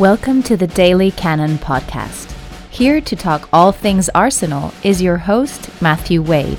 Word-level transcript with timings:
Welcome 0.00 0.42
to 0.44 0.56
the 0.56 0.66
Daily 0.66 1.12
Cannon 1.12 1.56
podcast. 1.56 2.34
Here 2.70 3.00
to 3.00 3.14
talk 3.14 3.48
all 3.52 3.70
things 3.70 4.08
Arsenal 4.12 4.74
is 4.82 5.00
your 5.00 5.18
host, 5.18 5.70
Matthew 5.80 6.20
Wade. 6.20 6.58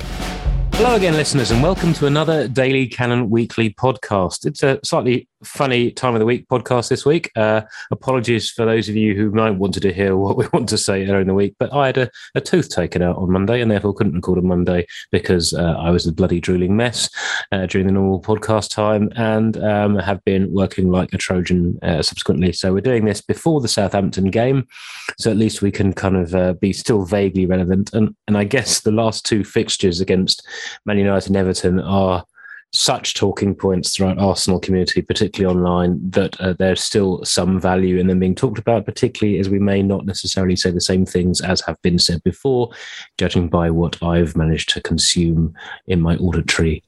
Hello 0.72 0.94
again, 0.94 1.12
listeners, 1.12 1.50
and 1.50 1.62
welcome 1.62 1.92
to 1.92 2.06
another 2.06 2.48
Daily 2.48 2.86
Cannon 2.86 3.28
Weekly 3.28 3.74
podcast. 3.74 4.46
It's 4.46 4.62
a 4.62 4.80
slightly 4.82 5.28
funny 5.44 5.90
time 5.90 6.14
of 6.14 6.20
the 6.20 6.26
week 6.26 6.48
podcast 6.48 6.88
this 6.88 7.04
week. 7.04 7.30
Uh, 7.36 7.62
apologies 7.90 8.50
for 8.50 8.64
those 8.64 8.88
of 8.88 8.96
you 8.96 9.14
who 9.14 9.30
might 9.30 9.50
wanted 9.50 9.80
to 9.80 9.92
hear 9.92 10.16
what 10.16 10.36
we 10.36 10.46
want 10.52 10.68
to 10.68 10.78
say 10.78 11.02
in 11.02 11.26
the 11.26 11.34
week, 11.34 11.54
but 11.58 11.72
I 11.72 11.86
had 11.86 11.98
a, 11.98 12.10
a 12.34 12.40
tooth 12.40 12.68
taken 12.68 13.02
out 13.02 13.16
on 13.16 13.30
Monday 13.30 13.60
and 13.60 13.70
therefore 13.70 13.94
couldn't 13.94 14.14
record 14.14 14.38
on 14.38 14.46
Monday 14.46 14.86
because 15.10 15.52
uh, 15.54 15.76
I 15.78 15.90
was 15.90 16.06
a 16.06 16.12
bloody 16.12 16.40
drooling 16.40 16.76
mess 16.76 17.08
uh, 17.52 17.66
during 17.66 17.86
the 17.86 17.92
normal 17.92 18.20
podcast 18.20 18.70
time 18.70 19.10
and 19.16 19.56
um, 19.62 19.96
have 19.96 20.24
been 20.24 20.52
working 20.52 20.90
like 20.90 21.12
a 21.12 21.18
Trojan 21.18 21.78
uh, 21.82 22.02
subsequently. 22.02 22.52
So 22.52 22.72
we're 22.72 22.80
doing 22.80 23.04
this 23.04 23.20
before 23.20 23.60
the 23.60 23.68
Southampton 23.68 24.30
game, 24.30 24.66
so 25.18 25.30
at 25.30 25.36
least 25.36 25.62
we 25.62 25.70
can 25.70 25.92
kind 25.92 26.16
of 26.16 26.34
uh, 26.34 26.54
be 26.54 26.72
still 26.72 27.04
vaguely 27.04 27.46
relevant. 27.46 27.92
And, 27.92 28.14
and 28.26 28.36
I 28.36 28.44
guess 28.44 28.80
the 28.80 28.92
last 28.92 29.24
two 29.24 29.44
fixtures 29.44 30.00
against 30.00 30.46
Man 30.84 30.98
United 30.98 31.28
and 31.28 31.36
Everton 31.36 31.80
are 31.80 32.24
such 32.72 33.14
talking 33.14 33.54
points 33.54 33.94
throughout 33.94 34.18
Arsenal 34.18 34.60
community, 34.60 35.00
particularly 35.02 35.54
online, 35.54 35.98
that 36.10 36.38
uh, 36.40 36.52
there's 36.54 36.82
still 36.82 37.24
some 37.24 37.60
value 37.60 37.98
in 37.98 38.06
them 38.06 38.18
being 38.18 38.34
talked 38.34 38.58
about, 38.58 38.84
particularly 38.84 39.38
as 39.38 39.48
we 39.48 39.58
may 39.58 39.82
not 39.82 40.04
necessarily 40.04 40.56
say 40.56 40.70
the 40.70 40.80
same 40.80 41.06
things 41.06 41.40
as 41.40 41.60
have 41.62 41.80
been 41.82 41.98
said 41.98 42.22
before, 42.22 42.70
judging 43.18 43.48
by 43.48 43.70
what 43.70 44.02
I've 44.02 44.36
managed 44.36 44.68
to 44.70 44.80
consume 44.80 45.54
in 45.86 46.00
my 46.00 46.16
auditory 46.16 46.82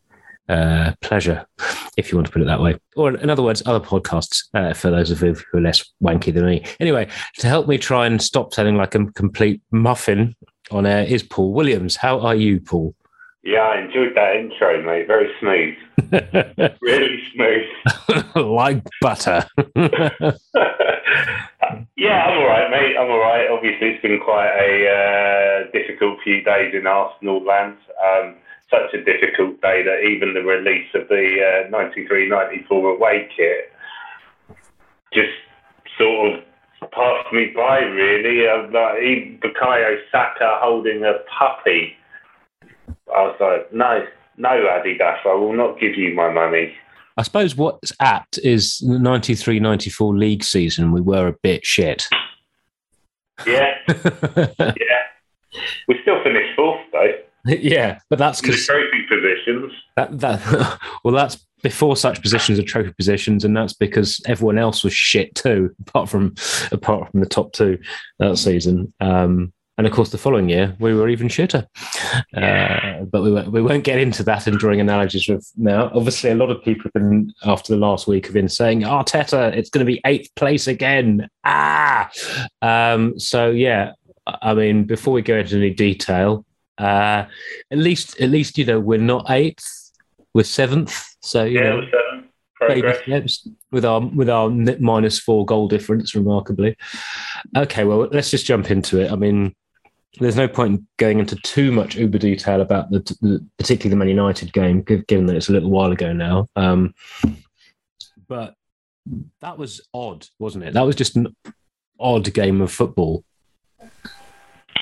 uh, 0.48 0.92
pleasure, 1.00 1.46
if 1.96 2.10
you 2.10 2.16
want 2.16 2.26
to 2.26 2.32
put 2.32 2.42
it 2.42 2.46
that 2.46 2.60
way. 2.60 2.76
Or, 2.96 3.14
in 3.14 3.30
other 3.30 3.42
words, 3.42 3.62
other 3.66 3.84
podcasts 3.84 4.44
uh, 4.54 4.72
for 4.72 4.90
those 4.90 5.10
of 5.10 5.22
you 5.22 5.34
who 5.34 5.58
are 5.58 5.62
less 5.62 5.84
wanky 6.02 6.32
than 6.32 6.46
me. 6.46 6.64
Anyway, 6.80 7.08
to 7.38 7.46
help 7.46 7.68
me 7.68 7.78
try 7.78 8.06
and 8.06 8.20
stop 8.20 8.54
sounding 8.54 8.76
like 8.76 8.94
a 8.94 9.06
complete 9.12 9.60
muffin 9.70 10.34
on 10.70 10.86
air 10.86 11.04
is 11.04 11.22
Paul 11.22 11.52
Williams. 11.52 11.96
How 11.96 12.20
are 12.20 12.34
you, 12.34 12.60
Paul? 12.60 12.94
Yeah, 13.42 13.60
I 13.60 13.80
enjoyed 13.80 14.14
that 14.16 14.36
intro, 14.36 14.82
mate. 14.82 15.06
Very 15.06 15.30
smooth. 15.40 15.76
really 16.82 17.22
smooth. 17.34 17.66
like 18.34 18.82
butter. 19.00 19.46
yeah, 21.96 22.24
I'm 22.24 22.38
all 22.38 22.48
right, 22.48 22.70
mate. 22.70 22.96
I'm 22.98 23.10
all 23.10 23.20
right. 23.20 23.48
Obviously, 23.50 23.88
it's 23.88 24.02
been 24.02 24.20
quite 24.20 24.50
a 24.50 24.88
uh, 24.90 25.70
difficult 25.72 26.18
few 26.24 26.42
days 26.42 26.74
in 26.74 26.86
Arsenal 26.86 27.44
land. 27.44 27.76
Um, 28.04 28.34
such 28.70 28.92
a 28.92 29.04
difficult 29.04 29.60
day 29.62 29.82
that 29.82 30.04
even 30.04 30.34
the 30.34 30.42
release 30.42 30.88
of 30.94 31.08
the 31.08 31.64
uh, 31.66 31.70
93 31.70 32.28
94 32.28 32.90
away 32.90 33.28
kit 33.34 33.72
just 35.12 35.32
sort 35.96 36.34
of 36.34 36.90
passed 36.90 37.32
me 37.32 37.52
by, 37.54 37.78
really. 37.78 38.46
Uh, 38.46 38.64
like, 38.64 39.40
Bukayo 39.40 39.96
Saka 40.12 40.58
holding 40.60 41.04
a 41.04 41.14
puppy 41.38 41.94
I 43.14 43.22
was 43.22 43.36
like, 43.40 43.72
no, 43.72 44.04
no, 44.36 44.48
Adidas, 44.48 45.26
I 45.26 45.34
will 45.34 45.54
not 45.54 45.80
give 45.80 45.96
you 45.96 46.14
my 46.14 46.32
money. 46.32 46.74
I 47.16 47.22
suppose 47.22 47.56
what's 47.56 47.92
apt 48.00 48.38
is 48.38 48.78
the 48.78 48.98
93 48.98 49.58
94 49.58 50.16
league 50.16 50.44
season, 50.44 50.92
we 50.92 51.00
were 51.00 51.28
a 51.28 51.36
bit 51.42 51.66
shit. 51.66 52.06
Yeah. 53.46 53.74
yeah. 54.58 54.74
We 55.88 55.98
still 56.02 56.22
finished 56.22 56.54
fourth, 56.54 56.80
though. 56.92 57.12
Yeah, 57.44 57.98
but 58.10 58.18
that's 58.18 58.40
because 58.40 58.66
trophy 58.66 59.06
positions. 59.08 59.72
That, 59.96 60.18
that, 60.20 60.78
well, 61.04 61.14
that's 61.14 61.44
before 61.62 61.96
such 61.96 62.22
positions 62.22 62.58
are 62.58 62.64
trophy 62.64 62.92
positions, 62.92 63.44
and 63.44 63.56
that's 63.56 63.72
because 63.72 64.20
everyone 64.26 64.58
else 64.58 64.84
was 64.84 64.92
shit 64.92 65.34
too, 65.34 65.74
apart 65.88 66.08
from 66.08 66.34
apart 66.72 67.10
from 67.10 67.20
the 67.20 67.26
top 67.26 67.52
two 67.52 67.78
that 68.18 68.38
season. 68.38 68.92
Um, 69.00 69.52
and 69.78 69.86
of 69.86 69.92
course, 69.92 70.10
the 70.10 70.18
following 70.18 70.48
year 70.48 70.76
we 70.80 70.92
were 70.92 71.08
even 71.08 71.28
shitter. 71.28 71.66
Uh, 72.34 73.04
but 73.04 73.22
we 73.22 73.30
won't, 73.30 73.52
we 73.52 73.62
won't 73.62 73.84
get 73.84 74.00
into 74.00 74.24
that 74.24 74.46
and 74.48 74.58
drawing 74.58 74.80
analogies 74.80 75.28
with 75.28 75.50
now. 75.56 75.90
Obviously, 75.94 76.30
a 76.30 76.34
lot 76.34 76.50
of 76.50 76.62
people 76.64 76.82
have 76.84 76.92
been 76.92 77.32
after 77.44 77.72
the 77.72 77.78
last 77.78 78.08
week 78.08 78.26
have 78.26 78.34
been 78.34 78.48
saying 78.48 78.82
Arteta, 78.82 79.56
it's 79.56 79.70
going 79.70 79.86
to 79.86 79.90
be 79.90 80.00
eighth 80.04 80.34
place 80.34 80.66
again. 80.66 81.28
Ah, 81.44 82.10
um, 82.60 83.18
so 83.18 83.50
yeah. 83.50 83.92
I 84.42 84.52
mean, 84.52 84.84
before 84.84 85.14
we 85.14 85.22
go 85.22 85.38
into 85.38 85.56
any 85.56 85.70
detail, 85.70 86.44
uh, 86.76 87.24
at 87.70 87.78
least 87.78 88.20
at 88.20 88.30
least 88.30 88.58
you 88.58 88.64
know 88.64 88.80
we're 88.80 88.98
not 88.98 89.30
eighth, 89.30 89.92
we're 90.34 90.42
seventh. 90.42 91.16
So 91.20 91.44
you 91.44 91.60
yeah, 91.60 91.70
know, 91.70 91.82
seventh. 91.82 92.26
Baby 92.66 92.92
steps 93.04 93.48
with 93.70 93.84
our 93.84 94.00
with 94.00 94.28
our 94.28 94.50
minus 94.50 95.20
four 95.20 95.46
goal 95.46 95.68
difference, 95.68 96.16
remarkably. 96.16 96.76
Okay, 97.56 97.84
well, 97.84 98.08
let's 98.10 98.32
just 98.32 98.46
jump 98.46 98.72
into 98.72 99.00
it. 99.00 99.12
I 99.12 99.14
mean, 99.14 99.54
there's 100.18 100.36
no 100.36 100.48
point 100.48 100.82
going 100.96 101.18
into 101.18 101.36
too 101.36 101.70
much 101.70 101.96
uber 101.96 102.18
detail 102.18 102.60
about 102.60 102.90
the, 102.90 103.00
the 103.20 103.46
particularly 103.58 103.90
the 103.90 103.96
Man 103.96 104.08
United 104.08 104.52
game, 104.52 104.82
given 104.82 105.26
that 105.26 105.36
it's 105.36 105.48
a 105.48 105.52
little 105.52 105.70
while 105.70 105.92
ago 105.92 106.12
now. 106.12 106.48
Um, 106.56 106.94
but 108.26 108.54
that 109.40 109.58
was 109.58 109.80
odd, 109.94 110.26
wasn't 110.38 110.64
it? 110.64 110.74
That 110.74 110.82
was 110.82 110.96
just 110.96 111.16
an 111.16 111.34
odd 112.00 112.32
game 112.32 112.60
of 112.60 112.72
football. 112.72 113.24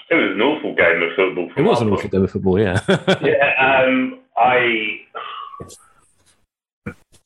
It 0.09 0.14
was 0.14 0.32
an 0.34 0.41
awful 0.41 0.75
game 0.75 1.03
of 1.03 1.10
football. 1.16 1.50
It 1.56 1.62
was 1.62 1.82
an 1.82 1.91
awful 1.91 2.08
game 2.08 2.22
of 2.22 2.31
football, 2.31 2.60
yeah. 2.60 2.81
yeah, 3.22 3.84
um, 3.84 4.20
I. 4.37 5.00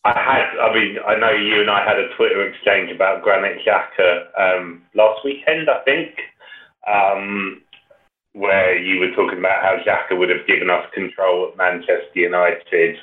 I 0.02 0.12
had, 0.12 0.58
I 0.58 0.74
mean, 0.74 0.96
I 1.06 1.14
know 1.16 1.30
you 1.30 1.60
and 1.60 1.68
I 1.68 1.86
had 1.86 1.98
a 1.98 2.08
Twitter 2.16 2.48
exchange 2.48 2.90
about 2.90 3.22
Granit 3.22 3.58
Xhaka 3.66 4.28
um, 4.38 4.82
last 4.94 5.22
weekend, 5.26 5.68
I 5.68 5.80
think. 5.84 6.14
Um, 6.90 7.60
where 8.32 8.78
you 8.78 9.00
were 9.00 9.14
talking 9.14 9.38
about 9.38 9.62
how 9.62 9.76
Xhaka 9.84 10.18
would 10.18 10.30
have 10.30 10.46
given 10.46 10.70
us 10.70 10.86
control 10.94 11.48
at 11.50 11.56
Manchester 11.56 12.14
United, 12.14 12.96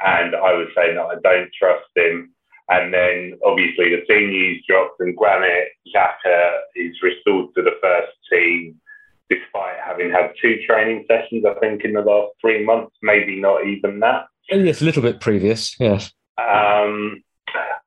and 0.00 0.34
I 0.34 0.52
was 0.52 0.68
saying 0.76 0.96
that 0.96 1.02
I 1.02 1.16
don't 1.22 1.50
trust 1.58 1.90
him. 1.94 2.32
And 2.68 2.94
then 2.94 3.38
obviously 3.44 3.90
the 3.90 4.06
team 4.08 4.30
news 4.30 4.64
dropped, 4.68 5.00
and 5.00 5.16
Granit 5.16 5.68
Xhaka 5.94 6.58
is 6.76 6.94
restored 7.02 7.54
to 7.56 7.62
the 7.62 7.76
first 7.82 8.12
team 8.30 8.80
despite 9.28 9.76
having 9.86 10.10
had 10.10 10.32
two 10.42 10.58
training 10.66 11.04
sessions, 11.08 11.44
I 11.48 11.54
think, 11.60 11.84
in 11.84 11.92
the 11.92 12.00
last 12.00 12.32
three 12.40 12.64
months, 12.64 12.96
maybe 13.00 13.40
not 13.40 13.64
even 13.64 14.00
that. 14.00 14.26
Yes, 14.50 14.82
a 14.82 14.84
little 14.84 15.02
bit 15.02 15.20
previous, 15.20 15.78
yes. 15.78 16.12
Um, 16.36 17.22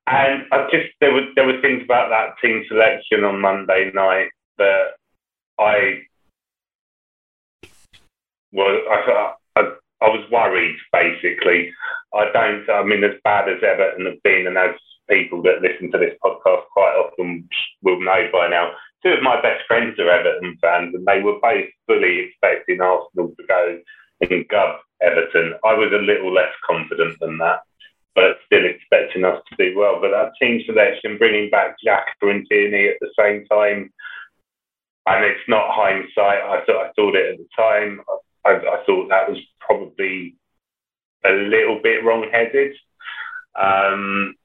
and 0.07 0.43
I 0.51 0.67
just 0.71 0.89
there 1.01 1.13
were 1.13 1.27
there 1.35 1.45
were 1.45 1.61
things 1.61 1.81
about 1.83 2.09
that 2.09 2.35
team 2.41 2.63
selection 2.67 3.23
on 3.23 3.41
Monday 3.41 3.91
night 3.93 4.29
that 4.57 4.91
I 5.59 6.01
well, 8.53 8.77
I, 8.89 9.33
I, 9.57 9.61
I 10.01 10.07
was 10.09 10.29
worried 10.31 10.77
basically. 10.91 11.73
I 12.13 12.29
don't, 12.31 12.69
I 12.69 12.83
mean, 12.83 13.03
as 13.03 13.17
bad 13.23 13.49
as 13.49 13.63
Everton 13.63 14.05
have 14.05 14.21
been, 14.23 14.45
and 14.47 14.57
as 14.57 14.75
people 15.09 15.41
that 15.43 15.61
listen 15.61 15.91
to 15.91 15.97
this 15.97 16.15
podcast 16.23 16.63
quite 16.71 16.95
often 16.95 17.49
will 17.81 17.99
know 17.99 18.29
by 18.31 18.47
now, 18.47 18.71
two 19.03 19.11
of 19.11 19.23
my 19.23 19.41
best 19.41 19.65
friends 19.67 19.99
are 19.99 20.09
Everton 20.09 20.57
fans, 20.61 20.93
and 20.93 21.05
they 21.05 21.21
were 21.21 21.39
both 21.41 21.65
fully 21.87 22.29
expecting 22.29 22.81
Arsenal 22.81 23.33
to 23.35 23.43
go 23.47 23.79
and 24.21 24.47
gub 24.47 24.77
Everton. 25.01 25.53
I 25.65 25.73
was 25.73 25.91
a 25.91 26.05
little 26.05 26.31
less 26.33 26.53
confident 26.65 27.19
than 27.19 27.37
that, 27.39 27.61
but 28.15 28.37
still 28.45 28.65
expecting 28.65 29.25
us 29.25 29.41
to 29.49 29.55
do 29.57 29.77
well. 29.77 29.99
But 29.99 30.11
that 30.11 30.31
team 30.39 30.61
selection, 30.65 31.17
bringing 31.17 31.49
back 31.49 31.75
Xhaka 31.85 32.29
and 32.29 32.45
Tierney 32.47 32.87
at 32.87 32.97
the 33.01 33.11
same 33.17 33.45
time, 33.45 33.91
and 35.05 35.25
it's 35.25 35.47
not 35.49 35.75
hindsight. 35.75 36.43
I 36.43 36.63
thought 36.65 36.85
I 36.85 36.91
thought 36.95 37.15
it 37.15 37.33
at 37.33 37.37
the 37.37 37.47
time. 37.57 37.99
I, 38.07 38.17
I 38.45 38.83
thought 38.85 39.09
that 39.09 39.29
was 39.29 39.39
probably 39.59 40.35
a 41.25 41.31
little 41.31 41.79
bit 41.81 42.03
wrong-headed. 42.03 42.73
Um, 43.55 44.35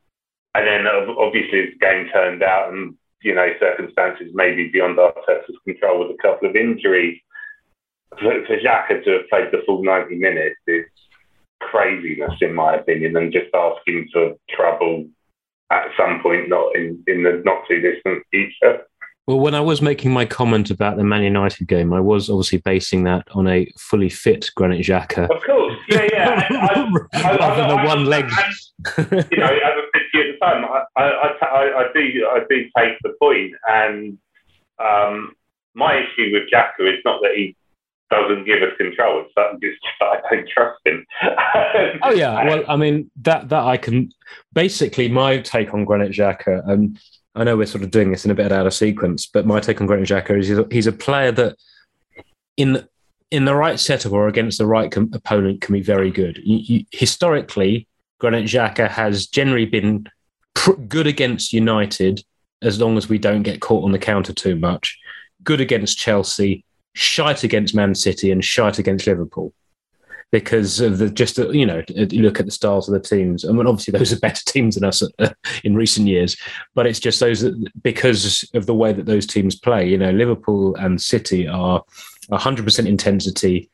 and 0.55 0.67
then 0.67 0.87
obviously 0.87 1.67
the 1.67 1.78
game 1.81 2.08
turned 2.12 2.43
out 2.43 2.73
and, 2.73 2.94
you 3.23 3.34
know, 3.34 3.49
circumstances 3.61 4.31
maybe 4.34 4.69
beyond 4.69 4.99
Arteta's 4.99 5.56
control 5.64 6.00
with 6.00 6.17
a 6.17 6.23
couple 6.23 6.49
of 6.49 6.56
injuries. 6.56 7.19
For, 8.19 8.44
for 8.46 8.56
Xhaka 8.56 9.05
to 9.05 9.11
have 9.11 9.28
played 9.28 9.52
the 9.52 9.62
full 9.67 9.84
90 9.84 10.17
minutes 10.17 10.56
is 10.67 10.87
craziness, 11.61 12.34
in 12.40 12.55
my 12.55 12.76
opinion, 12.76 13.17
and 13.17 13.32
just 13.32 13.55
asking 13.55 14.08
for 14.12 14.34
trouble 14.50 15.06
at 15.70 15.88
some 15.99 16.20
point, 16.23 16.49
not 16.49 16.75
in, 16.75 17.02
in 17.06 17.23
the 17.23 17.43
not 17.44 17.64
too 17.69 17.81
distant 17.81 18.25
future. 18.31 18.88
Well, 19.28 19.40
when 19.40 19.54
I 19.54 19.60
was 19.60 19.82
making 19.82 20.10
my 20.10 20.25
comment 20.25 20.70
about 20.70 20.96
the 20.96 21.04
Man 21.04 21.22
United 21.22 21.69
game, 21.69 21.92
I 21.92 22.00
was 22.00 22.30
obviously 22.30 22.60
basing 22.60 23.04
that 23.04 23.28
on 23.32 23.46
a 23.46 23.70
fully 23.76 24.08
fit 24.08 24.48
Granit 24.56 24.80
Xhaka. 24.80 25.28
Of 25.28 25.42
course, 25.42 25.76
yeah, 25.90 26.08
yeah. 26.10 26.46
I, 26.50 27.36
Rather 27.36 27.60
than 27.60 27.69
the 27.69 27.86
one 27.86 28.06
leg. 28.06 28.25
you 28.96 29.36
know, 29.36 29.44
as 29.44 29.75
I 29.76 29.82
said 29.92 30.02
to 30.12 30.19
you 30.19 30.30
at 30.30 30.32
the 30.32 30.38
time, 30.40 30.64
I, 30.64 31.02
I, 31.02 31.28
I, 31.42 31.84
do, 31.92 32.26
I 32.26 32.40
do 32.48 32.64
take 32.78 32.96
the 33.02 33.14
point, 33.20 33.52
and 33.69 34.16
um, 34.78 35.34
my 35.75 35.98
issue 35.98 36.32
with 36.32 36.44
Xhaka 36.50 36.90
is 36.90 37.00
not 37.04 37.20
that 37.20 37.32
he 37.36 37.54
doesn't 38.10 38.46
give 38.46 38.62
us 38.62 38.75
control. 38.78 39.20
It's 39.26 39.32
that 39.36 39.60
just 39.60 39.76
I 40.00 40.20
don't 40.30 40.48
trust 40.48 40.80
him. 40.86 41.04
oh 42.02 42.12
yeah, 42.12 42.46
well, 42.46 42.64
I 42.66 42.76
mean 42.76 43.10
that 43.16 43.50
that 43.50 43.64
I 43.64 43.76
can 43.76 44.10
basically 44.54 45.10
my 45.10 45.36
take 45.36 45.75
on 45.75 45.84
Granit 45.84 46.12
Xhaka 46.12 46.66
and 46.66 46.98
I 47.38 47.44
know 47.44 47.56
we're 47.56 47.67
sort 47.67 47.85
of 47.85 47.93
doing 47.93 48.11
this 48.11 48.25
in 48.25 48.32
a 48.32 48.35
bit 48.35 48.50
out 48.50 48.67
of 48.67 48.75
sequence, 48.75 49.26
but 49.26 49.46
my 49.46 49.61
take 49.61 49.81
on 49.81 49.87
Granit 49.87 50.08
Xhaka 50.08 50.37
is 50.37 50.49
he's 50.73 50.88
a, 50.88 50.93
player 50.93 51.31
that 51.31 51.56
in 52.56 52.85
in 53.31 53.44
the 53.44 53.55
right 53.55 53.79
setup 53.79 54.11
or 54.11 54.26
against 54.26 54.58
the 54.58 54.67
right 54.67 54.90
com- 54.90 55.11
opponent 55.14 55.61
can 55.61 55.73
be 55.73 55.81
very 55.81 56.11
good. 56.11 56.40
You, 56.43 56.56
you, 56.56 56.85
historically, 56.90 57.87
Granit 58.19 58.46
Xhaka 58.46 58.88
has 58.88 59.29
generally 59.29 59.67
been 59.67 60.08
pr- 60.55 60.73
good 60.73 61.06
against 61.06 61.52
United 61.52 62.25
as 62.61 62.81
long 62.81 62.96
as 62.96 63.08
we 63.08 63.19
don't 63.19 63.44
get 63.44 63.61
caught 63.61 63.85
on 63.85 63.93
the 63.93 64.00
counter 64.00 64.32
too 64.32 64.56
much. 64.56 64.99
Good 65.44 65.61
against 65.61 65.96
Chelsea, 65.96 66.64
shite 66.94 67.44
against 67.44 67.73
Man 67.73 67.94
City, 67.94 68.32
and 68.32 68.44
shite 68.44 68.81
against 68.81 69.06
Liverpool 69.06 69.55
because 70.30 70.80
of 70.80 70.98
the 70.98 71.08
just 71.08 71.38
you 71.38 71.64
know 71.64 71.82
you 71.88 72.22
look 72.22 72.38
at 72.38 72.46
the 72.46 72.52
styles 72.52 72.88
of 72.88 72.94
the 72.94 73.08
teams. 73.08 73.44
I 73.44 73.52
mean, 73.52 73.66
obviously 73.66 73.92
those 73.98 74.12
are 74.12 74.19
better 74.19 74.42
teams 74.46 74.75
than 74.75 74.84
us 74.84 75.02
uh, 75.19 75.30
in 75.64 75.75
recent 75.75 76.06
years, 76.06 76.36
but 76.75 76.86
it's 76.86 77.00
just 77.00 77.20
those 77.20 77.40
that, 77.40 77.70
because 77.82 78.48
of 78.54 78.66
the 78.66 78.75
way 78.75 78.92
that 78.92 79.06
those 79.06 79.26
teams 79.26 79.58
play. 79.58 79.88
You 79.88 79.98
know, 79.98 80.10
Liverpool 80.10 80.75
and 80.76 81.00
City 81.00 81.48
are 81.48 81.82
100% 82.30 82.86
intensity, 82.86 83.70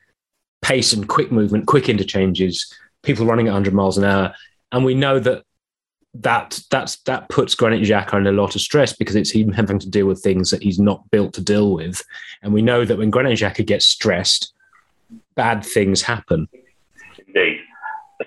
pace, 0.62 0.92
and 0.92 1.08
quick 1.08 1.32
movement, 1.32 1.66
quick 1.66 1.88
interchanges, 1.88 2.72
people 3.02 3.26
running 3.26 3.48
at 3.48 3.52
100 3.52 3.74
miles 3.74 3.98
an 3.98 4.04
hour, 4.04 4.34
and 4.72 4.84
we 4.84 4.94
know 4.94 5.18
that 5.18 5.44
that 6.16 6.60
that's 6.70 6.96
that 7.02 7.28
puts 7.28 7.56
Granit 7.56 7.82
Xhaka 7.82 8.14
in 8.14 8.28
a 8.28 8.32
lot 8.32 8.54
of 8.54 8.60
stress 8.60 8.92
because 8.92 9.16
it's 9.16 9.32
him 9.32 9.50
having 9.50 9.80
to 9.80 9.90
deal 9.90 10.06
with 10.06 10.22
things 10.22 10.52
that 10.52 10.62
he's 10.62 10.78
not 10.78 11.10
built 11.10 11.34
to 11.34 11.40
deal 11.40 11.72
with, 11.74 12.04
and 12.42 12.54
we 12.54 12.62
know 12.62 12.84
that 12.84 12.98
when 12.98 13.10
Granit 13.10 13.38
Xhaka 13.38 13.66
gets 13.66 13.86
stressed, 13.86 14.53
bad 15.34 15.64
things 15.64 16.02
happen. 16.02 16.48
Indeed. 17.26 17.60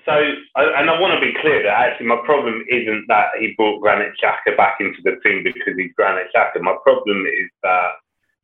So, 0.04 0.12
and 0.56 0.90
I 0.90 1.00
want 1.00 1.14
to 1.14 1.20
be 1.20 1.38
clear 1.40 1.62
that 1.62 1.72
actually 1.72 2.06
my 2.06 2.20
problem 2.24 2.64
isn't 2.68 3.06
that 3.08 3.28
he 3.38 3.54
brought 3.56 3.80
Granit 3.80 4.12
Xhaka 4.22 4.56
back 4.56 4.76
into 4.80 5.00
the 5.02 5.16
team 5.24 5.42
because 5.42 5.74
he's 5.76 5.92
Granit 5.96 6.28
Xhaka. 6.34 6.60
My 6.60 6.76
problem 6.82 7.24
is 7.26 7.50
that 7.62 7.92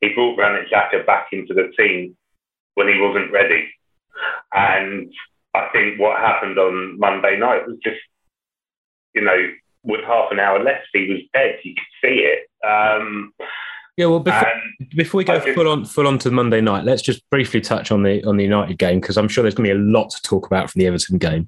he 0.01 0.09
brought 0.13 0.35
Granit 0.35 0.67
Xhaka 0.71 1.05
back 1.05 1.27
into 1.31 1.53
the 1.53 1.71
team 1.77 2.17
when 2.73 2.87
he 2.87 2.99
wasn't 2.99 3.31
ready. 3.31 3.67
And 4.53 5.11
I 5.53 5.69
think 5.71 5.99
what 5.99 6.19
happened 6.19 6.57
on 6.57 6.99
Monday 6.99 7.37
night 7.37 7.67
was 7.67 7.77
just, 7.83 8.01
you 9.13 9.21
know, 9.21 9.37
with 9.83 10.03
half 10.05 10.31
an 10.31 10.39
hour 10.39 10.61
left, 10.61 10.87
he 10.93 11.07
was 11.07 11.21
dead. 11.33 11.59
You 11.63 11.75
could 11.75 12.07
see 12.07 12.25
it. 12.25 12.49
Um, 12.67 13.33
yeah, 13.97 14.07
well, 14.07 14.19
before, 14.19 14.51
before 14.95 15.17
we 15.19 15.23
go 15.23 15.39
full 15.53 15.69
on 15.69 15.85
full 15.85 16.07
on 16.07 16.17
to 16.19 16.31
Monday 16.31 16.59
night, 16.59 16.83
let's 16.83 17.01
just 17.01 17.27
briefly 17.29 17.61
touch 17.61 17.91
on 17.91 18.03
the 18.03 18.21
on 18.25 18.35
the 18.35 18.43
United 18.43 18.77
game 18.77 18.99
because 18.99 19.17
I'm 19.17 19.29
sure 19.29 19.41
there's 19.41 19.55
going 19.55 19.69
to 19.69 19.75
be 19.75 19.79
a 19.79 19.83
lot 19.83 20.09
to 20.09 20.21
talk 20.21 20.45
about 20.45 20.69
from 20.69 20.79
the 20.79 20.87
Everton 20.87 21.17
game. 21.17 21.47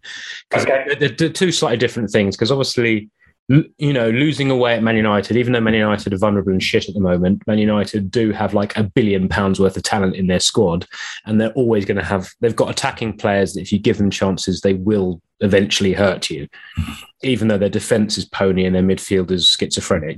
Okay. 0.55 0.95
They're, 0.97 1.09
they're 1.09 1.29
two 1.29 1.51
slightly 1.51 1.77
different 1.77 2.09
things 2.09 2.37
because 2.37 2.49
obviously, 2.49 3.09
you 3.49 3.91
know, 3.91 4.09
losing 4.09 4.49
away 4.49 4.75
at 4.75 4.83
Man 4.83 4.95
United, 4.95 5.35
even 5.35 5.51
though 5.51 5.59
Man 5.59 5.73
United 5.73 6.13
are 6.13 6.17
vulnerable 6.17 6.53
and 6.53 6.63
shit 6.63 6.87
at 6.87 6.95
the 6.95 7.01
moment, 7.01 7.45
Man 7.47 7.57
United 7.57 8.09
do 8.09 8.31
have 8.31 8.53
like 8.53 8.77
a 8.77 8.83
billion 8.83 9.27
pounds 9.27 9.59
worth 9.59 9.75
of 9.75 9.83
talent 9.83 10.15
in 10.15 10.27
their 10.27 10.39
squad, 10.39 10.85
and 11.25 11.41
they're 11.41 11.51
always 11.51 11.83
going 11.83 11.97
to 11.97 12.03
have. 12.03 12.29
They've 12.39 12.55
got 12.55 12.69
attacking 12.69 13.17
players 13.17 13.55
that 13.55 13.61
if 13.61 13.73
you 13.73 13.79
give 13.79 13.97
them 13.97 14.09
chances, 14.09 14.61
they 14.61 14.73
will 14.73 15.21
eventually 15.41 15.91
hurt 15.91 16.29
you, 16.29 16.47
even 17.23 17.49
though 17.49 17.57
their 17.57 17.67
defense 17.67 18.17
is 18.17 18.23
pony 18.23 18.63
and 18.63 18.73
their 18.73 18.83
midfield 18.83 19.31
is 19.31 19.49
schizophrenic. 19.49 20.17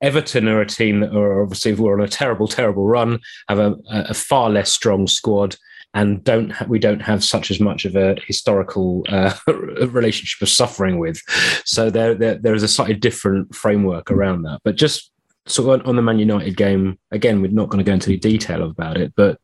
Everton 0.00 0.48
are 0.48 0.60
a 0.60 0.66
team 0.66 1.00
that 1.00 1.14
are 1.14 1.42
obviously 1.42 1.74
we're 1.74 1.94
on 1.94 2.04
a 2.04 2.08
terrible, 2.08 2.48
terrible 2.48 2.86
run, 2.86 3.20
have 3.48 3.58
a, 3.58 3.76
a 3.90 4.14
far 4.14 4.50
less 4.50 4.72
strong 4.72 5.06
squad, 5.06 5.56
and 5.94 6.22
don't 6.24 6.50
ha- 6.50 6.66
we 6.68 6.78
don't 6.78 7.00
have 7.00 7.24
such 7.24 7.50
as 7.50 7.60
much 7.60 7.84
of 7.84 7.96
a 7.96 8.16
historical 8.26 9.04
uh, 9.08 9.34
relationship 9.88 10.40
of 10.42 10.48
suffering 10.48 10.98
with. 10.98 11.20
So 11.64 11.90
there, 11.90 12.14
there 12.14 12.34
there 12.36 12.54
is 12.54 12.62
a 12.62 12.68
slightly 12.68 12.94
different 12.94 13.54
framework 13.54 14.10
around 14.10 14.42
that. 14.42 14.60
But 14.64 14.76
just 14.76 15.10
sort 15.46 15.80
of 15.80 15.86
on 15.86 15.96
the 15.96 16.02
Man 16.02 16.18
United 16.18 16.56
game, 16.56 16.98
again, 17.10 17.42
we're 17.42 17.50
not 17.50 17.68
going 17.68 17.84
to 17.84 17.88
go 17.88 17.94
into 17.94 18.10
any 18.10 18.18
detail 18.18 18.62
about 18.62 18.96
it, 18.96 19.12
but 19.16 19.38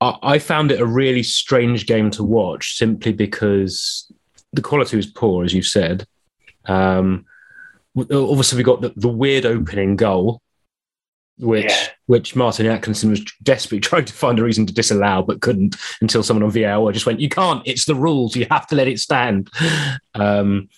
I, 0.00 0.38
found 0.40 0.72
it 0.72 0.80
a 0.80 0.86
really 0.86 1.22
strange 1.22 1.86
game 1.86 2.10
to 2.12 2.24
watch 2.24 2.76
simply 2.76 3.12
because 3.12 4.10
the 4.52 4.60
quality 4.60 4.96
was 4.96 5.06
poor, 5.06 5.44
as 5.44 5.54
you 5.54 5.62
said. 5.62 6.06
Um, 6.66 7.24
obviously 7.96 8.56
we 8.58 8.64
got 8.64 8.80
the, 8.80 8.92
the 8.96 9.08
weird 9.08 9.46
opening 9.46 9.96
goal, 9.96 10.40
which 11.38 11.70
yeah. 11.70 11.88
which 12.06 12.36
Martin 12.36 12.66
Atkinson 12.66 13.10
was 13.10 13.24
desperately 13.42 13.80
trying 13.88 14.04
to 14.04 14.12
find 14.12 14.38
a 14.38 14.44
reason 14.44 14.66
to 14.66 14.74
disallow, 14.74 15.22
but 15.22 15.40
couldn't 15.40 15.76
until 16.00 16.22
someone 16.22 16.44
on 16.44 16.50
VAR 16.50 16.92
just 16.92 17.06
went, 17.06 17.20
"You 17.20 17.28
can't. 17.28 17.62
It's 17.66 17.84
the 17.84 17.94
rules. 17.94 18.36
You 18.36 18.46
have 18.50 18.66
to 18.68 18.76
let 18.76 18.88
it 18.88 19.00
stand." 19.00 19.50
Um, 20.14 20.68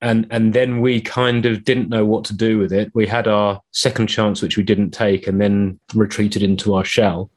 and 0.00 0.26
and 0.30 0.52
then 0.52 0.80
we 0.80 1.00
kind 1.00 1.46
of 1.46 1.64
didn't 1.64 1.88
know 1.88 2.04
what 2.04 2.24
to 2.26 2.36
do 2.36 2.58
with 2.58 2.72
it. 2.72 2.90
We 2.94 3.06
had 3.06 3.26
our 3.26 3.62
second 3.72 4.08
chance, 4.08 4.42
which 4.42 4.56
we 4.56 4.62
didn't 4.62 4.90
take, 4.90 5.26
and 5.26 5.40
then 5.40 5.80
retreated 5.94 6.42
into 6.42 6.74
our 6.74 6.84
shell 6.84 7.30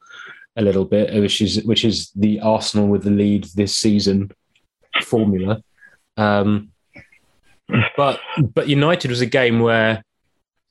a 0.56 0.62
little 0.62 0.84
bit, 0.84 1.14
which 1.18 1.40
is 1.40 1.62
which 1.64 1.84
is 1.84 2.10
the 2.14 2.40
Arsenal 2.40 2.88
with 2.88 3.04
the 3.04 3.10
lead 3.10 3.44
this 3.54 3.76
season 3.76 4.30
formula. 5.02 5.62
Um, 6.16 6.72
but 7.96 8.20
but 8.54 8.68
United 8.68 9.10
was 9.10 9.20
a 9.20 9.26
game 9.26 9.60
where 9.60 10.02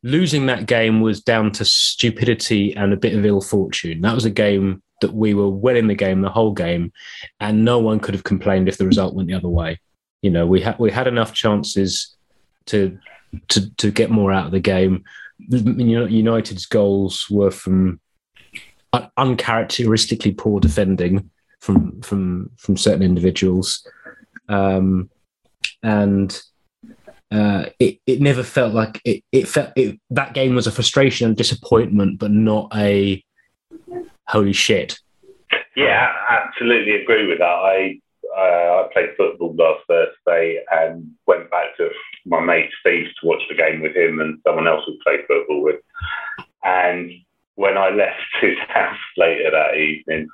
losing 0.04 0.46
that 0.46 0.66
game 0.66 1.02
was 1.02 1.22
down 1.22 1.52
to 1.52 1.66
stupidity 1.66 2.76
and 2.76 2.94
a 2.94 2.98
bit 2.98 3.16
of 3.16 3.26
ill 3.26 3.42
fortune. 3.42 4.02
That 4.02 4.16
was 4.16 4.26
a 4.26 4.32
game 4.32 4.82
that 5.02 5.14
we 5.14 5.34
were 5.34 5.50
well 5.50 5.76
in 5.76 5.88
the 5.88 5.96
game 5.96 6.22
the 6.22 6.30
whole 6.30 6.54
game, 6.54 6.92
and 7.40 7.66
no 7.66 7.80
one 7.80 8.00
could 8.00 8.14
have 8.14 8.24
complained 8.24 8.68
if 8.68 8.78
the 8.78 8.88
result 8.88 9.14
went 9.14 9.28
the 9.28 9.36
other 9.36 9.50
way. 9.50 9.80
You 10.22 10.32
know, 10.32 10.48
we 10.48 10.62
had 10.62 10.80
we 10.80 10.92
had 10.92 11.08
enough 11.08 11.34
chances 11.34 12.16
to 12.68 12.98
to 13.50 13.70
to 13.76 13.92
get 13.92 14.10
more 14.10 14.32
out 14.32 14.48
of 14.48 14.52
the 14.52 14.60
game. 14.60 15.04
United's 15.40 16.66
goals 16.66 17.28
were 17.30 17.52
from 17.52 18.00
uncharacteristically 19.18 20.32
poor 20.32 20.60
defending 20.60 21.30
from 21.60 22.02
from 22.02 22.50
from 22.58 22.78
certain 22.78 23.04
individuals, 23.04 23.88
um, 24.50 25.10
and 25.84 26.42
uh, 27.32 27.66
it 27.80 28.00
it 28.06 28.22
never 28.22 28.44
felt 28.44 28.74
like 28.74 29.02
it. 29.04 29.24
It 29.32 29.48
felt 29.48 29.72
it, 29.76 30.00
that 30.12 30.34
game 30.34 30.56
was 30.56 30.68
a 30.68 30.72
frustration 30.72 31.28
and 31.28 31.36
disappointment, 31.36 32.20
but 32.20 32.32
not 32.32 32.72
a 32.76 33.24
holy 34.28 34.54
shit. 34.54 35.00
Yeah, 35.76 36.08
I 36.30 36.48
absolutely 36.48 36.96
agree 36.96 37.28
with 37.28 37.40
that. 37.40 37.46
I 37.46 38.00
uh, 38.36 38.86
I 38.86 38.90
played 38.94 39.10
football 39.18 39.56
last 39.56 39.84
Thursday 39.88 40.64
and 40.72 41.12
went 41.26 41.52
back 41.52 41.76
to 41.78 41.90
my 42.26 42.40
mate 42.40 42.70
Steve 42.80 43.08
to 43.20 43.28
watch 43.28 43.42
the 43.50 43.56
game 43.56 43.82
with 43.82 43.96
him 43.96 44.20
and 44.20 44.40
someone 44.46 44.68
else 44.68 44.84
who 44.86 44.98
played 45.06 45.26
football 45.28 45.64
with. 45.64 45.82
And 46.64 47.12
when 47.56 47.78
I 47.78 47.90
left 47.90 48.22
his 48.42 48.58
house 48.70 48.98
later 49.18 49.52
that 49.52 49.76
evening, 49.76 50.28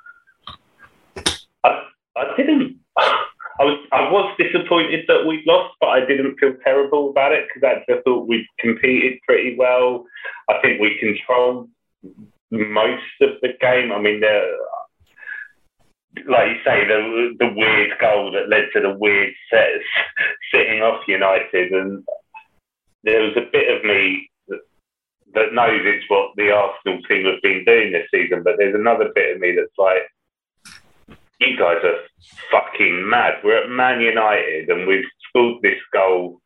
I 1.64 1.82
I 2.16 2.36
didn't. 2.36 2.78
I 3.60 3.64
was 3.64 3.78
I 3.92 4.10
was 4.10 4.34
disappointed 4.36 5.04
that 5.06 5.26
we 5.26 5.42
lost, 5.46 5.74
but 5.80 5.88
I 5.88 6.00
didn't 6.00 6.38
feel 6.38 6.54
terrible 6.64 7.10
about 7.10 7.32
it 7.32 7.46
because 7.46 7.62
I 7.62 7.92
just 7.92 8.04
thought 8.04 8.26
we 8.26 8.48
competed 8.58 9.20
pretty 9.26 9.56
well. 9.56 10.04
I 10.48 10.58
think 10.60 10.80
we 10.80 10.98
controlled 10.98 11.68
most 12.50 13.20
of 13.20 13.30
the 13.42 13.54
game. 13.60 13.92
I 13.92 14.00
mean, 14.00 14.20
the, 14.20 14.56
like 16.28 16.48
you 16.48 16.56
say, 16.64 16.84
the 16.86 17.34
the 17.38 17.52
weird 17.54 17.92
goal 18.00 18.32
that 18.32 18.48
led 18.48 18.66
to 18.72 18.80
the 18.80 18.96
weird 18.98 19.32
set 19.50 19.68
sitting 20.52 20.82
off 20.82 21.06
United, 21.06 21.72
and 21.72 22.04
there 23.04 23.22
was 23.22 23.36
a 23.36 23.50
bit 23.52 23.76
of 23.76 23.84
me 23.84 24.30
that 25.34 25.52
knows 25.52 25.80
it's 25.84 26.08
what 26.08 26.30
the 26.36 26.50
Arsenal 26.50 27.02
team 27.02 27.26
have 27.26 27.42
been 27.42 27.64
doing 27.64 27.92
this 27.92 28.06
season, 28.10 28.42
but 28.42 28.54
there's 28.58 28.74
another 28.74 29.10
bit 29.14 29.34
of 29.34 29.40
me 29.40 29.54
that's 29.54 29.78
like 29.78 30.02
you 31.40 31.56
guys 31.56 31.78
are 31.82 31.98
fucking 32.50 33.08
mad. 33.08 33.34
We're 33.42 33.64
at 33.64 33.70
Man 33.70 34.00
United 34.00 34.68
and 34.68 34.86
we've 34.86 35.04
scored 35.28 35.62
this 35.62 35.80
goal 35.92 36.40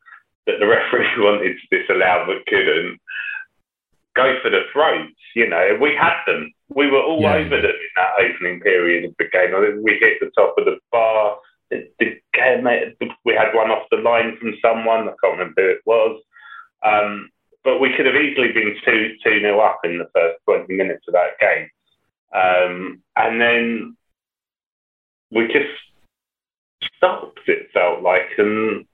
that 0.47 0.59
the 0.59 0.67
referee 0.67 1.07
wanted 1.17 1.57
to 1.57 1.77
disallow 1.77 2.25
but 2.27 2.45
couldn't. 2.47 2.99
Go 4.15 4.37
for 4.41 4.49
the 4.49 4.63
throats, 4.73 5.15
you 5.35 5.47
know. 5.47 5.77
We 5.79 5.95
had 5.95 6.17
them. 6.25 6.51
We 6.67 6.89
were 6.89 7.01
all 7.01 7.21
yeah. 7.21 7.35
over 7.35 7.61
them 7.61 7.71
in 7.71 7.93
that 7.95 8.13
opening 8.19 8.59
period 8.59 9.05
of 9.05 9.15
the 9.17 9.25
game. 9.31 9.83
We 9.83 9.97
hit 9.99 10.19
the 10.19 10.31
top 10.35 10.55
of 10.57 10.65
the 10.65 10.77
bar. 10.91 11.37
We 11.71 13.33
had 13.33 13.53
one 13.53 13.69
off 13.69 13.87
the 13.91 13.97
line 13.97 14.35
from 14.39 14.55
someone. 14.61 15.07
I 15.07 15.13
can't 15.23 15.37
remember 15.37 15.61
who 15.61 15.69
it 15.69 15.81
was. 15.85 16.21
Um, 16.83 17.29
but 17.63 17.79
we 17.79 17.93
could 17.95 18.07
have 18.07 18.15
easily 18.15 18.51
been 18.51 18.75
2 18.83 19.15
2 19.23 19.39
nil 19.41 19.61
up 19.61 19.79
in 19.83 19.99
the 19.99 20.09
first 20.13 20.39
20 20.45 20.73
minutes 20.75 21.05
of 21.07 21.13
that 21.13 21.39
game. 21.39 21.69
Um, 22.33 23.01
and 23.15 23.41
then 23.41 23.97
we 25.31 25.47
just 25.47 25.69
stopped. 26.95 27.39
It 27.47 27.69
felt 27.73 28.01
like, 28.01 28.29
and 28.37 28.85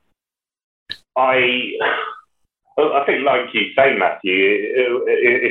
I, 1.16 1.72
I 2.78 3.04
think, 3.06 3.26
like 3.26 3.54
you 3.54 3.74
say, 3.76 3.96
Matthew, 3.98 5.06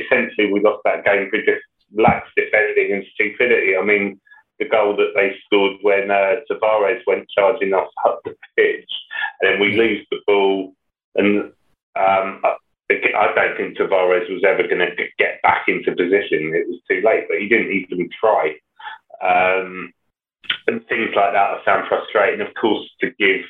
essentially 0.05 0.51
we 0.51 0.61
lost 0.61 0.81
that 0.85 1.05
game 1.05 1.29
for 1.29 1.37
just 1.39 1.65
lax 1.93 2.27
defending 2.35 2.93
and 2.93 3.05
stupidity. 3.13 3.77
I 3.77 3.83
mean, 3.83 4.19
the 4.59 4.69
goal 4.69 4.95
that 4.95 5.13
they 5.15 5.35
scored 5.45 5.77
when 5.81 6.11
uh, 6.11 6.35
Tavares 6.49 7.01
went 7.07 7.27
charging 7.37 7.73
us 7.73 7.89
up 8.05 8.21
the 8.23 8.35
pitch, 8.55 8.89
and 9.41 9.51
then 9.51 9.59
we 9.59 9.77
lose 9.77 10.05
the 10.11 10.19
ball, 10.27 10.73
and 11.15 11.51
Um, 11.97 12.41
I 12.43 13.31
don't 13.33 13.55
think 13.57 13.77
Tavares 13.77 14.29
was 14.29 14.43
ever 14.43 14.67
going 14.67 14.79
to 14.79 14.95
get 15.17 15.41
back 15.41 15.67
into 15.67 15.95
position. 15.95 16.53
It 16.53 16.67
was 16.67 16.81
too 16.89 17.01
late, 17.05 17.25
but 17.29 17.39
he 17.39 17.47
didn't 17.47 17.71
even 17.71 18.09
try. 18.19 18.59
Um, 19.23 19.93
and 20.67 20.85
things 20.87 21.09
like 21.15 21.33
that 21.33 21.35
I 21.35 21.61
found 21.65 21.87
frustrating. 21.87 22.41
Of 22.41 22.53
course, 22.59 22.89
to 23.01 23.11
give 23.19 23.41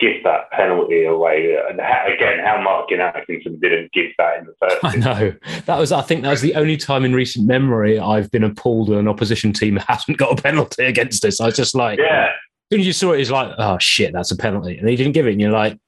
give 0.00 0.22
that 0.22 0.50
penalty 0.52 1.04
away, 1.04 1.56
and 1.68 1.80
again, 1.80 2.38
how 2.44 2.60
Martin 2.62 3.00
Atkinson 3.00 3.58
didn't 3.58 3.92
give 3.92 4.10
that 4.18 4.38
in 4.38 4.46
the 4.46 4.54
first. 4.60 4.78
I 4.84 4.96
know 4.96 5.34
that 5.66 5.78
was. 5.78 5.92
I 5.92 6.02
think 6.02 6.22
that 6.22 6.30
was 6.30 6.40
the 6.40 6.54
only 6.54 6.76
time 6.76 7.04
in 7.04 7.12
recent 7.14 7.46
memory 7.46 7.98
I've 7.98 8.30
been 8.30 8.44
appalled 8.44 8.88
when 8.88 8.98
an 8.98 9.08
opposition 9.08 9.52
team 9.52 9.76
hasn't 9.88 10.18
got 10.18 10.38
a 10.38 10.42
penalty 10.42 10.84
against 10.84 11.24
us. 11.24 11.40
I 11.40 11.46
was 11.46 11.56
just 11.56 11.74
like, 11.74 11.98
yeah. 11.98 12.28
As 12.70 12.74
soon 12.74 12.80
as 12.80 12.86
you 12.86 12.92
saw 12.92 13.12
it, 13.12 13.20
it's 13.20 13.30
like, 13.30 13.50
oh 13.56 13.78
shit, 13.78 14.12
that's 14.12 14.30
a 14.30 14.36
penalty, 14.36 14.76
and 14.78 14.88
he 14.88 14.96
didn't 14.96 15.12
give 15.12 15.26
it, 15.26 15.32
and 15.32 15.40
you're 15.40 15.50
like, 15.50 15.78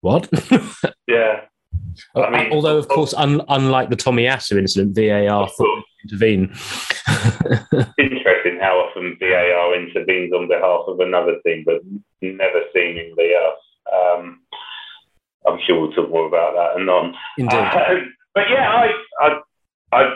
what? 0.00 0.28
yeah. 1.06 1.40
I 2.16 2.30
mean, 2.30 2.52
Although, 2.52 2.76
of 2.78 2.88
course, 2.88 3.14
un- 3.14 3.42
unlike 3.48 3.90
the 3.90 3.96
Tomiyasu 3.96 4.58
incident, 4.58 4.94
VAR 4.96 5.48
intervene. 6.04 6.52
Interesting 7.98 8.58
how 8.60 8.78
often 8.78 9.16
VAR 9.18 9.74
intervenes 9.74 10.32
on 10.32 10.48
behalf 10.48 10.84
of 10.86 11.00
another 11.00 11.36
team, 11.44 11.64
but 11.66 11.80
never 12.22 12.62
seemingly 12.74 13.32
us. 13.34 13.58
Um, 13.92 14.40
I'm 15.46 15.58
sure 15.66 15.80
we'll 15.80 15.92
talk 15.92 16.10
more 16.10 16.26
about 16.26 16.54
that 16.54 16.80
and 16.80 16.88
on. 16.88 17.14
Indeed. 17.38 17.56
Uh, 17.56 17.94
but 18.34 18.44
yeah, 18.50 18.70
I, 18.70 18.90
I, 19.20 19.40
I, 19.92 20.14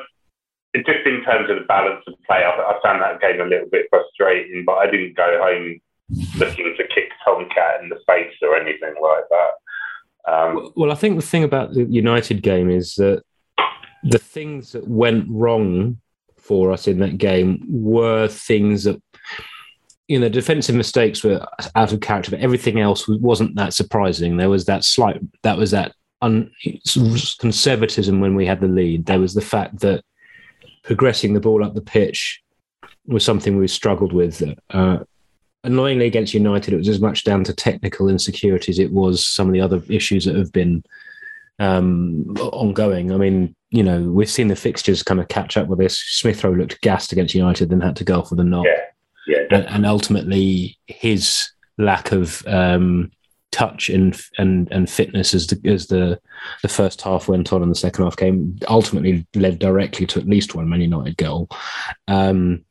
just 0.76 1.06
in 1.06 1.22
terms 1.24 1.50
of 1.50 1.58
the 1.58 1.66
balance 1.68 2.02
of 2.06 2.14
play, 2.26 2.44
I, 2.44 2.50
I 2.50 2.78
found 2.82 3.02
that 3.02 3.20
game 3.20 3.40
a 3.40 3.44
little 3.44 3.68
bit 3.70 3.86
frustrating. 3.90 4.64
But 4.64 4.78
I 4.78 4.90
didn't 4.90 5.16
go 5.16 5.38
home 5.40 5.80
looking 6.38 6.74
to 6.76 6.88
kick 6.88 7.10
Tomcat 7.24 7.82
in 7.82 7.88
the 7.88 8.00
face 8.06 8.34
or 8.42 8.56
anything 8.56 8.94
like 9.00 9.24
that. 9.30 10.32
Um, 10.32 10.72
well, 10.76 10.92
I 10.92 10.94
think 10.94 11.16
the 11.16 11.26
thing 11.26 11.44
about 11.44 11.72
the 11.72 11.84
United 11.84 12.42
game 12.42 12.70
is 12.70 12.94
that 12.96 13.22
the 14.04 14.18
things 14.18 14.72
that 14.72 14.86
went 14.86 15.26
wrong 15.28 15.98
for 16.36 16.72
us 16.72 16.86
in 16.88 16.98
that 17.00 17.18
game 17.18 17.64
were 17.68 18.28
things 18.28 18.84
that 18.84 19.00
you 20.06 20.18
know 20.18 20.28
defensive 20.28 20.74
mistakes 20.74 21.22
were 21.22 21.44
out 21.74 21.92
of 21.92 22.00
character 22.00 22.30
but 22.30 22.40
everything 22.40 22.80
else 22.80 23.06
wasn't 23.08 23.54
that 23.56 23.74
surprising 23.74 24.36
there 24.36 24.48
was 24.48 24.64
that 24.64 24.84
slight 24.84 25.20
that 25.42 25.58
was 25.58 25.72
that 25.72 25.92
un, 26.22 26.50
conservatism 27.38 28.20
when 28.20 28.34
we 28.34 28.46
had 28.46 28.60
the 28.60 28.68
lead 28.68 29.04
there 29.04 29.20
was 29.20 29.34
the 29.34 29.40
fact 29.40 29.80
that 29.80 30.02
progressing 30.82 31.34
the 31.34 31.40
ball 31.40 31.62
up 31.62 31.74
the 31.74 31.82
pitch 31.82 32.42
was 33.06 33.24
something 33.24 33.58
we 33.58 33.68
struggled 33.68 34.12
with 34.12 34.42
uh, 34.70 34.98
annoyingly 35.64 36.06
against 36.06 36.34
United, 36.34 36.72
it 36.72 36.78
was 36.78 36.88
as 36.88 37.00
much 37.00 37.24
down 37.24 37.44
to 37.44 37.54
technical 37.54 38.08
insecurities. 38.08 38.78
It 38.78 38.92
was 38.92 39.26
some 39.26 39.48
of 39.48 39.52
the 39.52 39.60
other 39.60 39.82
issues 39.88 40.24
that 40.24 40.36
have 40.36 40.52
been 40.52 40.84
um, 41.58 42.24
ongoing. 42.38 43.12
I 43.12 43.16
mean, 43.16 43.54
you 43.70 43.82
know, 43.82 44.02
we've 44.02 44.30
seen 44.30 44.48
the 44.48 44.56
fixtures 44.56 45.02
kind 45.02 45.20
of 45.20 45.28
catch 45.28 45.56
up 45.56 45.68
with 45.68 45.78
this. 45.78 45.98
Smith 45.98 46.42
Rowe 46.42 46.52
looked 46.52 46.80
gassed 46.80 47.12
against 47.12 47.34
United, 47.34 47.70
then 47.70 47.80
had 47.80 47.96
to 47.96 48.04
go 48.04 48.22
for 48.22 48.34
the 48.34 48.44
knock. 48.44 48.66
Yeah, 48.66 49.36
yeah. 49.36 49.56
And, 49.56 49.66
and, 49.66 49.86
ultimately, 49.86 50.78
his 50.86 51.50
lack 51.76 52.12
of 52.12 52.46
um, 52.46 53.10
touch 53.50 53.88
and 53.88 54.20
and 54.36 54.68
and 54.70 54.90
fitness 54.90 55.34
as 55.34 55.46
the 55.46 55.70
as 55.70 55.86
the 55.86 56.20
the 56.62 56.68
first 56.68 57.00
half 57.02 57.28
went 57.28 57.52
on 57.52 57.62
and 57.62 57.70
the 57.70 57.76
second 57.76 58.04
half 58.04 58.16
came 58.16 58.58
ultimately 58.68 59.26
led 59.34 59.58
directly 59.58 60.06
to 60.06 60.20
at 60.20 60.26
least 60.26 60.54
one 60.54 60.68
Man 60.68 60.80
United 60.80 61.16
goal. 61.16 61.48
Um, 62.06 62.64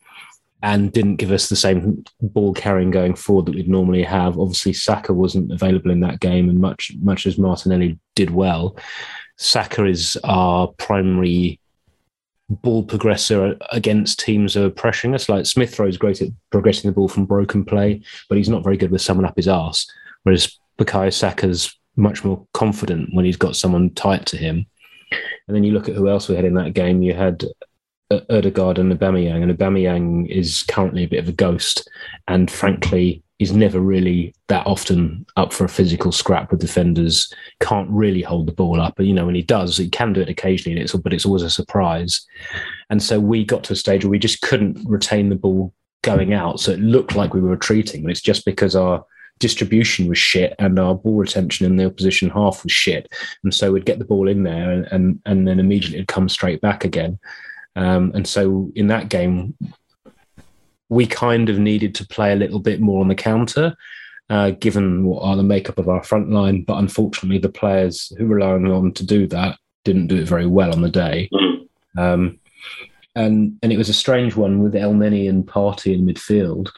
and 0.63 0.91
didn't 0.91 1.17
give 1.17 1.31
us 1.31 1.49
the 1.49 1.55
same 1.55 2.03
ball 2.19 2.53
carrying 2.53 2.89
going 2.89 3.15
forward 3.15 3.45
that 3.45 3.55
we'd 3.55 3.69
normally 3.69 4.03
have. 4.03 4.39
Obviously, 4.39 4.73
Saka 4.73 5.13
wasn't 5.13 5.51
available 5.51 5.91
in 5.91 5.99
that 6.01 6.19
game, 6.19 6.49
and 6.49 6.59
much 6.59 6.91
much 6.99 7.25
as 7.27 7.37
Martinelli 7.37 7.99
did 8.15 8.31
well, 8.31 8.75
Saka 9.37 9.85
is 9.85 10.17
our 10.23 10.67
primary 10.67 11.59
ball 12.49 12.85
progressor 12.85 13.57
against 13.71 14.19
teams 14.19 14.53
who 14.53 14.65
are 14.65 14.71
pressuring 14.71 15.13
us. 15.13 15.29
Like 15.29 15.45
Smith 15.45 15.77
Rowe's 15.77 15.97
great 15.97 16.21
at 16.21 16.29
progressing 16.49 16.89
the 16.89 16.95
ball 16.95 17.07
from 17.07 17.25
broken 17.25 17.63
play, 17.63 18.01
but 18.29 18.37
he's 18.37 18.49
not 18.49 18.63
very 18.63 18.77
good 18.77 18.91
with 18.91 19.01
someone 19.01 19.25
up 19.25 19.35
his 19.35 19.47
arse. 19.47 19.89
Whereas 20.23 20.57
Bukayo 20.79 21.13
Saka's 21.13 21.77
much 21.95 22.23
more 22.23 22.45
confident 22.53 23.09
when 23.13 23.25
he's 23.25 23.37
got 23.37 23.55
someone 23.55 23.89
tight 23.91 24.25
to 24.27 24.37
him. 24.37 24.65
And 25.47 25.55
then 25.55 25.63
you 25.63 25.71
look 25.71 25.89
at 25.89 25.95
who 25.95 26.09
else 26.09 26.27
we 26.27 26.35
had 26.35 26.45
in 26.45 26.53
that 26.55 26.73
game. 26.73 27.01
You 27.01 27.13
had 27.13 27.43
Uh, 28.09 28.21
Odegaard 28.29 28.77
and 28.77 28.97
Aubameyang, 28.97 29.43
and 29.43 29.57
Aubameyang 29.57 30.29
is 30.29 30.63
currently 30.63 31.03
a 31.03 31.07
bit 31.07 31.19
of 31.19 31.27
a 31.27 31.33
ghost, 31.33 31.89
and 32.29 32.49
frankly, 32.49 33.21
is 33.39 33.51
never 33.51 33.79
really 33.79 34.33
that 34.47 34.65
often 34.65 35.25
up 35.35 35.51
for 35.51 35.65
a 35.65 35.69
physical 35.69 36.11
scrap 36.11 36.49
with 36.49 36.61
defenders. 36.61 37.31
Can't 37.59 37.89
really 37.89 38.21
hold 38.21 38.47
the 38.47 38.53
ball 38.53 38.79
up, 38.79 38.93
but 38.95 39.05
you 39.05 39.13
know 39.13 39.25
when 39.25 39.35
he 39.35 39.41
does, 39.41 39.75
he 39.75 39.89
can 39.89 40.13
do 40.13 40.21
it 40.21 40.29
occasionally, 40.29 40.79
it's, 40.79 40.93
but 40.93 41.13
it's 41.13 41.25
always 41.25 41.43
a 41.43 41.49
surprise. 41.49 42.25
And 42.89 43.03
so 43.03 43.19
we 43.19 43.43
got 43.43 43.65
to 43.65 43.73
a 43.73 43.75
stage 43.75 44.05
where 44.05 44.11
we 44.11 44.19
just 44.19 44.41
couldn't 44.41 44.87
retain 44.87 45.27
the 45.27 45.35
ball 45.35 45.73
going 46.01 46.33
out, 46.33 46.61
so 46.61 46.71
it 46.71 46.79
looked 46.79 47.15
like 47.15 47.33
we 47.33 47.41
were 47.41 47.49
retreating, 47.49 48.03
but 48.03 48.11
it's 48.11 48.21
just 48.21 48.45
because 48.45 48.75
our 48.75 49.05
distribution 49.39 50.07
was 50.07 50.17
shit 50.17 50.55
and 50.59 50.79
our 50.79 50.95
ball 50.95 51.15
retention 51.15 51.65
in 51.65 51.75
the 51.75 51.85
opposition 51.85 52.29
half 52.29 52.63
was 52.63 52.71
shit. 52.71 53.07
And 53.43 53.53
so 53.53 53.71
we'd 53.71 53.85
get 53.85 53.99
the 53.99 54.05
ball 54.05 54.27
in 54.27 54.43
there 54.43 54.71
and, 54.71 54.87
and, 54.91 55.21
and 55.25 55.47
then 55.47 55.59
immediately 55.59 55.97
it'd 55.97 56.07
come 56.07 56.29
straight 56.29 56.61
back 56.61 56.85
again. 56.85 57.19
Um, 57.77 58.11
and 58.15 58.27
so 58.27 58.71
in 58.75 58.87
that 58.87 59.09
game, 59.09 59.55
we 60.89 61.05
kind 61.05 61.47
of 61.47 61.59
needed 61.59 61.93
to 61.95 62.07
play 62.07 62.33
a 62.33 62.35
little 62.35 62.59
bit 62.59 62.81
more 62.81 63.01
on 63.01 63.07
the 63.07 63.15
counter, 63.15 63.75
uh, 64.29 64.51
given 64.51 65.05
what 65.05 65.21
are 65.21 65.35
the 65.35 65.43
makeup 65.43 65.77
of 65.77 65.87
our 65.87 66.03
front 66.03 66.31
line. 66.31 66.63
But 66.63 66.79
unfortunately, 66.79 67.37
the 67.37 67.49
players 67.49 68.11
who 68.17 68.27
were 68.27 68.37
relying 68.37 68.71
on 68.71 68.93
to 68.93 69.05
do 69.05 69.27
that 69.27 69.57
didn't 69.85 70.07
do 70.07 70.17
it 70.17 70.27
very 70.27 70.47
well 70.47 70.73
on 70.73 70.81
the 70.81 70.89
day. 70.89 71.29
Um, 71.97 72.39
and 73.15 73.57
and 73.61 73.71
it 73.71 73.77
was 73.77 73.89
a 73.89 73.93
strange 73.93 74.35
one 74.35 74.61
with 74.61 74.73
Elneny 74.73 75.29
and 75.29 75.45
Partey 75.45 75.93
in 75.93 76.05
midfield. 76.05 76.69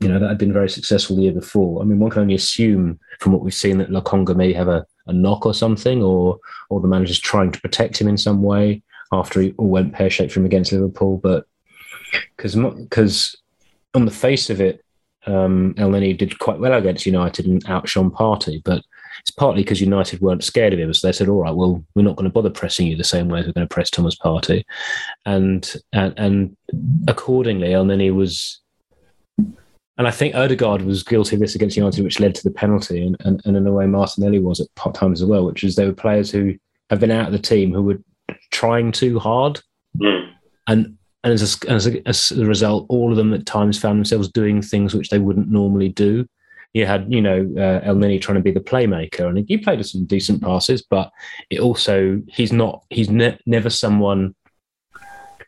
You 0.00 0.08
know 0.08 0.18
that 0.18 0.28
had 0.28 0.38
been 0.38 0.52
very 0.52 0.68
successful 0.68 1.16
the 1.16 1.22
year 1.22 1.32
before. 1.32 1.80
I 1.80 1.84
mean, 1.84 1.98
one 1.98 2.10
can 2.10 2.22
only 2.22 2.34
assume 2.34 2.98
from 3.20 3.32
what 3.32 3.42
we've 3.42 3.54
seen 3.54 3.78
that 3.78 3.90
Lokonga 3.90 4.36
may 4.36 4.52
have 4.52 4.68
a, 4.68 4.84
a 5.06 5.12
knock 5.12 5.46
or 5.46 5.54
something, 5.54 6.02
or 6.02 6.38
or 6.68 6.80
the 6.80 6.88
manager's 6.88 7.20
trying 7.20 7.52
to 7.52 7.60
protect 7.60 7.98
him 7.98 8.08
in 8.08 8.18
some 8.18 8.42
way 8.42 8.82
after 9.12 9.40
he 9.40 9.54
all 9.56 9.68
went 9.68 9.92
pear 9.92 10.10
shaped 10.10 10.32
for 10.32 10.40
him 10.40 10.46
against 10.46 10.72
Liverpool. 10.72 11.18
But 11.18 11.46
because 12.36 12.54
because 12.54 13.36
on 13.94 14.04
the 14.04 14.10
face 14.10 14.50
of 14.50 14.60
it, 14.60 14.84
um, 15.26 15.74
Elneny 15.74 16.16
did 16.16 16.38
quite 16.38 16.58
well 16.58 16.74
against 16.74 17.06
United 17.06 17.46
and 17.46 17.64
outshone 17.68 18.10
Partey, 18.10 18.62
but 18.64 18.82
it's 19.20 19.30
partly 19.30 19.62
because 19.62 19.80
United 19.80 20.20
weren't 20.20 20.44
scared 20.44 20.72
of 20.72 20.78
him, 20.78 20.92
so 20.92 21.06
they 21.06 21.12
said, 21.12 21.28
"All 21.28 21.42
right, 21.42 21.54
well, 21.54 21.84
we're 21.94 22.02
not 22.02 22.16
going 22.16 22.28
to 22.28 22.32
bother 22.32 22.50
pressing 22.50 22.86
you 22.86 22.96
the 22.96 23.04
same 23.04 23.28
way 23.28 23.40
as 23.40 23.46
we're 23.46 23.52
going 23.52 23.66
to 23.66 23.74
press 23.74 23.90
Thomas 23.90 24.16
Partey. 24.16 24.64
and 25.24 25.74
and, 25.92 26.14
and 26.18 26.56
accordingly, 27.08 27.68
Elneny 27.68 28.14
was. 28.14 28.60
And 29.96 30.08
I 30.08 30.10
think 30.10 30.34
Odegaard 30.34 30.82
was 30.82 31.04
guilty 31.04 31.36
of 31.36 31.40
this 31.40 31.54
against 31.54 31.76
United, 31.76 32.02
which 32.02 32.18
led 32.18 32.34
to 32.34 32.42
the 32.42 32.50
penalty, 32.50 33.06
and, 33.06 33.16
and, 33.20 33.40
and 33.44 33.56
in 33.56 33.64
a 33.64 33.72
way 33.72 33.86
Martinelli 33.86 34.40
was 34.40 34.60
at 34.60 34.94
times 34.94 35.22
as 35.22 35.28
well, 35.28 35.44
which 35.46 35.62
is 35.62 35.76
they 35.76 35.86
were 35.86 35.92
players 35.92 36.32
who 36.32 36.56
have 36.90 36.98
been 36.98 37.12
out 37.12 37.26
of 37.26 37.32
the 37.32 37.38
team 37.38 37.72
who 37.72 37.80
would 37.82 38.02
trying 38.54 38.92
too 38.92 39.18
hard, 39.18 39.60
mm. 40.00 40.30
and 40.68 40.96
and 41.24 41.32
as 41.32 41.42
a, 41.42 41.70
as, 41.70 41.86
a, 41.86 42.08
as 42.08 42.30
a 42.32 42.44
result, 42.44 42.86
all 42.88 43.10
of 43.10 43.16
them 43.16 43.32
at 43.34 43.46
times 43.46 43.78
found 43.78 43.98
themselves 43.98 44.30
doing 44.30 44.60
things 44.62 44.94
which 44.94 45.08
they 45.08 45.18
wouldn't 45.18 45.50
normally 45.50 45.88
do. 45.88 46.26
You 46.74 46.86
had, 46.86 47.10
you 47.10 47.22
know, 47.22 47.40
uh, 47.56 47.80
Elneny 47.88 48.20
trying 48.20 48.36
to 48.36 48.42
be 48.42 48.50
the 48.50 48.60
playmaker, 48.60 49.26
and 49.26 49.44
he 49.48 49.58
played 49.58 49.84
some 49.86 50.04
decent 50.06 50.42
passes, 50.42 50.82
but 50.82 51.10
it 51.50 51.60
also 51.60 52.22
he's 52.28 52.52
not 52.52 52.84
he's 52.90 53.10
ne- 53.10 53.38
never 53.46 53.70
someone 53.70 54.34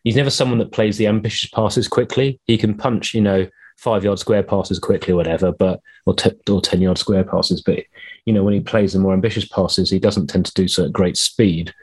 he's 0.05 0.17
never 0.17 0.31
someone 0.31 0.59
that 0.59 0.73
plays 0.73 0.97
the 0.97 1.07
ambitious 1.07 1.51
passes 1.51 1.89
quickly. 1.89 2.41
He 2.45 2.57
can 2.59 2.75
punch, 2.75 3.13
you 3.13 3.21
know, 3.21 3.47
five 3.77 4.05
yard 4.05 4.19
square 4.19 4.43
passes 4.43 4.79
quickly 4.79 5.13
or 5.13 5.17
whatever, 5.17 5.53
but 5.53 5.81
or, 6.07 6.15
t- 6.15 6.31
or 6.49 6.61
ten 6.61 6.81
yard 6.81 6.99
square 6.99 7.25
passes. 7.25 7.61
But 7.61 7.81
you 8.25 8.33
know, 8.33 8.45
when 8.45 8.55
he 8.55 8.61
plays 8.61 8.93
the 8.93 8.99
more 8.99 9.13
ambitious 9.13 9.47
passes, 9.47 9.91
he 9.91 9.99
doesn't 9.99 10.29
tend 10.29 10.47
to 10.47 10.55
do 10.55 10.69
so 10.69 10.85
at 10.85 10.93
great 10.93 11.17
speed. 11.17 11.75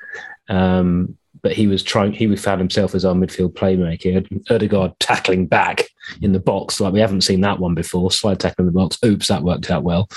Um, 0.49 1.17
but 1.41 1.51
he 1.51 1.67
was 1.67 1.83
trying. 1.83 2.13
He 2.13 2.33
found 2.35 2.61
himself 2.61 2.95
as 2.95 3.03
our 3.03 3.13
midfield 3.13 3.53
playmaker. 3.53 4.25
Odegaard 4.49 4.97
tackling 4.99 5.45
back 5.45 5.83
in 6.21 6.31
the 6.31 6.39
box, 6.39 6.79
like 6.79 6.93
we 6.93 6.99
haven't 6.99 7.21
seen 7.21 7.41
that 7.41 7.59
one 7.59 7.75
before. 7.75 8.11
Slide 8.11 8.39
tackling 8.39 8.67
in 8.67 8.73
the 8.73 8.79
box. 8.79 8.97
Oops, 9.03 9.27
that 9.27 9.43
worked 9.43 9.69
out 9.69 9.83
well. 9.83 10.09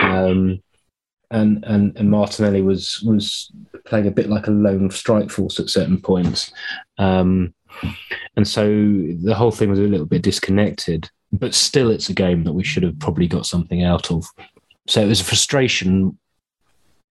Um, 0.00 0.62
and 1.30 1.64
and 1.64 1.96
and 1.96 2.10
Martinelli 2.10 2.62
was 2.62 3.02
was 3.02 3.50
playing 3.86 4.06
a 4.06 4.12
bit 4.12 4.28
like 4.28 4.46
a 4.46 4.50
lone 4.52 4.90
strike 4.90 5.30
force 5.30 5.58
at 5.58 5.70
certain 5.70 6.00
points. 6.00 6.52
Um, 6.98 7.54
and 8.36 8.46
so 8.46 8.66
the 8.66 9.34
whole 9.36 9.50
thing 9.50 9.70
was 9.70 9.78
a 9.78 9.82
little 9.82 10.06
bit 10.06 10.22
disconnected. 10.22 11.10
But 11.32 11.54
still, 11.54 11.90
it's 11.90 12.08
a 12.08 12.14
game 12.14 12.44
that 12.44 12.54
we 12.54 12.64
should 12.64 12.82
have 12.82 12.98
probably 12.98 13.26
got 13.26 13.46
something 13.46 13.84
out 13.84 14.10
of. 14.10 14.26
So 14.86 15.02
it 15.02 15.06
was 15.08 15.20
a 15.20 15.24
frustration 15.24 16.18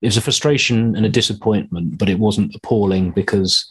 it 0.02 0.08
was 0.08 0.18
a 0.18 0.22
frustration 0.22 0.96
and 0.96 1.06
a 1.06 1.10
disappointment, 1.10 1.98
but 1.98 2.10
it 2.10 2.20
wasn't 2.20 2.56
appalling 2.56 3.12
because 3.12 3.66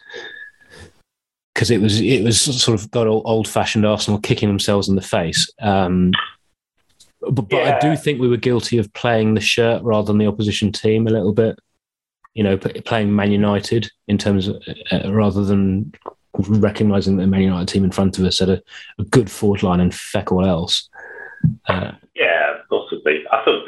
because 1.54 1.71
it 1.71 1.80
was 1.80 2.00
it 2.00 2.23
was 2.23 2.40
sort 2.40 2.78
of 2.78 2.90
got 2.90 3.06
old 3.06 3.49
fashioned 3.49 3.87
Arsenal 3.87 4.21
kicking 4.21 4.49
themselves 4.49 4.88
in 4.88 4.97
the 4.97 5.02
face. 5.02 5.50
Um, 5.61 6.12
but, 7.21 7.49
but 7.49 7.52
yeah. 7.52 7.76
I 7.76 7.80
do 7.80 7.97
think 7.97 8.21
we 8.21 8.28
were 8.28 8.37
guilty 8.37 8.78
of 8.78 8.92
playing 8.92 9.35
the 9.35 9.40
shirt 9.40 9.83
rather 9.83 10.09
than 10.09 10.18
the 10.18 10.26
opposition 10.26 10.73
team 10.73 11.06
a 11.06 11.11
little 11.11 11.33
bit. 11.33 11.59
You 12.35 12.42
know, 12.42 12.59
playing 12.59 13.16
Man 13.16 13.33
United 13.33 13.90
in 14.09 14.18
terms 14.18 14.49
of 14.49 14.62
uh, 14.92 15.11
rather 15.11 15.45
than 15.45 15.92
recognizing 16.37 17.16
that 17.16 17.23
the 17.23 17.28
Man 17.28 17.40
United 17.40 17.68
team 17.68 17.85
in 17.85 17.90
front 17.90 18.18
of 18.18 18.25
us 18.25 18.40
had 18.40 18.50
a, 18.50 18.62
a 18.99 19.04
good 19.04 19.30
forward 19.30 19.62
line 19.62 19.80
and 19.80 19.95
feck 19.95 20.30
all 20.33 20.45
else. 20.45 20.90
Uh, 21.66 21.92
yeah, 22.14 22.35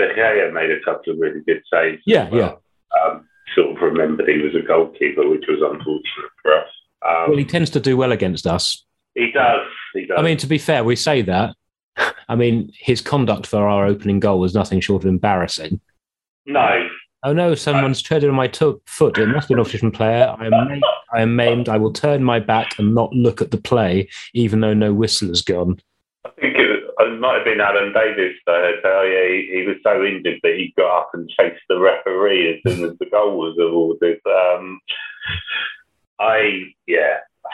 Gea 0.05 0.53
made 0.53 0.71
a 0.71 0.81
couple 0.85 1.13
of 1.13 1.19
really 1.19 1.41
good 1.41 1.63
saves. 1.73 2.03
Yeah, 2.07 2.29
well. 2.31 2.63
yeah. 2.95 3.01
Um, 3.05 3.29
sort 3.55 3.77
of 3.77 3.83
remembered 3.83 4.29
he 4.29 4.39
was 4.39 4.55
a 4.55 4.67
goalkeeper, 4.67 5.29
which 5.29 5.45
was 5.49 5.61
unfortunate 5.63 6.31
for 6.43 6.55
us. 6.55 6.69
Um, 7.07 7.31
well, 7.31 7.39
he 7.39 7.45
tends 7.45 7.71
to 7.71 7.81
do 7.81 7.97
well 7.97 8.13
against 8.13 8.47
us. 8.47 8.85
He 9.15 9.31
does. 9.33 9.67
He 9.95 10.07
does. 10.07 10.17
I 10.19 10.23
mean, 10.23 10.37
to 10.39 10.47
be 10.47 10.59
fair, 10.59 10.85
we 10.85 10.97
say 10.97 11.23
that, 11.23 11.55
I 12.29 12.37
mean, 12.37 12.73
his 12.79 13.01
conduct 13.01 13.47
for 13.47 13.67
our 13.67 13.87
opening 13.87 14.21
goal 14.21 14.41
was 14.41 14.55
nothing 14.55 14.81
short 14.81 15.05
of 15.05 15.09
embarrassing. 15.09 15.81
No. 16.47 16.89
Oh 17.25 17.33
no! 17.33 17.57
Someone's 17.57 18.01
treaded 18.01 18.31
on 18.31 18.37
my 18.37 18.47
to- 18.49 18.81
foot. 18.87 19.19
It 19.19 19.27
must 19.27 19.49
be 19.49 19.55
an 19.55 19.61
opposition 19.61 19.91
player. 19.91 20.35
I 20.39 20.47
am, 20.47 20.69
maimed. 20.69 20.83
I 21.13 21.23
am 21.23 21.35
maimed. 21.35 21.69
I 21.69 21.77
will 21.77 21.93
turn 21.93 22.23
my 22.23 22.39
back 22.39 22.79
and 22.79 22.95
not 22.95 23.13
look 23.13 23.43
at 23.43 23.51
the 23.51 23.59
play, 23.59 24.09
even 24.35 24.61
though 24.61 24.73
no 24.73 24.95
whistle 24.95 25.29
has 25.29 25.43
gone. 25.43 25.81
I 26.25 26.31
think 26.41 26.57
it, 27.01 27.21
might 27.21 27.37
have 27.37 27.45
been 27.45 27.61
Alan 27.61 27.93
Davies. 27.93 28.37
Though. 28.47 28.73
Oh 28.85 29.03
yeah, 29.03 29.29
he, 29.29 29.61
he, 29.61 29.67
was 29.67 29.77
so 29.83 30.05
injured 30.05 30.41
that 30.43 30.55
he 30.55 30.75
got 30.77 31.01
up 31.01 31.11
and 31.15 31.29
chased 31.31 31.63
the 31.69 31.79
referee 31.79 32.55
as 32.55 32.73
soon 32.73 32.85
as 32.91 32.99
the 32.99 33.07
goal 33.07 33.39
was 33.39 33.57
awarded. 33.59 34.21
Um, 34.27 34.81
I 36.21 36.73
yeah. 36.87 37.19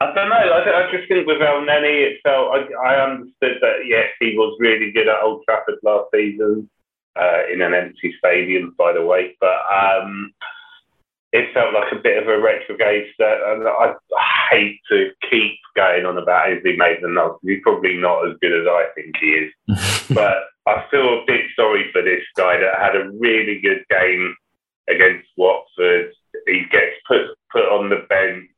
I 0.00 0.12
don't 0.14 0.28
know. 0.28 0.36
I, 0.36 0.88
I, 0.88 0.90
just 0.90 1.08
think 1.08 1.26
with 1.26 1.38
Elneny, 1.38 2.10
it 2.10 2.20
felt 2.22 2.50
I, 2.52 2.66
I, 2.84 3.02
understood 3.02 3.58
that 3.60 3.86
yes, 3.86 4.08
he 4.20 4.34
was 4.36 4.56
really 4.60 4.90
good 4.92 5.08
at 5.08 5.22
Old 5.22 5.42
Trafford 5.44 5.78
last 5.82 6.08
season 6.12 6.68
uh, 7.16 7.42
in 7.52 7.62
an 7.62 7.74
empty 7.74 8.14
stadium, 8.18 8.74
by 8.76 8.92
the 8.92 9.04
way. 9.04 9.36
But 9.40 9.60
um, 9.72 10.32
it 11.36 11.52
felt 11.52 11.74
like 11.74 11.92
a 11.92 12.02
bit 12.02 12.16
of 12.16 12.28
a 12.28 12.40
retrograde 12.40 13.12
step, 13.12 13.38
and 13.46 13.68
I, 13.68 13.94
hate 14.50 14.78
to 14.88 15.10
keep 15.28 15.58
going 15.74 16.06
on 16.06 16.16
about 16.16 16.48
Ainsley 16.48 16.76
Maitland-Niles. 16.76 17.40
He's 17.42 17.58
probably 17.64 17.96
not 17.96 18.28
as 18.28 18.36
good 18.40 18.52
as 18.52 18.66
I 18.68 18.86
think 18.94 19.16
he 19.20 19.26
is, 19.26 19.52
but 20.14 20.44
I 20.66 20.84
feel 20.88 21.20
a 21.20 21.24
bit 21.26 21.42
sorry 21.56 21.90
for 21.92 22.00
this 22.00 22.22
guy 22.36 22.56
that 22.58 22.78
had 22.78 22.94
a 22.94 23.10
really 23.18 23.60
good 23.60 23.84
game 23.90 24.36
against 24.88 25.26
Watford. 25.36 26.12
He 26.46 26.64
gets 26.70 26.94
put 27.08 27.26
put 27.50 27.64
on 27.64 27.90
the 27.90 28.06
bench 28.08 28.50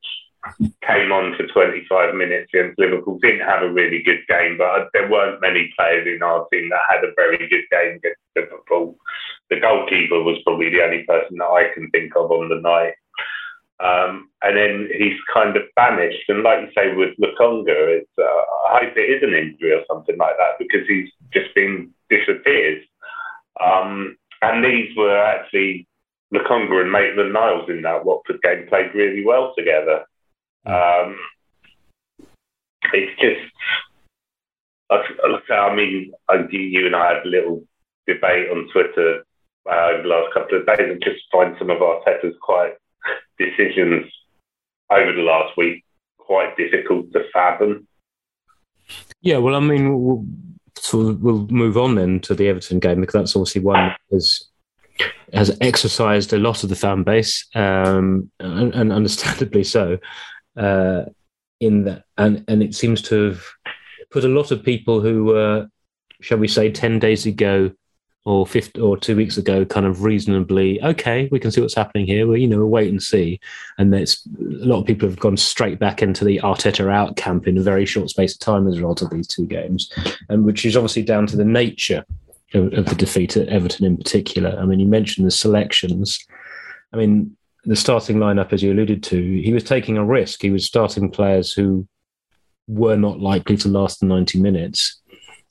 came 0.85 1.11
on 1.11 1.35
for 1.35 1.45
25 1.47 2.15
minutes 2.15 2.49
against 2.53 2.79
Liverpool, 2.79 3.19
didn't 3.21 3.47
have 3.47 3.63
a 3.63 3.71
really 3.71 4.01
good 4.03 4.19
game, 4.27 4.57
but 4.57 4.89
there 4.93 5.09
weren't 5.09 5.41
many 5.41 5.71
players 5.77 6.07
in 6.07 6.23
our 6.23 6.47
team 6.51 6.69
that 6.69 6.79
had 6.89 7.03
a 7.03 7.13
very 7.15 7.37
good 7.37 7.65
game 7.71 7.97
against 7.97 8.21
Liverpool. 8.35 8.95
The 9.49 9.59
goalkeeper 9.59 10.21
was 10.23 10.41
probably 10.43 10.69
the 10.69 10.83
only 10.83 11.03
person 11.03 11.37
that 11.37 11.45
I 11.45 11.73
can 11.73 11.89
think 11.91 12.15
of 12.15 12.31
on 12.31 12.49
the 12.49 12.61
night. 12.61 12.93
Um, 13.79 14.29
and 14.41 14.57
then 14.57 14.89
he's 14.97 15.17
kind 15.33 15.55
of 15.55 15.63
vanished. 15.75 16.27
And 16.27 16.43
like 16.43 16.61
you 16.61 16.71
say 16.75 16.93
with 16.93 17.15
Lokonga, 17.17 17.99
it's, 17.99 18.11
uh, 18.17 18.73
I 18.73 18.83
hope 18.83 18.97
it 18.97 19.09
is 19.09 19.23
an 19.23 19.33
injury 19.33 19.73
or 19.73 19.83
something 19.87 20.17
like 20.17 20.35
that 20.37 20.59
because 20.59 20.87
he's 20.87 21.09
just 21.33 21.53
been 21.55 21.93
disappeared. 22.09 22.83
Um, 23.63 24.17
and 24.41 24.63
these 24.63 24.95
were 24.95 25.17
actually 25.17 25.87
Lokonga 26.33 26.81
and 26.81 26.91
Maitland 26.91 27.33
Niles 27.33 27.69
in 27.69 27.81
that 27.83 28.05
Watford 28.05 28.41
game 28.41 28.67
played 28.67 28.93
really 28.93 29.25
well 29.25 29.53
together. 29.57 30.05
Um, 30.65 31.17
it's 32.93 33.19
just, 33.21 33.53
I 34.89 35.75
mean, 35.75 36.11
you 36.51 36.85
and 36.85 36.95
I 36.95 37.13
had 37.13 37.25
a 37.25 37.29
little 37.29 37.63
debate 38.07 38.49
on 38.49 38.69
Twitter 38.71 39.23
uh, 39.69 39.89
over 39.93 40.03
the 40.03 40.09
last 40.09 40.33
couple 40.33 40.59
of 40.59 40.65
days 40.65 40.89
and 40.89 41.03
just 41.03 41.21
find 41.31 41.55
some 41.59 41.69
of 41.69 41.79
Arteta's 41.79 42.35
quite 42.41 42.73
decisions 43.37 44.11
over 44.89 45.13
the 45.13 45.21
last 45.21 45.55
week 45.57 45.83
quite 46.17 46.55
difficult 46.57 47.11
to 47.13 47.23
fathom. 47.33 47.87
Yeah, 49.21 49.37
well, 49.37 49.55
I 49.55 49.59
mean, 49.59 50.03
we'll, 50.03 50.25
so 50.77 51.13
we'll 51.13 51.47
move 51.47 51.77
on 51.77 51.95
then 51.95 52.19
to 52.21 52.35
the 52.35 52.47
Everton 52.47 52.79
game 52.79 53.01
because 53.01 53.13
that's 53.13 53.35
obviously 53.35 53.61
one 53.61 53.75
that 53.75 53.99
has 54.11 54.43
has 55.33 55.57
exercised 55.61 56.33
a 56.33 56.37
lot 56.37 56.63
of 56.63 56.69
the 56.69 56.75
fan 56.75 57.03
base, 57.03 57.47
um, 57.55 58.29
and, 58.39 58.73
and 58.73 58.91
understandably 58.91 59.63
so 59.63 59.97
uh, 60.59 61.05
in 61.59 61.85
that, 61.85 62.03
and 62.17 62.43
and 62.47 62.61
it 62.61 62.75
seems 62.75 63.01
to 63.03 63.29
have 63.29 63.43
put 64.11 64.23
a 64.23 64.29
lot 64.29 64.51
of 64.51 64.63
people 64.63 65.01
who 65.01 65.25
were, 65.25 65.67
shall 66.21 66.37
we 66.37 66.47
say, 66.47 66.71
ten 66.71 66.99
days 66.99 67.25
ago 67.25 67.71
or 68.25 68.45
fifth 68.45 68.77
or 68.77 68.97
two 68.97 69.15
weeks 69.15 69.37
ago, 69.37 69.63
kind 69.65 69.85
of 69.85 70.03
reasonably 70.03 70.83
okay. 70.83 71.29
We 71.31 71.39
can 71.39 71.51
see 71.51 71.61
what's 71.61 71.75
happening 71.75 72.05
here. 72.05 72.27
We 72.27 72.41
you 72.41 72.47
know 72.47 72.57
we'll 72.57 72.67
wait 72.67 72.89
and 72.89 73.01
see. 73.01 73.39
And 73.77 73.93
there's 73.93 74.27
a 74.39 74.65
lot 74.65 74.81
of 74.81 74.85
people 74.85 75.07
have 75.07 75.19
gone 75.19 75.37
straight 75.37 75.79
back 75.79 76.01
into 76.01 76.25
the 76.25 76.39
Arteta 76.43 76.91
out 76.91 77.15
camp 77.15 77.47
in 77.47 77.57
a 77.57 77.61
very 77.61 77.85
short 77.85 78.09
space 78.09 78.33
of 78.33 78.39
time 78.39 78.67
as 78.67 78.73
a 78.73 78.77
result 78.77 79.01
of 79.01 79.09
these 79.09 79.27
two 79.27 79.45
games, 79.45 79.91
and 80.27 80.45
which 80.45 80.65
is 80.65 80.75
obviously 80.75 81.03
down 81.03 81.27
to 81.27 81.37
the 81.37 81.45
nature 81.45 82.05
of, 82.53 82.73
of 82.73 82.85
the 82.85 82.95
defeat 82.95 83.37
at 83.37 83.47
Everton 83.47 83.85
in 83.85 83.97
particular. 83.97 84.57
I 84.59 84.65
mean, 84.65 84.79
you 84.79 84.87
mentioned 84.87 85.25
the 85.25 85.31
selections. 85.31 86.19
I 86.91 86.97
mean, 86.97 87.37
the 87.65 87.75
starting 87.75 88.17
lineup, 88.17 88.53
as 88.53 88.63
you 88.63 88.71
alluded 88.71 89.03
to, 89.03 89.41
he 89.41 89.53
was 89.53 89.63
taking 89.63 89.97
a 89.97 90.05
risk. 90.05 90.41
He 90.41 90.51
was 90.51 90.65
starting 90.65 91.11
players 91.11 91.53
who 91.53 91.87
were 92.67 92.95
not 92.95 93.19
likely 93.19 93.57
to 93.57 93.67
last 93.67 93.99
the 93.99 94.05
90 94.05 94.39
minutes. 94.39 95.01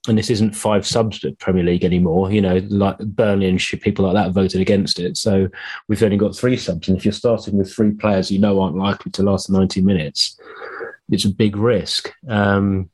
And 0.06 0.16
this 0.16 0.30
isn't 0.30 0.56
five 0.56 0.86
subs 0.86 1.22
at 1.24 1.38
Premier 1.38 1.64
League 1.64 1.84
anymore. 1.84 2.30
You 2.30 2.40
know, 2.40 2.56
like 2.68 2.98
Burnley 2.98 3.48
and 3.48 3.60
people 3.82 4.06
like 4.06 4.14
that 4.14 4.32
voted 4.32 4.60
against 4.60 4.98
it. 4.98 5.16
So 5.16 5.48
we've 5.88 6.02
only 6.02 6.16
got 6.16 6.36
three 6.36 6.56
subs. 6.56 6.88
And 6.88 6.96
if 6.96 7.04
you're 7.04 7.12
starting 7.12 7.58
with 7.58 7.72
three 7.72 7.90
players 7.90 8.30
you 8.30 8.38
know 8.38 8.60
aren't 8.60 8.76
likely 8.76 9.10
to 9.12 9.22
last 9.22 9.50
90 9.50 9.82
minutes, 9.82 10.38
it's 11.10 11.24
a 11.24 11.30
big 11.30 11.56
risk. 11.56 12.12
Um, 12.28 12.88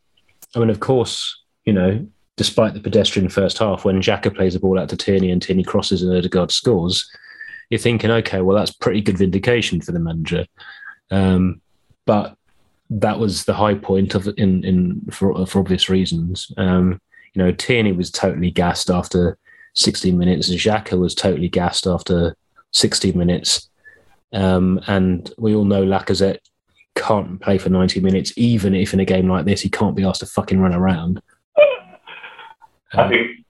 I 0.56 0.58
mean, 0.58 0.70
of 0.70 0.80
course, 0.80 1.42
you 1.64 1.72
know, 1.72 2.06
despite 2.36 2.74
the 2.74 2.80
pedestrian 2.80 3.28
first 3.28 3.58
half, 3.58 3.84
when 3.84 4.00
Xhaka 4.00 4.34
plays 4.34 4.54
the 4.54 4.60
ball 4.60 4.78
out 4.78 4.88
to 4.88 4.96
Tierney 4.96 5.30
and 5.30 5.40
Tierney 5.40 5.62
crosses 5.64 6.02
and 6.02 6.16
Odegaard 6.16 6.50
scores, 6.50 7.08
you're 7.70 7.78
thinking, 7.78 8.10
okay, 8.10 8.40
well, 8.40 8.56
that's 8.56 8.72
pretty 8.72 9.00
good 9.00 9.18
vindication 9.18 9.80
for 9.80 9.92
the 9.92 9.98
manager. 9.98 10.46
Um, 11.10 11.60
but 12.06 12.36
that 12.90 13.18
was 13.18 13.44
the 13.44 13.54
high 13.54 13.74
point 13.74 14.14
of 14.14 14.28
in 14.36 14.64
in 14.64 15.00
for, 15.10 15.46
for 15.46 15.60
obvious 15.60 15.88
reasons. 15.88 16.52
Um, 16.56 17.00
you 17.32 17.42
know, 17.42 17.52
Tierney 17.52 17.92
was 17.92 18.10
totally 18.10 18.50
gassed 18.50 18.90
after 18.90 19.38
16 19.74 20.16
minutes. 20.16 20.48
and 20.48 20.58
Xhaka 20.58 20.98
was 20.98 21.14
totally 21.14 21.48
gassed 21.48 21.86
after 21.86 22.36
16 22.72 23.16
minutes. 23.18 23.68
Um, 24.32 24.80
and 24.86 25.32
we 25.38 25.54
all 25.54 25.64
know 25.64 25.84
Lacazette 25.84 26.38
can't 26.94 27.40
play 27.40 27.58
for 27.58 27.70
90 27.70 28.00
minutes, 28.00 28.32
even 28.36 28.74
if 28.74 28.94
in 28.94 29.00
a 29.00 29.04
game 29.04 29.28
like 29.28 29.44
this 29.44 29.60
he 29.60 29.68
can't 29.68 29.96
be 29.96 30.04
asked 30.04 30.20
to 30.20 30.26
fucking 30.26 30.60
run 30.60 30.74
around. 30.74 31.20
I 32.92 33.08
think 33.08 33.43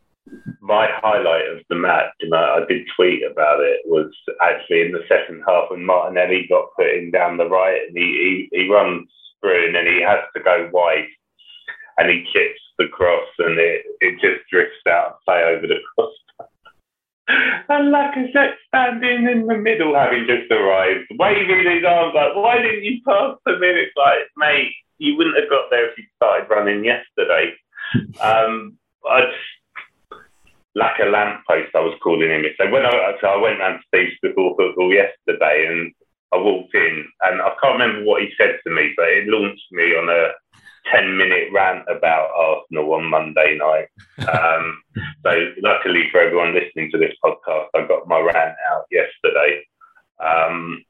my 0.61 0.89
highlight 1.03 1.49
of 1.53 1.61
the 1.69 1.77
match, 1.77 2.13
and 2.21 2.35
I, 2.35 2.59
I, 2.59 2.61
did 2.69 2.87
tweet 2.97 3.23
about 3.31 3.61
it, 3.61 3.81
was 3.85 4.11
actually 4.41 4.83
in 4.83 4.93
the 4.93 5.05
second 5.09 5.43
half 5.47 5.71
when 5.71 5.85
Martinelli 5.85 6.47
got 6.49 6.75
put 6.77 6.89
in 6.89 7.11
down 7.11 7.37
the 7.37 7.49
right 7.49 7.81
and 7.87 7.97
he, 7.97 8.49
he, 8.51 8.65
he 8.65 8.71
runs 8.71 9.09
through 9.41 9.67
and 9.67 9.75
then 9.75 9.87
he 9.87 10.01
has 10.03 10.25
to 10.35 10.43
go 10.43 10.71
wide 10.73 11.09
and 11.99 12.11
he 12.11 12.25
chips 12.33 12.61
the 12.79 12.89
cross 12.89 13.29
and 13.39 13.59
it, 13.59 13.85
it 14.01 14.15
just 14.21 14.49
drifts 14.51 14.83
out 14.89 15.07
and 15.07 15.25
play 15.27 15.43
over 15.45 15.67
the 15.67 15.81
cross. 15.95 16.15
and 17.29 17.93
Lacazette 17.93 18.57
standing 18.69 19.29
in 19.29 19.47
the 19.47 19.57
middle 19.57 19.95
having 19.95 20.27
just 20.27 20.51
arrived, 20.51 21.09
waving 21.19 21.65
his 21.65 21.85
arms 21.85 22.15
like, 22.15 22.35
why 22.35 22.61
didn't 22.61 22.85
you 22.85 23.01
pass 23.07 23.37
the 23.47 23.59
minute? 23.59 23.91
Like, 23.97 24.29
mate, 24.37 24.73
you 24.99 25.17
wouldn't 25.17 25.37
have 25.39 25.51
got 25.51 25.71
there 25.71 25.91
if 25.91 25.99
you 25.99 26.05
started 26.17 26.49
running 26.49 26.85
yesterday. 26.85 27.53
Um, 28.21 28.79
I 29.09 29.21
like 30.75 30.99
a 31.01 31.07
lamppost, 31.07 31.75
I 31.75 31.81
was 31.81 31.99
calling 32.03 32.31
him. 32.31 32.45
So 32.59 32.71
when 32.71 32.85
I, 32.85 33.15
so 33.21 33.29
I 33.29 33.37
went 33.37 33.61
round 33.61 33.81
to 33.81 33.87
Steve's 33.89 34.19
before 34.23 34.57
football 34.57 34.93
yesterday 34.93 35.67
and 35.69 35.93
I 36.33 36.39
walked 36.39 36.75
in 36.75 37.07
and 37.23 37.41
I 37.41 37.55
can't 37.63 37.79
remember 37.79 38.05
what 38.05 38.23
he 38.23 38.31
said 38.37 38.59
to 38.65 38.71
me, 38.71 38.93
but 38.97 39.09
it 39.09 39.29
launched 39.29 39.71
me 39.71 39.95
on 39.95 40.09
a 40.09 40.33
10 40.93 41.17
minute 41.17 41.49
rant 41.53 41.85
about 41.89 42.31
Arsenal 42.37 42.95
on 42.95 43.05
Monday 43.05 43.57
night. 43.57 43.89
Um, 44.29 44.83
so 45.25 45.53
luckily 45.63 46.09
for 46.11 46.21
everyone 46.21 46.55
listening 46.55 46.91
to 46.91 46.99
this 46.99 47.15
podcast, 47.25 47.69
I 47.75 47.87
got 47.87 48.09
my 48.09 48.19
rant 48.19 48.57
out 48.71 48.85
yesterday. 48.91 49.63
Um, 50.19 50.85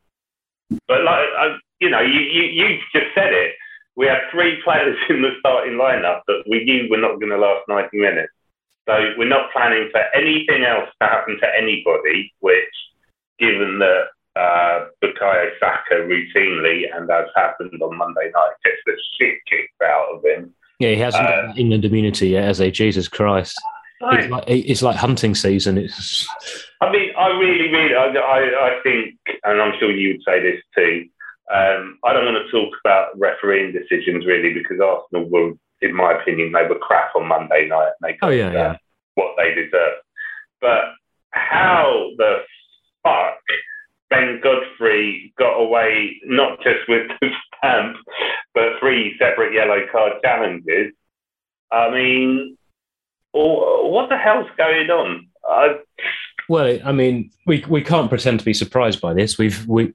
but 0.88 1.04
like, 1.04 1.28
I, 1.38 1.56
you 1.80 1.90
know, 1.90 2.00
you, 2.00 2.20
you, 2.20 2.42
you 2.44 2.78
just 2.92 3.14
said 3.14 3.32
it. 3.32 3.54
We 3.96 4.06
had 4.06 4.30
three 4.30 4.60
players 4.64 4.96
in 5.10 5.22
the 5.22 5.32
starting 5.40 5.74
lineup 5.74 6.22
that 6.26 6.44
we 6.48 6.64
knew 6.64 6.88
were 6.90 6.96
not 6.96 7.20
going 7.20 7.30
to 7.30 7.38
last 7.38 7.64
90 7.68 7.98
minutes. 7.98 8.32
So 8.88 9.14
we're 9.16 9.28
not 9.28 9.50
planning 9.52 9.88
for 9.90 10.02
anything 10.14 10.64
else 10.64 10.88
to 11.00 11.08
happen 11.08 11.38
to 11.40 11.48
anybody, 11.56 12.32
which, 12.40 12.74
given 13.38 13.78
that 13.78 14.04
uh, 14.36 14.86
Bukayo 15.02 15.50
Saka 15.58 15.94
routinely, 15.94 16.94
and 16.94 17.10
as 17.10 17.26
happened 17.34 17.80
on 17.80 17.96
Monday 17.96 18.30
night, 18.34 18.52
gets 18.64 18.76
the 18.84 18.92
shit 19.18 19.36
kicked 19.48 19.82
out 19.82 20.08
of 20.14 20.24
him, 20.24 20.52
Yeah, 20.80 20.90
he 20.90 20.96
hasn't 20.96 21.24
got 21.26 21.44
Uh, 21.44 21.52
England 21.56 21.84
immunity 21.84 22.28
yet, 22.30 22.44
as 22.44 22.60
a 22.60 22.70
Jesus 22.70 23.08
Christ. 23.08 23.60
It's 24.02 24.30
like, 24.30 24.44
it's 24.46 24.82
like 24.82 24.96
hunting 24.96 25.34
season. 25.34 25.78
It's 25.78 26.28
I 26.82 26.92
mean, 26.92 27.10
I 27.16 27.28
really, 27.28 27.70
really, 27.70 27.94
I, 27.94 28.06
I, 28.08 28.68
I 28.68 28.80
think, 28.82 29.14
and 29.44 29.62
I'm 29.62 29.78
sure 29.78 29.90
you 29.90 30.08
would 30.10 30.22
say 30.26 30.40
this 30.42 30.60
too. 30.76 31.06
Um, 31.50 31.98
I 32.04 32.12
don't 32.12 32.26
want 32.26 32.44
to 32.44 32.50
talk 32.50 32.74
about 32.84 33.18
refereeing 33.18 33.72
decisions 33.72 34.26
really 34.26 34.52
because 34.52 34.80
Arsenal 34.80 35.28
were, 35.30 35.52
in 35.84 35.94
my 35.94 36.12
opinion, 36.20 36.52
they 36.52 36.66
were 36.66 36.78
crap 36.78 37.14
on 37.14 37.28
Monday 37.28 37.68
night. 37.68 37.92
And 38.00 38.08
they 38.08 38.16
got 38.18 38.28
Oh, 38.28 38.30
yeah, 38.30 38.48
uh, 38.48 38.52
yeah. 38.52 38.76
what 39.14 39.34
they 39.38 39.54
deserve. 39.54 39.98
But 40.60 40.84
how 41.30 42.10
the 42.16 42.38
fuck 43.02 43.38
Ben 44.10 44.40
Godfrey 44.42 45.32
got 45.38 45.54
away 45.60 46.20
not 46.24 46.58
just 46.62 46.88
with 46.88 47.10
the 47.20 47.28
stamp, 47.58 47.96
but 48.54 48.78
three 48.80 49.14
separate 49.18 49.52
yellow 49.52 49.80
card 49.92 50.14
challenges? 50.22 50.92
I 51.70 51.90
mean, 51.90 52.56
what 53.32 54.08
the 54.08 54.16
hell's 54.16 54.48
going 54.56 54.90
on? 54.90 55.28
I, 55.48 55.78
Well, 56.48 56.78
I 56.84 56.92
mean, 56.92 57.30
we 57.46 57.64
we 57.68 57.82
can't 57.82 58.08
pretend 58.08 58.38
to 58.38 58.44
be 58.44 58.54
surprised 58.54 59.00
by 59.00 59.12
this. 59.14 59.38
We've 59.38 59.66
we, 59.66 59.92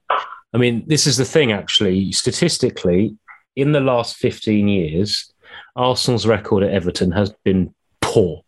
I 0.52 0.58
mean, 0.58 0.84
this 0.86 1.06
is 1.06 1.16
the 1.16 1.24
thing. 1.24 1.50
Actually, 1.52 2.12
statistically, 2.12 3.16
in 3.56 3.72
the 3.72 3.80
last 3.80 4.16
fifteen 4.16 4.68
years, 4.68 5.32
Arsenal's 5.76 6.26
record 6.26 6.62
at 6.62 6.72
Everton 6.72 7.12
has 7.12 7.30
been 7.44 7.74
poor. 8.00 8.42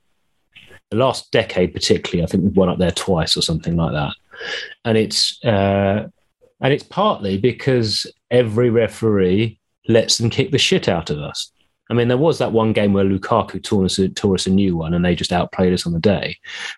The 0.90 0.96
last 0.96 1.30
decade, 1.30 1.72
particularly, 1.72 2.22
I 2.22 2.26
think 2.26 2.44
we've 2.44 2.56
won 2.56 2.68
up 2.68 2.78
there 2.78 2.90
twice 2.90 3.36
or 3.36 3.42
something 3.42 3.76
like 3.76 3.92
that, 3.92 4.14
and 4.84 4.98
it's 4.98 5.42
uh, 5.44 6.06
and 6.60 6.72
it's 6.72 6.82
partly 6.84 7.38
because 7.38 8.06
every 8.30 8.70
referee 8.70 9.58
lets 9.88 10.18
them 10.18 10.30
kick 10.30 10.50
the 10.50 10.58
shit 10.58 10.88
out 10.88 11.10
of 11.10 11.18
us. 11.18 11.50
I 11.90 11.94
mean, 11.94 12.08
there 12.08 12.16
was 12.16 12.38
that 12.38 12.52
one 12.52 12.72
game 12.72 12.92
where 12.92 13.04
Lukaku 13.04 13.62
tore 13.62 13.84
us, 13.84 13.98
a- 13.98 14.08
tore 14.08 14.34
us 14.34 14.46
a 14.46 14.50
new 14.50 14.76
one, 14.76 14.94
and 14.94 15.04
they 15.04 15.14
just 15.14 15.32
outplayed 15.32 15.74
us 15.74 15.86
on 15.86 15.92
the 15.92 16.00
day. 16.00 16.36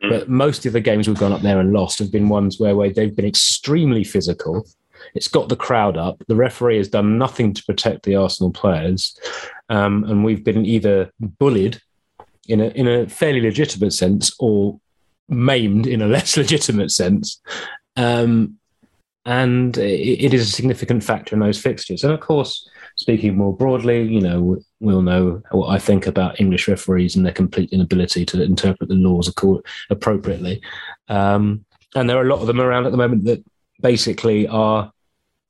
But 0.09 0.29
most 0.29 0.67
of 0.67 0.73
the 0.73 0.81
games 0.81 1.07
we've 1.07 1.19
gone 1.19 1.33
up 1.33 1.43
there 1.43 1.61
and 1.61 1.73
lost 1.73 1.99
have 2.01 2.11
been 2.11 2.29
ones 2.29 2.59
where, 2.59 2.75
where 2.75 2.91
they've 2.91 3.15
been 3.15 3.27
extremely 3.27 4.03
physical. 4.03 4.67
It's 5.15 5.29
got 5.29 5.49
the 5.49 5.57
crowd 5.57 5.97
up. 5.97 6.17
The 6.27 6.35
referee 6.35 6.79
has 6.79 6.89
done 6.89 7.19
nothing 7.19 7.53
to 7.53 7.65
protect 7.65 8.05
the 8.05 8.17
Arsenal 8.17 8.51
players, 8.51 9.17
um, 9.69 10.05
and 10.05 10.25
we've 10.25 10.45
been 10.45 10.65
either 10.65 11.11
bullied 11.21 11.81
in 12.49 12.61
a 12.61 12.69
in 12.69 12.87
a 12.87 13.09
fairly 13.09 13.41
legitimate 13.41 13.93
sense 13.93 14.35
or 14.39 14.79
maimed 15.29 15.87
in 15.87 16.03
a 16.03 16.07
less 16.17 16.37
legitimate 16.37 16.91
sense. 16.91 17.41
Um, 17.97 18.59
and 19.27 19.79
it, 19.79 20.35
is 20.35 20.43
a 20.43 20.53
significant 20.53 21.03
factor 21.03 21.35
in 21.35 21.41
those 21.41 21.59
fixtures. 21.59 22.05
And 22.05 22.13
of 22.13 22.21
course, 22.21 22.69
speaking 22.97 23.37
more 23.37 23.57
broadly, 23.57 24.03
you 24.03 24.21
know, 24.21 24.59
we'll 24.81 25.01
know 25.01 25.41
what 25.51 25.69
I 25.69 25.79
think 25.79 26.07
about 26.07 26.41
English 26.41 26.69
referees 26.69 27.17
and 27.17 27.25
their 27.25 27.33
complete 27.33 27.71
inability 27.73 28.27
to 28.27 28.43
interpret 28.43 28.91
the 28.91 28.97
laws 28.97 29.33
appropriately. 29.89 30.61
Um, 31.09 31.65
and 31.95 32.11
there 32.11 32.19
are 32.19 32.27
a 32.27 32.29
lot 32.29 32.41
of 32.41 32.47
them 32.47 32.61
around 32.61 32.85
at 32.85 32.93
the 32.93 32.99
moment 32.99 33.25
that 33.25 33.43
basically 33.81 34.47
are 34.47 34.93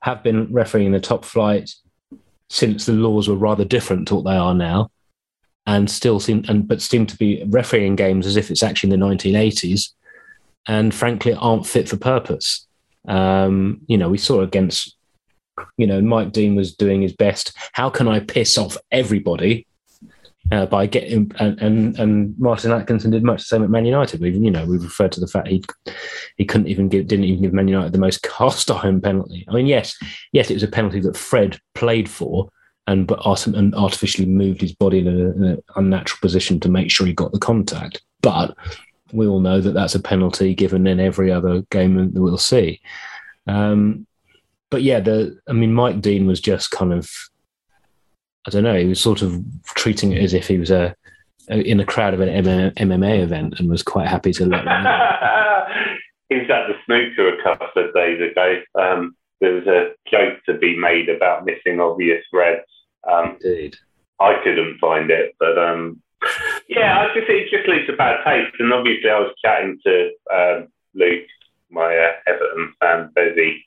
have 0.02 0.22
been 0.22 0.52
refereeing 0.52 0.86
in 0.86 0.92
the 0.92 1.00
top 1.00 1.24
flight 1.24 1.74
since 2.50 2.86
the 2.86 2.92
laws 2.92 3.28
were 3.28 3.36
rather 3.36 3.64
different 3.64 4.08
to 4.08 4.16
what 4.16 4.24
they 4.24 4.36
are 4.36 4.54
now, 4.54 4.90
and 5.66 5.90
still 5.90 6.20
seem 6.20 6.44
and 6.48 6.68
but 6.68 6.82
seem 6.82 7.06
to 7.06 7.16
be 7.16 7.44
refereeing 7.46 7.96
games 7.96 8.26
as 8.26 8.36
if 8.36 8.50
it's 8.50 8.62
actually 8.62 8.92
in 8.92 9.00
the 9.00 9.06
1980s, 9.06 9.92
and 10.66 10.94
frankly 10.94 11.34
aren't 11.34 11.66
fit 11.66 11.88
for 11.88 11.96
purpose. 11.96 12.66
Um, 13.06 13.82
you 13.86 13.98
know, 13.98 14.08
we 14.08 14.18
saw 14.18 14.40
against 14.40 14.96
you 15.76 15.86
know, 15.86 16.00
Mike 16.00 16.32
Dean 16.32 16.56
was 16.56 16.74
doing 16.74 17.02
his 17.02 17.12
best. 17.12 17.56
How 17.72 17.88
can 17.88 18.08
I 18.08 18.20
piss 18.20 18.58
off 18.58 18.76
everybody 18.90 19.66
uh, 20.52 20.66
by 20.66 20.86
getting 20.86 21.32
and, 21.38 21.60
and 21.60 21.98
and 21.98 22.38
Martin 22.38 22.72
Atkinson 22.72 23.10
did 23.10 23.24
much 23.24 23.40
the 23.40 23.44
same 23.44 23.62
at 23.62 23.70
Man 23.70 23.86
United. 23.86 24.20
We 24.20 24.30
you 24.30 24.50
know 24.50 24.66
we 24.66 24.78
referred 24.78 25.12
to 25.12 25.20
the 25.20 25.26
fact 25.26 25.48
he 25.48 25.62
he 26.36 26.44
couldn't 26.44 26.68
even 26.68 26.88
give 26.88 27.06
didn't 27.06 27.24
even 27.24 27.42
give 27.42 27.52
Man 27.52 27.68
United 27.68 27.92
the 27.92 27.98
most 27.98 28.22
cast 28.36 28.70
iron 28.70 29.00
penalty. 29.00 29.44
I 29.48 29.52
mean, 29.52 29.66
yes, 29.66 29.96
yes, 30.32 30.50
it 30.50 30.54
was 30.54 30.62
a 30.62 30.68
penalty 30.68 31.00
that 31.00 31.16
Fred 31.16 31.58
played 31.74 32.08
for. 32.08 32.48
And 32.86 33.06
but 33.06 33.46
and 33.46 33.74
artificially 33.74 34.26
moved 34.26 34.60
his 34.60 34.74
body 34.74 34.98
in 34.98 35.08
an 35.08 35.62
unnatural 35.74 36.18
position 36.20 36.60
to 36.60 36.68
make 36.68 36.90
sure 36.90 37.06
he 37.06 37.14
got 37.14 37.32
the 37.32 37.38
contact. 37.38 38.02
But 38.20 38.54
we 39.10 39.26
all 39.26 39.40
know 39.40 39.60
that 39.62 39.72
that's 39.72 39.94
a 39.94 40.00
penalty 40.00 40.54
given 40.54 40.86
in 40.86 41.00
every 41.00 41.32
other 41.32 41.62
game 41.70 42.12
that 42.12 42.20
we'll 42.20 42.36
see. 42.36 42.82
Um, 43.46 44.06
but 44.70 44.82
yeah, 44.82 45.00
the 45.00 45.38
I 45.48 45.52
mean, 45.52 45.72
Mike 45.72 46.00
Dean 46.00 46.26
was 46.26 46.40
just 46.40 46.72
kind 46.72 46.92
of, 46.92 47.10
I 48.46 48.50
don't 48.50 48.64
know, 48.64 48.76
he 48.76 48.86
was 48.86 49.00
sort 49.00 49.22
of 49.22 49.42
treating 49.74 50.12
it 50.12 50.22
as 50.22 50.34
if 50.34 50.48
he 50.48 50.58
was 50.58 50.70
a, 50.70 50.94
a 51.48 51.60
in 51.60 51.78
the 51.78 51.84
crowd 51.84 52.14
of 52.14 52.20
an 52.20 52.28
MMA 52.28 53.20
event 53.20 53.58
and 53.58 53.70
was 53.70 53.82
quite 53.82 54.08
happy 54.08 54.32
to 54.32 54.46
let. 54.46 54.64
them 54.64 54.84
know. 54.84 55.66
he 56.28 56.36
was 56.36 56.50
at 56.50 56.68
the 56.68 56.74
snooker 56.86 57.28
a 57.28 57.42
couple 57.42 57.68
of 57.82 57.94
days 57.94 58.20
ago. 58.20 58.60
Um, 58.78 59.16
there 59.40 59.54
was 59.54 59.66
a 59.66 59.92
joke 60.10 60.38
to 60.46 60.58
be 60.58 60.78
made 60.78 61.08
about 61.08 61.44
missing 61.44 61.80
obvious 61.80 62.24
reds. 62.32 62.62
Um, 63.10 63.36
Indeed. 63.42 63.76
I 64.20 64.34
couldn't 64.44 64.78
find 64.78 65.10
it, 65.10 65.34
but 65.38 65.58
um, 65.58 66.00
yeah, 66.68 67.00
I 67.00 67.06
just 67.14 67.28
it 67.28 67.50
just 67.50 67.68
leaves 67.68 67.88
a 67.88 67.96
bad 67.96 68.24
taste. 68.24 68.54
And 68.58 68.72
obviously, 68.72 69.10
I 69.10 69.18
was 69.18 69.34
chatting 69.44 69.78
to 69.84 70.10
um, 70.32 70.68
Luke, 70.94 71.26
my 71.70 71.96
uh, 71.96 72.12
Everton 72.26 72.72
fan, 72.80 73.10
Bezzy, 73.16 73.58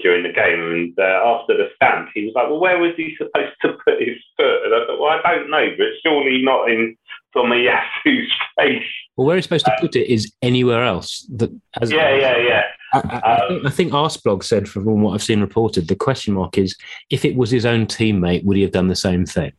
during 0.00 0.22
the 0.22 0.32
game, 0.32 0.60
and 0.60 0.98
uh, 0.98 1.20
after 1.24 1.56
the 1.56 1.68
stamp, 1.76 2.10
he 2.14 2.26
was 2.26 2.34
like, 2.34 2.48
"Well, 2.48 2.60
where 2.60 2.78
was 2.78 2.92
he 2.96 3.14
supposed 3.16 3.56
to 3.62 3.76
put 3.84 4.00
his 4.00 4.16
foot?" 4.36 4.64
And 4.64 4.74
I 4.74 4.86
thought, 4.86 5.00
"Well, 5.00 5.20
I 5.24 5.34
don't 5.34 5.50
know, 5.50 5.68
but 5.76 5.86
surely 6.02 6.42
not 6.42 6.70
in 6.70 6.96
Tomiyasu's 7.34 8.32
face." 8.58 8.82
Well, 9.16 9.26
where 9.26 9.36
he's 9.36 9.44
supposed 9.44 9.66
to 9.66 9.76
put 9.80 9.96
it 9.96 10.12
is 10.12 10.32
anywhere 10.42 10.84
else. 10.84 11.26
That 11.36 11.50
as, 11.80 11.90
Yeah, 11.90 12.14
yeah, 12.14 12.36
yeah. 12.36 12.62
I, 12.92 12.98
I, 12.98 13.34
I 13.34 13.48
think, 13.48 13.66
I 13.66 13.70
think 13.70 13.92
Arsblog 13.92 14.44
said, 14.44 14.68
from 14.68 14.84
what 15.02 15.14
I've 15.14 15.22
seen 15.22 15.40
reported, 15.40 15.88
the 15.88 15.96
question 15.96 16.34
mark 16.34 16.58
is 16.58 16.76
if 17.10 17.24
it 17.24 17.34
was 17.34 17.50
his 17.50 17.64
own 17.64 17.86
teammate, 17.86 18.44
would 18.44 18.56
he 18.56 18.62
have 18.62 18.72
done 18.72 18.88
the 18.88 18.96
same 18.96 19.24
thing? 19.24 19.52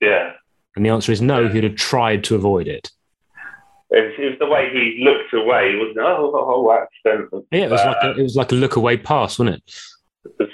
Yeah. 0.00 0.32
And 0.74 0.84
the 0.84 0.90
answer 0.90 1.12
is 1.12 1.22
no. 1.22 1.48
He'd 1.48 1.64
have 1.64 1.76
tried 1.76 2.24
to 2.24 2.34
avoid 2.34 2.68
it. 2.68 2.90
It 3.90 4.02
was, 4.02 4.14
it 4.18 4.30
was 4.30 4.38
the 4.40 4.46
way 4.46 4.68
he 4.72 5.04
looked 5.04 5.32
away, 5.32 5.76
wasn't 5.76 5.98
it? 5.98 6.04
Oh, 6.04 6.32
oh, 6.34 6.66
oh. 6.66 7.46
Yeah, 7.52 7.66
it 7.66 7.70
was 7.70 7.84
like 7.84 8.02
a, 8.02 8.10
it 8.18 8.22
was 8.22 8.36
like 8.36 8.50
a 8.50 8.56
look 8.56 8.74
away 8.74 8.96
pass, 8.96 9.38
wasn't 9.38 9.56
it? 9.56 9.62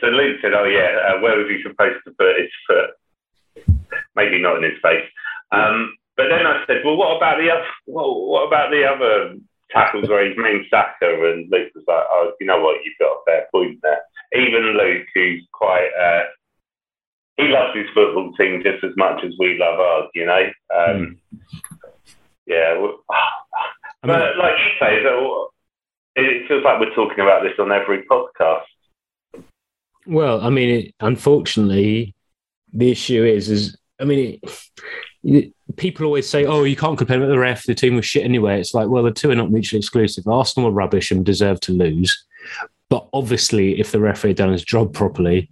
So 0.01 0.07
Luke 0.09 0.37
said, 0.43 0.53
"Oh 0.53 0.65
yeah, 0.65 1.01
uh, 1.09 1.21
where 1.21 1.39
was 1.39 1.49
he 1.49 1.63
supposed 1.63 2.05
to 2.05 2.13
put 2.13 2.39
his 2.39 2.51
foot? 2.67 3.89
Maybe 4.15 4.41
not 4.41 4.57
in 4.59 4.65
his 4.65 4.79
face." 4.83 5.09
Um, 5.51 5.97
but 6.17 6.29
then 6.29 6.47
I 6.47 6.63
said, 6.67 6.83
"Well, 6.85 6.97
what 6.97 7.17
about 7.17 7.39
the 7.39 7.51
other? 7.51 7.65
Well, 7.87 8.27
what 8.27 8.47
about 8.47 8.71
the 8.71 8.85
other 8.85 9.37
tackles 9.71 10.09
where 10.09 10.29
he's 10.29 10.37
main 10.37 10.67
Saka?" 10.69 11.33
And 11.33 11.51
Luke 11.51 11.73
was 11.75 11.85
like, 11.89 12.05
"Oh, 12.11 12.33
you 12.39 12.47
know 12.47 12.61
what? 12.61 12.85
You've 12.85 12.99
got 13.01 13.17
a 13.17 13.25
fair 13.25 13.47
point 13.51 13.79
there." 13.83 14.01
Even 14.35 14.77
Luke, 14.77 15.07
who's 15.15 15.47
quite, 15.53 15.89
uh, 15.99 16.25
he 17.39 17.49
loves 17.49 17.75
his 17.75 17.89
football 17.95 18.33
team 18.35 18.63
just 18.63 18.85
as 18.85 18.93
much 18.97 19.25
as 19.25 19.33
we 19.39 19.57
love 19.59 19.81
ours. 19.81 20.11
You 20.15 20.27
know. 20.27 20.51
Um, 20.77 21.19
Yeah. 22.47 22.79
Well, 22.79 22.99
I 23.11 24.07
mean, 24.07 24.19
but 24.19 24.37
like 24.37 24.55
you 24.59 24.71
say, 24.81 25.03
though, 25.03 25.51
it 26.17 26.49
feels 26.49 26.65
like 26.65 26.81
we're 26.81 26.95
talking 26.95 27.21
about 27.21 27.43
this 27.43 27.53
on 27.59 27.73
every 27.73 28.05
podcast. 28.05 28.63
Well, 30.07 30.41
I 30.41 30.51
mean, 30.51 30.71
it, 30.71 30.95
unfortunately, 31.01 32.15
the 32.73 32.91
issue 32.91 33.25
is, 33.25 33.49
is 33.49 33.77
I 34.01 34.05
mean, 34.05 34.41
it, 35.23 35.53
people 35.77 36.07
always 36.07 36.29
say, 36.29 36.45
"Oh, 36.45 36.65
you 36.65 36.77
can't 36.77 36.99
complain 36.99 37.23
about 37.23 37.31
the 37.31 37.39
ref. 37.39 37.65
The 37.65 37.75
team 37.75 37.97
was 37.97 38.05
shit 38.05 38.25
anyway." 38.25 38.61
It's 38.61 38.75
like, 38.75 38.89
well, 38.89 39.05
the 39.05 39.13
two 39.13 39.31
are 39.31 39.37
not 39.37 39.51
mutually 39.51 39.79
exclusive. 39.79 40.27
Arsenal 40.27 40.71
were 40.71 40.75
rubbish 40.75 41.11
and 41.11 41.25
deserved 41.25 41.63
to 41.65 41.73
lose, 41.73 42.27
but 42.89 43.09
obviously, 43.13 43.79
if 43.79 43.93
the 43.93 44.01
referee 44.01 44.31
had 44.31 44.39
done 44.39 44.53
his 44.53 44.65
job 44.65 44.93
properly, 44.93 45.51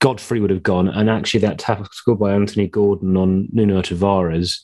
Godfrey 0.00 0.40
would 0.40 0.50
have 0.50 0.62
gone. 0.62 0.88
And 0.88 1.08
actually, 1.08 1.40
that 1.40 1.58
tackle 1.58 1.86
scored 1.92 2.18
by 2.18 2.32
Anthony 2.32 2.66
Gordon 2.66 3.16
on 3.16 3.48
Nuno 3.52 3.80
Tavares. 3.80 4.60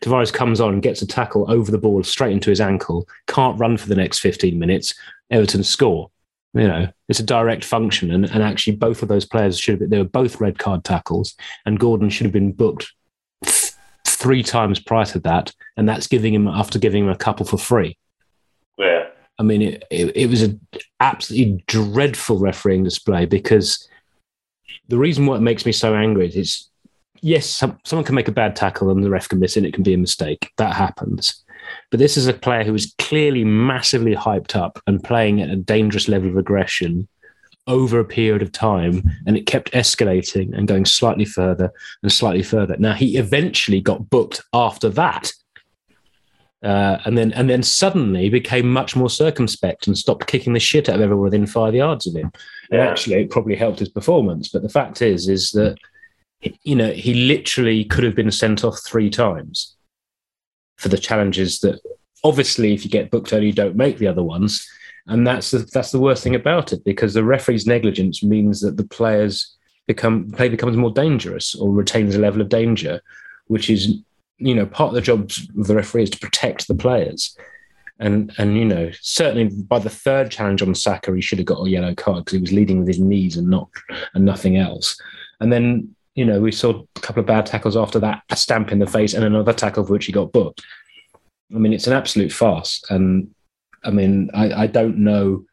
Tavares 0.00 0.32
comes 0.32 0.60
on, 0.60 0.80
gets 0.80 1.02
a 1.02 1.06
tackle 1.06 1.50
over 1.50 1.70
the 1.70 1.78
ball 1.78 2.02
straight 2.02 2.32
into 2.32 2.50
his 2.50 2.60
ankle, 2.60 3.08
can't 3.26 3.58
run 3.58 3.76
for 3.76 3.88
the 3.88 3.94
next 3.94 4.20
15 4.20 4.58
minutes. 4.58 4.94
Everton 5.30 5.62
score 5.62 6.10
you 6.54 6.66
know, 6.66 6.88
it's 7.08 7.20
a 7.20 7.24
direct 7.24 7.64
function. 7.64 8.10
And, 8.10 8.24
and 8.30 8.42
actually, 8.42 8.76
both 8.76 9.02
of 9.02 9.08
those 9.08 9.24
players 9.24 9.58
should 9.58 9.72
have 9.72 9.80
been, 9.80 9.90
they 9.90 9.98
were 9.98 10.04
both 10.04 10.40
red 10.40 10.58
card 10.58 10.84
tackles, 10.84 11.36
and 11.64 11.78
Gordon 11.78 12.10
should 12.10 12.24
have 12.24 12.32
been 12.32 12.52
booked 12.52 12.92
th- 13.44 13.72
three 14.06 14.42
times 14.42 14.80
prior 14.80 15.04
to 15.06 15.20
that. 15.20 15.52
And 15.76 15.88
that's 15.88 16.06
giving 16.06 16.34
him, 16.34 16.48
after 16.48 16.78
giving 16.78 17.04
him 17.04 17.10
a 17.10 17.16
couple 17.16 17.46
for 17.46 17.58
free. 17.58 17.96
Yeah. 18.78 19.06
I 19.38 19.42
mean, 19.42 19.62
it, 19.62 19.84
it, 19.90 20.16
it 20.16 20.26
was 20.26 20.42
an 20.42 20.60
absolutely 20.98 21.62
dreadful 21.66 22.38
refereeing 22.38 22.84
display 22.84 23.26
because 23.26 23.88
the 24.88 24.98
reason 24.98 25.26
why 25.26 25.36
it 25.36 25.40
makes 25.40 25.64
me 25.64 25.72
so 25.72 25.94
angry 25.94 26.26
is 26.26 26.36
it's, 26.36 26.69
yes, 27.22 27.46
some, 27.46 27.78
someone 27.84 28.04
can 28.04 28.14
make 28.14 28.28
a 28.28 28.32
bad 28.32 28.56
tackle 28.56 28.90
and 28.90 29.02
the 29.02 29.10
ref 29.10 29.28
can 29.28 29.38
miss 29.38 29.56
it 29.56 29.60
and 29.60 29.66
it 29.66 29.74
can 29.74 29.82
be 29.82 29.94
a 29.94 29.98
mistake. 29.98 30.52
That 30.56 30.74
happens. 30.74 31.44
But 31.90 32.00
this 32.00 32.16
is 32.16 32.26
a 32.26 32.32
player 32.32 32.64
who 32.64 32.74
is 32.74 32.94
clearly 32.98 33.44
massively 33.44 34.14
hyped 34.14 34.56
up 34.56 34.80
and 34.86 35.02
playing 35.02 35.40
at 35.40 35.50
a 35.50 35.56
dangerous 35.56 36.08
level 36.08 36.30
of 36.30 36.36
aggression 36.36 37.08
over 37.66 38.00
a 38.00 38.04
period 38.04 38.42
of 38.42 38.52
time, 38.52 39.02
and 39.26 39.36
it 39.36 39.46
kept 39.46 39.70
escalating 39.72 40.56
and 40.56 40.66
going 40.66 40.84
slightly 40.84 41.24
further 41.24 41.70
and 42.02 42.10
slightly 42.10 42.42
further. 42.42 42.76
Now 42.78 42.94
he 42.94 43.16
eventually 43.16 43.80
got 43.80 44.10
booked 44.10 44.42
after 44.52 44.88
that. 44.90 45.32
Uh, 46.62 46.98
and 47.06 47.16
then 47.16 47.32
and 47.32 47.48
then 47.48 47.62
suddenly 47.62 48.28
became 48.28 48.70
much 48.70 48.94
more 48.94 49.08
circumspect 49.08 49.86
and 49.86 49.96
stopped 49.96 50.26
kicking 50.26 50.52
the 50.52 50.60
shit 50.60 50.90
out 50.90 50.96
of 50.96 51.00
everyone 51.00 51.24
within 51.24 51.46
five 51.46 51.74
yards 51.74 52.06
of 52.06 52.14
him. 52.14 52.30
And 52.70 52.82
actually, 52.82 53.22
it 53.22 53.30
probably 53.30 53.56
helped 53.56 53.78
his 53.78 53.88
performance. 53.88 54.48
But 54.48 54.62
the 54.62 54.68
fact 54.68 55.00
is, 55.00 55.28
is 55.28 55.50
that 55.52 55.76
you 56.62 56.74
know 56.74 56.90
he 56.90 57.14
literally 57.14 57.84
could 57.84 58.04
have 58.04 58.14
been 58.14 58.30
sent 58.30 58.64
off 58.64 58.80
three 58.84 59.10
times 59.10 59.76
for 60.76 60.88
the 60.88 60.98
challenges 60.98 61.60
that 61.60 61.80
obviously 62.24 62.72
if 62.72 62.84
you 62.84 62.90
get 62.90 63.10
booked 63.10 63.32
early, 63.32 63.46
you 63.46 63.52
don't 63.52 63.76
make 63.76 63.98
the 63.98 64.06
other 64.06 64.22
ones. 64.22 64.68
And 65.06 65.26
that's 65.26 65.50
the, 65.50 65.58
that's 65.58 65.90
the 65.90 66.00
worst 66.00 66.22
thing 66.22 66.34
about 66.34 66.72
it 66.72 66.84
because 66.84 67.14
the 67.14 67.24
referee's 67.24 67.66
negligence 67.66 68.22
means 68.22 68.60
that 68.60 68.76
the 68.76 68.84
players 68.84 69.56
become 69.86 70.30
play 70.30 70.48
becomes 70.48 70.76
more 70.76 70.92
dangerous 70.92 71.54
or 71.54 71.70
retains 71.70 72.14
a 72.14 72.18
level 72.20 72.40
of 72.40 72.48
danger, 72.48 73.00
which 73.46 73.70
is 73.70 73.96
you 74.38 74.54
know 74.54 74.66
part 74.66 74.90
of 74.90 74.94
the 74.94 75.00
job 75.00 75.30
of 75.58 75.66
the 75.66 75.74
referee 75.74 76.04
is 76.04 76.10
to 76.10 76.18
protect 76.18 76.68
the 76.68 76.74
players. 76.74 77.36
And 77.98 78.32
and 78.38 78.56
you 78.56 78.64
know 78.64 78.90
certainly 79.00 79.48
by 79.48 79.78
the 79.80 79.90
third 79.90 80.30
challenge 80.30 80.62
on 80.62 80.74
Saka, 80.74 81.14
he 81.14 81.20
should 81.20 81.38
have 81.38 81.46
got 81.46 81.66
a 81.66 81.70
yellow 81.70 81.94
card 81.94 82.24
because 82.24 82.36
he 82.36 82.40
was 82.40 82.52
leading 82.52 82.78
with 82.78 82.88
his 82.88 83.00
knees 83.00 83.36
and 83.36 83.48
not 83.48 83.68
and 84.14 84.24
nothing 84.24 84.56
else. 84.58 85.00
And 85.40 85.52
then 85.52 85.94
you 86.14 86.24
know 86.24 86.40
we 86.40 86.52
saw 86.52 86.82
a 86.96 87.00
couple 87.00 87.20
of 87.20 87.26
bad 87.26 87.46
tackles 87.46 87.76
after 87.76 87.98
that, 88.00 88.22
a 88.30 88.36
stamp 88.36 88.72
in 88.72 88.78
the 88.78 88.86
face, 88.86 89.14
and 89.14 89.24
another 89.24 89.52
tackle 89.52 89.84
for 89.84 89.92
which 89.92 90.06
he 90.06 90.12
got 90.12 90.32
booked. 90.32 90.62
I 91.54 91.58
mean, 91.58 91.72
it's 91.72 91.86
an 91.86 91.92
absolute 91.92 92.32
farce, 92.32 92.82
and 92.90 93.32
I 93.84 93.90
mean, 93.90 94.30
I, 94.34 94.52
I 94.62 94.66
don't 94.66 94.98
know 94.98 95.44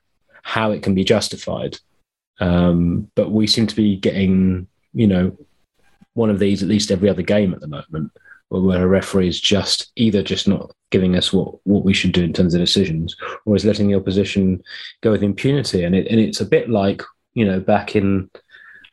how 0.44 0.72
it 0.72 0.84
can 0.84 0.96
be 0.96 1.04
justified, 1.04 1.78
um, 2.40 3.10
but 3.16 3.32
we 3.32 3.48
seem 3.48 3.68
to 3.68 3.76
be 3.76 3.98
getting, 3.98 4.68
you 4.94 5.08
know, 5.08 5.38
one 6.14 6.30
of 6.30 6.40
these 6.40 6.64
at 6.64 6.70
least 6.70 6.92
every 6.92 7.10
other 7.10 7.22
game 7.22 7.54
at 7.54 7.62
the 7.62 7.68
moment, 7.68 8.12
where 8.50 8.84
a 8.84 8.88
referee 8.88 9.28
is 9.28 9.40
just 9.42 9.92
either 9.96 10.24
just 10.24 10.48
not 10.48 10.72
giving 10.90 11.16
us 11.16 11.34
what 11.34 11.56
what 11.66 11.84
we 11.84 11.94
should 11.94 12.12
do 12.12 12.24
in 12.24 12.34
terms 12.34 12.54
of 12.54 12.62
decisions, 12.62 13.16
or 13.46 13.56
is 13.56 13.66
letting 13.66 13.88
the 13.88 13.96
opposition 13.96 14.62
go 15.02 15.12
with 15.12 15.24
impunity, 15.24 15.84
and 15.84 15.96
it 15.96 16.08
and 16.08 16.20
it's 16.20 16.42
a 16.42 16.46
bit 16.46 16.70
like 16.70 17.02
you 17.34 17.46
know 17.46 17.60
back 17.60 17.96
in 17.96 18.30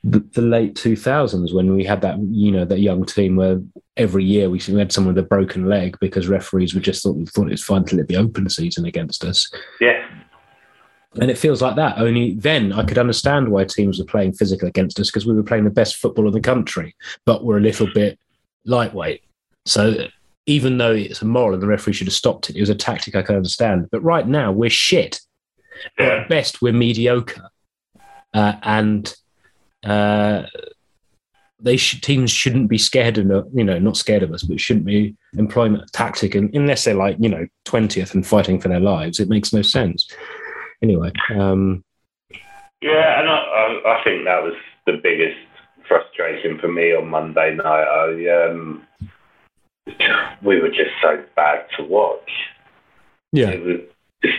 the, 0.04 0.20
the, 0.34 0.42
late 0.42 0.74
2000s 0.74 1.54
when 1.54 1.74
we 1.74 1.82
had 1.82 2.02
that 2.02 2.18
you 2.20 2.52
know 2.52 2.66
that 2.66 2.80
young 2.80 3.04
team 3.06 3.36
where 3.36 3.60
every 3.96 4.22
year 4.22 4.50
we 4.50 4.58
had 4.58 4.92
someone 4.92 5.14
with 5.14 5.24
a 5.24 5.26
broken 5.26 5.66
leg 5.66 5.96
because 5.98 6.28
referees 6.28 6.74
were 6.74 6.80
just 6.80 7.02
thought 7.02 7.16
thought 7.30 7.46
it 7.46 7.52
was 7.52 7.64
fine 7.64 7.84
to 7.84 7.96
let 7.96 8.08
the 8.08 8.16
open 8.16 8.48
season 8.50 8.84
against 8.84 9.24
us. 9.24 9.50
Yeah. 9.80 10.06
And 11.20 11.30
it 11.30 11.38
feels 11.38 11.62
like 11.62 11.76
that. 11.76 11.98
Only 11.98 12.34
then 12.34 12.72
i 12.72 12.84
could 12.84 12.98
understand 12.98 13.48
why 13.48 13.64
teams 13.64 13.98
were 13.98 14.04
playing 14.04 14.34
physical 14.34 14.68
against 14.68 15.00
us 15.00 15.10
because 15.10 15.26
we 15.26 15.34
were 15.34 15.42
playing 15.42 15.64
the 15.64 15.70
best 15.70 15.96
football 15.96 16.26
in 16.26 16.34
the 16.34 16.40
country 16.40 16.94
but 17.24 17.44
we're 17.44 17.58
a 17.58 17.62
little 17.62 17.88
bit 17.94 18.18
lightweight. 18.66 19.22
So 19.64 20.08
even 20.46 20.76
though 20.76 20.92
it's 20.92 21.22
immoral 21.22 21.54
and 21.54 21.62
the 21.62 21.66
referee 21.66 21.94
should 21.94 22.08
have 22.08 22.14
stopped 22.14 22.50
it 22.50 22.56
it 22.56 22.60
was 22.60 22.68
a 22.68 22.74
tactic 22.74 23.14
i 23.14 23.22
can 23.22 23.36
understand. 23.36 23.88
But 23.90 24.02
right 24.02 24.28
now 24.28 24.52
we're 24.52 24.70
shit. 24.70 25.20
Yeah. 25.98 26.06
at 26.06 26.28
best 26.28 26.60
we're 26.60 26.74
mediocre. 26.74 27.50
Uh, 28.34 28.54
and 28.62 29.14
uh, 29.84 30.46
they 31.60 31.76
should, 31.76 32.02
teams 32.02 32.30
shouldn't 32.30 32.68
be 32.68 32.78
scared 32.78 33.18
of 33.18 33.46
you 33.54 33.64
know 33.64 33.78
not 33.78 33.96
scared 33.96 34.22
of 34.22 34.32
us, 34.32 34.42
but 34.42 34.60
shouldn't 34.60 34.86
be 34.86 35.16
employing 35.36 35.76
a 35.76 35.86
tactic, 35.92 36.34
and 36.34 36.54
unless 36.54 36.84
they're 36.84 36.94
like 36.94 37.16
you 37.18 37.28
know 37.28 37.46
twentieth 37.64 38.14
and 38.14 38.26
fighting 38.26 38.60
for 38.60 38.68
their 38.68 38.80
lives, 38.80 39.20
it 39.20 39.28
makes 39.28 39.52
no 39.52 39.62
sense. 39.62 40.06
Anyway, 40.82 41.12
um, 41.34 41.82
yeah, 42.82 43.20
and 43.20 43.28
I, 43.28 43.80
I, 43.86 44.04
think 44.04 44.24
that 44.26 44.42
was 44.42 44.54
the 44.86 45.00
biggest 45.02 45.38
frustration 45.88 46.58
for 46.58 46.68
me 46.68 46.94
on 46.94 47.08
Monday 47.08 47.54
night. 47.54 47.84
I, 47.84 48.50
um, 48.50 48.86
we 50.42 50.60
were 50.60 50.68
just 50.68 50.90
so 51.00 51.24
bad 51.34 51.66
to 51.78 51.84
watch. 51.84 52.30
Yeah, 53.32 53.56
just, 54.22 54.38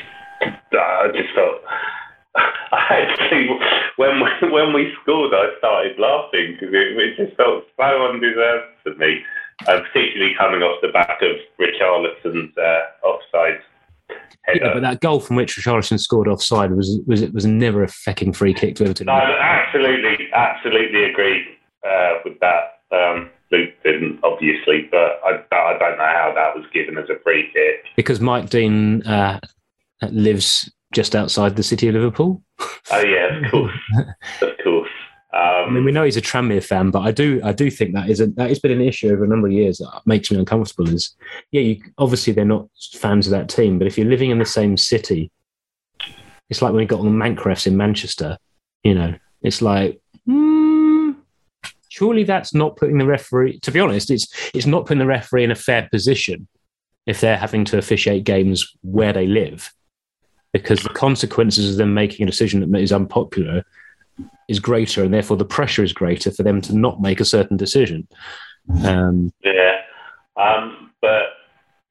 I 0.74 1.08
just 1.14 1.34
felt 1.34 1.62
I 1.68 2.05
actually, 2.72 3.48
when 3.96 4.20
we, 4.20 4.50
when 4.52 4.74
we 4.74 4.94
scored, 5.02 5.34
I 5.34 5.58
started 5.58 5.98
laughing 6.00 6.54
because 6.54 6.74
it, 6.74 6.98
it, 6.98 7.18
just 7.18 7.38
felt 7.38 7.64
so 7.78 8.08
undeserved 8.08 8.66
to 8.86 8.96
me, 8.96 9.22
uh, 9.68 9.82
particularly 9.82 10.36
coming 10.38 10.62
off 10.62 10.82
the 10.82 10.90
back 10.90 11.22
of 11.22 11.36
Richarlison's 11.60 12.58
uh, 12.58 13.08
offside. 13.08 13.60
Header. 14.44 14.66
Yeah, 14.66 14.74
but 14.74 14.82
that 14.82 15.00
goal 15.00 15.20
from 15.20 15.36
which 15.38 15.56
Richarlison 15.56 16.00
scored 16.00 16.28
offside 16.28 16.72
was 16.72 17.00
was 17.08 17.22
it 17.22 17.34
was 17.34 17.46
never 17.46 17.84
a 17.84 17.88
fucking 17.88 18.34
free 18.34 18.54
kick 18.54 18.76
to 18.76 18.84
Everton. 18.84 19.08
No, 19.08 19.14
absolutely, 19.14 20.28
absolutely 20.34 21.06
agree 21.06 21.44
uh, 21.88 22.20
with 22.24 22.40
that. 22.42 22.82
Um, 22.92 23.32
Luke 23.52 23.72
didn't, 23.84 24.20
obviously, 24.24 24.88
but 24.92 25.20
I, 25.24 25.42
I 25.52 25.78
don't 25.78 25.98
know 25.98 26.06
how 26.06 26.34
that 26.36 26.56
was 26.56 26.66
given 26.74 26.98
as 26.98 27.10
a 27.10 27.20
free 27.24 27.50
kick. 27.54 27.86
Because 27.96 28.20
Mike 28.20 28.50
Dean 28.50 29.02
uh, 29.04 29.40
lives 30.12 30.70
just 30.96 31.14
outside 31.14 31.58
the 31.58 31.64
city 31.64 31.90
of 31.90 31.94
Liverpool. 31.94 32.42
Oh 32.90 33.02
yeah, 33.02 33.46
of 33.46 33.52
course, 33.52 33.74
of 34.42 34.58
course. 34.64 34.90
Um, 35.34 35.66
I 35.66 35.70
mean, 35.70 35.84
we 35.84 35.92
know 35.92 36.06
he's 36.06 36.16
a 36.16 36.22
Tranmere 36.22 36.64
fan, 36.64 36.92
but 36.92 37.02
I 37.02 37.12
do, 37.12 37.42
I 37.44 37.52
do 37.52 37.70
think 37.70 37.94
that 37.94 38.10
is 38.10 38.22
a, 38.22 38.28
that 38.28 38.48
has 38.48 38.60
been 38.60 38.72
an 38.72 38.80
issue 38.80 39.12
over 39.12 39.26
a 39.26 39.28
number 39.28 39.48
of 39.48 39.54
years 39.54 39.80
that 39.80 40.02
makes 40.06 40.32
me 40.32 40.40
uncomfortable. 40.40 40.90
Is 40.90 41.14
yeah, 41.52 41.62
you, 41.62 41.82
obviously 41.98 42.32
they're 42.32 42.46
not 42.46 42.70
fans 42.94 43.28
of 43.28 43.32
that 43.32 43.50
team, 43.50 43.78
but 43.78 43.88
if 43.88 43.98
you're 43.98 44.08
living 44.08 44.32
in 44.32 44.40
the 44.40 44.46
same 44.46 44.78
city, 44.78 45.30
it's 46.50 46.62
like 46.62 46.72
when 46.72 46.80
we 46.80 46.86
got 46.86 47.02
on 47.02 47.06
the 47.06 47.26
Mancrefs 47.26 47.68
in 47.68 47.78
Manchester. 47.78 48.38
You 48.84 48.96
know, 48.96 49.16
it's 49.42 49.62
like. 49.62 50.00
Mm, 50.28 51.16
surely 51.90 52.24
that's 52.24 52.54
not 52.54 52.78
putting 52.78 52.98
the 52.98 53.06
referee. 53.06 53.60
To 53.60 53.72
be 53.72 53.82
honest, 53.82 54.10
it's 54.10 54.28
it's 54.54 54.66
not 54.66 54.86
putting 54.86 55.00
the 55.00 55.06
referee 55.06 55.44
in 55.44 55.52
a 55.52 55.56
fair 55.56 55.90
position 55.92 56.48
if 57.06 57.20
they're 57.20 57.38
having 57.38 57.66
to 57.66 57.78
officiate 57.78 58.24
games 58.24 58.74
where 58.82 59.12
they 59.12 59.28
live 59.28 59.72
because 60.60 60.84
the 60.84 60.90
consequences 60.90 61.70
of 61.70 61.78
them 61.78 61.94
making 61.94 62.24
a 62.24 62.30
decision 62.30 62.72
that 62.72 62.82
is 62.82 62.94
unpopular 62.94 63.64
is 64.48 64.60
greater, 64.60 65.04
and 65.04 65.14
therefore 65.14 65.38
the 65.38 65.46
pressure 65.46 65.84
is 65.84 65.92
greater 65.92 66.32
for 66.32 66.44
them 66.44 66.62
to 66.62 66.76
not 66.76 67.02
make 67.02 67.20
a 67.20 67.26
certain 67.26 67.58
decision. 67.58 68.08
Um, 68.84 69.34
yeah, 69.44 69.82
um, 70.38 70.92
but 71.02 71.24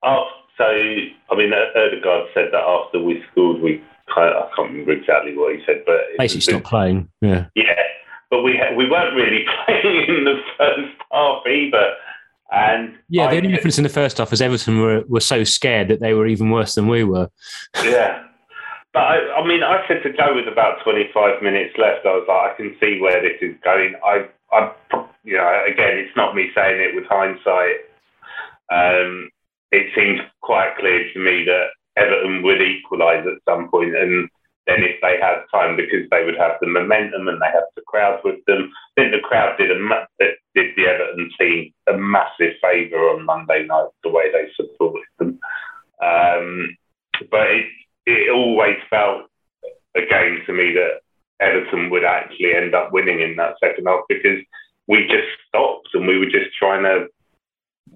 oh, 0.03 0.25
so 0.57 0.65
I 0.65 1.37
mean, 1.37 1.53
Ødegaard 1.53 2.33
said 2.33 2.49
that 2.53 2.63
after 2.63 3.03
we 3.03 3.23
scored, 3.31 3.61
we 3.61 3.83
kind 4.15 4.35
of, 4.35 4.45
I 4.45 4.57
can't 4.57 4.71
remember 4.71 4.93
exactly 4.93 5.37
what 5.37 5.55
he 5.55 5.63
said, 5.67 5.83
but 5.85 5.97
basically 6.19 6.41
stopped 6.41 6.65
playing. 6.65 7.11
Yeah, 7.21 7.47
yeah, 7.55 7.83
but 8.31 8.43
we 8.43 8.61
we 8.77 8.89
weren't 8.89 9.15
really 9.15 9.45
playing 9.67 10.09
in 10.09 10.25
the 10.25 10.41
first 10.57 10.97
half 11.13 11.47
either. 11.47 11.95
And 12.51 12.95
yeah, 13.09 13.29
the 13.31 13.37
only 13.37 13.49
difference 13.51 13.79
in 13.79 13.85
the 13.85 13.91
first 13.91 14.19
half 14.19 14.33
is 14.33 14.41
Everton 14.41 14.81
were, 14.81 15.03
were 15.09 15.21
so 15.21 15.45
scared 15.45 15.89
that 15.89 16.01
they 16.01 16.15
were 16.15 16.27
even 16.27 16.51
worse 16.51 16.75
than 16.77 16.87
we 16.87 17.03
were. 17.03 17.29
Yeah, 17.83 18.23
but 18.95 19.03
I, 19.03 19.43
I, 19.43 19.47
mean, 19.47 19.63
I 19.63 19.83
said 19.89 20.03
to 20.05 20.15
go 20.15 20.35
with 20.35 20.47
about 20.47 20.79
25 20.85 21.43
minutes 21.43 21.75
left. 21.77 22.07
I 22.07 22.15
was 22.15 22.27
like, 22.31 22.53
I 22.53 22.57
can 22.57 22.77
see 22.79 23.01
where 23.03 23.21
this 23.21 23.43
is 23.43 23.59
going. 23.65 23.99
I, 24.07 24.31
I, 24.55 24.73
you 25.25 25.37
know, 25.37 25.51
again, 25.67 25.99
it's 25.99 26.17
not 26.17 26.35
me 26.35 26.55
saying 26.55 26.81
it 26.81 26.95
with 26.95 27.05
hindsight. 27.11 27.91
Um, 28.71 29.31
it 29.73 29.91
seems 29.99 30.21
quite 30.41 30.79
clear 30.79 31.13
to 31.13 31.19
me 31.19 31.45
that 31.45 31.75
Everton 31.97 32.43
would 32.45 32.63
equalise 32.63 33.27
at 33.27 33.43
some 33.45 33.69
point, 33.69 33.97
and 33.97 34.31
then 34.67 34.87
if 34.87 35.01
they 35.03 35.19
had 35.21 35.43
time, 35.51 35.77
because 35.77 36.09
they 36.11 36.25
would 36.25 36.39
have 36.39 36.57
the 36.61 36.67
momentum 36.67 37.29
and 37.29 37.43
they 37.43 37.51
have 37.53 37.69
the 37.77 37.83
crowd 37.83 38.21
with 38.25 38.39
them. 38.47 38.71
I 38.97 39.03
think 39.03 39.13
the 39.13 39.27
crowd 39.27 39.59
did 39.59 39.71
a 39.71 39.79
did 40.55 40.71
the 40.77 40.87
Everton 40.87 41.31
team 41.39 41.73
a 41.89 41.99
massive 41.99 42.55
favour 42.63 43.11
on 43.11 43.27
Monday 43.27 43.67
night 43.67 43.91
the 44.03 44.11
way 44.11 44.31
they 44.31 44.49
supported 44.55 45.05
them. 45.19 45.39
Um, 46.01 46.77
but 47.31 47.51
it, 47.51 47.67
it 48.07 48.31
always 48.31 48.77
felt 48.91 49.23
a 49.97 50.01
game 50.07 50.43
to 50.47 50.53
me 50.53 50.75
that 50.75 51.01
Everton 51.41 51.91
would 51.91 52.05
actually 52.05 52.55
end 52.55 52.75
up 52.75 52.93
winning 52.93 53.21
in 53.21 53.37
that 53.37 53.57
second 53.63 53.87
half 53.87 54.01
because 54.09 54.39
we 54.87 55.07
just 55.07 55.29
stopped 55.49 55.89
and 55.95 56.07
we 56.07 56.19
were 56.19 56.27
just 56.27 56.55
trying 56.59 56.83
to 56.83 57.07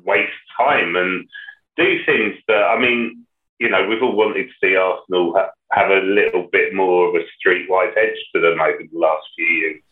waste 0.05 0.33
time 0.57 0.97
and 0.97 1.29
do 1.77 2.05
things 2.05 2.35
that, 2.49 2.63
I 2.63 2.79
mean, 2.79 3.27
you 3.59 3.69
know, 3.69 3.87
we've 3.87 4.03
all 4.03 4.15
wanted 4.15 4.49
to 4.49 4.55
see 4.61 4.77
Arsenal 4.77 5.35
ha- 5.37 5.51
have 5.73 5.91
a 5.91 6.07
little 6.07 6.49
bit 6.51 6.75
more 6.75 7.09
of 7.09 7.15
a 7.15 7.25
streetwise 7.37 7.97
edge 7.97 8.19
to 8.35 8.41
them 8.41 8.61
over 8.61 8.79
the 8.79 8.99
last 8.99 9.27
few 9.37 9.47
years. 9.47 9.83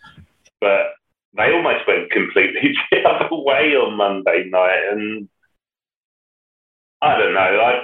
But 0.60 0.92
they 1.36 1.52
almost 1.52 1.86
went 1.86 2.10
completely 2.10 2.74
the 2.90 3.02
other 3.02 3.28
way 3.30 3.74
on 3.74 3.96
Monday 3.96 4.48
night. 4.48 4.92
And 4.92 5.28
I 7.02 7.18
don't 7.18 7.34
know, 7.34 7.40
I, 7.40 7.82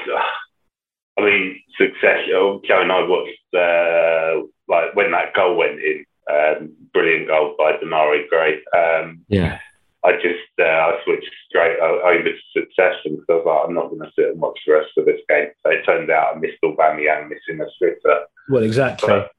I 1.19 1.23
mean, 1.23 1.61
success. 1.77 2.27
Joe 2.29 2.61
and 2.69 2.93
I 2.93 3.03
watched 3.03 3.55
uh, 3.55 4.47
like 4.69 4.95
when 4.95 5.13
that 5.13 5.35
goal 5.35 5.57
went 5.57 5.81
in. 5.81 6.05
Um, 6.31 6.73
brilliant 6.95 7.29
goal 7.29 7.55
by 7.59 7.73
Demarai 7.73 8.29
Gray. 8.29 8.61
Um, 8.77 9.25
yeah. 9.29 9.59
I 10.05 10.13
just 10.15 10.51
uh, 10.59 10.65
I 10.65 10.99
switched 11.05 11.31
straight 11.49 11.79
over 11.79 12.23
to 12.23 12.35
Succession 12.53 13.17
because 13.17 13.27
I 13.29 13.35
was 13.35 13.47
like, 13.47 13.69
I'm 13.69 13.75
not 13.75 13.91
going 13.91 14.03
to 14.03 14.13
sit 14.17 14.31
and 14.31 14.41
watch 14.41 14.59
the 14.67 14.73
rest 14.75 14.91
of 14.97 15.05
this 15.07 15.21
game. 15.29 15.49
So 15.63 15.71
it 15.71 15.85
turned 15.85 16.11
out 16.11 16.37
I 16.37 16.39
missed 16.39 16.59
Aubameyang 16.65 17.29
missing 17.29 17.61
a 17.61 17.67
sitter. 17.79 18.21
Well, 18.49 18.63
exactly. 18.63 19.09
But, 19.09 19.31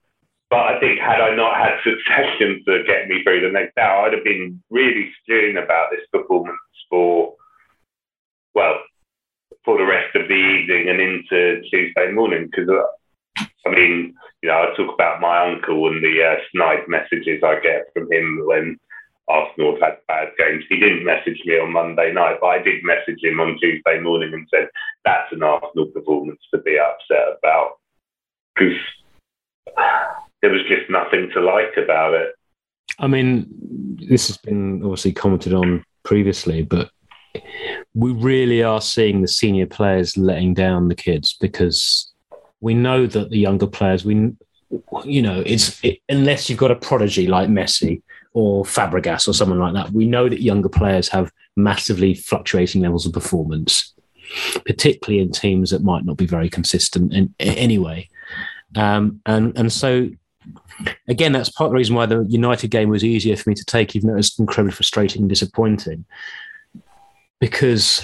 but 0.49 0.59
I 0.59 0.79
think 0.79 0.99
had 0.99 1.19
I 1.19 1.35
not 1.35 1.57
had 1.57 1.79
succession 1.83 2.63
to 2.65 2.83
get 2.85 3.07
me 3.09 3.23
through 3.23 3.41
the 3.41 3.51
next 3.51 3.77
hour, 3.77 4.05
I'd 4.05 4.13
have 4.13 4.23
been 4.23 4.61
really 4.69 5.11
stewing 5.23 5.57
about 5.57 5.87
this 5.91 6.05
performance 6.11 6.57
for, 6.89 7.35
well, 8.55 8.75
for 9.65 9.77
the 9.77 9.85
rest 9.85 10.15
of 10.15 10.27
the 10.27 10.33
evening 10.33 10.89
and 10.89 10.99
into 10.99 11.61
Tuesday 11.69 12.11
morning. 12.11 12.49
Because, 12.49 12.69
uh, 12.69 13.45
I 13.65 13.71
mean, 13.71 14.15
you 14.41 14.49
know, 14.49 14.61
I 14.61 14.75
talk 14.75 14.93
about 14.93 15.21
my 15.21 15.51
uncle 15.51 15.87
and 15.87 16.03
the 16.03 16.23
uh, 16.23 16.35
snide 16.51 16.87
messages 16.87 17.41
I 17.43 17.59
get 17.59 17.87
from 17.93 18.11
him 18.11 18.41
when 18.45 18.77
Arsenal 19.27 19.73
have 19.73 19.81
had 19.81 19.97
bad 20.07 20.29
games. 20.37 20.65
He 20.69 20.79
didn't 20.79 21.05
message 21.05 21.41
me 21.45 21.57
on 21.59 21.71
Monday 21.71 22.11
night, 22.11 22.37
but 22.41 22.47
I 22.47 22.61
did 22.61 22.83
message 22.83 23.23
him 23.23 23.39
on 23.39 23.57
Tuesday 23.59 23.99
morning 23.99 24.33
and 24.33 24.47
said, 24.53 24.67
that's 25.05 25.31
an 25.31 25.43
Arsenal 25.43 25.87
performance 25.87 26.41
to 26.53 26.59
be 26.59 26.77
upset 26.77 27.37
about. 27.37 27.77
Because 28.55 28.77
there 30.41 30.51
was 30.51 30.63
just 30.67 30.89
nothing 30.89 31.29
to 31.33 31.41
like 31.41 31.77
about 31.77 32.13
it. 32.13 32.33
I 32.99 33.07
mean, 33.07 33.47
this 34.07 34.27
has 34.27 34.37
been 34.37 34.83
obviously 34.83 35.13
commented 35.13 35.53
on 35.53 35.85
previously, 36.03 36.63
but 36.63 36.91
we 37.93 38.11
really 38.11 38.63
are 38.63 38.81
seeing 38.81 39.21
the 39.21 39.27
senior 39.27 39.67
players 39.67 40.17
letting 40.17 40.53
down 40.53 40.87
the 40.87 40.95
kids 40.95 41.35
because 41.39 42.11
we 42.61 42.73
know 42.73 43.05
that 43.05 43.29
the 43.29 43.37
younger 43.37 43.67
players, 43.67 44.05
we, 44.05 44.31
you 45.03 45.21
know, 45.21 45.43
it's 45.45 45.83
it, 45.83 45.99
unless 46.09 46.49
you've 46.49 46.59
got 46.59 46.71
a 46.71 46.75
prodigy 46.75 47.27
like 47.27 47.49
Messi 47.49 48.01
or 48.33 48.63
Fabregas 48.63 49.27
or 49.27 49.33
someone 49.33 49.59
like 49.59 49.73
that, 49.73 49.91
we 49.91 50.05
know 50.05 50.29
that 50.29 50.41
younger 50.41 50.69
players 50.69 51.09
have 51.09 51.31
massively 51.55 52.13
fluctuating 52.13 52.81
levels 52.81 53.05
of 53.05 53.13
performance, 53.13 53.93
particularly 54.65 55.21
in 55.21 55.31
teams 55.31 55.69
that 55.69 55.83
might 55.83 56.05
not 56.05 56.17
be 56.17 56.25
very 56.25 56.49
consistent 56.49 57.13
in, 57.13 57.33
in 57.39 57.53
anyway. 57.55 58.07
Um, 58.75 59.21
and 59.25 59.55
and 59.57 59.71
so 59.71 60.09
again, 61.07 61.31
that's 61.31 61.49
part 61.49 61.67
of 61.67 61.71
the 61.71 61.77
reason 61.77 61.95
why 61.95 62.05
the 62.05 62.25
United 62.27 62.69
game 62.69 62.89
was 62.89 63.03
easier 63.03 63.35
for 63.35 63.49
me 63.49 63.55
to 63.55 63.65
take, 63.65 63.95
even 63.95 64.07
though 64.07 64.13
it 64.13 64.17
was 64.17 64.37
incredibly 64.39 64.73
frustrating 64.73 65.23
and 65.23 65.29
disappointing. 65.29 66.05
Because, 67.43 68.01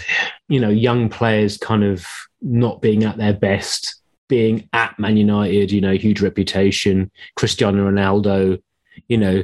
you 0.49 0.59
know, 0.59 0.67
young 0.67 1.07
players 1.07 1.57
kind 1.57 1.85
of 1.85 2.05
not 2.41 2.81
being 2.81 3.05
at 3.05 3.15
their 3.15 3.31
best, 3.31 4.01
being 4.27 4.67
at 4.73 4.99
Man 4.99 5.15
United, 5.15 5.71
you 5.71 5.79
know, 5.79 5.93
huge 5.93 6.19
reputation, 6.19 7.09
Cristiano 7.37 7.89
Ronaldo, 7.89 8.61
you 9.07 9.17
know, 9.17 9.41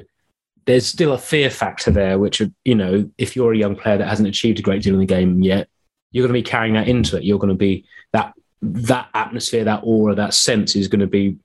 there's 0.65 0.85
still 0.85 1.13
a 1.13 1.17
fear 1.17 1.49
factor 1.49 1.91
there, 1.91 2.19
which, 2.19 2.41
you 2.65 2.75
know, 2.75 3.09
if 3.17 3.37
you're 3.37 3.53
a 3.53 3.57
young 3.57 3.77
player 3.77 3.97
that 3.97 4.09
hasn't 4.09 4.27
achieved 4.27 4.59
a 4.59 4.61
great 4.61 4.83
deal 4.83 4.95
in 4.95 4.99
the 4.99 5.05
game 5.05 5.41
yet, 5.41 5.69
you're 6.11 6.27
going 6.27 6.35
to 6.35 6.43
be 6.43 6.51
carrying 6.51 6.73
that 6.73 6.89
into 6.89 7.15
it. 7.15 7.23
You're 7.23 7.39
going 7.39 7.53
to 7.53 7.55
be 7.55 7.85
that 8.11 8.33
that 8.63 9.07
atmosphere, 9.13 9.63
that 9.63 9.79
aura, 9.85 10.13
that 10.15 10.33
sense 10.33 10.75
is 10.75 10.89
going 10.89 10.99
to 10.99 11.07
be 11.07 11.37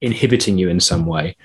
inhibiting 0.00 0.56
you 0.56 0.70
in 0.70 0.80
some 0.80 1.04
way. 1.04 1.36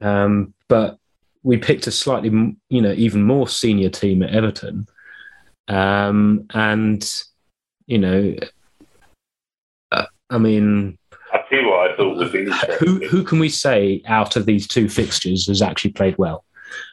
Um, 0.00 0.52
but 0.66 0.98
we 1.44 1.58
picked 1.58 1.86
a 1.86 1.92
slightly, 1.92 2.30
you 2.68 2.82
know, 2.82 2.92
even 2.92 3.22
more 3.22 3.46
senior 3.46 3.88
team 3.88 4.24
at 4.24 4.34
Everton, 4.34 4.88
um, 5.70 6.46
and 6.52 7.24
you 7.86 7.98
know, 7.98 8.34
uh, 9.92 10.06
I 10.28 10.38
mean, 10.38 10.98
I 11.32 11.42
see 11.48 11.64
what 11.64 11.90
I 11.90 11.96
thought 11.96 12.16
was 12.16 12.34
interesting. 12.34 12.76
Who 12.80 13.06
who 13.06 13.22
can 13.22 13.38
we 13.38 13.48
say 13.48 14.02
out 14.06 14.36
of 14.36 14.46
these 14.46 14.66
two 14.66 14.88
fixtures 14.88 15.46
has 15.46 15.62
actually 15.62 15.92
played 15.92 16.18
well? 16.18 16.44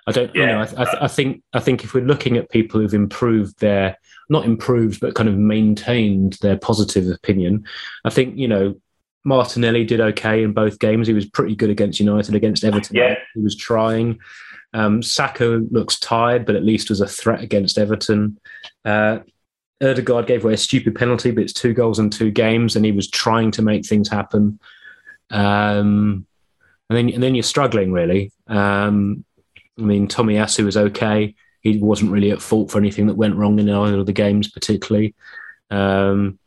I 0.07 0.11
don't, 0.11 0.33
yeah. 0.33 0.41
you 0.41 0.47
know, 0.47 0.59
I, 0.59 0.83
I, 0.83 1.05
I, 1.05 1.07
think 1.07 1.43
I 1.53 1.59
think 1.59 1.83
if 1.83 1.93
we're 1.93 2.03
looking 2.03 2.35
at 2.35 2.49
people 2.49 2.79
who've 2.79 2.93
improved 2.95 3.59
their 3.59 3.95
not 4.27 4.45
improved 4.45 4.99
but 4.99 5.13
kind 5.13 5.29
of 5.29 5.35
maintained 5.35 6.37
their 6.41 6.57
positive 6.57 7.09
opinion, 7.09 7.65
I 8.05 8.09
think 8.11 8.37
you 8.37 8.47
know 8.47 8.75
Martinelli 9.27 9.83
did 9.83 9.99
okay 9.99 10.43
in 10.43 10.53
both 10.53 10.79
games. 10.79 11.07
He 11.07 11.13
was 11.13 11.25
pretty 11.25 11.55
good 11.55 11.69
against 11.69 11.99
United, 11.99 12.33
against 12.33 12.63
Everton. 12.63 12.95
Yeah. 12.95 13.15
He 13.33 13.41
was 13.41 13.55
trying. 13.55 14.19
Um, 14.73 15.01
Saka 15.01 15.63
looks 15.71 15.99
tired, 15.99 16.45
but 16.45 16.55
at 16.55 16.63
least 16.63 16.89
was 16.89 17.01
a 17.01 17.07
threat 17.07 17.41
against 17.41 17.77
Everton. 17.77 18.39
Uh, 18.83 19.19
Odegaard 19.81 20.27
gave 20.27 20.43
away 20.43 20.53
a 20.53 20.57
stupid 20.57 20.95
penalty, 20.95 21.31
but 21.31 21.43
it's 21.43 21.53
two 21.53 21.73
goals 21.73 21.99
in 21.99 22.09
two 22.09 22.31
games, 22.31 22.75
and 22.75 22.85
he 22.85 22.91
was 22.91 23.09
trying 23.09 23.51
to 23.51 23.61
make 23.61 23.85
things 23.85 24.09
happen. 24.09 24.59
Um, 25.29 26.25
and 26.89 26.97
then, 26.97 27.09
and 27.09 27.21
then 27.21 27.35
you're 27.35 27.43
struggling 27.43 27.91
really. 27.91 28.31
Um, 28.47 29.23
I 29.77 29.81
mean, 29.81 30.07
Tomiyasu 30.07 30.65
was 30.65 30.77
okay. 30.77 31.35
He 31.61 31.77
wasn't 31.77 32.11
really 32.11 32.31
at 32.31 32.41
fault 32.41 32.71
for 32.71 32.77
anything 32.77 33.07
that 33.07 33.17
went 33.17 33.35
wrong 33.35 33.59
in 33.59 33.69
either 33.69 33.99
of 33.99 34.05
the 34.05 34.13
games, 34.13 34.49
particularly. 34.49 35.15
Um, 35.69 36.39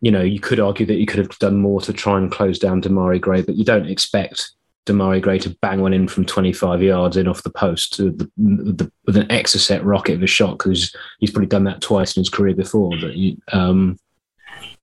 you 0.00 0.10
know, 0.10 0.22
you 0.22 0.40
could 0.40 0.60
argue 0.60 0.86
that 0.86 0.96
you 0.96 1.06
could 1.06 1.18
have 1.18 1.38
done 1.38 1.58
more 1.58 1.80
to 1.82 1.92
try 1.92 2.18
and 2.18 2.32
close 2.32 2.58
down 2.58 2.82
Demarai 2.82 3.20
Gray, 3.20 3.42
but 3.42 3.54
you 3.54 3.64
don't 3.64 3.88
expect 3.88 4.52
Demarai 4.86 5.20
Gray 5.20 5.38
to 5.38 5.56
bang 5.60 5.80
one 5.80 5.92
in 5.92 6.08
from 6.08 6.24
25 6.24 6.82
yards 6.82 7.16
in 7.16 7.28
off 7.28 7.42
the 7.42 7.50
post 7.50 7.98
with, 7.98 8.18
the, 8.18 8.30
the, 8.36 8.92
with 9.06 9.16
an 9.16 9.28
Exocet 9.28 9.80
rocket 9.84 10.14
of 10.14 10.22
a 10.22 10.26
shot 10.26 10.58
because 10.58 10.94
he's 11.18 11.30
probably 11.30 11.48
done 11.48 11.64
that 11.64 11.80
twice 11.80 12.16
in 12.16 12.20
his 12.22 12.30
career 12.30 12.54
before. 12.54 12.90
But 13.00 13.14
you, 13.14 13.36
um, 13.52 13.98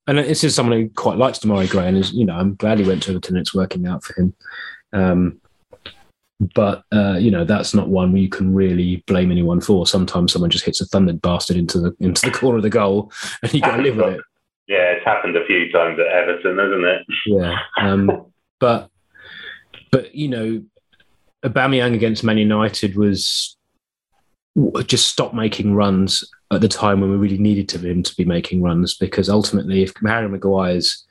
and 0.08 0.20
this 0.20 0.44
is 0.44 0.56
someone 0.56 0.80
who 0.80 0.90
quite 0.90 1.18
likes 1.18 1.40
Demarai 1.40 1.70
Gray, 1.70 1.88
and 1.88 1.98
is 1.98 2.14
you 2.14 2.26
know 2.26 2.36
I'm 2.36 2.56
glad 2.56 2.80
he 2.80 2.88
went 2.88 3.04
to 3.04 3.12
Everton. 3.12 3.38
It's 3.38 3.56
working 3.56 3.88
out 3.88 4.04
for 4.04 4.20
him. 4.22 4.34
Um, 4.94 5.42
but 6.54 6.84
uh, 6.94 7.18
you 7.20 7.32
know 7.32 7.44
that's 7.44 7.74
not 7.74 7.90
one 7.90 8.16
you 8.16 8.30
can 8.30 8.54
really 8.54 9.04
blame 9.08 9.32
anyone 9.32 9.60
for. 9.60 9.88
Sometimes 9.88 10.32
someone 10.32 10.52
just 10.52 10.66
hits 10.66 10.80
a 10.80 10.86
thundered 10.86 11.22
bastard 11.22 11.58
into 11.58 11.80
the 11.80 11.96
into 12.00 12.22
the 12.30 12.38
corner 12.38 12.58
of 12.58 12.64
the 12.64 12.70
goal, 12.70 13.12
and 13.42 13.54
you 13.54 13.62
got 13.62 13.78
to 13.78 13.82
live 13.82 13.98
with 13.98 14.16
it. 14.16 14.22
Yeah, 14.68 14.92
it's 14.92 15.06
happened 15.06 15.36
a 15.36 15.46
few 15.46 15.72
times 15.72 15.98
at 16.00 16.08
Everton, 16.08 16.58
hasn't 16.58 16.84
it? 16.84 17.06
Yeah, 17.26 17.58
um, 17.78 18.26
but 18.60 18.90
but 19.98 20.14
you 20.14 20.28
know, 20.28 20.64
Aubameyang 21.44 21.96
against 21.96 22.24
Man 22.24 22.38
United 22.38 22.96
was 22.96 23.58
just 24.86 25.08
stop 25.08 25.34
making 25.34 25.74
runs 25.74 26.24
at 26.52 26.62
the 26.62 26.68
time 26.68 27.02
when 27.02 27.10
we 27.10 27.18
really 27.18 27.40
needed 27.40 27.68
to 27.70 27.80
him 27.80 28.04
to 28.04 28.16
be 28.16 28.26
making 28.26 28.62
runs 28.62 28.94
because 28.94 29.28
ultimately, 29.28 29.82
if 29.82 29.94
Harry 30.06 30.30
Maguire's 30.30 31.04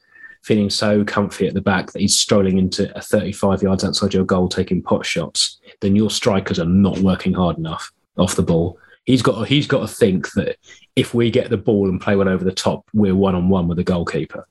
feeling 0.44 0.70
so 0.70 1.05
comfy 1.05 1.49
at 1.49 1.55
the 1.55 1.61
back 1.61 1.90
that 1.90 2.01
he's 2.01 2.16
strolling 2.16 2.59
into 2.59 2.96
a 2.96 3.03
35 3.03 3.61
yards 3.61 3.83
outside 3.83 4.14
your 4.14 4.25
goal 4.25 4.49
taking 4.49 4.81
pot 4.81 5.05
shots, 5.05 5.59
then 5.81 5.96
your 5.96 6.11
strikers 6.11 6.61
are 6.61 6.64
not 6.64 6.99
working 6.99 7.33
hard 7.33 7.59
enough 7.59 7.90
off 8.16 8.37
the 8.37 8.42
ball 8.42 8.79
he's 9.07 9.22
got 9.22 9.49
he's 9.49 9.66
got 9.66 9.81
to 9.81 9.92
think 9.92 10.31
that 10.33 10.57
if 10.94 11.12
we 11.12 11.31
get 11.31 11.51
the 11.51 11.57
ball 11.57 11.88
and 11.88 12.01
play 12.01 12.14
one 12.14 12.29
over 12.29 12.44
the 12.44 12.53
top, 12.53 12.88
we're 12.92 13.14
one 13.14 13.35
on 13.35 13.49
one 13.49 13.66
with 13.68 13.79
the 13.79 13.85
goalkeeper. 13.85 14.46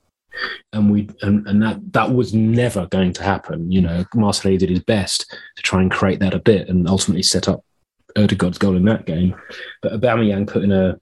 And 0.72 0.90
we 0.90 1.08
and, 1.22 1.46
and 1.46 1.62
that 1.62 1.92
that 1.92 2.12
was 2.12 2.34
never 2.34 2.86
going 2.86 3.12
to 3.14 3.22
happen. 3.22 3.70
You 3.70 3.80
know, 3.80 4.04
Marseille 4.14 4.56
did 4.56 4.70
his 4.70 4.82
best 4.84 5.30
to 5.56 5.62
try 5.62 5.82
and 5.82 5.90
create 5.90 6.20
that 6.20 6.34
a 6.34 6.38
bit 6.38 6.68
and 6.68 6.88
ultimately 6.88 7.22
set 7.22 7.48
up 7.48 7.64
Odegaard's 8.16 8.58
goal 8.58 8.76
in 8.76 8.84
that 8.86 9.06
game. 9.06 9.34
But 9.82 9.92
Aubameyang 9.92 10.46
put 10.48 10.64
in 10.64 10.72
a 10.72 10.98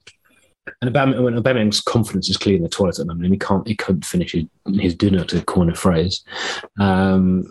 and 0.81 0.93
Aubameyang, 0.93 1.23
when 1.23 1.35
Aubameyang's 1.35 1.81
confidence 1.81 2.29
is 2.29 2.37
clear 2.37 2.57
in 2.57 2.63
the 2.63 2.69
toilet 2.69 2.99
at 2.99 3.07
the 3.07 3.15
moment, 3.15 3.33
he 3.33 3.39
can't 3.39 3.67
he 3.67 3.77
couldn't 3.77 4.05
finish 4.05 4.33
his, 4.33 4.45
his 4.81 4.95
dinner 4.95 5.25
to 5.25 5.43
corner 5.43 5.75
phrase. 5.75 6.25
Um, 6.81 7.45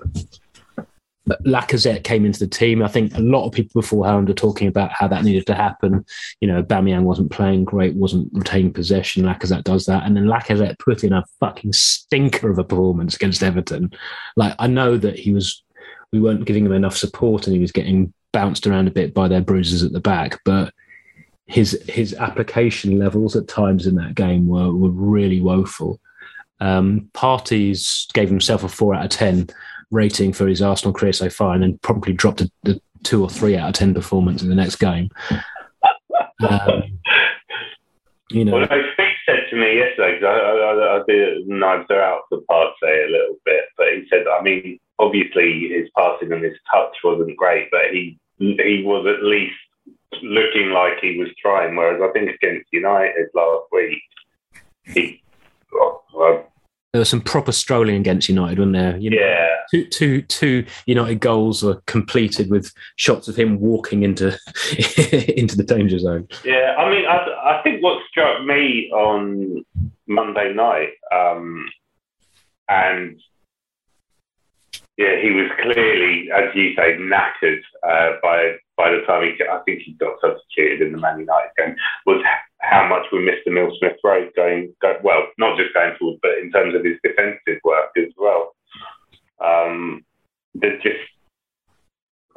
Lacazette 1.28 2.04
came 2.04 2.26
into 2.26 2.40
the 2.40 2.48
team. 2.48 2.84
I 2.84 2.88
think 2.88 3.16
a 3.16 3.22
lot 3.22 3.46
of 3.46 3.54
people 3.54 3.82
beforehand 3.82 4.30
are 4.30 4.34
talking 4.34 4.68
about 4.68 4.92
how 4.92 5.08
that 5.08 5.24
needed 5.24 5.46
to 5.48 5.56
happen. 5.56 6.06
You 6.42 6.50
know, 6.50 6.62
Bamiyang 6.62 7.04
wasn't 7.04 7.32
playing 7.32 7.64
great, 7.64 7.96
wasn't 7.96 8.30
retaining 8.34 8.74
possession. 8.74 9.24
Lacazette 9.24 9.64
does 9.64 9.86
that. 9.86 10.04
And 10.04 10.18
then 10.18 10.26
Lacazette 10.26 10.80
put 10.80 11.04
in 11.04 11.14
a 11.14 11.24
fucking 11.40 11.74
stinker 11.74 12.50
of 12.50 12.60
a 12.60 12.64
performance 12.64 13.16
against 13.16 13.42
Everton. 13.42 13.94
Like, 14.36 14.56
I 14.60 14.68
know 14.68 14.98
that 14.98 15.18
he 15.18 15.34
was, 15.34 15.64
we 16.12 16.20
weren't 16.20 16.46
giving 16.46 16.66
him 16.66 16.74
enough 16.74 16.98
support 16.98 17.48
and 17.48 17.56
he 17.56 17.62
was 17.62 17.72
getting 17.72 18.14
bounced 18.34 18.68
around 18.68 18.88
a 18.88 18.92
bit 18.92 19.14
by 19.14 19.30
their 19.30 19.42
bruises 19.42 19.84
at 19.84 19.94
the 19.94 20.02
back. 20.02 20.40
But 20.44 20.74
his 21.46 21.82
his 21.88 22.14
application 22.16 22.98
levels 22.98 23.36
at 23.36 23.48
times 23.48 23.86
in 23.86 23.96
that 23.96 24.16
game 24.16 24.48
were, 24.48 24.74
were 24.74 24.90
really 24.90 25.40
woeful. 25.42 26.00
Um, 26.60 27.10
Partey's 27.14 28.08
gave 28.14 28.30
himself 28.30 28.64
a 28.64 28.70
four 28.70 28.96
out 28.96 29.06
of 29.06 29.10
10 29.12 29.50
rating 29.94 30.34
for 30.34 30.48
his 30.48 30.62
Arsenal 30.62 30.94
career 30.94 31.14
so 31.14 31.30
far, 31.30 31.54
and 31.54 31.64
then 31.64 31.80
probably 31.82 32.14
dropped 32.14 32.42
a, 32.42 32.52
a 32.66 32.76
two 33.04 33.22
or 33.22 33.30
three 33.30 33.56
out 33.56 33.70
of 33.70 33.76
ten 33.76 33.94
performance 33.94 34.42
in 34.42 34.50
the 34.50 34.56
next 34.56 34.78
game. 34.78 35.10
Um, 36.50 37.00
you 38.32 38.44
know, 38.44 38.58
well, 38.58 38.68
Steve 38.94 39.08
said 39.26 39.46
to 39.50 39.56
me 39.56 39.78
yesterday 39.78 40.20
because 40.20 40.26
I, 40.26 40.38
I, 40.38 40.98
I 40.98 41.02
did 41.08 41.48
knives 41.48 41.86
her 41.90 42.02
out 42.02 42.24
for 42.30 42.42
Partey 42.50 43.08
a 43.08 43.12
little 43.12 43.38
bit, 43.46 43.66
but 43.78 43.88
he 43.94 44.06
said, 44.10 44.26
I 44.28 44.42
mean, 44.42 44.80
obviously 45.00 45.70
his 45.70 45.90
passing 45.96 46.32
and 46.32 46.44
his 46.44 46.58
touch 46.74 46.96
wasn't 47.04 47.38
great, 47.38 47.70
but 47.72 47.92
he 47.92 48.20
he 48.40 48.84
was 48.86 49.06
at 49.08 49.24
least 49.24 49.56
looking 50.22 50.72
like 50.72 51.00
he 51.02 51.18
was 51.18 51.30
trying. 51.40 51.76
Whereas 51.76 52.02
I 52.02 52.12
think 52.12 52.30
against 52.30 52.68
United 52.72 53.28
last 53.34 53.68
week, 53.72 54.02
he 54.86 55.22
well, 55.72 56.53
there 56.94 57.00
was 57.00 57.10
some 57.10 57.22
proper 57.22 57.52
strolling 57.52 57.96
against 57.96 58.30
United, 58.30 58.60
wasn't 58.60 58.76
there? 58.76 58.98
You 58.98 59.10
know, 59.10 59.18
yeah. 59.18 59.48
Two, 59.72 59.86
two, 59.88 60.22
two 60.22 60.66
United 60.86 61.20
goals 61.20 61.64
were 61.64 61.82
completed 61.88 62.52
with 62.52 62.72
shots 62.98 63.28
of 63.28 63.36
him 63.36 63.60
walking 63.60 64.04
into 64.04 64.28
into 65.36 65.58
the 65.58 65.66
danger 65.68 65.98
zone. 65.98 66.28
Yeah, 66.46 66.76
I 66.78 66.90
mean, 66.92 67.06
I, 67.08 67.58
I 67.58 67.62
think 67.64 67.82
what 67.82 68.04
struck 68.08 68.46
me 68.46 68.92
on 68.94 69.66
Monday 70.08 70.54
night, 70.54 70.90
um, 71.12 71.68
and 72.70 73.20
yeah, 74.98 75.20
he 75.22 75.32
was 75.32 75.50
clearly, 75.62 76.30
as 76.32 76.54
you 76.56 76.76
say, 76.76 76.98
knackered 76.98 77.62
uh, 77.82 78.18
by 78.22 78.58
by 78.78 78.92
the 78.92 79.02
time 79.08 79.24
he, 79.24 79.34
I 79.44 79.60
think 79.66 79.82
he 79.82 79.94
got 79.94 80.20
substituted 80.22 80.86
in 80.86 80.92
the 80.94 81.00
Man 81.00 81.20
United 81.20 81.52
game. 81.58 81.76
Was 82.06 82.24
how 82.60 82.88
much 82.88 83.06
we 83.12 83.26
missed 83.26 83.48
Emil 83.48 83.72
Smith 83.80 83.98
Rowe 84.04 84.30
going, 84.36 84.74
go, 84.82 84.98
well, 85.04 85.28
not 85.38 85.58
just 85.58 85.74
going 85.74 85.94
forward, 86.00 86.20
but 86.22 86.38
in 86.42 86.52
terms 86.52 86.76
of 86.76 86.84
his 86.84 86.98
defensive 87.04 87.60
work 87.64 87.90
as 87.98 88.14
well. 88.18 88.56
Um, 89.44 90.06
just, 90.62 91.04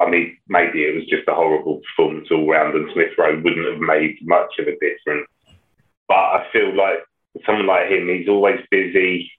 I 0.01 0.09
mean, 0.09 0.37
maybe 0.47 0.83
it 0.83 0.95
was 0.95 1.05
just 1.05 1.27
a 1.27 1.33
horrible 1.33 1.81
performance 1.81 2.27
all 2.31 2.49
round, 2.49 2.75
and 2.75 2.89
Smith 2.93 3.13
Rowe 3.17 3.39
wouldn't 3.41 3.71
have 3.71 3.79
made 3.79 4.17
much 4.23 4.51
of 4.59 4.67
a 4.67 4.73
difference. 4.73 5.27
But 6.07 6.15
I 6.15 6.47
feel 6.51 6.75
like 6.75 6.99
someone 7.45 7.67
like 7.67 7.89
him, 7.89 8.07
he's 8.09 8.29
always 8.29 8.59
busy. 8.69 9.31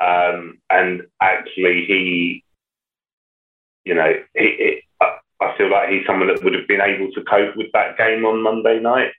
Um, 0.00 0.58
and 0.70 1.02
actually, 1.20 1.84
he, 1.86 2.44
you 3.84 3.94
know, 3.94 4.12
he, 4.34 4.82
I 5.40 5.56
feel 5.56 5.70
like 5.70 5.88
he's 5.88 6.06
someone 6.06 6.28
that 6.28 6.44
would 6.44 6.54
have 6.54 6.68
been 6.68 6.80
able 6.80 7.10
to 7.12 7.22
cope 7.24 7.56
with 7.56 7.68
that 7.72 7.96
game 7.96 8.24
on 8.24 8.42
Monday 8.42 8.78
night. 8.78 9.12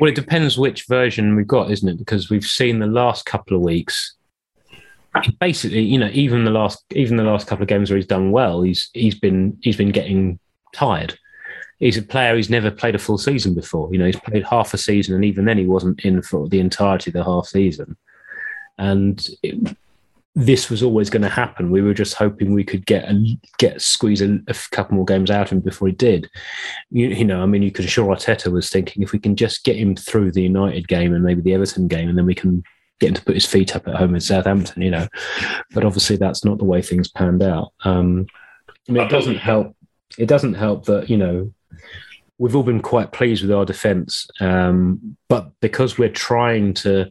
Well, 0.00 0.10
it 0.10 0.14
depends 0.14 0.58
which 0.58 0.86
version 0.86 1.36
we've 1.36 1.46
got, 1.46 1.70
isn't 1.70 1.88
it? 1.88 1.98
Because 1.98 2.30
we've 2.30 2.44
seen 2.44 2.78
the 2.78 2.86
last 2.86 3.26
couple 3.26 3.56
of 3.56 3.62
weeks. 3.62 4.16
Basically, 5.40 5.82
you 5.82 5.98
know, 5.98 6.10
even 6.12 6.44
the 6.44 6.50
last 6.50 6.84
even 6.94 7.16
the 7.16 7.24
last 7.24 7.46
couple 7.48 7.64
of 7.64 7.68
games 7.68 7.90
where 7.90 7.96
he's 7.96 8.06
done 8.06 8.30
well, 8.30 8.62
he's 8.62 8.90
he's 8.94 9.18
been 9.18 9.58
he's 9.60 9.76
been 9.76 9.90
getting 9.90 10.38
tired. 10.72 11.18
He's 11.78 11.96
a 11.96 12.02
player 12.02 12.36
who's 12.36 12.50
never 12.50 12.70
played 12.70 12.94
a 12.94 12.98
full 12.98 13.18
season 13.18 13.54
before. 13.54 13.92
You 13.92 13.98
know, 13.98 14.06
he's 14.06 14.20
played 14.20 14.44
half 14.44 14.72
a 14.72 14.78
season, 14.78 15.14
and 15.16 15.24
even 15.24 15.46
then, 15.46 15.58
he 15.58 15.66
wasn't 15.66 16.00
in 16.04 16.22
for 16.22 16.48
the 16.48 16.60
entirety 16.60 17.10
of 17.10 17.14
the 17.14 17.24
half 17.24 17.46
season. 17.46 17.96
And 18.78 19.26
this 20.34 20.70
was 20.70 20.82
always 20.82 21.10
going 21.10 21.22
to 21.22 21.28
happen. 21.28 21.70
We 21.70 21.82
were 21.82 21.94
just 21.94 22.14
hoping 22.14 22.52
we 22.52 22.62
could 22.64 22.86
get 22.86 23.04
a, 23.10 23.38
get 23.58 23.82
squeeze 23.82 24.22
a, 24.22 24.38
a, 24.46 24.54
couple 24.70 24.94
more 24.94 25.04
games 25.04 25.30
out 25.30 25.46
of 25.46 25.52
him 25.52 25.60
before 25.60 25.88
he 25.88 25.94
did. 25.94 26.30
You, 26.90 27.08
you, 27.08 27.24
know, 27.24 27.42
I 27.42 27.46
mean, 27.46 27.62
you 27.62 27.72
could 27.72 27.88
sure 27.88 28.14
Arteta 28.14 28.52
was 28.52 28.70
thinking 28.70 29.02
if 29.02 29.12
we 29.12 29.18
can 29.18 29.34
just 29.34 29.64
get 29.64 29.76
him 29.76 29.96
through 29.96 30.32
the 30.32 30.42
United 30.42 30.86
game 30.86 31.14
and 31.14 31.24
maybe 31.24 31.40
the 31.40 31.54
Everton 31.54 31.88
game, 31.88 32.08
and 32.08 32.16
then 32.16 32.26
we 32.26 32.34
can 32.34 32.62
get 33.00 33.08
him 33.08 33.14
to 33.14 33.24
put 33.24 33.34
his 33.34 33.46
feet 33.46 33.74
up 33.74 33.88
at 33.88 33.96
home 33.96 34.14
in 34.14 34.20
Southampton. 34.20 34.82
You 34.82 34.92
know, 34.92 35.08
but 35.72 35.84
obviously 35.84 36.16
that's 36.16 36.44
not 36.44 36.58
the 36.58 36.64
way 36.64 36.80
things 36.80 37.10
panned 37.10 37.42
out. 37.42 37.72
Um, 37.84 38.26
I 38.88 38.92
mean, 38.92 39.02
it 39.02 39.10
doesn't 39.10 39.38
help. 39.38 39.76
It 40.16 40.26
doesn't 40.26 40.54
help 40.54 40.86
that 40.86 41.10
you 41.10 41.16
know 41.16 41.52
we've 42.38 42.54
all 42.54 42.62
been 42.62 42.82
quite 42.82 43.10
pleased 43.10 43.42
with 43.42 43.52
our 43.52 43.64
defence, 43.64 44.28
um, 44.40 45.16
but 45.28 45.50
because 45.60 45.98
we're 45.98 46.08
trying 46.08 46.72
to 46.74 47.10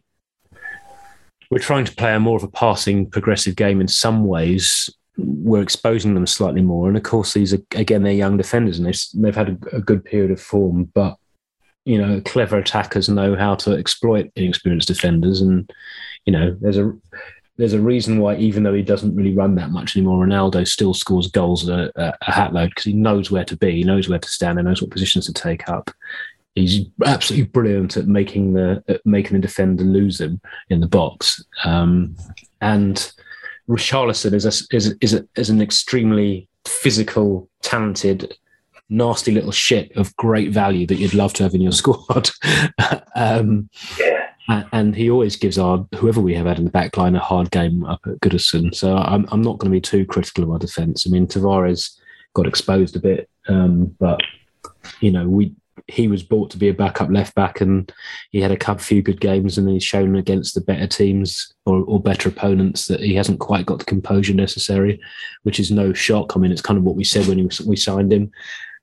we're 1.50 1.58
trying 1.58 1.84
to 1.84 1.94
play 1.94 2.14
a 2.14 2.20
more 2.20 2.36
of 2.36 2.44
a 2.44 2.48
passing, 2.48 3.10
progressive 3.10 3.56
game 3.56 3.80
in 3.80 3.88
some 3.88 4.24
ways. 4.24 4.88
We're 5.16 5.62
exposing 5.62 6.14
them 6.14 6.26
slightly 6.26 6.62
more, 6.62 6.88
and 6.88 6.96
of 6.96 7.02
course, 7.02 7.34
these 7.34 7.52
are 7.52 7.60
again 7.74 8.02
they're 8.02 8.12
young 8.12 8.36
defenders, 8.36 8.78
and 8.78 8.86
they've 8.86 9.02
they've 9.14 9.36
had 9.36 9.50
a, 9.72 9.76
a 9.76 9.80
good 9.80 10.04
period 10.04 10.30
of 10.30 10.40
form. 10.40 10.84
But 10.94 11.16
you 11.84 11.98
know, 12.00 12.20
clever 12.22 12.56
attackers 12.56 13.08
know 13.08 13.36
how 13.36 13.56
to 13.56 13.72
exploit 13.72 14.30
inexperienced 14.36 14.88
defenders, 14.88 15.40
and 15.40 15.70
you 16.24 16.32
know, 16.32 16.56
there's 16.60 16.78
a 16.78 16.92
there's 17.58 17.74
a 17.74 17.80
reason 17.80 18.20
why, 18.20 18.36
even 18.36 18.62
though 18.62 18.72
he 18.72 18.82
doesn't 18.82 19.14
really 19.14 19.34
run 19.34 19.54
that 19.56 19.70
much 19.70 19.94
anymore, 19.94 20.24
Ronaldo 20.24 20.66
still 20.66 20.94
scores 20.94 21.26
goals 21.26 21.68
a, 21.68 21.92
a, 21.94 22.14
a 22.26 22.32
hat 22.32 22.54
load 22.54 22.70
because 22.70 22.84
he 22.84 22.94
knows 22.94 23.30
where 23.30 23.44
to 23.44 23.56
be, 23.56 23.72
he 23.72 23.84
knows 23.84 24.08
where 24.08 24.18
to 24.18 24.28
stand, 24.28 24.58
he 24.58 24.64
knows 24.64 24.80
what 24.80 24.90
positions 24.90 25.26
to 25.26 25.32
take 25.34 25.68
up 25.68 25.90
he's 26.54 26.86
absolutely 27.04 27.46
brilliant 27.46 27.96
at 27.96 28.06
making 28.06 28.54
the 28.54 28.82
at 28.88 29.04
making 29.04 29.34
the 29.34 29.46
defender 29.46 29.84
lose 29.84 30.20
him 30.20 30.40
in 30.68 30.80
the 30.80 30.88
box. 30.88 31.44
Um, 31.64 32.16
and 32.60 33.12
Richarlison 33.68 34.32
is 34.32 34.44
a, 34.44 34.76
is 34.76 34.96
is, 35.00 35.14
a, 35.14 35.26
is 35.36 35.50
an 35.50 35.62
extremely 35.62 36.48
physical, 36.66 37.48
talented, 37.62 38.34
nasty 38.88 39.32
little 39.32 39.52
shit 39.52 39.96
of 39.96 40.14
great 40.16 40.50
value 40.50 40.86
that 40.86 40.96
you'd 40.96 41.14
love 41.14 41.32
to 41.34 41.44
have 41.44 41.54
in 41.54 41.60
your 41.60 41.72
squad. 41.80 42.30
um, 43.14 43.68
yeah. 43.98 44.26
And 44.72 44.96
he 44.96 45.08
always 45.08 45.36
gives 45.36 45.58
our 45.58 45.86
whoever 45.94 46.20
we 46.20 46.34
have 46.34 46.46
had 46.46 46.58
in 46.58 46.64
the 46.64 46.72
back 46.72 46.96
line 46.96 47.14
a 47.14 47.20
hard 47.20 47.52
game 47.52 47.84
up 47.84 48.00
at 48.04 48.18
Goodison. 48.18 48.74
So 48.74 48.96
I'm 48.96 49.24
I'm 49.30 49.42
not 49.42 49.58
going 49.58 49.70
to 49.70 49.76
be 49.76 49.80
too 49.80 50.04
critical 50.04 50.42
of 50.42 50.50
our 50.50 50.58
defence. 50.58 51.06
I 51.06 51.10
mean 51.10 51.28
Tavares 51.28 51.96
got 52.34 52.48
exposed 52.48 52.96
a 52.96 53.00
bit, 53.00 53.30
um, 53.46 53.94
but 54.00 54.20
you 54.98 55.12
know 55.12 55.28
we 55.28 55.54
he 55.88 56.08
was 56.08 56.22
bought 56.22 56.50
to 56.50 56.58
be 56.58 56.68
a 56.68 56.74
backup 56.74 57.10
left 57.10 57.34
back, 57.34 57.60
and 57.60 57.92
he 58.30 58.40
had 58.40 58.52
a 58.52 58.78
few 58.78 59.02
good 59.02 59.20
games, 59.20 59.58
and 59.58 59.68
he's 59.68 59.84
shown 59.84 60.16
against 60.16 60.54
the 60.54 60.60
better 60.60 60.86
teams 60.86 61.52
or, 61.66 61.82
or, 61.84 62.00
better 62.00 62.28
opponents 62.28 62.86
that 62.86 63.00
he 63.00 63.14
hasn't 63.14 63.40
quite 63.40 63.66
got 63.66 63.78
the 63.78 63.84
composure 63.84 64.34
necessary, 64.34 65.00
which 65.42 65.60
is 65.60 65.70
no 65.70 65.92
shock. 65.92 66.36
I 66.36 66.40
mean, 66.40 66.52
it's 66.52 66.62
kind 66.62 66.78
of 66.78 66.84
what 66.84 66.96
we 66.96 67.04
said 67.04 67.26
when 67.26 67.38
he, 67.38 67.48
we 67.66 67.76
signed 67.76 68.12
him. 68.12 68.30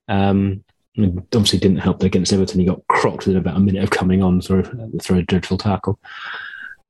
Um, 0.07 0.63
obviously, 0.97 1.59
didn't 1.59 1.77
help 1.77 2.03
against 2.03 2.33
Everton. 2.33 2.59
He 2.59 2.65
got 2.65 2.85
crocked 2.87 3.27
within 3.27 3.37
about 3.37 3.57
a 3.57 3.59
minute 3.59 3.83
of 3.83 3.89
coming 3.89 4.21
on 4.21 4.41
through, 4.41 4.63
through 5.01 5.19
a 5.19 5.23
dreadful 5.23 5.57
tackle. 5.57 5.99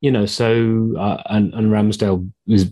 You 0.02 0.12
know, 0.12 0.26
so 0.26 0.94
uh, 0.98 1.22
and, 1.28 1.54
and 1.54 1.72
Ramsdale 1.72 2.30
was 2.46 2.72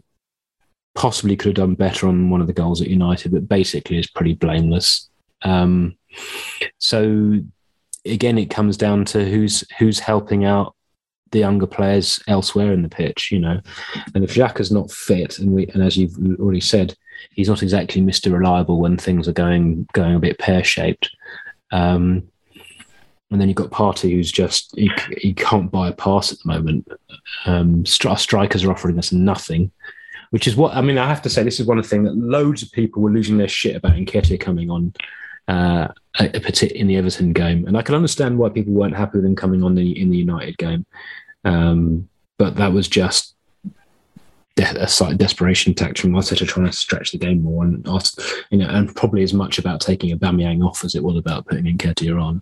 possibly 0.96 1.36
could 1.36 1.48
have 1.48 1.56
done 1.68 1.76
better 1.76 2.08
on 2.08 2.30
one 2.30 2.42
of 2.42 2.48
the 2.48 2.54
goals 2.54 2.82
at 2.82 2.88
United, 2.88 3.32
but 3.32 3.48
basically 3.48 3.98
is 3.98 4.08
pretty 4.08 4.34
blameless. 4.34 5.10
Um, 5.44 5.98
so 6.78 7.40
again, 8.06 8.38
it 8.38 8.50
comes 8.50 8.78
down 8.78 9.06
to 9.06 9.26
who's 9.26 9.64
who's 9.80 10.00
helping 10.00 10.46
out 10.46 10.76
the 11.32 11.40
younger 11.40 11.68
players 11.68 12.22
elsewhere 12.28 12.72
in 12.72 12.82
the 12.82 12.90
pitch, 12.90 13.32
you 13.32 13.40
know. 13.40 13.60
And 14.14 14.24
if 14.24 14.36
Xhaka's 14.36 14.72
not 14.72 14.92
fit, 14.92 15.40
and 15.40 15.52
we 15.52 15.68
and 15.68 15.84
as 15.84 15.98
you've 15.98 16.16
already 16.40 16.62
said, 16.62 16.96
he's 17.32 17.50
not 17.50 17.64
exactly 17.64 18.02
Mister 18.02 18.30
Reliable 18.32 18.80
when 18.80 18.98
things 18.98 19.28
are 19.28 19.34
going 19.34 19.88
going 19.94 20.16
a 20.16 20.20
bit 20.20 20.40
pear 20.40 20.64
shaped. 20.64 21.10
Um, 21.72 22.30
and 23.32 23.42
then 23.42 23.50
you've 23.50 23.58
got 23.58 23.72
Partey, 23.72 24.12
who's 24.12 24.32
just 24.32 24.74
he, 24.78 24.90
he 25.18 25.34
can't 25.34 25.72
buy 25.72 25.90
a 25.90 25.94
pass 25.94 26.32
at 26.32 26.38
the 26.40 26.48
moment. 26.48 26.88
Um, 27.46 27.84
stri- 27.84 28.20
strikers 28.20 28.64
are 28.64 28.72
offering 28.72 29.00
us 29.00 29.12
nothing, 29.12 29.72
which 30.30 30.48
is 30.48 30.56
what 30.56 30.76
I 30.76 30.82
mean. 30.82 31.00
I 31.00 31.08
have 31.08 31.24
to 31.24 31.30
say, 31.30 31.44
this 31.44 31.60
is 31.60 31.66
one 31.66 31.80
of 31.80 31.84
the 31.84 31.90
things 31.90 32.08
that 32.08 32.16
loads 32.16 32.62
of 32.62 32.72
people 32.72 33.02
were 33.02 33.12
losing 33.12 33.38
their 33.38 33.48
shit 33.48 33.76
about 33.76 33.94
Nketiah 33.94 34.40
coming 34.40 34.70
on 34.70 34.94
uh, 35.48 35.88
in 36.20 36.88
the 36.88 36.98
Everton 36.98 37.34
game, 37.34 37.68
and 37.68 37.78
I 37.78 37.82
can 37.82 37.96
understand 37.96 38.38
why 38.38 38.50
people 38.50 38.74
weren't 38.74 38.96
happy 38.96 39.18
with 39.18 39.26
him 39.26 39.36
coming 39.36 39.64
on 39.64 39.76
the 39.76 40.00
in 40.00 40.10
the 40.10 40.18
United 40.18 40.58
game. 40.58 40.86
Um, 41.44 42.10
but 42.38 42.56
that 42.56 42.74
was 42.74 42.88
just 42.88 43.36
de- 44.56 44.84
a 44.84 44.88
slight 44.88 45.18
desperation 45.18 45.74
tactic 45.74 46.00
from 46.00 46.12
Arteta 46.12 46.48
trying 46.48 46.66
to 46.66 46.74
stretch 46.74 47.12
the 47.12 47.18
game 47.18 47.42
more, 47.42 47.64
and 47.64 47.86
you 48.50 48.58
know, 48.58 48.68
and 48.68 48.96
probably 48.96 49.24
as 49.24 49.34
much 49.34 49.60
about 49.60 49.82
taking 49.82 50.12
a 50.12 50.18
Aubameyang 50.18 50.66
off 50.66 50.84
as 50.84 50.96
it 50.96 51.04
was 51.04 51.18
about 51.18 51.46
putting 51.48 51.66
Nketiah 51.66 52.22
on. 52.22 52.42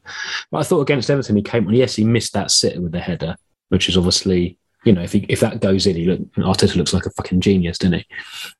But 0.51 0.59
I 0.59 0.63
thought 0.63 0.82
against 0.82 1.09
Everton 1.09 1.36
he 1.36 1.41
came 1.41 1.67
on. 1.67 1.74
Yes, 1.74 1.95
he 1.95 2.03
missed 2.03 2.34
that 2.34 2.51
sitter 2.51 2.82
with 2.82 2.91
the 2.91 2.99
header, 2.99 3.36
which 3.69 3.89
is 3.89 3.97
obviously 3.97 4.57
you 4.84 4.91
know, 4.91 5.01
if 5.01 5.13
he, 5.13 5.26
if 5.30 5.39
that 5.39 5.61
goes 5.61 5.88
in, 5.88 5.95
he 5.95 6.05
look, 6.05 6.19
Arteta 6.34 6.76
looks 6.76 6.93
like 6.93 7.05
a 7.05 7.11
fucking 7.11 7.39
genius, 7.39 7.78
doesn't 7.78 7.99
he? 7.99 8.05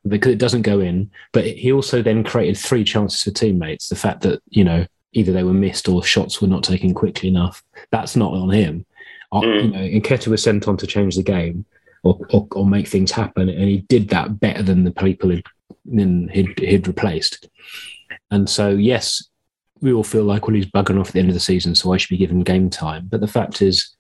Because 0.08 0.32
it 0.32 0.38
doesn't 0.38 0.62
go 0.62 0.80
in, 0.80 1.12
but 1.34 1.46
he 1.46 1.72
also 1.72 2.02
then 2.02 2.24
created 2.24 2.58
three 2.58 2.84
chances 2.84 3.22
for 3.22 3.32
teammates. 3.32 3.90
The 3.90 3.96
fact 3.96 4.22
that 4.22 4.42
you 4.50 4.64
know 4.64 4.86
either 5.14 5.32
they 5.32 5.44
were 5.44 5.54
missed 5.54 5.88
or 5.88 6.04
shots 6.04 6.42
were 6.42 6.48
not 6.48 6.64
taken 6.64 6.94
quickly 6.94 7.30
enough, 7.30 7.64
that's 7.92 8.16
not 8.16 8.34
on 8.34 8.50
him. 8.50 8.86
Mm. 9.32 9.64
You 9.64 9.70
know, 9.70 10.02
Nketiah 10.02 10.28
was 10.28 10.44
sent 10.44 10.68
on 10.68 10.78
to 10.78 10.88
change 10.88 11.16
the 11.16 11.24
game 11.24 11.66
or, 12.04 12.20
or, 12.32 12.48
or 12.52 12.66
make 12.66 12.88
things 12.88 13.12
happen, 13.12 13.50
and 13.50 13.70
he 13.70 13.78
did 13.90 14.10
that 14.10 14.40
better 14.40 14.62
than 14.62 14.84
the 14.84 14.92
people 14.92 15.30
he'd, 15.30 15.44
he'd, 16.32 16.60
he'd 16.60 16.88
replaced. 16.88 17.50
And 18.30 18.50
so, 18.50 18.70
yes, 18.70 19.24
we 19.82 19.92
all 19.92 20.04
feel 20.04 20.24
like 20.24 20.48
well, 20.48 20.56
he's 20.56 20.66
bugging 20.66 21.00
off 21.00 21.08
at 21.08 21.14
the 21.14 21.20
end 21.20 21.30
of 21.30 21.34
the 21.34 21.40
season, 21.40 21.76
so 21.76 21.94
I 21.94 21.98
should 21.98 22.10
be 22.10 22.18
given 22.18 22.42
game 22.42 22.70
time. 22.70 23.08
But 23.10 23.22
the 23.22 23.28
fact 23.28 23.62
is 23.62 23.96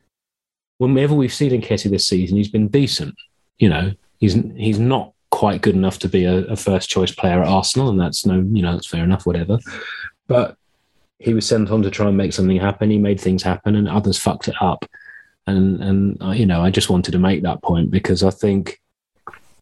whenever 0.77 1.13
we've 1.13 1.33
seen 1.33 1.51
Nketiah 1.51 1.91
this 1.91 2.07
season, 2.07 2.37
he's 2.37 2.49
been 2.49 2.67
decent. 2.67 3.15
You 3.57 3.69
know, 3.69 3.91
he's 4.17 4.33
he's 4.55 4.79
not 4.79 5.13
quite 5.29 5.61
good 5.61 5.75
enough 5.75 5.99
to 5.99 6.07
be 6.07 6.25
a, 6.25 6.45
a, 6.45 6.55
first 6.55 6.89
choice 6.89 7.11
player 7.11 7.41
at 7.41 7.47
Arsenal, 7.47 7.89
and 7.89 7.99
that's 7.99 8.25
no, 8.25 8.35
you 8.35 8.61
know, 8.61 8.73
that's 8.73 8.87
fair 8.87 9.03
enough, 9.03 9.25
whatever. 9.25 9.59
But 10.27 10.57
he 11.23 11.33
was 11.33 11.47
sent 11.47 11.71
on 11.71 11.81
to 11.81 11.89
try 11.89 12.07
and 12.07 12.17
make 12.17 12.33
something 12.33 12.59
happen. 12.59 12.89
He 12.89 12.97
made 12.97 13.19
things 13.19 13.41
happen, 13.41 13.75
and 13.75 13.87
others 13.87 14.19
fucked 14.19 14.49
it 14.49 14.55
up. 14.61 14.85
And 15.47 15.81
and 15.81 16.21
uh, 16.21 16.31
you 16.31 16.45
know, 16.45 16.61
I 16.61 16.69
just 16.69 16.89
wanted 16.89 17.11
to 17.13 17.19
make 17.19 17.43
that 17.43 17.63
point 17.63 17.91
because 17.91 18.23
I 18.23 18.29
think 18.29 18.81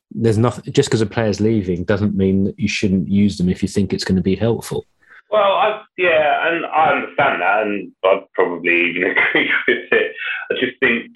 there's 0.09 0.39
nothing. 0.39 0.73
Just 0.73 0.89
because 0.89 1.01
a 1.01 1.05
player's 1.05 1.39
leaving 1.39 1.83
doesn't 1.83 2.17
mean 2.17 2.45
that 2.45 2.59
you 2.59 2.67
shouldn't 2.67 3.07
use 3.07 3.37
them 3.37 3.47
if 3.47 3.61
you 3.61 3.69
think 3.69 3.93
it's 3.93 4.03
going 4.03 4.15
to 4.15 4.23
be 4.23 4.35
helpful. 4.35 4.85
Well, 5.29 5.53
I, 5.53 5.83
yeah, 5.97 6.49
and 6.49 6.65
I 6.65 6.93
understand 6.95 7.41
that, 7.41 7.61
and 7.61 7.91
I'd 8.05 8.25
probably 8.33 8.89
even 8.89 9.03
agree 9.11 9.51
with 9.67 9.85
it. 9.91 10.15
I 10.49 10.53
just 10.59 10.79
think 10.79 11.11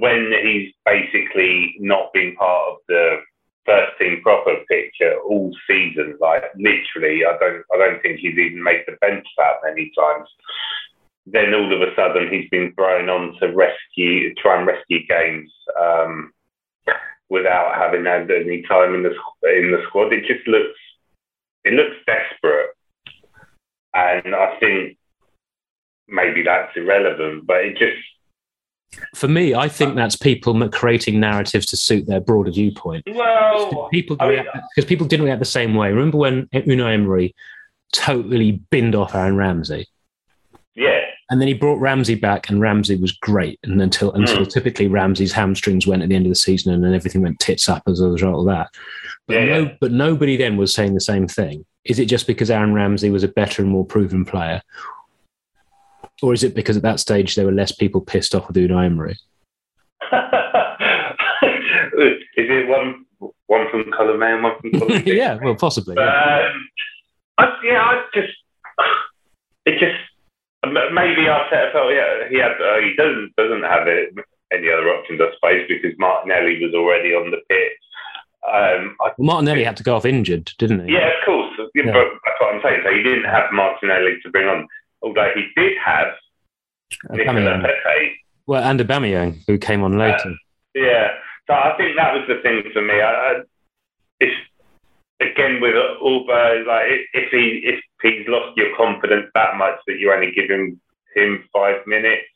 when 0.00 0.32
he's 0.42 0.72
basically 0.86 1.74
not 1.78 2.12
being 2.14 2.36
part 2.36 2.68
of 2.68 2.76
the 2.88 3.18
first 3.66 3.98
team 3.98 4.20
proper 4.22 4.56
picture 4.68 5.18
all 5.20 5.54
season, 5.66 6.16
like 6.20 6.44
literally, 6.56 7.24
I 7.24 7.36
don't, 7.38 7.64
I 7.74 7.78
don't 7.78 8.02
think 8.02 8.20
he's 8.20 8.38
even 8.38 8.62
made 8.62 8.84
the 8.86 8.96
bench 9.00 9.26
that 9.38 9.60
many 9.64 9.92
times. 9.98 10.28
Then 11.26 11.54
all 11.54 11.72
of 11.72 11.82
a 11.82 11.94
sudden, 11.94 12.32
he's 12.32 12.48
been 12.50 12.72
thrown 12.74 13.08
on 13.08 13.36
to 13.40 13.48
rescue, 13.54 14.34
try 14.34 14.58
and 14.58 14.66
rescue 14.66 15.06
games. 15.06 15.52
Um, 15.80 16.32
without 17.30 17.76
having 17.78 18.04
had 18.04 18.28
any 18.30 18.62
time 18.62 18.94
in 18.94 19.04
the 19.04 19.14
in 19.56 19.70
the 19.70 19.82
squad. 19.88 20.12
It 20.12 20.26
just 20.26 20.46
looks 20.46 20.78
it 21.64 21.72
looks 21.72 21.96
desperate, 22.04 22.70
and 23.94 24.34
I 24.34 24.58
think 24.58 24.98
maybe 26.08 26.42
that's 26.42 26.76
irrelevant, 26.76 27.46
but 27.46 27.64
it 27.64 27.78
just 27.78 28.02
for 29.14 29.28
me, 29.28 29.54
I 29.54 29.68
think 29.68 29.94
that's 29.94 30.16
people 30.16 30.68
creating 30.68 31.20
narratives 31.20 31.66
to 31.66 31.76
suit 31.76 32.06
their 32.06 32.20
broader 32.20 32.50
viewpoint. 32.50 33.04
Well, 33.10 33.88
people 33.90 34.16
because 34.16 34.88
people 34.88 35.06
didn't 35.06 35.26
react 35.26 35.38
the 35.38 35.44
same 35.44 35.74
way. 35.74 35.90
Remember 35.90 36.18
when 36.18 36.46
Unai 36.46 36.94
Emery 36.94 37.34
totally 37.92 38.52
binned 38.70 38.94
off 38.94 39.14
Aaron 39.14 39.36
Ramsey? 39.36 39.86
Yeah. 40.74 41.00
And 41.30 41.40
then 41.40 41.46
he 41.46 41.54
brought 41.54 41.78
Ramsey 41.78 42.16
back, 42.16 42.48
and 42.48 42.60
Ramsey 42.60 42.96
was 42.96 43.12
great. 43.12 43.60
And 43.62 43.80
until 43.80 44.12
until 44.12 44.38
mm. 44.38 44.52
typically 44.52 44.88
Ramsey's 44.88 45.32
hamstrings 45.32 45.86
went 45.86 46.02
at 46.02 46.08
the 46.08 46.16
end 46.16 46.26
of 46.26 46.30
the 46.30 46.36
season, 46.36 46.72
and 46.72 46.82
then 46.82 46.94
everything 46.94 47.22
went 47.22 47.38
tits 47.38 47.68
up 47.68 47.82
as 47.86 48.00
a 48.00 48.08
result 48.08 48.40
of 48.40 48.46
that. 48.46 48.68
But 49.28 49.34
yeah, 49.34 49.44
no, 49.44 49.62
yeah. 49.62 49.74
but 49.80 49.92
nobody 49.92 50.36
then 50.36 50.56
was 50.56 50.74
saying 50.74 50.94
the 50.94 51.00
same 51.00 51.28
thing. 51.28 51.64
Is 51.84 51.98
it 51.98 52.06
just 52.06 52.26
because 52.26 52.50
Aaron 52.50 52.74
Ramsey 52.74 53.10
was 53.10 53.22
a 53.22 53.28
better 53.28 53.62
and 53.62 53.70
more 53.70 53.86
proven 53.86 54.24
player, 54.24 54.60
or 56.22 56.32
is 56.34 56.44
it 56.44 56.54
because 56.54 56.76
at 56.76 56.82
that 56.82 57.00
stage 57.00 57.34
there 57.34 57.46
were 57.46 57.52
less 57.52 57.72
people 57.72 58.00
pissed 58.00 58.34
off 58.34 58.48
with 58.48 58.56
Unai 58.56 58.86
Emery? 58.86 59.18
is 62.00 62.18
it 62.36 62.68
one 62.68 63.04
one 63.46 63.70
from 63.70 63.90
Colour 63.92 64.16
Man, 64.16 64.42
one 64.42 64.58
from 64.60 64.72
Colour 64.72 64.96
Yeah, 65.04 65.38
well, 65.42 65.54
possibly. 65.54 65.96
Yeah. 65.98 66.50
Um, 66.50 66.68
I, 67.38 67.56
yeah, 67.64 67.80
I 67.80 68.04
just 68.14 68.32
it 69.66 69.78
just 69.78 69.96
maybe 70.64 71.22
Arteta 71.22 71.72
felt 71.72 71.92
yeah 71.92 72.28
he 72.28 72.36
had 72.36 72.52
uh, 72.52 72.80
he 72.80 72.94
doesn't 72.96 73.34
doesn't 73.36 73.62
have 73.62 73.88
it, 73.88 74.14
any 74.52 74.68
other 74.70 74.88
options 74.88 75.20
I 75.20 75.32
suppose 75.34 75.68
because 75.68 75.98
Martinelli 75.98 76.64
was 76.64 76.74
already 76.74 77.14
on 77.14 77.30
the 77.30 77.38
pitch. 77.48 77.78
Um, 78.46 78.96
I, 79.00 79.12
well, 79.18 79.26
Martinelli 79.36 79.64
had 79.64 79.76
to 79.76 79.82
go 79.82 79.96
off 79.96 80.06
injured, 80.06 80.50
didn't 80.58 80.86
he? 80.86 80.94
Yeah, 80.94 81.08
of 81.08 81.24
course. 81.24 81.52
Yeah. 81.74 81.92
But 81.92 82.08
that's 82.24 82.40
what 82.40 82.54
I'm 82.54 82.62
saying. 82.62 82.80
So 82.84 82.90
he 82.92 83.02
didn't 83.02 83.24
have 83.24 83.52
Martinelli 83.52 84.16
to 84.22 84.30
bring 84.30 84.48
on 84.48 84.66
although 85.02 85.30
he 85.34 85.46
did 85.56 85.72
have 85.84 86.08
Nicola 87.10 87.60
Pepe. 87.62 88.16
Well, 88.46 88.62
and 88.62 88.80
Aubameyang, 88.80 89.42
who 89.46 89.58
came 89.58 89.82
on 89.82 89.98
later. 89.98 90.30
Uh, 90.30 90.34
yeah, 90.74 91.08
so 91.46 91.54
I 91.54 91.74
think 91.76 91.96
that 91.96 92.14
was 92.14 92.24
the 92.28 92.40
thing 92.42 92.62
for 92.72 92.82
me. 92.82 92.94
I, 92.94 93.12
I, 93.12 93.34
it's 94.20 94.36
again 95.20 95.60
with 95.60 95.74
Auba, 95.74 96.66
like 96.66 96.86
if 97.12 97.30
he 97.30 97.62
if 97.64 97.80
he's 98.02 98.26
lost 98.28 98.56
your 98.56 98.76
confidence 98.76 99.26
that 99.34 99.56
much 99.56 99.78
that 99.86 99.98
you 99.98 100.12
only 100.12 100.32
give 100.32 100.50
him 100.50 100.80
him 101.14 101.44
five 101.52 101.86
minutes. 101.86 102.26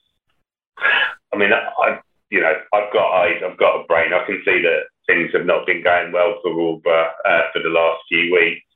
I 1.32 1.36
mean, 1.36 1.50
I 1.52 1.98
you 2.30 2.40
know 2.40 2.52
I've 2.72 2.92
got 2.92 3.22
eyes, 3.22 3.42
I've 3.44 3.58
got 3.58 3.80
a 3.80 3.86
brain. 3.86 4.12
I 4.12 4.24
can 4.26 4.42
see 4.44 4.62
that 4.62 4.84
things 5.06 5.30
have 5.32 5.46
not 5.46 5.66
been 5.66 5.82
going 5.82 6.12
well 6.12 6.38
for 6.42 6.50
Auba 6.50 7.10
uh, 7.24 7.42
for 7.52 7.62
the 7.62 7.68
last 7.68 8.02
few 8.08 8.32
weeks. 8.32 8.66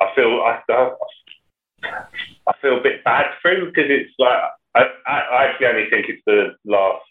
I 0.00 0.14
feel 0.14 0.42
I, 0.44 0.60
I 0.68 0.90
I 2.48 2.52
feel 2.60 2.78
a 2.78 2.82
bit 2.82 3.04
bad 3.04 3.26
for 3.40 3.52
him 3.52 3.66
because 3.66 3.90
it's 3.90 4.12
like 4.18 4.42
I, 4.74 4.84
I 5.06 5.44
actually 5.46 5.66
only 5.66 5.90
think 5.90 6.06
it's 6.08 6.22
the 6.26 6.54
last 6.64 7.04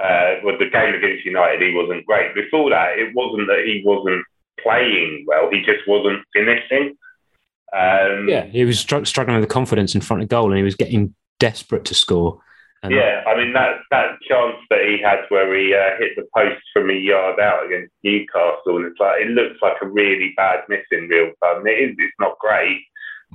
uh, 0.00 0.40
well, 0.42 0.56
the 0.58 0.70
game 0.70 0.94
against 0.94 1.26
United, 1.26 1.60
he 1.60 1.74
wasn't 1.74 2.06
great. 2.06 2.34
Before 2.34 2.70
that, 2.70 2.98
it 2.98 3.14
wasn't 3.14 3.48
that 3.48 3.64
he 3.66 3.82
wasn't 3.84 4.24
playing 4.62 5.24
well; 5.26 5.50
he 5.50 5.60
just 5.60 5.86
wasn't 5.86 6.24
finishing. 6.32 6.96
Um, 7.72 8.26
yeah, 8.28 8.46
he 8.46 8.64
was 8.64 8.80
str- 8.80 9.04
struggling 9.04 9.38
with 9.38 9.46
the 9.46 9.52
confidence 9.52 9.94
in 9.94 10.00
front 10.00 10.22
of 10.22 10.28
goal, 10.28 10.48
and 10.48 10.56
he 10.56 10.62
was 10.62 10.74
getting 10.74 11.14
desperate 11.38 11.84
to 11.86 11.94
score. 11.94 12.40
And 12.82 12.94
yeah, 12.94 13.22
I 13.26 13.36
mean 13.36 13.52
that 13.52 13.80
that 13.90 14.16
chance 14.26 14.56
that 14.70 14.80
he 14.88 14.98
had 15.02 15.20
where 15.28 15.54
he 15.54 15.74
uh, 15.74 15.98
hit 15.98 16.16
the 16.16 16.26
post 16.34 16.62
from 16.72 16.88
a 16.88 16.94
yard 16.94 17.38
out 17.38 17.66
against 17.66 17.92
Newcastle, 18.02 18.78
and 18.78 18.86
it's 18.86 18.98
like 18.98 19.20
it 19.20 19.28
looks 19.28 19.60
like 19.60 19.76
a 19.82 19.86
really 19.88 20.32
bad 20.34 20.60
miss 20.70 20.80
in 20.90 21.08
real 21.08 21.30
time. 21.44 21.66
It 21.66 21.90
is. 21.90 21.96
It's 21.98 22.16
not 22.18 22.38
great, 22.38 22.80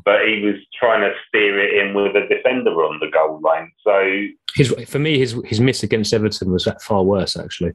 but 0.04 0.28
he 0.28 0.42
was 0.42 0.56
trying 0.78 1.02
to 1.02 1.14
steer 1.28 1.60
it 1.60 1.86
in 1.86 1.94
with 1.94 2.16
a 2.16 2.28
defender 2.28 2.72
on 2.72 3.00
the 3.00 3.10
goal 3.10 3.40
line. 3.42 3.72
So 3.84 4.26
his 4.56 4.74
for 4.90 5.00
me, 5.00 5.18
his 5.18 5.36
his 5.46 5.60
miss 5.60 5.84
against 5.84 6.14
Everton 6.14 6.52
was 6.52 6.68
far 6.82 7.04
worse 7.04 7.38
actually. 7.38 7.74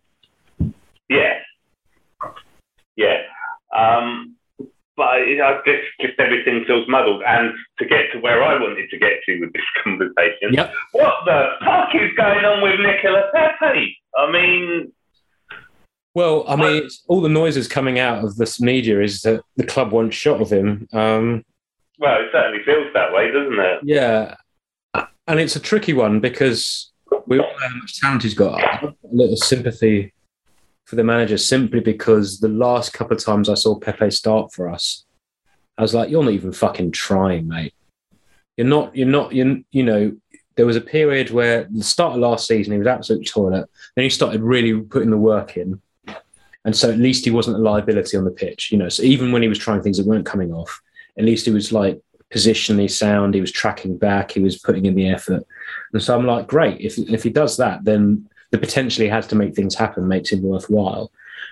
Yeah, 1.08 1.38
yeah. 2.96 3.22
Um, 3.74 4.36
but 4.96 5.08
I 5.08 5.60
just, 5.64 5.82
just 6.00 6.20
everything 6.20 6.64
feels 6.66 6.86
muddled. 6.86 7.22
And 7.26 7.54
to 7.78 7.86
get 7.86 8.12
to 8.12 8.18
where 8.18 8.42
I 8.42 8.60
wanted 8.60 8.90
to 8.90 8.98
get 8.98 9.22
to 9.24 9.40
with 9.40 9.52
this 9.54 9.62
conversation, 9.84 10.52
yep. 10.52 10.74
what 10.92 11.14
the 11.24 11.52
fuck 11.64 11.88
is 11.94 12.10
going 12.16 12.44
on 12.44 12.62
with 12.62 12.78
Nicola 12.80 13.30
Pepe? 13.32 13.96
I 14.16 14.30
mean, 14.30 14.92
well, 16.14 16.44
I 16.48 16.56
mean, 16.56 16.88
all 17.08 17.20
the 17.20 17.28
noises 17.28 17.68
coming 17.68 17.98
out 17.98 18.24
of 18.24 18.36
this 18.36 18.60
media 18.60 19.00
is 19.00 19.22
that 19.22 19.42
the 19.56 19.64
club 19.64 19.92
wants 19.92 20.16
shot 20.16 20.42
of 20.42 20.50
him. 20.50 20.88
Um, 20.92 21.44
well, 22.00 22.20
it 22.20 22.30
certainly 22.32 22.64
feels 22.64 22.92
that 22.94 23.12
way, 23.12 23.30
doesn't 23.30 23.58
it? 23.58 23.80
Yeah, 23.84 24.34
and 25.26 25.38
it's 25.38 25.54
a 25.54 25.60
tricky 25.60 25.92
one 25.92 26.18
because 26.18 26.90
we 27.26 27.38
all 27.38 27.46
know 27.46 27.68
how 27.68 27.76
much 27.76 28.00
talent 28.00 28.22
he's 28.22 28.34
got. 28.34 28.82
a 28.82 28.94
little 29.12 29.36
sympathy 29.36 30.12
for 30.86 30.96
the 30.96 31.04
manager 31.04 31.36
simply 31.36 31.80
because 31.80 32.40
the 32.40 32.48
last 32.48 32.92
couple 32.92 33.16
of 33.16 33.22
times 33.22 33.48
I 33.48 33.54
saw 33.54 33.78
Pepe 33.78 34.10
start 34.10 34.52
for 34.52 34.70
us, 34.70 35.04
I 35.76 35.82
was 35.82 35.94
like, 35.94 36.10
"You're 36.10 36.24
not 36.24 36.32
even 36.32 36.52
fucking 36.52 36.92
trying, 36.92 37.46
mate. 37.46 37.74
You're 38.56 38.66
not. 38.66 38.96
You're 38.96 39.06
not. 39.06 39.32
You 39.32 39.64
you 39.70 39.84
know." 39.84 40.16
There 40.56 40.66
was 40.66 40.76
a 40.76 40.80
period 40.82 41.30
where 41.30 41.68
the 41.70 41.84
start 41.84 42.14
of 42.14 42.18
last 42.18 42.46
season 42.46 42.72
he 42.72 42.78
was 42.78 42.86
absolute 42.86 43.26
toilet. 43.26 43.66
Then 43.94 44.02
he 44.02 44.10
started 44.10 44.42
really 44.42 44.78
putting 44.78 45.08
the 45.08 45.16
work 45.16 45.56
in, 45.56 45.80
and 46.64 46.76
so 46.76 46.90
at 46.90 46.98
least 46.98 47.24
he 47.24 47.30
wasn't 47.30 47.56
a 47.56 47.60
liability 47.60 48.16
on 48.16 48.24
the 48.24 48.30
pitch. 48.30 48.70
You 48.70 48.78
know, 48.78 48.88
so 48.88 49.02
even 49.02 49.32
when 49.32 49.42
he 49.42 49.48
was 49.48 49.58
trying 49.58 49.80
things 49.80 49.96
that 49.96 50.06
weren't 50.06 50.26
coming 50.26 50.52
off, 50.52 50.82
at 51.18 51.24
least 51.24 51.46
he 51.46 51.52
was 51.52 51.72
like 51.72 52.00
positionally 52.32 52.90
sound. 52.90 53.34
He 53.34 53.40
was 53.40 53.52
tracking 53.52 53.96
back. 53.96 54.30
He 54.30 54.40
was 54.40 54.58
putting 54.58 54.86
in 54.86 54.94
the 54.94 55.08
effort. 55.08 55.44
And 55.92 56.02
so 56.02 56.16
I'm 56.16 56.26
like, 56.26 56.46
great. 56.46 56.80
If 56.80 56.98
if 56.98 57.22
he 57.22 57.30
does 57.30 57.56
that, 57.56 57.84
then 57.84 58.28
the 58.50 58.58
potential 58.58 59.02
he 59.04 59.10
has 59.10 59.26
to 59.28 59.36
make 59.36 59.54
things 59.54 59.74
happen 59.74 60.08
makes 60.08 60.30
him 60.30 60.42
worthwhile. 60.42 61.10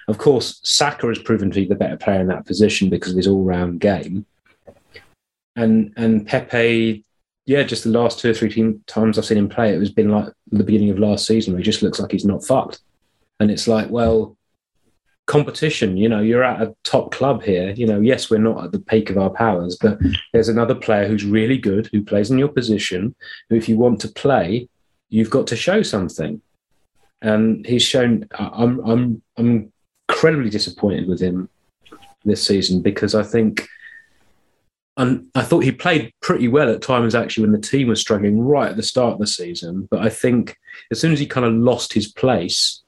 Of 0.08 0.18
course, 0.18 0.60
Saka 0.62 1.08
has 1.08 1.18
proven 1.18 1.50
to 1.50 1.60
be 1.60 1.66
the 1.66 1.74
better 1.74 1.96
player 1.96 2.20
in 2.20 2.28
that 2.28 2.46
position 2.46 2.88
because 2.88 3.12
of 3.12 3.18
his 3.18 3.26
all-round 3.26 3.80
game. 3.80 4.24
And 5.54 5.92
and 5.96 6.26
Pepe, 6.26 7.04
yeah, 7.44 7.62
just 7.64 7.84
the 7.84 7.90
last 7.90 8.20
two 8.20 8.30
or 8.30 8.34
three 8.34 8.78
times 8.86 9.18
I've 9.18 9.26
seen 9.26 9.38
him 9.38 9.48
play, 9.48 9.74
it 9.74 9.78
has 9.80 9.90
been 9.90 10.10
like 10.10 10.32
the 10.50 10.64
beginning 10.64 10.90
of 10.90 10.98
last 10.98 11.26
season 11.26 11.52
where 11.52 11.58
he 11.58 11.64
just 11.64 11.82
looks 11.82 12.00
like 12.00 12.12
he's 12.12 12.24
not 12.24 12.44
fucked. 12.44 12.80
And 13.40 13.50
it's 13.50 13.68
like, 13.68 13.90
well, 13.90 14.36
competition. 15.28 15.96
You 15.96 16.08
know, 16.08 16.20
you're 16.20 16.42
at 16.42 16.60
a 16.60 16.74
top 16.82 17.12
club 17.12 17.44
here. 17.44 17.70
You 17.70 17.86
know, 17.86 18.00
yes, 18.00 18.30
we're 18.30 18.38
not 18.38 18.64
at 18.64 18.72
the 18.72 18.80
peak 18.80 19.10
of 19.10 19.18
our 19.18 19.30
powers, 19.30 19.78
but 19.80 19.98
there's 20.32 20.48
another 20.48 20.74
player 20.74 21.06
who's 21.06 21.24
really 21.24 21.58
good, 21.58 21.88
who 21.92 22.02
plays 22.02 22.30
in 22.30 22.38
your 22.38 22.48
position, 22.48 23.14
who, 23.48 23.56
if 23.56 23.68
you 23.68 23.76
want 23.78 24.00
to 24.00 24.08
play, 24.08 24.68
you've 25.10 25.30
got 25.30 25.46
to 25.48 25.56
show 25.56 25.82
something. 25.82 26.42
And 27.22 27.64
he's 27.66 27.82
shown. 27.82 28.28
I'm 28.38 28.80
I'm 28.80 29.22
I'm 29.36 29.72
incredibly 30.08 30.50
disappointed 30.50 31.08
with 31.08 31.20
him 31.20 31.48
this 32.24 32.44
season 32.44 32.82
because 32.82 33.14
I 33.14 33.22
think. 33.22 33.68
And 34.96 35.28
I 35.36 35.42
thought 35.42 35.62
he 35.62 35.70
played 35.70 36.12
pretty 36.22 36.48
well 36.48 36.68
at 36.68 36.82
times 36.82 37.14
actually 37.14 37.44
when 37.44 37.52
the 37.52 37.68
team 37.68 37.86
was 37.86 38.00
struggling 38.00 38.40
right 38.40 38.70
at 38.70 38.76
the 38.76 38.82
start 38.82 39.12
of 39.12 39.20
the 39.20 39.28
season. 39.28 39.86
But 39.88 40.00
I 40.00 40.08
think 40.08 40.56
as 40.90 41.00
soon 41.00 41.12
as 41.12 41.20
he 41.20 41.26
kind 41.26 41.46
of 41.46 41.52
lost 41.52 41.92
his 41.92 42.10
place, 42.10 42.82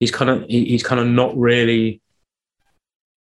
he's 0.00 0.10
kind 0.10 0.30
of 0.30 0.44
he, 0.48 0.64
he's 0.64 0.82
kind 0.82 1.00
of 1.00 1.06
not 1.06 1.36
really 1.36 2.00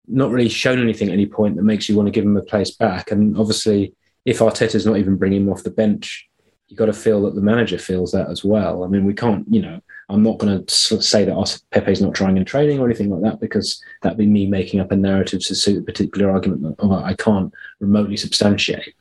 not 0.07 0.31
really 0.31 0.49
shown 0.49 0.81
anything 0.81 1.07
at 1.07 1.13
any 1.13 1.25
point 1.25 1.55
that 1.55 1.63
makes 1.63 1.87
you 1.87 1.95
want 1.95 2.07
to 2.07 2.11
give 2.11 2.25
him 2.25 2.35
a 2.35 2.41
place 2.41 2.71
back. 2.71 3.11
And 3.11 3.37
obviously, 3.37 3.93
if 4.25 4.39
Arteta's 4.39 4.85
not 4.85 4.97
even 4.97 5.15
bringing 5.15 5.43
him 5.43 5.49
off 5.49 5.63
the 5.63 5.71
bench, 5.71 6.27
you've 6.67 6.77
got 6.77 6.87
to 6.87 6.93
feel 6.93 7.21
that 7.23 7.35
the 7.35 7.41
manager 7.41 7.77
feels 7.77 8.11
that 8.11 8.29
as 8.29 8.43
well. 8.43 8.83
I 8.83 8.87
mean, 8.87 9.05
we 9.05 9.13
can't, 9.13 9.45
you 9.49 9.61
know, 9.61 9.79
I'm 10.09 10.23
not 10.23 10.39
going 10.39 10.65
to 10.65 11.01
say 11.01 11.23
that 11.23 11.61
Pepe's 11.71 12.01
not 12.01 12.13
trying 12.13 12.35
in 12.35 12.43
training 12.43 12.79
or 12.79 12.85
anything 12.85 13.09
like 13.09 13.21
that 13.21 13.39
because 13.39 13.81
that'd 14.01 14.17
be 14.17 14.25
me 14.25 14.45
making 14.45 14.81
up 14.81 14.91
a 14.91 14.95
narrative 14.95 15.39
to 15.45 15.55
suit 15.55 15.79
a 15.79 15.85
particular 15.85 16.29
argument 16.29 16.63
that 16.63 16.75
oh, 16.79 16.93
I 16.93 17.13
can't 17.13 17.53
remotely 17.79 18.17
substantiate. 18.17 18.93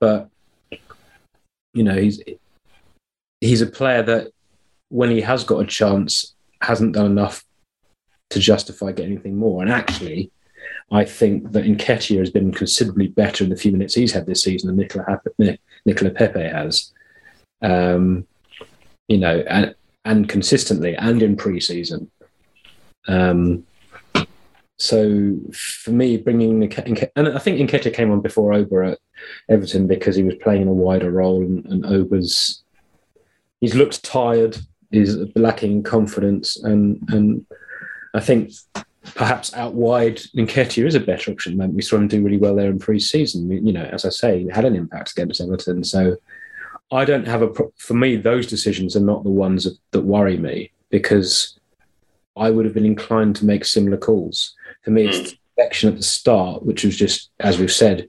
But 0.00 0.30
you 1.74 1.84
know, 1.84 1.94
he's 1.94 2.22
he's 3.40 3.60
a 3.60 3.66
player 3.66 4.02
that 4.02 4.30
when 4.88 5.10
he 5.10 5.20
has 5.20 5.44
got 5.44 5.60
a 5.60 5.66
chance 5.66 6.35
hasn't 6.62 6.94
done 6.94 7.06
enough 7.06 7.44
to 8.30 8.40
justify 8.40 8.92
getting 8.92 9.12
anything 9.12 9.36
more. 9.36 9.62
And 9.62 9.70
actually, 9.70 10.30
I 10.90 11.04
think 11.04 11.52
that 11.52 11.64
Nketiah 11.64 12.18
has 12.18 12.30
been 12.30 12.52
considerably 12.52 13.08
better 13.08 13.44
in 13.44 13.50
the 13.50 13.56
few 13.56 13.72
minutes 13.72 13.94
he's 13.94 14.12
had 14.12 14.26
this 14.26 14.42
season 14.42 14.68
than 14.68 14.76
Nicola, 14.76 15.20
Nicola 15.84 16.10
Pepe 16.10 16.40
has. 16.40 16.92
Um, 17.62 18.26
you 19.08 19.18
know, 19.18 19.44
and 19.48 19.74
and 20.04 20.28
consistently 20.28 20.96
and 20.96 21.22
in 21.22 21.36
pre-season. 21.36 22.10
Um, 23.08 23.66
so 24.78 25.36
for 25.52 25.90
me, 25.90 26.16
bringing 26.18 26.60
Nketiah, 26.60 27.10
and 27.16 27.28
I 27.28 27.38
think 27.38 27.58
Nketiah 27.58 27.94
came 27.94 28.10
on 28.10 28.20
before 28.20 28.52
Auba 28.52 28.92
at 28.92 28.98
Everton 29.48 29.86
because 29.86 30.16
he 30.16 30.22
was 30.22 30.34
playing 30.36 30.62
in 30.62 30.68
a 30.68 30.72
wider 30.72 31.10
role, 31.10 31.42
and, 31.42 31.64
and 31.66 31.84
Auba's 31.84 32.62
he's 33.60 33.74
looked 33.74 34.04
tired 34.04 34.58
is 34.92 35.18
lacking 35.34 35.82
confidence, 35.82 36.56
and 36.56 37.02
and 37.08 37.46
I 38.14 38.20
think 38.20 38.52
perhaps 39.14 39.54
out 39.54 39.74
wide, 39.74 40.16
Nketiah 40.36 40.86
is 40.86 40.94
a 40.94 41.00
better 41.00 41.30
option. 41.30 41.56
We 41.74 41.82
saw 41.82 41.96
him 41.96 42.08
do 42.08 42.22
really 42.22 42.38
well 42.38 42.56
there 42.56 42.70
in 42.70 42.78
pre-season. 42.78 43.50
You 43.50 43.72
know, 43.72 43.84
as 43.84 44.04
I 44.04 44.10
say, 44.10 44.42
he 44.42 44.48
had 44.48 44.64
an 44.64 44.76
impact 44.76 45.12
against 45.12 45.40
Everton. 45.40 45.84
So 45.84 46.16
I 46.90 47.04
don't 47.04 47.26
have 47.26 47.42
a. 47.42 47.52
For 47.76 47.94
me, 47.94 48.16
those 48.16 48.46
decisions 48.46 48.96
are 48.96 49.00
not 49.00 49.24
the 49.24 49.30
ones 49.30 49.66
that 49.90 50.00
worry 50.02 50.36
me 50.36 50.72
because 50.90 51.58
I 52.36 52.50
would 52.50 52.64
have 52.64 52.74
been 52.74 52.84
inclined 52.84 53.36
to 53.36 53.46
make 53.46 53.64
similar 53.64 53.96
calls. 53.96 54.54
For 54.82 54.90
me, 54.90 55.06
it's 55.06 55.32
the 55.32 55.38
selection 55.56 55.88
at 55.88 55.96
the 55.96 56.02
start, 56.02 56.64
which 56.64 56.84
was 56.84 56.96
just, 56.96 57.30
as 57.40 57.58
we've 57.58 57.72
said, 57.72 58.08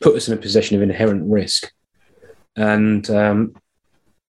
put 0.00 0.16
us 0.16 0.28
in 0.28 0.34
a 0.34 0.40
position 0.40 0.76
of 0.76 0.82
inherent 0.82 1.30
risk, 1.30 1.72
and 2.56 3.08
um, 3.10 3.54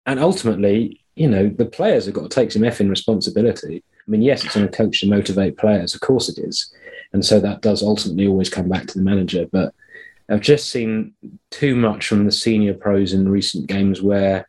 and 0.05 0.21
ultimately, 0.21 1.00
you 1.17 1.29
know, 1.29 1.49
the 1.49 1.67
players 1.67 2.07
have 2.07 2.15
got 2.15 2.23
to 2.23 2.29
take 2.29 2.53
some 2.53 2.63
effing 2.63 2.89
responsibility 2.89 3.83
I 4.07 4.11
mean, 4.11 4.23
yes, 4.23 4.45
it's 4.45 4.57
on 4.57 4.65
a 4.65 4.69
coach 4.69 5.01
to 5.01 5.07
motivate 5.07 5.57
players, 5.57 5.95
of 5.95 6.01
course 6.01 6.29
it 6.29 6.39
is. 6.39 6.73
And 7.13 7.25
so 7.25 7.39
that 7.39 7.61
does 7.61 7.81
ultimately 7.81 8.27
always 8.27 8.51
come 8.51 8.69
back 8.69 8.87
to 8.89 8.99
the 8.99 9.05
manager. 9.05 9.47
But 9.53 9.73
I've 10.29 10.41
just 10.41 10.71
seen 10.71 11.15
too 11.53 11.77
much 11.77 12.09
from 12.09 12.25
the 12.25 12.33
senior 12.33 12.75
pros 12.75 13.13
in 13.13 13.29
recent 13.29 13.69
games 13.69 14.03
where, 14.03 14.49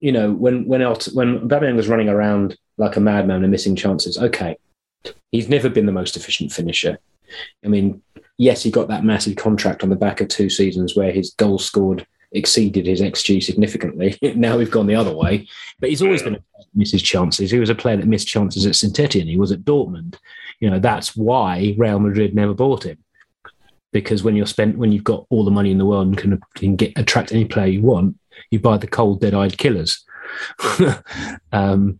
you 0.00 0.10
know, 0.10 0.32
when 0.32 0.64
when 0.66 0.80
when 0.80 1.48
Aubameyang 1.48 1.76
was 1.76 1.88
running 1.88 2.08
around 2.08 2.56
like 2.78 2.96
a 2.96 3.00
madman 3.00 3.42
and 3.42 3.50
missing 3.50 3.76
chances, 3.76 4.16
okay, 4.16 4.56
he's 5.30 5.50
never 5.50 5.68
been 5.68 5.84
the 5.84 5.92
most 5.92 6.16
efficient 6.16 6.52
finisher. 6.52 6.98
I 7.62 7.68
mean, 7.68 8.00
yes, 8.38 8.62
he 8.62 8.70
got 8.70 8.88
that 8.88 9.04
massive 9.04 9.36
contract 9.36 9.82
on 9.82 9.90
the 9.90 9.96
back 9.96 10.22
of 10.22 10.28
two 10.28 10.48
seasons 10.48 10.96
where 10.96 11.12
his 11.12 11.34
goal 11.34 11.58
scored 11.58 12.06
exceeded 12.32 12.86
his 12.86 13.00
XG 13.00 13.42
significantly. 13.42 14.18
now 14.36 14.56
we've 14.56 14.70
gone 14.70 14.86
the 14.86 14.94
other 14.94 15.14
way. 15.14 15.48
But 15.80 15.90
he's 15.90 16.02
always 16.02 16.22
been 16.22 16.34
a 16.34 16.38
player 16.38 16.64
that 16.64 16.76
misses 16.76 17.02
chances. 17.02 17.50
He 17.50 17.58
was 17.58 17.70
a 17.70 17.74
player 17.74 17.96
that 17.96 18.06
missed 18.06 18.28
chances 18.28 18.66
at 18.66 18.76
St 18.76 18.98
Etienne. 18.98 19.28
He 19.28 19.38
was 19.38 19.52
at 19.52 19.60
Dortmund. 19.64 20.16
You 20.60 20.70
know, 20.70 20.78
that's 20.78 21.16
why 21.16 21.74
Real 21.78 21.98
Madrid 21.98 22.34
never 22.34 22.54
bought 22.54 22.84
him. 22.84 22.98
Because 23.92 24.22
when 24.22 24.36
you're 24.36 24.46
spent 24.46 24.76
when 24.76 24.92
you've 24.92 25.04
got 25.04 25.26
all 25.30 25.44
the 25.44 25.50
money 25.50 25.70
in 25.70 25.78
the 25.78 25.86
world 25.86 26.08
and 26.08 26.18
can, 26.18 26.40
can 26.54 26.76
get 26.76 26.92
attract 26.96 27.32
any 27.32 27.44
player 27.44 27.66
you 27.66 27.82
want, 27.82 28.18
you 28.50 28.58
buy 28.58 28.76
the 28.76 28.86
cold, 28.86 29.20
dead-eyed 29.20 29.56
killers. 29.56 30.04
um, 31.52 31.98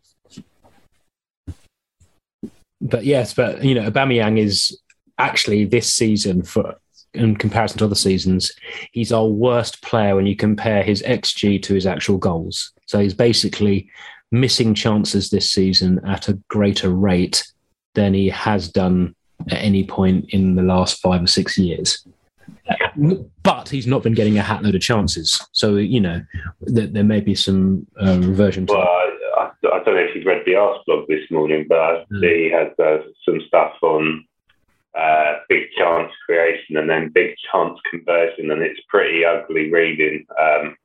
but 2.81 3.05
yes, 3.05 3.33
but 3.35 3.65
you 3.65 3.75
know, 3.75 3.91
Aubameyang 3.91 4.39
is 4.39 4.79
actually 5.19 5.65
this 5.65 5.93
season 5.93 6.43
for 6.43 6.75
in 7.17 7.37
comparison 7.37 7.79
to 7.79 7.85
other 7.85 7.95
seasons, 7.95 8.53
he's 8.93 9.13
our 9.13 9.27
worst 9.27 9.83
player 9.83 10.17
when 10.17 10.27
you 10.27 10.37
compare 10.37 10.83
his 10.83 11.03
XG 11.03 11.63
to 11.63 11.75
his 11.75 11.87
actual 11.87 12.19
goals. 12.19 12.73
So 12.87 12.99
he's 12.99 13.15
basically 13.15 13.91
missing 14.31 14.75
chances 14.75 15.31
this 15.31 15.51
season 15.53 16.01
at 16.07 16.29
a 16.29 16.35
greater 16.49 16.91
rate 16.91 17.45
than 17.95 18.15
he 18.15 18.29
has 18.29 18.69
done 18.69 19.15
at 19.51 19.59
any 19.59 19.85
point 19.85 20.27
in 20.31 20.55
the 20.55 20.63
last 20.63 21.01
five 21.01 21.23
or 21.23 21.27
six 21.27 21.57
years. 21.57 22.07
But 23.43 23.69
he's 23.69 23.87
not 23.87 24.03
been 24.03 24.15
getting 24.15 24.39
a 24.39 24.43
hatload 24.43 24.75
of 24.75 24.81
chances. 24.81 25.41
So, 25.53 25.77
you 25.77 26.01
know, 26.01 26.23
th- 26.67 26.93
there 26.93 27.05
may 27.05 27.21
be 27.21 27.35
some 27.35 27.87
uh, 28.01 28.19
reversion 28.21 28.67
to 28.67 28.75
well, 28.75 28.83
I, 28.83 29.51
I, 29.65 29.83
don't 29.85 29.95
know 29.95 30.01
if 30.01 30.15
you've 30.15 30.27
read 30.27 30.43
the 30.47 30.53
Arseblog 30.53 31.07
this 31.07 31.31
morning, 31.31 31.67
but 31.69 31.79
I 31.79 32.05
see 32.21 32.45
he 32.45 32.51
has 32.51 32.69
uh, 32.79 32.99
some 33.25 33.41
stuff 33.47 33.75
on 33.83 34.27
uh, 34.97 35.35
big 35.49 35.65
chance 35.77 36.11
creation 36.25 36.77
and 36.77 36.89
then 36.89 37.11
big 37.13 37.35
chance 37.51 37.79
conversion, 37.91 38.51
and 38.51 38.63
it's 38.63 38.81
pretty 38.89 39.25
ugly 39.25 39.71
reading 39.71 40.25
um, 40.41 40.77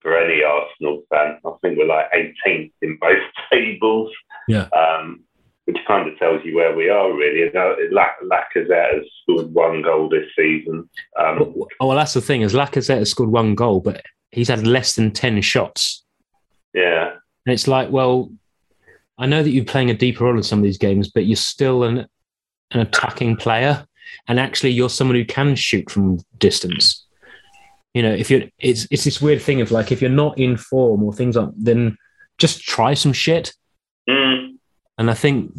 for 0.00 0.16
any 0.16 0.42
Arsenal 0.42 1.02
fan. 1.10 1.38
I 1.44 1.50
think 1.60 1.78
we're 1.78 1.86
like 1.86 2.10
18th 2.12 2.72
in 2.82 2.98
both 3.00 3.22
tables. 3.52 4.10
Yeah. 4.48 4.68
Um, 4.68 5.24
which 5.66 5.78
kind 5.86 6.08
of 6.08 6.18
tells 6.18 6.44
you 6.44 6.56
where 6.56 6.74
we 6.74 6.88
are, 6.88 7.12
really. 7.12 7.48
Lacazette 7.50 8.94
has 8.94 9.04
scored 9.22 9.54
one 9.54 9.80
goal 9.80 10.08
this 10.08 10.26
season. 10.36 10.88
Um, 11.16 11.38
oh, 11.40 11.68
well, 11.78 11.96
that's 11.96 12.14
the 12.14 12.20
thing 12.20 12.42
is 12.42 12.52
Lacazette 12.52 12.98
has 12.98 13.10
scored 13.10 13.30
one 13.30 13.54
goal, 13.54 13.78
but 13.78 14.04
he's 14.32 14.48
had 14.48 14.66
less 14.66 14.96
than 14.96 15.12
10 15.12 15.40
shots. 15.40 16.04
Yeah. 16.74 17.12
And 17.46 17.52
it's 17.52 17.68
like, 17.68 17.90
well, 17.90 18.32
I 19.18 19.26
know 19.26 19.42
that 19.42 19.50
you're 19.50 19.64
playing 19.64 19.90
a 19.90 19.94
deeper 19.94 20.24
role 20.24 20.36
in 20.36 20.42
some 20.42 20.58
of 20.58 20.64
these 20.64 20.78
games, 20.78 21.08
but 21.08 21.26
you're 21.26 21.36
still 21.36 21.84
an 21.84 22.08
an 22.72 22.80
attacking 22.80 23.36
player, 23.36 23.86
and 24.28 24.38
actually 24.38 24.70
you're 24.70 24.90
someone 24.90 25.16
who 25.16 25.24
can 25.24 25.54
shoot 25.54 25.90
from 25.90 26.20
distance. 26.38 27.06
You 27.94 28.02
know, 28.02 28.12
if 28.12 28.30
you're, 28.30 28.44
it's 28.58 28.86
it's 28.90 29.04
this 29.04 29.20
weird 29.20 29.42
thing 29.42 29.60
of 29.60 29.70
like 29.70 29.92
if 29.92 30.00
you're 30.00 30.10
not 30.10 30.38
in 30.38 30.56
form 30.56 31.02
or 31.02 31.12
things 31.12 31.36
like, 31.36 31.50
then 31.56 31.96
just 32.38 32.62
try 32.62 32.94
some 32.94 33.12
shit. 33.12 33.52
Mm. 34.08 34.56
And 34.98 35.10
I 35.10 35.14
think, 35.14 35.52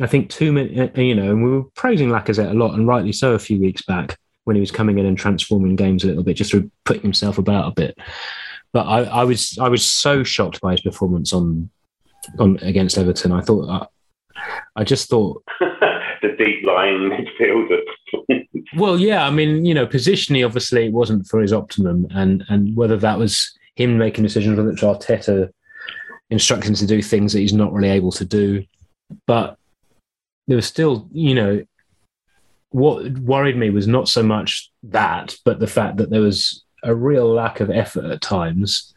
I 0.00 0.06
think 0.06 0.30
too 0.30 0.52
many, 0.52 0.80
uh, 0.80 1.00
you 1.00 1.14
know, 1.14 1.30
and 1.30 1.42
we 1.42 1.50
were 1.50 1.64
praising 1.74 2.08
Lacazette 2.08 2.50
a 2.50 2.54
lot, 2.54 2.74
and 2.74 2.86
rightly 2.86 3.12
so, 3.12 3.32
a 3.32 3.38
few 3.38 3.60
weeks 3.60 3.82
back 3.82 4.18
when 4.44 4.56
he 4.56 4.60
was 4.60 4.70
coming 4.70 4.98
in 4.98 5.06
and 5.06 5.18
transforming 5.18 5.76
games 5.76 6.04
a 6.04 6.06
little 6.06 6.22
bit, 6.22 6.36
just 6.36 6.50
through 6.50 6.70
putting 6.84 7.02
himself 7.02 7.38
about 7.38 7.68
a 7.68 7.74
bit. 7.74 7.98
But 8.72 8.86
I, 8.86 9.02
I 9.04 9.24
was 9.24 9.58
I 9.58 9.68
was 9.68 9.84
so 9.84 10.24
shocked 10.24 10.60
by 10.60 10.72
his 10.72 10.80
performance 10.80 11.32
on 11.32 11.70
on 12.38 12.58
against 12.62 12.98
Everton. 12.98 13.32
I 13.32 13.40
thought 13.40 13.68
I, 13.68 13.86
I 14.76 14.84
just 14.84 15.08
thought 15.08 15.42
deep 16.36 16.64
lying 16.64 17.10
midfielder. 17.10 17.80
well, 18.76 18.98
yeah, 18.98 19.26
I 19.26 19.30
mean, 19.30 19.64
you 19.64 19.74
know, 19.74 19.86
positionally, 19.86 20.44
obviously, 20.44 20.86
it 20.86 20.92
wasn't 20.92 21.26
for 21.26 21.40
his 21.40 21.52
optimum, 21.52 22.06
and 22.10 22.44
and 22.48 22.76
whether 22.76 22.96
that 22.98 23.18
was 23.18 23.56
him 23.76 23.98
making 23.98 24.24
decisions, 24.24 24.56
whether 24.56 24.70
it's 24.70 24.82
Arteta 24.82 25.50
instructing 26.30 26.74
to 26.74 26.86
do 26.86 27.02
things 27.02 27.32
that 27.32 27.40
he's 27.40 27.52
not 27.52 27.72
really 27.72 27.90
able 27.90 28.12
to 28.12 28.24
do, 28.24 28.64
but 29.26 29.58
there 30.46 30.56
was 30.56 30.66
still, 30.66 31.08
you 31.12 31.34
know, 31.34 31.64
what 32.70 33.06
worried 33.18 33.56
me 33.56 33.70
was 33.70 33.86
not 33.86 34.08
so 34.08 34.22
much 34.22 34.70
that, 34.82 35.36
but 35.44 35.60
the 35.60 35.66
fact 35.66 35.96
that 35.98 36.10
there 36.10 36.20
was 36.20 36.64
a 36.82 36.94
real 36.94 37.32
lack 37.32 37.60
of 37.60 37.70
effort 37.70 38.04
at 38.04 38.20
times, 38.20 38.94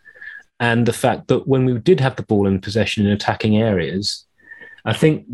and 0.60 0.86
the 0.86 0.94
fact 0.94 1.28
that 1.28 1.48
when 1.48 1.66
we 1.66 1.78
did 1.78 2.00
have 2.00 2.16
the 2.16 2.24
ball 2.24 2.48
in 2.48 2.60
possession 2.60 3.06
in 3.06 3.12
attacking 3.12 3.58
areas, 3.58 4.26
I 4.86 4.94
think 4.94 5.26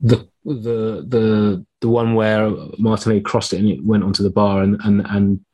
the 0.00 0.28
the 0.54 1.04
the 1.06 1.66
the 1.80 1.88
one 1.88 2.14
where 2.14 2.50
Martinelli 2.78 3.20
crossed 3.20 3.52
it 3.52 3.58
and 3.58 3.68
it 3.68 3.84
went 3.84 4.04
onto 4.04 4.22
the 4.22 4.30
bar 4.30 4.62
and 4.62 4.80
and 4.84 5.04
and 5.08 5.44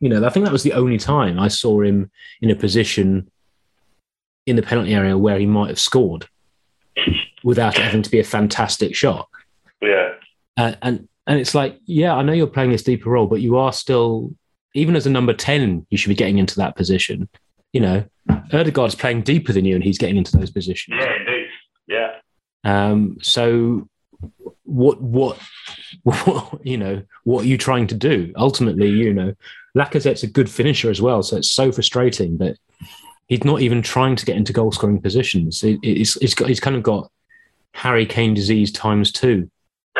you 0.00 0.08
know 0.08 0.24
I 0.24 0.30
think 0.30 0.44
that 0.44 0.52
was 0.52 0.62
the 0.62 0.72
only 0.74 0.98
time 0.98 1.38
I 1.38 1.48
saw 1.48 1.80
him 1.82 2.10
in 2.40 2.50
a 2.50 2.54
position 2.54 3.28
in 4.46 4.56
the 4.56 4.62
penalty 4.62 4.94
area 4.94 5.18
where 5.18 5.38
he 5.38 5.46
might 5.46 5.68
have 5.68 5.80
scored 5.80 6.26
without 7.42 7.76
it 7.76 7.82
having 7.82 8.02
to 8.02 8.10
be 8.10 8.20
a 8.20 8.24
fantastic 8.24 8.94
shot. 8.94 9.28
Yeah, 9.82 10.12
uh, 10.56 10.74
and 10.82 11.08
and 11.26 11.40
it's 11.40 11.54
like 11.54 11.78
yeah 11.84 12.14
I 12.14 12.22
know 12.22 12.32
you're 12.32 12.46
playing 12.46 12.70
this 12.70 12.84
deeper 12.84 13.10
role, 13.10 13.26
but 13.26 13.40
you 13.40 13.56
are 13.56 13.72
still 13.72 14.32
even 14.74 14.94
as 14.94 15.06
a 15.06 15.10
number 15.10 15.34
ten 15.34 15.86
you 15.90 15.98
should 15.98 16.08
be 16.08 16.14
getting 16.14 16.38
into 16.38 16.56
that 16.56 16.76
position. 16.76 17.28
You 17.72 17.80
know, 17.80 18.04
Odegaard's 18.52 18.94
playing 18.94 19.22
deeper 19.22 19.52
than 19.52 19.64
you, 19.64 19.74
and 19.74 19.84
he's 19.84 19.98
getting 19.98 20.16
into 20.16 20.36
those 20.36 20.50
positions. 20.50 20.98
Yeah. 21.00 21.17
Um, 22.64 23.18
so 23.22 23.88
what, 24.64 25.00
what, 25.00 25.38
what, 26.02 26.60
you 26.62 26.76
know, 26.76 27.02
what 27.24 27.44
are 27.44 27.48
you 27.48 27.58
trying 27.58 27.86
to 27.88 27.94
do? 27.94 28.32
Ultimately, 28.36 28.88
you 28.88 29.12
know, 29.12 29.34
Lacazette's 29.76 30.22
a 30.22 30.28
good 30.28 30.50
finisher 30.50 30.90
as 30.90 31.00
well. 31.00 31.22
So 31.22 31.36
it's 31.36 31.50
so 31.50 31.72
frustrating 31.72 32.38
that 32.38 32.56
he's 33.26 33.44
not 33.44 33.60
even 33.60 33.82
trying 33.82 34.16
to 34.16 34.26
get 34.26 34.36
into 34.36 34.52
goal 34.52 34.72
scoring 34.72 35.00
positions. 35.00 35.62
It, 35.62 35.78
it's, 35.82 36.16
it's 36.16 36.34
got, 36.34 36.48
he's 36.48 36.60
kind 36.60 36.76
of 36.76 36.82
got 36.82 37.10
Harry 37.72 38.06
Kane 38.06 38.34
disease 38.34 38.72
times 38.72 39.12
two. 39.12 39.50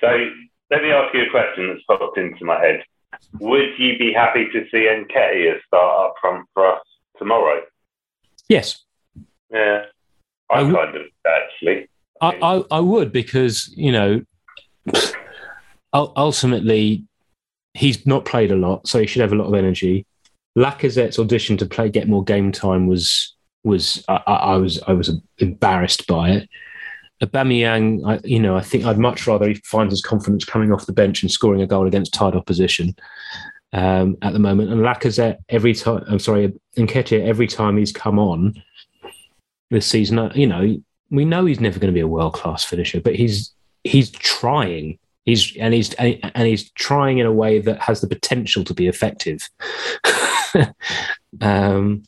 so 0.00 0.30
let 0.70 0.82
me 0.82 0.90
ask 0.90 1.14
you 1.14 1.22
a 1.22 1.30
question 1.30 1.68
that's 1.68 1.84
popped 1.86 2.18
into 2.18 2.44
my 2.44 2.58
head. 2.60 2.82
Would 3.38 3.78
you 3.78 3.98
be 3.98 4.12
happy 4.12 4.46
to 4.52 4.64
see 4.70 4.88
Nketiah 4.88 5.60
start 5.66 6.10
up 6.10 6.14
front 6.20 6.46
for 6.54 6.66
us 6.66 6.82
tomorrow? 7.18 7.62
Yes. 8.48 8.84
Yeah. 9.52 9.84
I, 10.50 10.60
I 10.60 10.72
kind 10.72 10.96
of 10.96 11.02
actually. 11.26 11.88
I, 12.20 12.38
I, 12.42 12.64
I 12.70 12.80
would 12.80 13.12
because 13.12 13.72
you 13.76 13.92
know 13.92 14.22
ultimately 15.92 17.04
he's 17.74 18.06
not 18.06 18.24
played 18.24 18.50
a 18.50 18.56
lot, 18.56 18.86
so 18.86 19.00
he 19.00 19.06
should 19.06 19.22
have 19.22 19.32
a 19.32 19.36
lot 19.36 19.46
of 19.46 19.54
energy. 19.54 20.06
Lacazette's 20.58 21.18
audition 21.18 21.56
to 21.58 21.66
play 21.66 21.88
get 21.88 22.08
more 22.08 22.24
game 22.24 22.52
time 22.52 22.86
was 22.86 23.34
was 23.62 24.04
I, 24.08 24.16
I 24.26 24.56
was 24.56 24.82
I 24.86 24.92
was 24.92 25.10
embarrassed 25.38 26.06
by 26.06 26.30
it. 26.30 26.48
Aubameyang, 27.22 28.00
I, 28.06 28.18
you 28.24 28.40
know, 28.40 28.56
I 28.56 28.62
think 28.62 28.86
I'd 28.86 28.98
much 28.98 29.26
rather 29.26 29.48
he 29.48 29.54
finds 29.64 29.92
his 29.92 30.00
confidence 30.00 30.44
coming 30.44 30.72
off 30.72 30.86
the 30.86 30.92
bench 30.92 31.22
and 31.22 31.30
scoring 31.30 31.60
a 31.60 31.66
goal 31.66 31.86
against 31.86 32.14
tired 32.14 32.34
opposition 32.34 32.94
um, 33.74 34.16
at 34.22 34.32
the 34.32 34.38
moment. 34.38 34.70
And 34.70 34.80
Lacazette, 34.80 35.36
every 35.50 35.74
time, 35.74 36.02
I'm 36.08 36.18
sorry, 36.18 36.54
Nketiah, 36.78 37.26
every 37.26 37.46
time 37.46 37.76
he's 37.76 37.92
come 37.92 38.18
on, 38.18 38.54
this 39.70 39.86
season. 39.86 40.18
Uh, 40.18 40.32
you 40.34 40.46
know, 40.46 40.80
we 41.10 41.24
know 41.24 41.44
he's 41.44 41.60
never 41.60 41.78
going 41.78 41.92
to 41.92 41.96
be 41.96 42.00
a 42.00 42.08
world 42.08 42.34
class 42.34 42.64
finisher, 42.64 43.00
but 43.00 43.14
he's 43.14 43.52
he's 43.84 44.10
trying. 44.10 44.98
He's 45.24 45.56
and 45.56 45.74
he's 45.74 45.92
and 45.94 46.46
he's 46.46 46.70
trying 46.72 47.18
in 47.18 47.26
a 47.26 47.32
way 47.32 47.60
that 47.60 47.80
has 47.80 48.00
the 48.00 48.08
potential 48.08 48.64
to 48.64 48.74
be 48.74 48.88
effective. 48.88 49.48
um, 51.40 52.02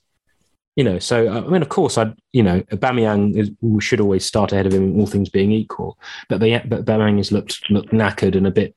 You 0.74 0.84
know, 0.84 0.98
so 0.98 1.28
I 1.28 1.40
mean, 1.42 1.62
of 1.62 1.68
course, 1.68 1.98
I 1.98 2.14
you 2.32 2.42
know, 2.42 2.60
Aubameyang 2.72 3.36
is, 3.36 3.50
should 3.84 4.00
always 4.00 4.24
start 4.24 4.52
ahead 4.52 4.66
of 4.66 4.72
him, 4.72 4.98
all 4.98 5.06
things 5.06 5.28
being 5.28 5.52
equal. 5.52 5.98
But 6.28 6.40
they, 6.40 6.58
but 6.58 6.84
Aubameyang 6.84 7.18
has 7.18 7.30
looked 7.30 7.70
looked 7.70 7.90
knackered 7.90 8.36
and 8.36 8.46
a 8.46 8.50
bit 8.50 8.74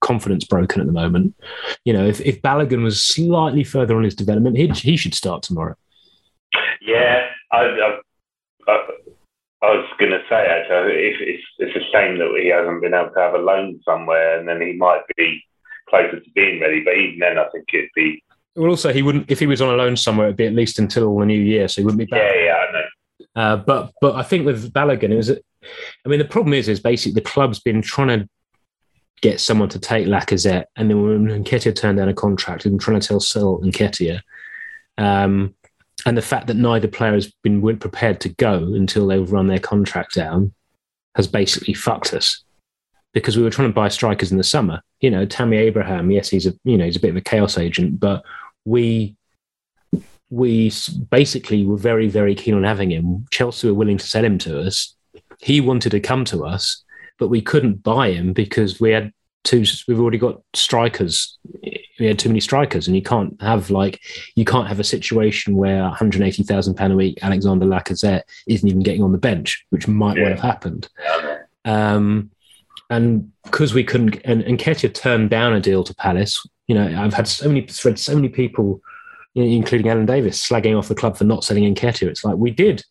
confidence 0.00 0.44
broken 0.44 0.80
at 0.80 0.86
the 0.86 0.92
moment. 0.92 1.34
You 1.84 1.92
know, 1.92 2.06
if, 2.06 2.20
if 2.22 2.40
Balogun 2.40 2.82
was 2.82 3.04
slightly 3.04 3.64
further 3.64 3.96
on 3.96 4.04
his 4.04 4.14
development, 4.14 4.56
he 4.56 4.68
he 4.68 4.96
should 4.96 5.14
start 5.14 5.42
tomorrow. 5.42 5.76
Yeah, 6.80 7.28
I, 7.52 7.58
I, 7.58 7.98
I, 8.68 8.86
I 9.62 9.66
was 9.66 9.86
going 9.98 10.12
to 10.12 10.22
say 10.28 10.46
actually, 10.46 10.94
if 11.08 11.16
it's 11.20 11.44
it's 11.58 11.76
a 11.76 11.90
shame 11.92 12.18
that 12.18 12.38
he 12.40 12.48
hasn't 12.48 12.80
been 12.80 12.94
able 12.94 13.10
to 13.10 13.20
have 13.20 13.34
a 13.34 13.38
loan 13.38 13.80
somewhere, 13.84 14.38
and 14.38 14.48
then 14.48 14.60
he 14.60 14.72
might 14.72 15.02
be 15.16 15.42
closer 15.88 16.20
to 16.20 16.30
being 16.34 16.60
ready. 16.60 16.82
But 16.82 16.96
even 16.96 17.18
then, 17.18 17.38
I 17.38 17.48
think 17.50 17.66
it'd 17.72 17.90
be. 17.94 18.22
Well, 18.56 18.70
also 18.70 18.92
he 18.92 19.02
wouldn't 19.02 19.30
if 19.30 19.38
he 19.38 19.46
was 19.46 19.60
on 19.60 19.74
a 19.74 19.76
loan 19.76 19.96
somewhere. 19.96 20.28
It'd 20.28 20.36
be 20.36 20.46
at 20.46 20.54
least 20.54 20.78
until 20.78 21.18
the 21.18 21.26
new 21.26 21.38
year, 21.38 21.68
so 21.68 21.80
he 21.80 21.84
wouldn't 21.84 21.98
be 21.98 22.06
back. 22.06 22.20
Yeah, 22.20 22.44
yeah, 22.44 22.54
I 22.54 22.72
know. 22.72 22.82
Uh, 23.36 23.56
but 23.56 23.92
but 24.00 24.14
I 24.14 24.22
think 24.22 24.46
with 24.46 24.72
Balogun, 24.72 25.10
it 25.10 25.16
was. 25.16 25.30
I 25.30 26.08
mean, 26.08 26.18
the 26.18 26.24
problem 26.24 26.54
is, 26.54 26.68
is 26.68 26.80
basically 26.80 27.12
the 27.12 27.28
club's 27.28 27.60
been 27.60 27.82
trying 27.82 28.08
to 28.08 28.28
get 29.20 29.40
someone 29.40 29.68
to 29.68 29.78
take 29.78 30.06
Lacazette, 30.06 30.64
and 30.76 30.88
then 30.88 31.02
when 31.02 31.44
Nketiah 31.44 31.76
turned 31.76 31.98
down 31.98 32.08
a 32.08 32.14
contract, 32.14 32.64
and 32.64 32.80
trying 32.80 32.98
to 32.98 33.06
tell 33.06 33.20
sell 33.20 33.60
Nketiah. 33.62 34.20
Um, 34.96 35.54
and 36.06 36.16
the 36.16 36.22
fact 36.22 36.46
that 36.46 36.56
neither 36.56 36.88
player 36.88 37.14
has 37.14 37.32
been 37.42 37.78
prepared 37.78 38.20
to 38.20 38.28
go 38.28 38.74
until 38.74 39.06
they've 39.06 39.30
run 39.30 39.46
their 39.46 39.58
contract 39.58 40.14
down 40.14 40.52
has 41.16 41.26
basically 41.26 41.74
fucked 41.74 42.14
us 42.14 42.44
because 43.12 43.36
we 43.36 43.42
were 43.42 43.50
trying 43.50 43.68
to 43.68 43.74
buy 43.74 43.88
strikers 43.88 44.30
in 44.30 44.38
the 44.38 44.44
summer. 44.44 44.80
You 45.00 45.10
know, 45.10 45.26
Tammy 45.26 45.56
Abraham, 45.56 46.10
yes, 46.10 46.28
he's 46.28 46.46
a 46.46 46.54
you 46.64 46.76
know 46.76 46.84
he's 46.84 46.96
a 46.96 47.00
bit 47.00 47.10
of 47.10 47.16
a 47.16 47.20
chaos 47.20 47.58
agent, 47.58 47.98
but 47.98 48.22
we 48.64 49.16
we 50.30 50.72
basically 51.10 51.66
were 51.66 51.76
very 51.76 52.08
very 52.08 52.34
keen 52.34 52.54
on 52.54 52.64
having 52.64 52.90
him. 52.90 53.26
Chelsea 53.30 53.68
were 53.68 53.74
willing 53.74 53.98
to 53.98 54.06
sell 54.06 54.24
him 54.24 54.38
to 54.38 54.60
us. 54.60 54.94
He 55.40 55.60
wanted 55.60 55.90
to 55.90 56.00
come 56.00 56.24
to 56.26 56.44
us, 56.44 56.84
but 57.18 57.28
we 57.28 57.42
couldn't 57.42 57.82
buy 57.82 58.12
him 58.12 58.32
because 58.32 58.80
we 58.80 58.90
had 58.90 59.12
two. 59.44 59.64
We've 59.88 60.00
already 60.00 60.18
got 60.18 60.42
strikers. 60.54 61.38
We 62.00 62.06
had 62.06 62.18
too 62.18 62.28
many 62.28 62.40
strikers, 62.40 62.86
and 62.86 62.96
you 62.96 63.02
can't 63.02 63.40
have 63.40 63.70
like 63.70 64.00
you 64.34 64.44
can't 64.44 64.66
have 64.66 64.80
a 64.80 64.84
situation 64.84 65.56
where 65.56 65.82
180 65.82 66.42
thousand 66.42 66.74
pound 66.74 66.92
a 66.92 66.96
week 66.96 67.18
Alexander 67.22 67.66
Lacazette 67.66 68.22
isn't 68.48 68.68
even 68.68 68.82
getting 68.82 69.02
on 69.02 69.12
the 69.12 69.18
bench, 69.18 69.64
which 69.70 69.86
might 69.86 70.16
yeah. 70.16 70.22
well 70.24 70.32
have 70.32 70.40
happened. 70.40 70.88
Um, 71.64 72.30
and 72.88 73.30
because 73.44 73.72
we 73.72 73.84
couldn't, 73.84 74.20
and, 74.24 74.42
and 74.42 74.58
Nketiah 74.58 74.92
turned 74.92 75.30
down 75.30 75.52
a 75.52 75.60
deal 75.60 75.84
to 75.84 75.94
Palace. 75.94 76.44
You 76.66 76.74
know, 76.74 77.02
I've 77.02 77.14
had 77.14 77.28
so 77.28 77.48
many 77.48 77.68
read 77.84 77.98
so 77.98 78.14
many 78.14 78.28
people, 78.28 78.80
including 79.34 79.88
Alan 79.88 80.06
Davies, 80.06 80.42
slagging 80.42 80.76
off 80.76 80.88
the 80.88 80.94
club 80.94 81.16
for 81.16 81.24
not 81.24 81.44
selling 81.44 81.72
Nketiah. 81.72 82.08
It's 82.08 82.24
like 82.24 82.36
we 82.36 82.50
did, 82.50 82.82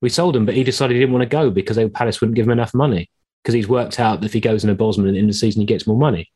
we 0.00 0.08
sold 0.08 0.36
him, 0.36 0.46
but 0.46 0.54
he 0.54 0.64
decided 0.64 0.94
he 0.94 1.00
didn't 1.00 1.14
want 1.14 1.22
to 1.22 1.28
go 1.28 1.50
because 1.50 1.76
they, 1.76 1.88
Palace 1.88 2.20
wouldn't 2.20 2.36
give 2.36 2.46
him 2.46 2.52
enough 2.52 2.74
money 2.74 3.10
because 3.42 3.54
he's 3.54 3.68
worked 3.68 4.00
out 4.00 4.20
that 4.20 4.26
if 4.26 4.32
he 4.32 4.40
goes 4.40 4.64
in 4.64 4.70
a 4.70 4.74
Bosman 4.74 5.08
at 5.08 5.12
the 5.12 5.18
end 5.18 5.28
of 5.28 5.34
the 5.34 5.38
season, 5.38 5.60
he 5.60 5.66
gets 5.66 5.86
more 5.86 5.96
money. 5.96 6.30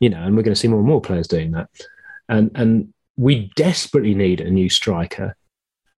You 0.00 0.10
know, 0.10 0.22
and 0.22 0.36
we're 0.36 0.42
going 0.42 0.54
to 0.54 0.60
see 0.60 0.68
more 0.68 0.78
and 0.78 0.88
more 0.88 1.00
players 1.00 1.28
doing 1.28 1.52
that. 1.52 1.68
And 2.28 2.50
and 2.54 2.92
we 3.16 3.50
desperately 3.56 4.14
need 4.14 4.40
a 4.40 4.50
new 4.50 4.68
striker. 4.68 5.36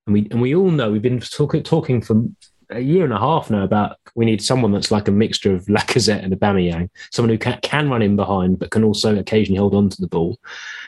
And 0.06 0.14
we 0.14 0.28
and 0.30 0.40
we 0.40 0.54
all 0.54 0.70
know 0.70 0.90
we've 0.90 1.02
been 1.02 1.20
talk, 1.20 1.54
talking 1.64 2.00
for 2.00 2.24
a 2.70 2.80
year 2.80 3.04
and 3.04 3.12
a 3.12 3.18
half 3.18 3.50
now 3.50 3.64
about 3.64 3.96
we 4.14 4.24
need 4.24 4.42
someone 4.42 4.72
that's 4.72 4.90
like 4.90 5.08
a 5.08 5.12
mixture 5.12 5.54
of 5.54 5.64
Lacazette 5.66 6.24
and 6.24 6.32
Aubameyang, 6.32 6.88
someone 7.10 7.30
who 7.30 7.38
can, 7.38 7.58
can 7.62 7.90
run 7.90 8.02
in 8.02 8.16
behind 8.16 8.58
but 8.58 8.70
can 8.70 8.84
also 8.84 9.18
occasionally 9.18 9.58
hold 9.58 9.74
on 9.74 9.88
to 9.88 10.00
the 10.00 10.08
ball. 10.08 10.38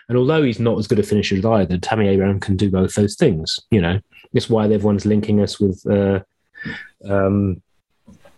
And 0.08 0.18
although 0.18 0.42
he's 0.42 0.60
not 0.60 0.78
as 0.78 0.86
good 0.86 0.98
a 0.98 1.02
finisher 1.02 1.36
as 1.36 1.44
either, 1.44 1.78
Tammy 1.78 2.08
Abraham 2.08 2.40
can 2.40 2.56
do 2.56 2.70
both 2.70 2.94
those 2.94 3.16
things. 3.16 3.60
You 3.70 3.80
know, 3.80 4.00
it's 4.32 4.48
why 4.48 4.64
everyone's 4.64 5.06
linking 5.06 5.40
us 5.40 5.60
with 5.60 5.84
uh, 5.86 6.20
um, 7.08 7.62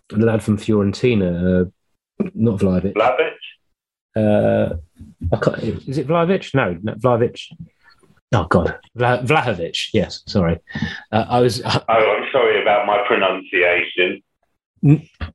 the 0.09 0.19
lad 0.19 0.43
from 0.43 0.59
Fiorentina, 0.59 1.63
uh, 1.63 1.71
not 2.35 2.61
Vlahovic. 2.61 2.95
Vlahovic? 2.95 3.35
Uh, 4.17 4.77
is 5.87 5.99
it 5.99 6.07
Vlahovic? 6.07 6.55
No, 6.55 6.79
not 6.83 6.99
Vlahovic. 6.99 7.41
Oh 8.33 8.47
God, 8.49 8.79
Vla- 8.97 9.25
Vlahovic. 9.25 9.89
Yes, 9.93 10.23
sorry. 10.27 10.59
Uh, 11.13 11.25
I 11.29 11.41
was. 11.41 11.63
Uh, 11.63 11.81
oh, 11.89 11.93
I'm 11.93 12.29
sorry 12.33 12.61
about 12.61 12.87
my 12.87 13.03
pronunciation. 13.07 14.23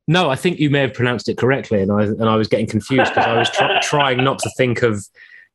no, 0.07 0.29
I 0.29 0.35
think 0.35 0.59
you 0.59 0.69
may 0.69 0.81
have 0.81 0.93
pronounced 0.93 1.29
it 1.29 1.37
correctly, 1.37 1.81
and 1.81 1.91
I 1.91 2.03
and 2.03 2.29
I 2.29 2.35
was 2.35 2.47
getting 2.47 2.67
confused 2.67 3.11
because 3.11 3.27
I 3.27 3.37
was 3.37 3.49
tr- 3.49 3.63
trying 3.81 4.23
not 4.23 4.39
to 4.39 4.49
think 4.57 4.81
of 4.81 5.05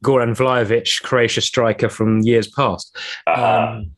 Goran 0.05 0.37
Vlaović, 0.37 1.03
Croatia 1.03 1.41
striker 1.41 1.89
from 1.89 2.21
years 2.21 2.47
past. 2.49 2.97
Uh-huh. 3.27 3.79
Um, 3.79 3.91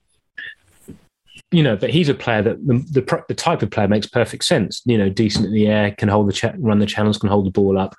you 1.52 1.62
know, 1.62 1.76
but 1.76 1.90
he's 1.90 2.08
a 2.08 2.14
player 2.14 2.42
that 2.42 2.66
the, 2.66 2.74
the, 2.90 3.24
the 3.28 3.34
type 3.34 3.62
of 3.62 3.70
player 3.70 3.86
makes 3.86 4.06
perfect 4.06 4.44
sense. 4.44 4.82
You 4.84 4.98
know, 4.98 5.08
decent 5.08 5.46
in 5.46 5.52
the 5.52 5.68
air, 5.68 5.92
can 5.92 6.08
hold 6.08 6.28
the 6.28 6.32
cha- 6.32 6.54
run 6.58 6.80
the 6.80 6.86
channels, 6.86 7.18
can 7.18 7.28
hold 7.28 7.46
the 7.46 7.50
ball 7.50 7.78
up. 7.78 7.94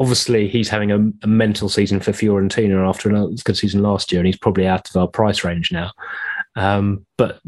Obviously, 0.00 0.48
he's 0.48 0.68
having 0.68 0.90
a, 0.90 1.12
a 1.22 1.26
mental 1.26 1.68
season 1.68 2.00
for 2.00 2.10
Fiorentina 2.10 2.88
after 2.88 3.14
a 3.14 3.28
good 3.44 3.56
season 3.56 3.82
last 3.82 4.10
year, 4.10 4.20
and 4.20 4.26
he's 4.26 4.38
probably 4.38 4.66
out 4.66 4.88
of 4.88 4.96
our 4.96 5.06
price 5.06 5.44
range 5.44 5.70
now. 5.70 5.92
Um, 6.56 7.06
but 7.16 7.38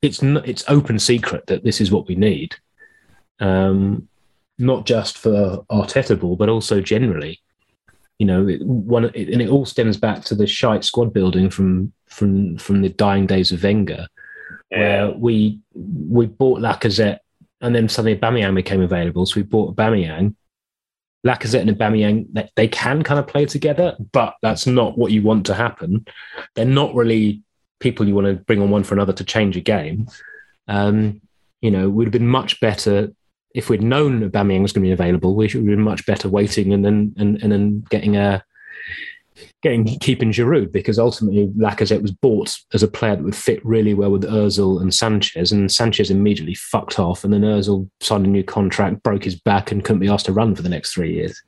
it's 0.00 0.22
n- 0.22 0.42
it's 0.44 0.64
open 0.68 0.98
secret 0.98 1.46
that 1.46 1.64
this 1.64 1.80
is 1.80 1.90
what 1.90 2.06
we 2.06 2.14
need, 2.14 2.54
um, 3.40 4.08
not 4.58 4.86
just 4.86 5.18
for 5.18 5.64
Arteta 5.70 6.18
ball, 6.18 6.36
but 6.36 6.48
also 6.48 6.80
generally. 6.80 7.40
You 8.18 8.26
know, 8.26 8.46
it, 8.46 8.62
one 8.64 9.06
it, 9.06 9.30
and 9.30 9.42
it 9.42 9.48
all 9.48 9.66
stems 9.66 9.96
back 9.96 10.22
to 10.24 10.36
the 10.36 10.46
shite 10.46 10.84
squad 10.84 11.12
building 11.12 11.50
from 11.50 11.92
from 12.06 12.58
from 12.58 12.82
the 12.82 12.90
dying 12.90 13.26
days 13.26 13.50
of 13.50 13.64
Wenger 13.64 14.06
where 14.68 15.10
we 15.10 15.60
we 15.74 16.26
bought 16.26 16.60
Lacazette 16.60 17.18
and 17.60 17.74
then 17.74 17.88
suddenly 17.88 18.16
Aubameyang 18.16 18.54
became 18.54 18.80
available. 18.80 19.26
So 19.26 19.36
we 19.36 19.42
bought 19.42 19.76
Aubameyang. 19.76 20.34
Lacazette 21.26 21.60
and 21.60 21.70
Aubameyang, 21.70 22.50
they, 22.56 22.68
can 22.68 23.02
kind 23.02 23.20
of 23.20 23.26
play 23.26 23.46
together, 23.46 23.96
but 24.12 24.34
that's 24.42 24.66
not 24.66 24.98
what 24.98 25.12
you 25.12 25.22
want 25.22 25.46
to 25.46 25.54
happen. 25.54 26.04
They're 26.54 26.64
not 26.64 26.94
really 26.94 27.42
people 27.78 28.06
you 28.06 28.14
want 28.14 28.26
to 28.26 28.34
bring 28.34 28.60
on 28.60 28.70
one 28.70 28.84
for 28.84 28.94
another 28.94 29.12
to 29.12 29.24
change 29.24 29.56
a 29.56 29.60
game. 29.60 30.08
Um, 30.68 31.20
you 31.60 31.70
know, 31.70 31.88
would 31.88 32.06
have 32.06 32.12
been 32.12 32.26
much 32.26 32.60
better 32.60 33.12
if 33.54 33.68
we'd 33.68 33.82
known 33.82 34.28
Aubameyang 34.28 34.62
was 34.62 34.72
going 34.72 34.82
to 34.82 34.88
be 34.88 34.92
available. 34.92 35.34
We 35.34 35.48
should 35.48 35.60
have 35.60 35.66
been 35.66 35.80
much 35.80 36.06
better 36.06 36.28
waiting 36.28 36.72
and 36.72 36.84
then 36.84 37.14
and, 37.18 37.40
and 37.42 37.52
then 37.52 37.84
getting 37.90 38.16
a 38.16 38.42
getting 39.62 39.84
keeping 39.84 40.32
Giroud 40.32 40.72
because 40.72 40.98
ultimately 40.98 41.48
Lacazette 41.56 42.02
was 42.02 42.10
bought 42.10 42.56
as 42.72 42.82
a 42.82 42.88
player 42.88 43.16
that 43.16 43.22
would 43.24 43.36
fit 43.36 43.64
really 43.64 43.94
well 43.94 44.10
with 44.10 44.24
Özil 44.24 44.80
and 44.80 44.94
Sanchez, 44.94 45.52
and 45.52 45.70
Sanchez 45.70 46.10
immediately 46.10 46.54
fucked 46.54 46.98
off, 46.98 47.24
and 47.24 47.32
then 47.32 47.42
Özil 47.42 47.88
signed 48.00 48.26
a 48.26 48.30
new 48.30 48.44
contract, 48.44 49.02
broke 49.02 49.24
his 49.24 49.38
back, 49.40 49.70
and 49.70 49.84
couldn't 49.84 50.00
be 50.00 50.08
asked 50.08 50.26
to 50.26 50.32
run 50.32 50.54
for 50.54 50.62
the 50.62 50.68
next 50.68 50.92
three 50.92 51.14
years. 51.14 51.40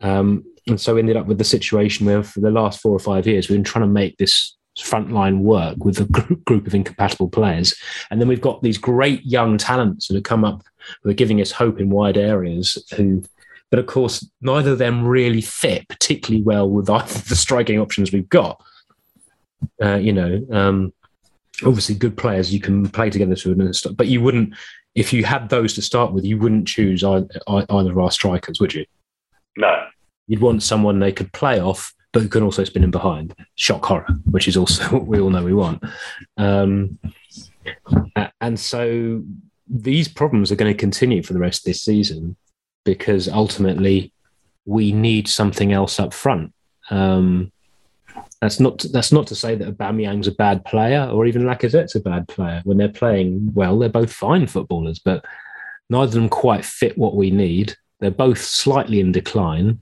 Um, 0.00 0.44
and 0.66 0.80
so 0.80 0.94
we 0.94 1.00
ended 1.00 1.16
up 1.16 1.26
with 1.26 1.38
the 1.38 1.44
situation 1.44 2.06
where 2.06 2.22
for 2.22 2.40
the 2.40 2.50
last 2.50 2.80
four 2.80 2.92
or 2.92 2.98
five 3.00 3.26
years 3.26 3.48
we've 3.48 3.56
been 3.56 3.64
trying 3.64 3.84
to 3.84 3.88
make 3.88 4.16
this 4.16 4.56
frontline 4.78 5.40
work 5.40 5.84
with 5.84 6.00
a 6.00 6.04
group 6.46 6.66
of 6.66 6.74
incompatible 6.74 7.28
players, 7.28 7.74
and 8.10 8.20
then 8.20 8.28
we've 8.28 8.40
got 8.40 8.62
these 8.62 8.78
great 8.78 9.24
young 9.24 9.58
talents 9.58 10.08
that 10.08 10.14
have 10.14 10.24
come 10.24 10.44
up 10.44 10.62
who 11.02 11.10
are 11.10 11.14
giving 11.14 11.40
us 11.40 11.52
hope 11.52 11.78
in 11.80 11.90
wide 11.90 12.16
areas 12.16 12.82
who 12.96 13.22
but 13.72 13.78
of 13.78 13.86
course, 13.86 14.30
neither 14.42 14.72
of 14.72 14.78
them 14.78 15.04
really 15.04 15.40
fit 15.40 15.88
particularly 15.88 16.42
well 16.42 16.68
with 16.68 16.90
either 16.90 17.18
the 17.28 17.34
striking 17.34 17.80
options 17.80 18.12
we've 18.12 18.28
got. 18.28 18.62
Uh, 19.82 19.96
you 19.96 20.12
know, 20.12 20.46
um, 20.52 20.92
obviously 21.64 21.94
good 21.94 22.16
players 22.16 22.52
you 22.52 22.60
can 22.60 22.86
play 22.90 23.08
together 23.08 23.34
to, 23.34 23.74
but 23.96 24.08
you 24.08 24.20
wouldn't 24.20 24.54
if 24.94 25.10
you 25.10 25.24
had 25.24 25.48
those 25.48 25.72
to 25.72 25.82
start 25.82 26.12
with. 26.12 26.22
You 26.22 26.36
wouldn't 26.36 26.68
choose 26.68 27.02
either, 27.02 27.26
either 27.48 27.92
of 27.92 27.98
our 27.98 28.10
strikers, 28.10 28.60
would 28.60 28.74
you? 28.74 28.84
No. 29.56 29.86
You'd 30.26 30.42
want 30.42 30.62
someone 30.62 30.98
they 30.98 31.12
could 31.12 31.32
play 31.32 31.58
off, 31.58 31.94
but 32.12 32.20
who 32.20 32.28
can 32.28 32.42
also 32.42 32.64
spin 32.64 32.84
in 32.84 32.90
behind. 32.90 33.34
Shock 33.54 33.86
horror, 33.86 34.18
which 34.30 34.48
is 34.48 34.56
also 34.58 34.84
what 34.90 35.06
we 35.06 35.18
all 35.18 35.30
know 35.30 35.42
we 35.42 35.54
want. 35.54 35.82
Um, 36.36 36.98
and 38.42 38.60
so 38.60 39.22
these 39.66 40.08
problems 40.08 40.52
are 40.52 40.56
going 40.56 40.70
to 40.70 40.78
continue 40.78 41.22
for 41.22 41.32
the 41.32 41.38
rest 41.38 41.60
of 41.60 41.64
this 41.64 41.82
season 41.82 42.36
because 42.84 43.28
ultimately 43.28 44.12
we 44.64 44.92
need 44.92 45.28
something 45.28 45.72
else 45.72 45.98
up 45.98 46.12
front. 46.12 46.52
Um, 46.90 47.52
that's 48.40 48.58
not 48.58 48.84
that's 48.92 49.12
not 49.12 49.26
to 49.28 49.36
say 49.36 49.54
that 49.54 49.78
Aubameyang's 49.78 50.26
a 50.26 50.32
bad 50.32 50.64
player 50.64 51.08
or 51.12 51.26
even 51.26 51.42
Lacazette's 51.42 51.94
a 51.94 52.00
bad 52.00 52.26
player. 52.28 52.60
When 52.64 52.76
they're 52.76 52.88
playing 52.88 53.52
well, 53.54 53.78
they're 53.78 53.88
both 53.88 54.12
fine 54.12 54.46
footballers, 54.46 54.98
but 54.98 55.24
neither 55.88 56.06
of 56.06 56.12
them 56.12 56.28
quite 56.28 56.64
fit 56.64 56.98
what 56.98 57.14
we 57.14 57.30
need. 57.30 57.76
They're 58.00 58.10
both 58.10 58.38
slightly 58.38 58.98
in 58.98 59.12
decline. 59.12 59.80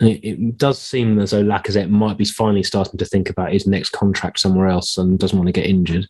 It, 0.00 0.56
does 0.56 0.80
seem 0.80 1.18
as 1.18 1.32
though 1.32 1.42
Lacazette 1.42 1.90
might 1.90 2.16
be 2.16 2.24
finally 2.24 2.62
starting 2.62 2.98
to 2.98 3.04
think 3.04 3.28
about 3.28 3.52
his 3.52 3.66
next 3.66 3.90
contract 3.90 4.38
somewhere 4.38 4.68
else 4.68 4.96
and 4.96 5.18
doesn't 5.18 5.36
want 5.36 5.48
to 5.48 5.52
get 5.52 5.66
injured. 5.66 6.06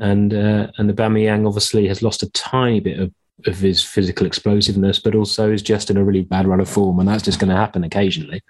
And 0.00 0.34
uh, 0.34 0.68
and 0.78 0.90
Aubameyang 0.90 1.46
obviously 1.46 1.86
has 1.88 2.02
lost 2.02 2.24
a 2.24 2.30
tiny 2.32 2.80
bit 2.80 2.98
of 2.98 3.12
of 3.46 3.58
his 3.58 3.82
physical 3.82 4.26
explosiveness, 4.26 4.98
but 4.98 5.14
also 5.14 5.50
is 5.50 5.62
just 5.62 5.90
in 5.90 5.96
a 5.96 6.04
really 6.04 6.22
bad 6.22 6.46
run 6.46 6.60
of 6.60 6.68
form, 6.68 6.98
and 6.98 7.08
that's 7.08 7.22
just 7.22 7.38
going 7.38 7.50
to 7.50 7.56
happen 7.56 7.84
occasionally. 7.84 8.42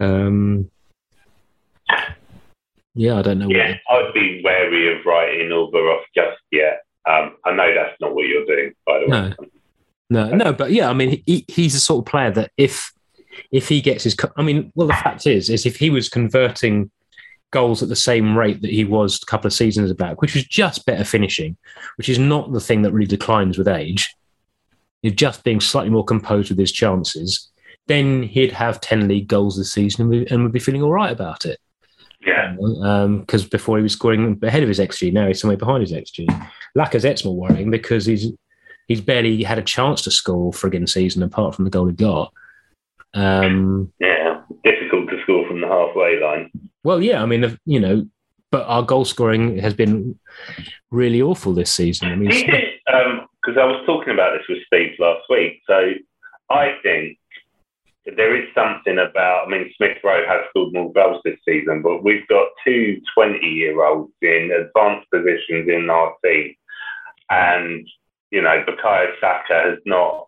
Um, 0.00 0.70
Yeah, 2.94 3.18
I 3.18 3.22
don't 3.22 3.38
know. 3.38 3.48
Yeah, 3.48 3.76
I'd 3.88 4.12
be 4.12 4.42
wary 4.44 4.94
of 4.94 5.04
writing 5.06 5.48
Auba 5.48 5.96
off 5.96 6.04
just 6.14 6.40
yet. 6.50 6.82
Um, 7.08 7.36
I 7.44 7.52
know 7.52 7.74
that's 7.74 7.98
not 8.00 8.14
what 8.14 8.26
you're 8.26 8.44
doing, 8.44 8.74
by 8.86 9.00
the 9.00 9.06
no. 9.08 9.22
way. 9.22 9.50
No, 10.10 10.30
no, 10.34 10.52
but 10.52 10.72
yeah, 10.72 10.90
I 10.90 10.92
mean, 10.92 11.22
he, 11.24 11.46
he's 11.48 11.72
the 11.72 11.80
sort 11.80 12.06
of 12.06 12.10
player 12.10 12.30
that 12.32 12.50
if 12.58 12.92
if 13.50 13.68
he 13.68 13.80
gets 13.80 14.04
his, 14.04 14.14
I 14.36 14.42
mean, 14.42 14.70
well, 14.74 14.88
the 14.88 14.92
fact 14.92 15.26
is, 15.26 15.48
is 15.48 15.64
if 15.64 15.76
he 15.76 15.88
was 15.88 16.10
converting 16.10 16.90
goals 17.52 17.82
at 17.82 17.88
the 17.88 17.96
same 17.96 18.36
rate 18.36 18.60
that 18.62 18.70
he 18.70 18.84
was 18.84 19.22
a 19.22 19.26
couple 19.26 19.46
of 19.46 19.52
seasons 19.52 19.92
back, 19.92 20.20
which 20.20 20.34
was 20.34 20.44
just 20.44 20.84
better 20.84 21.04
finishing, 21.04 21.56
which 21.96 22.08
is 22.08 22.18
not 22.18 22.52
the 22.52 22.60
thing 22.60 22.82
that 22.82 22.92
really 22.92 23.06
declines 23.06 23.56
with 23.56 23.68
age. 23.68 24.12
He's 25.02 25.12
just 25.12 25.44
being 25.44 25.60
slightly 25.60 25.90
more 25.90 26.04
composed 26.04 26.50
with 26.50 26.58
his 26.58 26.72
chances. 26.72 27.50
Then 27.86 28.22
he'd 28.22 28.52
have 28.52 28.80
ten 28.80 29.06
league 29.08 29.28
goals 29.28 29.56
this 29.56 29.72
season 29.72 30.12
and 30.30 30.42
would 30.42 30.52
be 30.52 30.58
feeling 30.58 30.82
all 30.82 30.92
right 30.92 31.12
about 31.12 31.44
it. 31.44 31.58
Yeah. 32.24 32.54
Because 32.56 33.42
um, 33.42 33.48
before 33.50 33.76
he 33.78 33.82
was 33.82 33.92
scoring 33.92 34.38
ahead 34.42 34.62
of 34.62 34.68
his 34.68 34.78
XG, 34.78 35.12
now 35.12 35.26
he's 35.26 35.40
somewhere 35.40 35.56
behind 35.56 35.82
his 35.82 35.92
XG. 35.92 36.26
Lacazette's 36.76 37.24
more 37.24 37.36
worrying 37.36 37.70
because 37.70 38.06
he's 38.06 38.32
he's 38.88 39.00
barely 39.00 39.42
had 39.42 39.58
a 39.58 39.62
chance 39.62 40.02
to 40.02 40.10
score 40.10 40.36
all 40.36 40.52
frigging 40.52 40.88
season 40.88 41.22
apart 41.22 41.54
from 41.54 41.64
the 41.64 41.70
goal 41.70 41.86
he 41.86 41.92
got. 41.92 42.32
Um, 43.14 43.92
yeah, 43.98 44.40
difficult 44.64 45.10
to 45.10 45.20
score 45.22 45.46
from 45.46 45.60
the 45.60 45.66
halfway 45.66 46.20
line. 46.20 46.50
Well, 46.84 47.02
yeah, 47.02 47.22
I 47.22 47.26
mean, 47.26 47.58
you 47.64 47.80
know, 47.80 48.06
but 48.50 48.66
our 48.66 48.82
goal 48.82 49.04
scoring 49.04 49.58
has 49.58 49.74
been 49.74 50.18
really 50.90 51.22
awful 51.22 51.54
this 51.54 51.72
season. 51.72 52.08
I 52.08 52.16
mean, 52.16 52.28
because 52.28 53.56
um, 53.56 53.58
I 53.58 53.64
was 53.64 53.82
talking 53.86 54.12
about 54.12 54.36
this 54.36 54.46
with 54.48 54.58
Steve 54.66 54.92
last 54.98 55.22
week, 55.30 55.60
so 55.66 55.92
I 56.50 56.76
think 56.82 57.18
there 58.16 58.36
is 58.36 58.48
something 58.54 58.98
about. 58.98 59.46
I 59.46 59.50
mean, 59.50 59.72
Smith 59.76 59.98
Rowe 60.04 60.26
has 60.26 60.42
scored 60.50 60.72
more 60.72 60.92
goals 60.92 61.22
this 61.24 61.38
season, 61.48 61.82
but 61.82 62.02
we've 62.02 62.26
got 62.28 62.48
two 62.64 63.00
20 63.14 63.38
year 63.46 63.84
olds 63.84 64.12
in 64.20 64.50
advanced 64.52 65.10
positions 65.10 65.68
in 65.68 65.88
our 65.88 66.14
team, 66.24 66.54
and 67.30 67.88
you 68.30 68.42
know, 68.42 68.64
Bukayo 68.66 69.12
Saka 69.20 69.70
has 69.70 69.78
not 69.86 70.26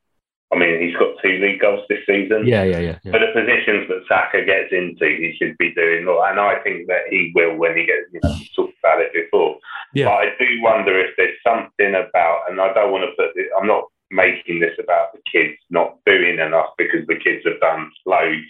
I 0.52 0.58
mean, 0.58 0.80
he's 0.80 0.96
got 0.96 1.16
two 1.22 1.38
league 1.38 1.60
goals 1.60 1.84
this 1.88 2.04
season. 2.06 2.46
Yeah, 2.46 2.62
yeah, 2.62 2.78
yeah. 2.78 2.98
yeah. 3.02 3.12
But 3.12 3.20
the 3.20 3.32
positions 3.34 3.88
that 3.88 4.04
Saka 4.08 4.44
gets 4.44 4.72
into, 4.72 5.06
he 5.06 5.34
should 5.38 5.56
be 5.58 5.74
doing. 5.74 6.06
And 6.06 6.40
I 6.40 6.56
think 6.62 6.86
that 6.86 7.08
he 7.10 7.32
will 7.34 7.56
when 7.56 7.76
he 7.76 7.86
gets, 7.86 8.06
you 8.12 8.20
know, 8.22 8.36
talked 8.54 8.78
about 8.78 9.00
it 9.00 9.12
before. 9.12 9.58
Yeah. 9.94 10.06
But 10.06 10.14
I 10.14 10.24
do 10.38 10.62
wonder 10.62 11.00
if 11.00 11.14
there's 11.16 11.36
something 11.42 11.94
about, 11.94 12.42
and 12.48 12.60
I 12.60 12.72
don't 12.72 12.92
want 12.92 13.04
to 13.04 13.16
put 13.16 13.34
this, 13.34 13.46
I'm 13.58 13.66
not 13.66 13.84
making 14.10 14.60
this 14.60 14.78
about 14.78 15.12
the 15.12 15.20
kids 15.30 15.58
not 15.70 15.98
doing 16.06 16.38
enough 16.38 16.70
because 16.78 17.06
the 17.08 17.16
kids 17.16 17.42
have 17.46 17.60
done 17.60 17.90
loads. 18.06 18.46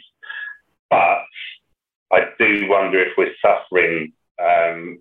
But 0.91 1.25
I 2.13 2.29
do 2.39 2.69
wonder 2.69 3.01
if 3.01 3.17
we're 3.17 3.35
suffering 3.41 4.13
um, 4.43 4.99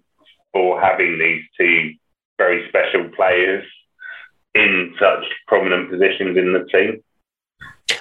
for 0.54 0.80
having 0.80 1.20
these 1.20 1.44
two 1.60 1.94
very 2.38 2.68
special 2.70 3.10
players 3.16 3.66
in 4.56 4.93
such 4.99 5.26
prominent 5.47 5.89
positions 5.89 6.38
in 6.38 6.54
the 6.54 6.66
team. 6.72 7.04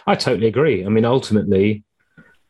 I 0.07 0.15
totally 0.15 0.47
agree. 0.47 0.85
I 0.85 0.89
mean, 0.89 1.05
ultimately, 1.05 1.85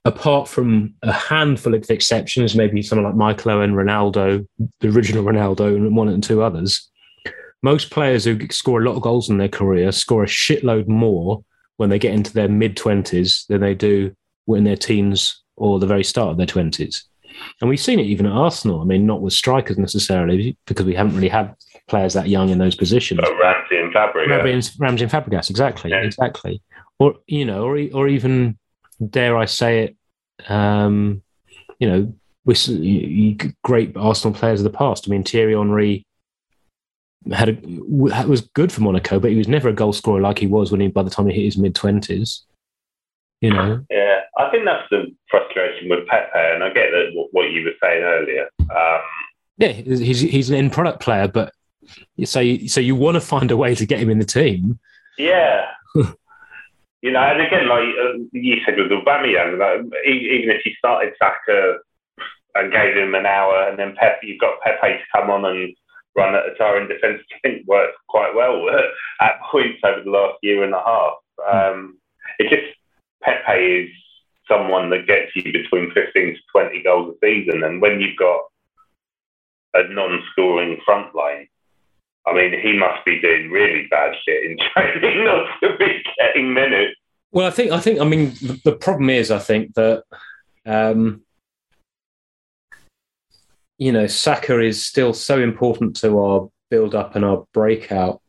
apart 0.04 0.48
from 0.48 0.94
a 1.02 1.12
handful 1.12 1.74
of 1.74 1.88
exceptions, 1.88 2.54
maybe 2.54 2.82
someone 2.82 3.06
like 3.06 3.16
Michael 3.16 3.52
Owen, 3.52 3.74
Ronaldo, 3.74 4.46
the 4.80 4.88
original 4.88 5.24
Ronaldo, 5.24 5.76
and 5.76 5.96
one 5.96 6.08
and 6.08 6.22
two 6.22 6.42
others, 6.42 6.90
most 7.62 7.90
players 7.90 8.24
who 8.24 8.38
score 8.50 8.80
a 8.80 8.84
lot 8.84 8.96
of 8.96 9.02
goals 9.02 9.30
in 9.30 9.38
their 9.38 9.48
career 9.48 9.92
score 9.92 10.24
a 10.24 10.26
shitload 10.26 10.88
more 10.88 11.44
when 11.76 11.90
they 11.90 11.98
get 11.98 12.14
into 12.14 12.32
their 12.32 12.48
mid 12.48 12.76
20s 12.76 13.46
than 13.46 13.60
they 13.60 13.74
do 13.74 14.14
when 14.46 14.64
they're 14.64 14.76
teens 14.76 15.42
or 15.56 15.78
the 15.78 15.86
very 15.86 16.04
start 16.04 16.30
of 16.30 16.36
their 16.36 16.46
20s. 16.46 17.04
And 17.60 17.70
we've 17.70 17.80
seen 17.80 18.00
it 18.00 18.06
even 18.06 18.26
at 18.26 18.32
Arsenal. 18.32 18.80
I 18.80 18.84
mean, 18.84 19.06
not 19.06 19.22
with 19.22 19.32
strikers 19.32 19.78
necessarily, 19.78 20.56
because 20.66 20.84
we 20.84 20.94
haven't 20.94 21.14
really 21.14 21.28
had 21.28 21.54
players 21.88 22.14
that 22.14 22.28
young 22.28 22.48
in 22.48 22.58
those 22.58 22.74
positions. 22.74 23.20
But 23.20 23.38
Ramsey 23.38 23.76
and 23.76 23.92
Fabregas. 23.92 24.44
Ramsey, 24.44 24.72
Ramsey 24.78 25.04
and 25.04 25.12
Fabregas, 25.12 25.50
exactly, 25.50 25.90
yeah. 25.90 25.98
exactly. 25.98 26.62
Or 26.98 27.16
you 27.26 27.44
know, 27.44 27.64
or 27.64 27.78
or 27.92 28.08
even 28.08 28.58
dare 29.10 29.36
I 29.36 29.46
say 29.46 29.84
it, 29.84 29.96
um, 30.50 31.22
you 31.78 31.88
know, 31.88 32.14
with 32.44 32.68
great 33.62 33.96
Arsenal 33.96 34.36
players 34.36 34.60
of 34.60 34.64
the 34.64 34.76
past. 34.76 35.06
I 35.06 35.10
mean, 35.10 35.24
Thierry 35.24 35.54
Henry 35.54 36.06
had 37.30 37.50
a, 37.50 37.58
was 37.88 38.40
good 38.54 38.72
for 38.72 38.80
Monaco, 38.80 39.20
but 39.20 39.30
he 39.30 39.36
was 39.36 39.48
never 39.48 39.68
a 39.68 39.72
goal 39.72 39.92
scorer 39.92 40.20
like 40.20 40.38
he 40.38 40.46
was 40.46 40.70
when 40.72 40.80
he 40.80 40.88
by 40.88 41.02
the 41.02 41.10
time 41.10 41.26
he 41.26 41.34
hit 41.34 41.44
his 41.44 41.58
mid 41.58 41.74
twenties. 41.74 42.44
You 43.40 43.50
know. 43.50 43.84
Yeah, 43.90 44.20
I 44.38 44.50
think 44.50 44.64
that's 44.64 44.88
the 44.90 45.14
frustration 45.28 45.88
with 45.88 46.06
Pepe, 46.06 46.30
and 46.34 46.62
I 46.62 46.68
get 46.72 46.90
that 46.90 47.28
what 47.32 47.50
you 47.50 47.64
were 47.64 47.72
saying 47.82 48.02
earlier. 48.02 48.48
Um, 48.60 49.00
yeah, 49.58 49.68
he's 49.68 50.20
he's 50.20 50.50
an 50.50 50.56
in 50.56 50.70
product 50.70 51.00
player, 51.00 51.28
but 51.28 51.52
so 52.24 52.40
you, 52.40 52.68
so 52.68 52.80
you 52.80 52.94
want 52.94 53.16
to 53.16 53.20
find 53.20 53.50
a 53.50 53.56
way 53.56 53.74
to 53.74 53.86
get 53.86 54.00
him 54.00 54.10
in 54.10 54.18
the 54.18 54.24
team. 54.24 54.78
Yeah. 55.18 55.66
you 55.94 57.12
know, 57.12 57.20
and 57.20 57.40
again, 57.40 57.68
like 57.68 57.82
uh, 57.82 58.18
you 58.32 58.56
said 58.64 58.76
with 58.76 58.90
Aubameyang, 58.90 59.58
like, 59.58 59.80
even 60.06 60.50
if 60.50 60.64
you 60.64 60.72
started 60.78 61.14
Saka 61.18 61.78
and 62.54 62.72
gave 62.72 62.96
him 62.96 63.14
an 63.14 63.26
hour, 63.26 63.68
and 63.68 63.78
then 63.78 63.94
Pepe, 63.96 64.26
you've 64.26 64.40
got 64.40 64.60
Pepe 64.62 64.98
to 64.98 65.04
come 65.14 65.30
on 65.30 65.44
and 65.44 65.74
run 66.14 66.34
at 66.34 66.44
a 66.44 66.76
in 66.76 66.88
defence, 66.88 67.22
I 67.34 67.38
think 67.48 67.66
worked 67.66 67.96
quite 68.08 68.34
well 68.34 68.68
at 69.20 69.40
points 69.50 69.80
over 69.84 70.02
the 70.04 70.10
last 70.10 70.38
year 70.42 70.64
and 70.64 70.74
a 70.74 70.82
half. 70.84 71.14
Um, 71.50 71.98
it 72.38 72.50
just 72.50 72.76
Pepe 73.22 73.84
is 73.84 73.90
someone 74.48 74.90
that 74.90 75.06
gets 75.06 75.34
you 75.34 75.52
between 75.52 75.92
15 75.92 76.34
to 76.34 76.40
20 76.52 76.82
goals 76.82 77.14
a 77.14 77.26
season, 77.26 77.62
and 77.62 77.80
when 77.80 78.00
you've 78.00 78.16
got 78.16 78.40
a 79.74 79.88
non-scoring 79.88 80.80
front 80.84 81.14
line, 81.14 81.48
I 82.26 82.34
mean, 82.34 82.58
he 82.60 82.72
must 82.76 83.04
be 83.04 83.20
doing 83.20 83.50
really 83.50 83.86
bad 83.90 84.14
shit 84.24 84.50
in 84.50 84.56
training 84.74 85.24
not 85.24 85.46
to 85.62 85.76
be 85.76 86.02
getting 86.18 86.54
minutes. 86.54 86.96
Well, 87.32 87.46
I 87.46 87.50
think, 87.50 87.72
I 87.72 87.80
think, 87.80 88.00
I 88.00 88.04
mean, 88.04 88.30
the, 88.42 88.60
the 88.64 88.76
problem 88.76 89.10
is, 89.10 89.30
I 89.30 89.38
think 89.38 89.74
that, 89.74 90.04
um, 90.66 91.22
you 93.78 93.90
know, 93.90 94.06
Saka 94.06 94.60
is 94.60 94.84
still 94.84 95.14
so 95.14 95.40
important 95.40 95.96
to 95.96 96.18
our 96.18 96.50
build 96.70 96.94
up 96.94 97.16
and 97.16 97.24
our 97.24 97.44
breakout, 97.52 98.20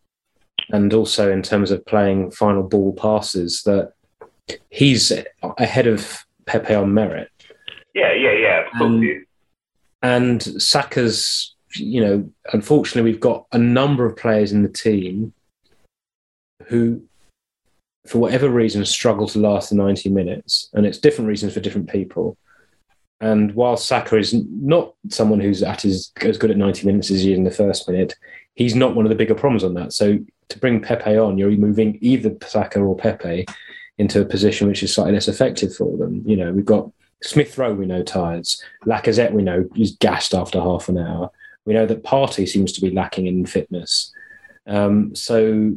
and 0.69 0.93
also 0.93 1.31
in 1.31 1.41
terms 1.41 1.69
of 1.69 1.85
playing 1.85 2.31
final 2.31 2.63
ball 2.63 2.93
passes 2.93 3.61
that 3.63 3.93
he's 4.69 5.11
ahead 5.57 5.87
of 5.87 6.25
Pepe 6.45 6.73
on 6.73 6.93
merit. 6.93 7.29
Yeah, 7.93 8.13
yeah, 8.13 8.31
yeah. 8.31 8.65
Of 8.65 8.71
course. 8.77 8.81
And, 8.81 9.25
and 10.01 10.61
Saka's 10.61 11.53
you 11.76 12.01
know, 12.01 12.30
unfortunately, 12.51 13.09
we've 13.11 13.19
got 13.19 13.45
a 13.51 13.57
number 13.57 14.05
of 14.05 14.17
players 14.17 14.51
in 14.51 14.63
the 14.63 14.69
team 14.69 15.34
who, 16.67 17.03
for 18.05 18.19
whatever 18.19 18.49
reason, 18.49 18.86
struggle 18.86 19.28
to 19.28 19.39
last 19.39 19.69
the 19.69 19.76
90 19.76 20.09
minutes. 20.09 20.69
And 20.74 20.86
it's 20.86 20.97
different 20.97 21.28
reasons 21.28 21.53
for 21.53 21.59
different 21.59 21.89
people. 21.89 22.38
And 23.21 23.53
while 23.55 23.78
Saka 23.78 24.17
is 24.17 24.34
not 24.34 24.93
someone 25.09 25.39
who's 25.39 25.63
at 25.63 25.82
his, 25.82 26.11
as 26.17 26.38
good 26.38 26.51
at 26.51 26.57
90 26.57 26.86
minutes 26.86 27.09
as 27.09 27.24
he 27.24 27.32
is 27.32 27.38
in 27.38 27.45
the 27.45 27.51
first 27.51 27.88
minute, 27.88 28.15
he's 28.55 28.76
not 28.76 28.95
one 28.95 29.05
of 29.05 29.09
the 29.09 29.15
bigger 29.15 29.36
problems 29.36 29.63
on 29.63 29.74
that. 29.76 29.93
So 29.93 30.19
to 30.49 30.59
bring 30.59 30.82
Pepe 30.82 31.17
on, 31.17 31.38
you're 31.38 31.51
moving 31.51 31.97
either 32.01 32.36
Saka 32.45 32.82
or 32.82 32.97
Pepe 32.97 33.45
into 33.97 34.21
a 34.21 34.26
position 34.26 34.67
which 34.67 34.84
is 34.84 34.93
slightly 34.93 35.13
less 35.13 35.28
effective 35.28 35.76
for 35.76 35.95
them. 35.97 36.24
You 36.26 36.36
know, 36.36 36.51
we've 36.51 36.65
got 36.65 36.91
Smith 37.21 37.57
Rowe, 37.57 37.74
we 37.74 37.86
know, 37.86 38.03
tires. 38.03 38.61
Lacazette, 38.86 39.32
we 39.32 39.43
know, 39.43 39.67
is 39.76 39.95
gassed 39.99 40.34
after 40.34 40.59
half 40.59 40.89
an 40.89 40.97
hour. 40.97 41.32
We 41.66 41.74
know 41.74 41.86
that 41.86 42.03
Partey 42.03 42.47
seems 42.47 42.72
to 42.74 42.82
be 42.82 42.91
lacking 42.91 43.28
in 43.28 43.45
fitness. 43.45 44.11
Um, 44.68 45.16
so 45.16 45.74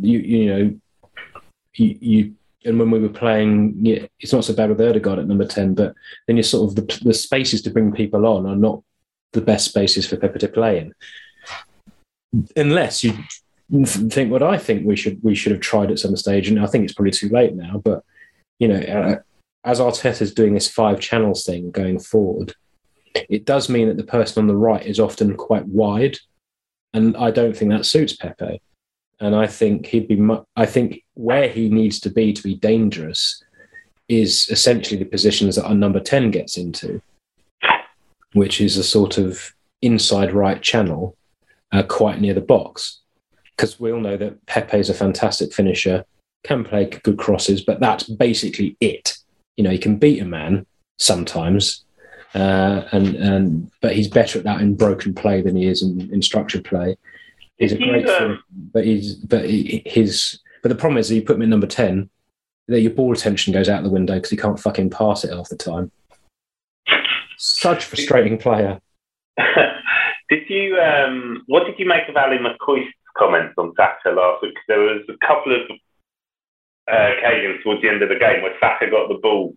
you 0.00 0.18
you 0.18 0.46
know 0.46 0.78
you, 1.74 1.98
you 2.00 2.34
and 2.64 2.78
when 2.78 2.90
we 2.90 3.00
were 3.00 3.08
playing, 3.08 3.74
it's 4.20 4.32
not 4.32 4.44
so 4.44 4.54
bad 4.54 4.68
with 4.68 4.78
Ødegaard 4.78 5.18
at 5.18 5.26
number 5.26 5.46
ten, 5.46 5.74
but 5.74 5.94
then 6.26 6.36
you're 6.36 6.44
sort 6.44 6.68
of 6.68 6.76
the, 6.76 7.00
the 7.02 7.14
spaces 7.14 7.62
to 7.62 7.70
bring 7.70 7.92
people 7.92 8.26
on 8.26 8.46
are 8.46 8.56
not 8.56 8.82
the 9.32 9.40
best 9.40 9.66
spaces 9.66 10.06
for 10.06 10.16
Pepe 10.16 10.38
to 10.38 10.48
play 10.48 10.78
in, 10.78 10.92
unless 12.56 13.02
you 13.02 13.12
think 13.74 14.30
what 14.30 14.42
I 14.42 14.58
think 14.58 14.86
we 14.86 14.96
should 14.96 15.22
we 15.22 15.34
should 15.34 15.52
have 15.52 15.60
tried 15.60 15.90
at 15.90 15.98
some 15.98 16.16
stage, 16.16 16.48
and 16.48 16.60
I 16.60 16.66
think 16.66 16.84
it's 16.84 16.94
probably 16.94 17.12
too 17.12 17.30
late 17.30 17.54
now. 17.54 17.80
But 17.82 18.04
you 18.58 18.68
know, 18.68 18.80
uh, 18.80 19.18
as 19.64 19.80
Arteta's 19.80 20.34
doing 20.34 20.54
this 20.54 20.68
five 20.68 21.00
channels 21.00 21.44
thing 21.44 21.70
going 21.70 21.98
forward, 21.98 22.54
it 23.14 23.44
does 23.44 23.68
mean 23.68 23.88
that 23.88 23.96
the 23.96 24.04
person 24.04 24.40
on 24.40 24.46
the 24.46 24.56
right 24.56 24.84
is 24.84 25.00
often 25.00 25.36
quite 25.36 25.66
wide, 25.66 26.18
and 26.94 27.16
I 27.16 27.30
don't 27.30 27.56
think 27.56 27.70
that 27.70 27.86
suits 27.86 28.16
Pepe. 28.16 28.60
And 29.20 29.36
I 29.36 29.46
think 29.46 29.86
he'd 29.86 30.08
be. 30.08 30.16
Mu- 30.16 30.44
I 30.56 30.66
think 30.66 31.04
where 31.14 31.48
he 31.48 31.68
needs 31.68 32.00
to 32.00 32.10
be 32.10 32.32
to 32.32 32.42
be 32.42 32.54
dangerous 32.56 33.42
is 34.08 34.48
essentially 34.50 34.98
the 34.98 35.08
positions 35.08 35.56
that 35.56 35.66
our 35.66 35.74
number 35.74 36.00
ten 36.00 36.30
gets 36.30 36.56
into, 36.56 37.00
which 38.32 38.60
is 38.60 38.76
a 38.76 38.84
sort 38.84 39.18
of 39.18 39.54
inside 39.80 40.32
right 40.32 40.60
channel, 40.60 41.16
uh, 41.70 41.82
quite 41.84 42.20
near 42.20 42.34
the 42.34 42.40
box. 42.40 43.00
Because 43.56 43.78
we 43.78 43.92
all 43.92 44.00
know 44.00 44.16
that 44.16 44.44
Pepe 44.46 44.78
is 44.78 44.90
a 44.90 44.94
fantastic 44.94 45.52
finisher, 45.52 46.04
can 46.44 46.64
play 46.64 46.86
good 46.86 47.18
crosses, 47.18 47.62
but 47.62 47.80
that's 47.80 48.04
basically 48.04 48.76
it. 48.80 49.18
You 49.56 49.64
know, 49.64 49.70
he 49.70 49.78
can 49.78 49.98
beat 49.98 50.20
a 50.20 50.24
man 50.24 50.66
sometimes, 50.98 51.84
uh, 52.34 52.82
and 52.92 53.14
and 53.16 53.70
but 53.80 53.94
he's 53.94 54.08
better 54.08 54.38
at 54.38 54.44
that 54.44 54.60
in 54.60 54.74
broken 54.74 55.14
play 55.14 55.42
than 55.42 55.56
he 55.56 55.66
is 55.66 55.82
in, 55.82 56.12
in 56.12 56.22
structured 56.22 56.64
play. 56.64 56.96
He's 57.58 57.72
a 57.72 57.78
great, 57.78 58.08
um, 58.08 58.42
but 58.72 58.84
he's 58.84 59.14
but 59.14 59.44
he, 59.44 59.82
his 59.84 60.40
but 60.62 60.70
the 60.70 60.74
problem 60.74 60.98
is 60.98 61.08
that 61.08 61.14
you 61.14 61.22
put 61.22 61.36
him 61.36 61.42
in 61.42 61.50
number 61.50 61.66
ten, 61.66 62.08
that 62.68 62.80
your 62.80 62.92
ball 62.92 63.10
retention 63.10 63.52
goes 63.52 63.68
out 63.68 63.82
the 63.82 63.90
window 63.90 64.14
because 64.14 64.30
he 64.30 64.36
can't 64.36 64.58
fucking 64.58 64.90
pass 64.90 65.24
it 65.24 65.32
half 65.32 65.48
the 65.48 65.56
time. 65.56 65.90
Such 67.36 67.84
frustrating 67.84 68.38
player. 68.38 68.80
did 70.30 70.48
you 70.48 70.78
um, 70.78 71.42
what 71.46 71.66
did 71.66 71.78
you 71.78 71.86
make 71.86 72.08
of 72.08 72.16
Ally 72.16 72.38
McCoist's 72.38 72.94
comments 73.16 73.54
on 73.58 73.74
Saka 73.76 74.10
last 74.10 74.42
week? 74.42 74.54
Because 74.54 74.64
There 74.68 74.80
was 74.80 75.02
a 75.08 75.26
couple 75.26 75.54
of 75.54 75.70
uh, 76.90 77.10
occasions 77.18 77.62
towards 77.62 77.82
the 77.82 77.88
end 77.88 78.02
of 78.02 78.08
the 78.08 78.18
game 78.18 78.42
where 78.42 78.54
Saka 78.60 78.90
got 78.90 79.08
the 79.08 79.18
ball 79.22 79.54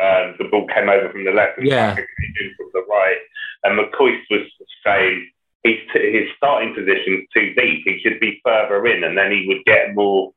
um, 0.00 0.34
the 0.38 0.48
ball 0.50 0.66
came 0.66 0.88
over 0.88 1.10
from 1.10 1.24
the 1.24 1.30
left 1.30 1.58
and 1.58 1.66
yeah. 1.66 1.94
from 1.94 2.70
the 2.72 2.84
right. 2.90 3.18
And 3.62 3.78
McCoist 3.78 4.26
was 4.30 4.46
saying 4.84 5.30
his, 5.62 5.76
his 5.94 6.28
starting 6.36 6.74
position's 6.74 7.26
too 7.32 7.54
deep. 7.54 7.82
He 7.84 8.00
should 8.02 8.20
be 8.20 8.40
further 8.44 8.86
in, 8.86 9.04
and 9.04 9.16
then 9.16 9.32
he 9.32 9.46
would 9.48 9.64
get 9.64 9.94
more. 9.94 10.32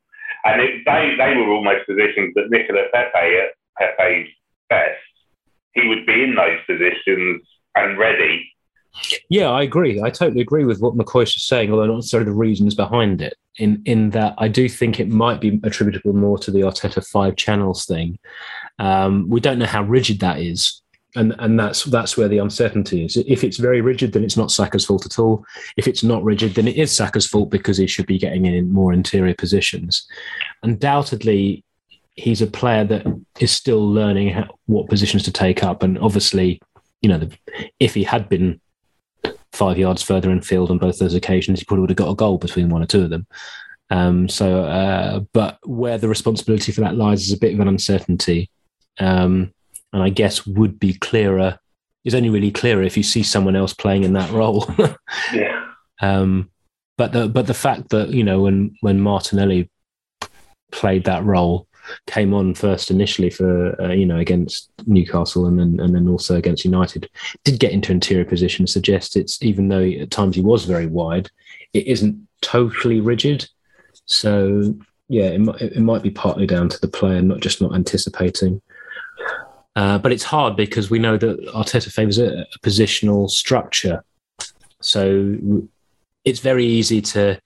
And 0.45 0.61
it, 0.61 0.85
they 0.85 1.15
they 1.17 1.35
were 1.35 1.51
almost 1.51 1.87
positions 1.87 2.33
that 2.35 2.49
Nicolas 2.49 2.87
Pepe 2.93 3.37
at 3.37 3.57
Pepe's 3.77 4.29
best, 4.69 5.01
he 5.73 5.87
would 5.87 6.05
be 6.05 6.23
in 6.23 6.35
those 6.35 6.59
positions 6.65 7.41
and 7.75 7.97
ready. 7.97 8.51
Yeah, 9.29 9.49
I 9.49 9.63
agree. 9.63 10.01
I 10.01 10.09
totally 10.09 10.41
agree 10.41 10.65
with 10.65 10.79
what 10.79 10.95
McCoist 10.95 11.35
is 11.37 11.43
saying, 11.43 11.71
although 11.71 11.85
not 11.85 11.95
necessarily 11.95 12.29
the 12.29 12.35
reasons 12.35 12.75
behind 12.75 13.21
it. 13.21 13.35
In 13.57 13.81
in 13.85 14.11
that, 14.11 14.35
I 14.37 14.47
do 14.47 14.69
think 14.69 14.99
it 14.99 15.09
might 15.09 15.41
be 15.41 15.59
attributable 15.63 16.13
more 16.13 16.37
to 16.39 16.51
the 16.51 16.61
Arteta 16.61 17.05
five 17.05 17.35
channels 17.35 17.85
thing, 17.85 18.19
um, 18.79 19.27
we 19.29 19.39
don't 19.39 19.59
know 19.59 19.65
how 19.65 19.83
rigid 19.83 20.19
that 20.19 20.39
is. 20.39 20.81
And, 21.15 21.33
and 21.39 21.59
that's 21.59 21.85
that's 21.85 22.15
where 22.15 22.27
the 22.27 22.37
uncertainty 22.37 23.03
is. 23.05 23.17
If 23.17 23.43
it's 23.43 23.57
very 23.57 23.81
rigid, 23.81 24.13
then 24.13 24.23
it's 24.23 24.37
not 24.37 24.51
Saka's 24.51 24.85
fault 24.85 25.05
at 25.05 25.17
all. 25.17 25.43
If 25.75 25.87
it's 25.87 26.03
not 26.03 26.23
rigid, 26.23 26.53
then 26.53 26.67
it 26.67 26.75
is 26.75 26.95
Saka's 26.95 27.25
fault 27.25 27.49
because 27.49 27.77
he 27.77 27.87
should 27.87 28.05
be 28.05 28.19
getting 28.19 28.45
in 28.45 28.71
more 28.71 28.93
interior 28.93 29.33
positions. 29.33 30.07
Undoubtedly, 30.61 31.63
he's 32.13 32.41
a 32.41 32.47
player 32.47 32.83
that 32.83 33.05
is 33.39 33.51
still 33.51 33.89
learning 33.89 34.29
how, 34.29 34.47
what 34.67 34.89
positions 34.89 35.23
to 35.23 35.31
take 35.31 35.63
up. 35.63 35.81
And 35.81 35.97
obviously, 35.97 36.61
you 37.01 37.09
know, 37.09 37.17
the, 37.17 37.35
if 37.79 37.95
he 37.95 38.03
had 38.03 38.29
been 38.29 38.59
five 39.57 39.77
yards 39.77 40.01
further 40.03 40.31
in 40.31 40.41
field 40.41 40.71
on 40.71 40.77
both 40.77 40.99
those 40.99 41.13
occasions, 41.13 41.59
he 41.59 41.65
probably 41.65 41.81
would 41.81 41.89
have 41.89 41.97
got 41.97 42.11
a 42.11 42.15
goal 42.15 42.37
between 42.37 42.69
one 42.69 42.83
or 42.83 42.85
two 42.85 43.03
of 43.03 43.09
them. 43.09 43.27
Um, 43.89 44.29
so, 44.29 44.63
uh, 44.63 45.19
but 45.33 45.59
where 45.65 45.97
the 45.97 46.07
responsibility 46.07 46.71
for 46.71 46.81
that 46.81 46.95
lies 46.95 47.23
is 47.23 47.33
a 47.33 47.39
bit 47.39 47.53
of 47.53 47.59
an 47.59 47.67
uncertainty 47.67 48.49
um, 48.99 49.53
and 49.93 50.03
I 50.03 50.09
guess 50.09 50.45
would 50.45 50.79
be 50.79 50.93
clearer 50.93 51.59
is 52.03 52.15
only 52.15 52.29
really 52.29 52.51
clearer 52.51 52.83
if 52.83 52.97
you 52.97 53.03
see 53.03 53.23
someone 53.23 53.55
else 53.55 53.73
playing 53.73 54.03
in 54.03 54.13
that 54.13 54.31
role. 54.31 54.65
yeah. 55.33 55.65
Um, 56.01 56.49
but 56.97 57.11
the 57.11 57.27
but 57.27 57.47
the 57.47 57.53
fact 57.53 57.89
that 57.89 58.09
you 58.09 58.23
know 58.23 58.41
when 58.41 58.75
when 58.81 58.99
Martinelli 58.99 59.69
played 60.71 61.05
that 61.05 61.23
role 61.23 61.67
came 62.05 62.33
on 62.33 62.53
first 62.53 62.91
initially 62.91 63.29
for 63.29 63.79
uh, 63.81 63.91
you 63.91 64.05
know 64.05 64.17
against 64.17 64.69
Newcastle 64.85 65.45
and 65.45 65.59
then 65.59 65.79
and 65.79 65.95
then 65.95 66.07
also 66.07 66.35
against 66.35 66.65
United. 66.65 67.09
Did 67.43 67.59
get 67.59 67.71
into 67.71 67.91
interior 67.91 68.25
position 68.25 68.67
suggests 68.67 69.15
it's 69.15 69.41
even 69.41 69.67
though 69.69 69.83
at 69.83 70.11
times 70.11 70.35
he 70.35 70.41
was 70.41 70.65
very 70.65 70.87
wide 70.87 71.29
it 71.73 71.87
isn't 71.87 72.27
totally 72.41 73.01
rigid. 73.01 73.47
So 74.05 74.75
yeah 75.09 75.29
it, 75.29 75.41
it 75.61 75.81
might 75.81 76.03
be 76.03 76.09
partly 76.09 76.45
down 76.45 76.69
to 76.69 76.79
the 76.81 76.87
player 76.87 77.21
not 77.21 77.39
just 77.39 77.61
not 77.61 77.75
anticipating. 77.75 78.61
Uh, 79.75 79.99
but 79.99 80.11
it's 80.11 80.23
hard 80.23 80.55
because 80.55 80.89
we 80.89 80.97
know 80.97 81.17
that 81.17 81.39
Arteta 81.53 81.91
favours 81.91 82.17
a, 82.17 82.39
a, 82.39 82.59
positional 82.63 83.29
structure. 83.29 84.03
So 84.81 85.37
it's 86.25 86.39
very 86.39 86.65
easy 86.65 86.99
to 86.99 87.39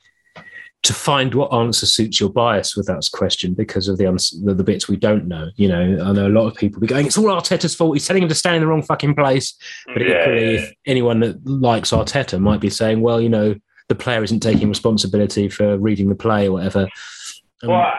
to 0.84 0.94
find 0.94 1.36
what 1.36 1.54
answer 1.54 1.86
suits 1.86 2.20
your 2.20 2.30
bias 2.30 2.76
with 2.76 2.88
that 2.88 3.08
question 3.14 3.54
because 3.54 3.88
of 3.88 3.98
the, 3.98 4.06
the, 4.44 4.54
the 4.56 4.64
bits 4.64 4.88
we 4.88 4.96
don't 4.96 5.28
know. 5.28 5.50
You 5.56 5.68
know, 5.68 6.04
I 6.04 6.12
know 6.12 6.28
a 6.28 6.30
lot 6.30 6.48
of 6.48 6.56
people 6.56 6.82
be 6.82 6.88
going, 6.88 7.06
"It's 7.06 7.18
all 7.18 7.26
Arteta's 7.26 7.76
fault. 7.76 7.96
He's 7.96 8.08
telling 8.08 8.24
him 8.24 8.30
to 8.30 8.36
stand 8.36 8.56
in 8.56 8.62
the 8.62 8.68
wrong 8.68 8.82
fucking 8.82 9.16
place." 9.16 9.54
But 9.86 10.02
yeah, 10.02 10.22
equally, 10.22 10.54
yeah. 10.54 10.60
if 10.62 10.74
anyone 10.88 11.20
that 11.20 11.46
likes 11.46 11.92
Arteta 11.92 12.40
might 12.40 12.62
be 12.62 12.70
saying, 12.70 13.02
"Well, 13.02 13.22
you 13.22 13.30
know, 13.30 13.56
the 13.90 13.96
player 13.96 14.24
isn't 14.24 14.40
taking 14.40 14.70
responsibility 14.70 15.50
for 15.50 15.78
reading 15.78 16.10
the 16.10 16.16
play 16.16 16.48
or 16.48 16.54
whatever." 16.54 16.88
Um, 17.62 17.70
well, 17.70 17.94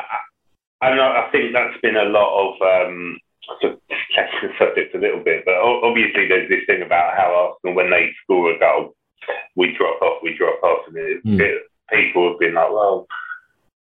I, 0.80 0.89
I, 0.89 1.26
I 1.26 1.30
think 1.30 1.53
that's 1.53 1.80
been 1.80 1.97
a 1.97 2.05
lot 2.05 2.55
of. 2.55 2.87
Um 2.87 3.18
to 3.61 3.76
change 3.91 4.30
the 4.41 4.49
subject 4.59 4.95
a 4.95 4.99
little 4.99 5.22
bit, 5.22 5.45
but 5.45 5.55
obviously 5.57 6.26
there's 6.28 6.49
this 6.49 6.64
thing 6.66 6.83
about 6.83 7.16
how 7.16 7.53
Arsenal, 7.53 7.74
when 7.76 7.91
they 7.91 8.11
score 8.22 8.53
a 8.53 8.59
goal, 8.59 8.95
we 9.57 9.76
drop 9.76 10.01
off, 10.01 10.22
we 10.22 10.37
drop 10.37 10.62
off, 10.62 10.87
and 10.89 10.97
it, 10.97 11.24
mm. 11.24 11.41
it, 11.41 11.62
people 11.91 12.30
have 12.30 12.39
been 12.39 12.55
like, 12.55 12.70
well, 12.70 13.07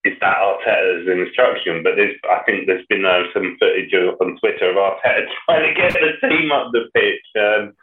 is 0.04 0.18
that 0.22 0.38
Arteta's 0.38 1.08
instruction? 1.08 1.84
But 1.84 1.96
there's, 1.96 2.16
I 2.30 2.44
think 2.46 2.66
there's 2.66 2.86
been 2.88 3.06
uh, 3.06 3.24
some 3.34 3.58
footage 3.60 3.94
on 3.94 4.38
Twitter 4.40 4.72
of 4.72 4.76
Arteta 4.76 5.28
trying 5.46 5.74
to 5.74 5.82
get 5.82 5.94
the 5.94 6.28
team 6.28 6.52
up 6.52 6.72
the 6.72 6.90
pitch. 6.94 7.26
Um, 7.40 7.74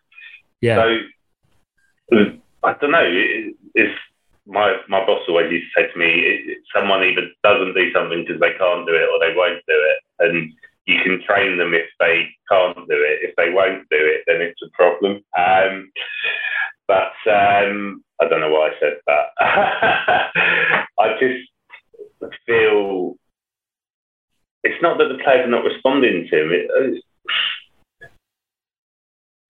yeah. 0.60 0.76
So 0.76 0.98
I 2.64 2.74
don't 2.74 2.90
know. 2.90 3.04
It, 3.04 3.54
it's 3.74 3.98
my 4.46 4.76
my 4.88 5.04
boss 5.04 5.22
always 5.28 5.52
used 5.52 5.66
to 5.74 5.82
say 5.82 5.92
to 5.92 5.98
me, 5.98 6.06
it, 6.06 6.58
someone 6.74 7.04
either 7.04 7.28
doesn't 7.44 7.74
do 7.74 7.92
something 7.92 8.24
because 8.24 8.40
they 8.40 8.56
can't 8.58 8.86
do 8.86 8.94
it 8.94 9.08
or 9.12 9.20
they 9.20 9.36
won't 9.36 9.62
do 9.66 9.76
it, 9.76 10.26
and 10.26 10.52
you 10.86 10.96
can 11.02 11.22
train 11.22 11.58
them 11.58 11.74
if 11.74 11.86
they 12.00 12.28
can't 12.50 12.76
do 12.76 12.96
it. 12.96 13.20
If 13.22 13.36
they 13.36 13.50
won't 13.50 13.88
do 13.90 13.98
it, 14.00 14.24
then 14.26 14.40
it's 14.40 14.60
a 14.62 14.70
problem. 14.72 15.22
Um, 15.36 15.92
but 16.88 17.12
um, 17.30 18.02
I 18.20 18.28
don't 18.28 18.40
know 18.40 18.50
why 18.50 18.70
I 18.70 18.72
said 18.80 18.98
that. 19.06 19.26
I 20.98 21.16
just 21.20 21.48
feel 22.46 23.16
it's 24.64 24.82
not 24.82 24.98
that 24.98 25.08
the 25.08 25.22
players 25.22 25.46
are 25.46 25.50
not 25.50 25.64
responding 25.64 26.26
to 26.30 26.42
him. 26.42 26.50
It, 26.52 26.70
uh, 26.70 28.06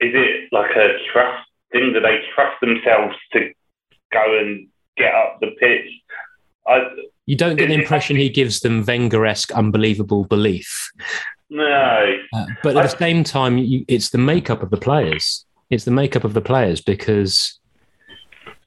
is 0.01 0.14
it 0.14 0.49
like 0.53 0.71
a 0.77 0.99
trust 1.12 1.49
thing? 1.73 1.93
Do 1.93 2.01
they 2.01 2.21
trust 2.35 2.61
themselves 2.61 3.16
to 3.33 3.51
go 4.12 4.39
and 4.39 4.69
get 4.97 5.14
up 5.14 5.41
the 5.41 5.49
pitch? 5.59 5.91
I, 6.66 6.87
you 7.27 7.37
don't 7.37 7.57
get 7.57 7.69
the 7.69 7.75
impression 7.75 8.16
he 8.16 8.29
gives 8.29 8.61
them 8.61 8.85
Wenger-esque 8.85 9.53
unbelievable 9.53 10.25
belief. 10.25 10.91
No. 11.51 12.14
Uh, 12.35 12.47
but 12.62 12.77
at 12.77 12.85
I, 12.85 12.87
the 12.87 12.97
same 12.99 13.25
time, 13.25 13.59
you, 13.59 13.85
it's 13.89 14.11
the 14.11 14.19
makeup 14.19 14.62
of 14.62 14.71
the 14.71 14.77
players. 14.77 15.47
It's 15.71 15.85
the 15.85 15.91
makeup 15.91 16.25
of 16.25 16.35
the 16.35 16.41
players 16.43 16.81
because 16.81 17.58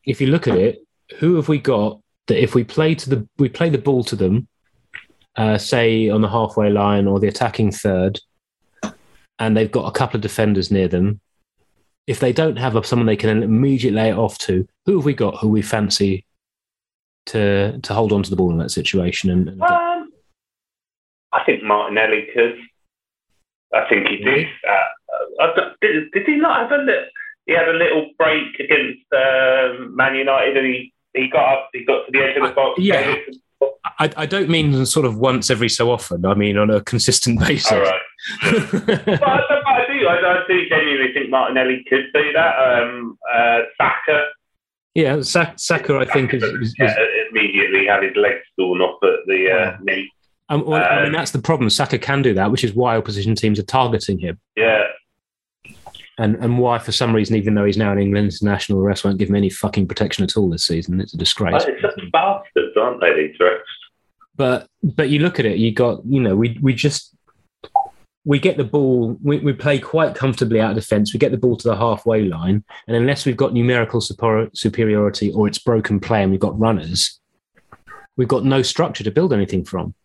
if 0.05 0.21
you 0.21 0.27
look 0.27 0.47
at 0.47 0.57
it, 0.57 0.79
who 1.19 1.35
have 1.35 1.47
we 1.47 1.59
got 1.59 1.99
that 2.27 2.41
if 2.41 2.55
we 2.55 2.63
play 2.63 2.95
to 2.95 3.09
the 3.09 3.27
we 3.37 3.49
play 3.49 3.69
the 3.69 3.77
ball 3.77 4.03
to 4.05 4.15
them, 4.15 4.47
uh, 5.35 5.57
say 5.57 6.09
on 6.09 6.21
the 6.21 6.29
halfway 6.29 6.69
line 6.69 7.07
or 7.07 7.19
the 7.19 7.27
attacking 7.27 7.71
third, 7.71 8.19
and 9.39 9.55
they've 9.55 9.71
got 9.71 9.87
a 9.87 9.97
couple 9.97 10.17
of 10.17 10.21
defenders 10.21 10.71
near 10.71 10.87
them, 10.87 11.19
if 12.07 12.19
they 12.19 12.33
don't 12.33 12.57
have 12.57 12.85
someone 12.85 13.05
they 13.05 13.15
can 13.15 13.43
immediately 13.43 13.99
lay 13.99 14.09
it 14.09 14.17
off 14.17 14.37
to, 14.39 14.67
who 14.85 14.97
have 14.97 15.05
we 15.05 15.13
got 15.13 15.37
who 15.37 15.49
we 15.49 15.61
fancy 15.61 16.25
to 17.27 17.79
to 17.79 17.93
hold 17.93 18.11
on 18.11 18.23
to 18.23 18.29
the 18.29 18.35
ball 18.35 18.51
in 18.51 18.57
that 18.57 18.71
situation? 18.71 19.29
And, 19.29 19.49
and 19.49 19.61
um, 19.61 20.11
I 21.33 21.43
think 21.45 21.63
Martinelli 21.63 22.27
could. 22.33 22.57
I 23.73 23.87
think 23.87 24.07
he 24.07 24.17
did. 24.17 24.47
Uh, 24.67 25.43
uh 25.43 25.69
did, 25.81 26.11
did, 26.11 26.25
he 26.25 26.35
not 26.35 26.59
have 26.59 26.79
a 26.79 26.83
little? 26.83 27.05
He 27.51 27.57
had 27.57 27.67
a 27.67 27.73
little 27.73 28.09
break 28.17 28.59
against 28.59 29.03
uh, 29.11 29.89
Man 29.89 30.15
United, 30.15 30.57
and 30.57 30.65
he, 30.65 30.93
he 31.13 31.27
got 31.27 31.53
up. 31.53 31.69
He 31.73 31.83
got 31.83 32.05
to 32.05 32.11
the 32.11 32.19
edge 32.19 32.37
of 32.37 32.47
the 32.47 32.53
box. 32.53 32.79
Uh, 32.79 32.81
yeah. 32.81 33.15
I, 33.99 34.09
I, 34.15 34.25
don't 34.25 34.49
mean 34.49 34.85
sort 34.85 35.05
of 35.05 35.17
once 35.17 35.49
every 35.49 35.69
so 35.69 35.91
often. 35.91 36.25
I 36.25 36.33
mean 36.33 36.57
on 36.57 36.69
a 36.69 36.81
consistent 36.81 37.39
basis. 37.47 37.71
All 37.71 37.81
right. 37.81 38.01
but 38.41 39.23
I, 39.23 39.61
I, 39.67 39.85
do. 39.87 40.07
I, 40.07 40.15
I, 40.15 40.43
do 40.47 40.69
genuinely 40.69 41.13
think 41.13 41.29
Martinelli 41.29 41.83
could 41.89 42.05
do 42.13 42.31
that. 42.33 42.55
Um, 42.57 43.17
uh, 43.33 43.59
Saka 43.77 44.27
yeah, 44.93 45.21
Saka, 45.21 45.97
I 45.97 46.05
think, 46.05 46.33
is, 46.33 46.43
is, 46.43 46.75
is, 46.77 46.91
immediately 47.29 47.85
had 47.85 48.03
his 48.03 48.15
legs 48.17 48.41
torn 48.59 48.81
off 48.81 49.01
at 49.03 49.25
the 49.25 49.49
uh, 49.49 49.77
knee. 49.81 50.11
Um, 50.49 50.65
well, 50.65 50.83
um, 50.83 50.89
I 50.89 50.95
mean, 50.97 51.05
um, 51.07 51.11
that's 51.13 51.31
the 51.31 51.39
problem. 51.39 51.69
Saka 51.69 51.97
can 51.97 52.21
do 52.21 52.33
that, 52.33 52.51
which 52.51 52.65
is 52.65 52.73
why 52.73 52.97
opposition 52.97 53.33
teams 53.35 53.57
are 53.57 53.63
targeting 53.63 54.19
him. 54.19 54.37
Yeah. 54.57 54.83
And 56.21 56.35
and 56.35 56.59
why, 56.59 56.77
for 56.77 56.91
some 56.91 57.15
reason, 57.15 57.35
even 57.35 57.55
though 57.55 57.65
he's 57.65 57.77
now 57.77 57.91
an 57.91 57.97
England 57.97 58.31
international, 58.31 58.79
the 58.79 58.85
rest 58.85 59.03
won't 59.03 59.17
give 59.17 59.29
him 59.29 59.35
any 59.35 59.49
fucking 59.49 59.87
protection 59.87 60.23
at 60.23 60.37
all 60.37 60.51
this 60.51 60.67
season. 60.67 61.01
It's 61.01 61.15
a 61.15 61.17
disgrace. 61.17 61.63
Uh, 61.63 61.71
it's 61.71 61.81
just 61.81 62.11
bastards, 62.11 62.77
aren't 62.77 63.01
they? 63.01 63.11
These 63.15 63.37
refs. 63.39 63.61
But 64.35 64.67
but 64.83 65.09
you 65.09 65.17
look 65.17 65.39
at 65.39 65.47
it, 65.47 65.57
you 65.57 65.73
got 65.73 66.05
you 66.05 66.21
know 66.21 66.35
we 66.35 66.59
we 66.61 66.75
just 66.75 67.15
we 68.23 68.37
get 68.37 68.57
the 68.57 68.63
ball, 68.63 69.17
we, 69.23 69.39
we 69.39 69.51
play 69.51 69.79
quite 69.79 70.13
comfortably 70.13 70.61
out 70.61 70.69
of 70.69 70.75
defence. 70.75 71.11
We 71.11 71.17
get 71.17 71.31
the 71.31 71.39
ball 71.39 71.57
to 71.57 71.67
the 71.67 71.75
halfway 71.75 72.25
line, 72.25 72.63
and 72.87 72.95
unless 72.95 73.25
we've 73.25 73.35
got 73.35 73.53
numerical 73.53 73.99
super, 73.99 74.47
superiority 74.53 75.31
or 75.31 75.47
it's 75.47 75.57
broken 75.57 75.99
play 75.99 76.21
and 76.21 76.29
we've 76.29 76.39
got 76.39 76.59
runners, 76.59 77.19
we've 78.15 78.27
got 78.27 78.45
no 78.45 78.61
structure 78.61 79.03
to 79.03 79.09
build 79.09 79.33
anything 79.33 79.65
from. 79.65 79.95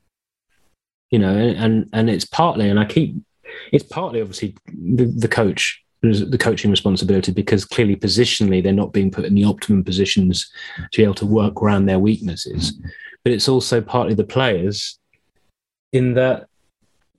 You 1.10 1.18
know, 1.18 1.36
and 1.36 1.90
and 1.92 2.08
it's 2.08 2.24
partly, 2.24 2.70
and 2.70 2.80
I 2.80 2.86
keep, 2.86 3.16
it's 3.70 3.84
partly 3.84 4.22
obviously 4.22 4.56
the, 4.66 5.04
the 5.04 5.28
coach 5.28 5.82
the 6.02 6.38
coaching 6.38 6.70
responsibility 6.70 7.32
because 7.32 7.64
clearly 7.64 7.96
positionally 7.96 8.62
they're 8.62 8.72
not 8.72 8.92
being 8.92 9.10
put 9.10 9.24
in 9.24 9.34
the 9.34 9.44
optimum 9.44 9.82
positions 9.82 10.50
to 10.92 10.98
be 10.98 11.04
able 11.04 11.14
to 11.14 11.26
work 11.26 11.62
around 11.62 11.86
their 11.86 11.98
weaknesses. 11.98 12.78
But 13.24 13.32
it's 13.32 13.48
also 13.48 13.80
partly 13.80 14.14
the 14.14 14.24
players 14.24 14.98
in 15.92 16.14
that 16.14 16.46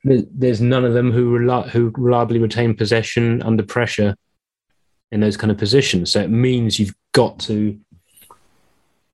there's 0.04 0.62
none 0.62 0.86
of 0.86 0.94
them 0.94 1.12
who 1.12 1.38
who 1.64 1.92
reliably 1.98 2.40
retain 2.40 2.76
possession 2.76 3.42
under 3.44 3.64
pressure 3.64 4.16
in 5.12 5.20
those 5.20 5.38
kind 5.38 5.52
of 5.52 5.58
positions. 5.58 6.12
So 6.12 6.22
it 6.22 6.30
means 6.30 6.80
you've 6.80 6.96
got 7.14 7.40
to. 7.42 7.78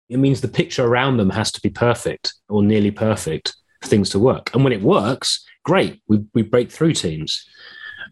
It 0.09 0.18
means 0.18 0.41
the 0.41 0.47
picture 0.47 0.86
around 0.86 1.18
them 1.18 1.30
has 1.32 1.51
to 1.53 1.61
be 1.61 1.70
perfect 1.70 2.34
or 2.49 2.61
nearly 2.61 2.91
perfect 2.91 3.55
for 3.82 3.88
things 3.88 4.09
to 4.11 4.20
work. 4.20 4.53
And 4.53 4.64
when 4.64 4.74
it 4.74 4.82
works, 4.82 5.43
great, 5.64 6.01
we 6.07 6.26
we 6.34 6.43
break 6.43 6.72
through 6.72 6.93
teams. 6.93 7.47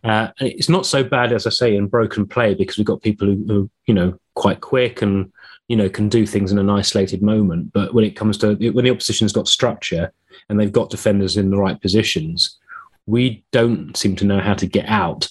Uh, 0.04 0.30
it's 0.40 0.70
not 0.70 0.86
so 0.86 1.04
bad 1.04 1.32
as 1.32 1.46
I 1.46 1.52
say 1.52 1.76
in 1.76 1.88
broken 1.88 2.28
play 2.28 2.56
because 2.56 2.78
we've 2.78 2.88
got 2.88 3.04
people 3.04 3.28
who, 3.28 3.46
who, 3.48 3.72
you 3.86 3.94
know 3.94 4.18
quite 4.34 4.62
quick 4.62 5.02
and 5.02 5.32
you 5.68 5.76
know 5.76 5.90
can 5.90 6.10
do 6.10 6.26
things 6.26 6.52
in 6.52 6.58
an 6.58 6.70
isolated 6.70 7.22
moment. 7.22 7.72
But 7.72 7.94
when 7.94 8.06
it 8.06 8.16
comes 8.16 8.38
to 8.40 8.56
when 8.72 8.86
the 8.86 8.92
opposition's 8.92 9.34
got 9.34 9.48
structure 9.48 10.12
and 10.50 10.60
they've 10.60 10.72
got 10.72 10.90
defenders 10.90 11.38
in 11.38 11.52
the 11.52 11.58
right 11.58 11.80
positions, 11.80 12.58
we 13.06 13.44
don't 13.52 13.96
seem 13.96 14.16
to 14.18 14.26
know 14.26 14.40
how 14.40 14.54
to 14.56 14.66
get 14.66 14.86
out. 14.88 15.30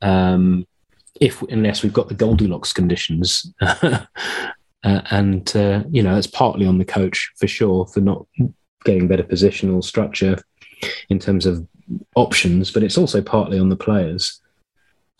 Um, 0.00 0.66
if 1.20 1.42
unless 1.42 1.82
we've 1.82 1.92
got 1.92 2.08
the 2.08 2.14
Goldilocks 2.14 2.72
conditions, 2.72 3.52
uh, 3.60 4.06
and 4.82 5.56
uh, 5.56 5.84
you 5.90 6.02
know 6.02 6.14
that's 6.14 6.26
partly 6.26 6.66
on 6.66 6.78
the 6.78 6.84
coach 6.84 7.32
for 7.36 7.46
sure 7.46 7.86
for 7.86 8.00
not 8.00 8.26
getting 8.84 9.08
better 9.08 9.22
positional 9.22 9.82
structure 9.82 10.36
in 11.08 11.18
terms 11.18 11.46
of 11.46 11.66
options, 12.14 12.70
but 12.70 12.82
it's 12.82 12.98
also 12.98 13.22
partly 13.22 13.58
on 13.58 13.68
the 13.68 13.76
players. 13.76 14.40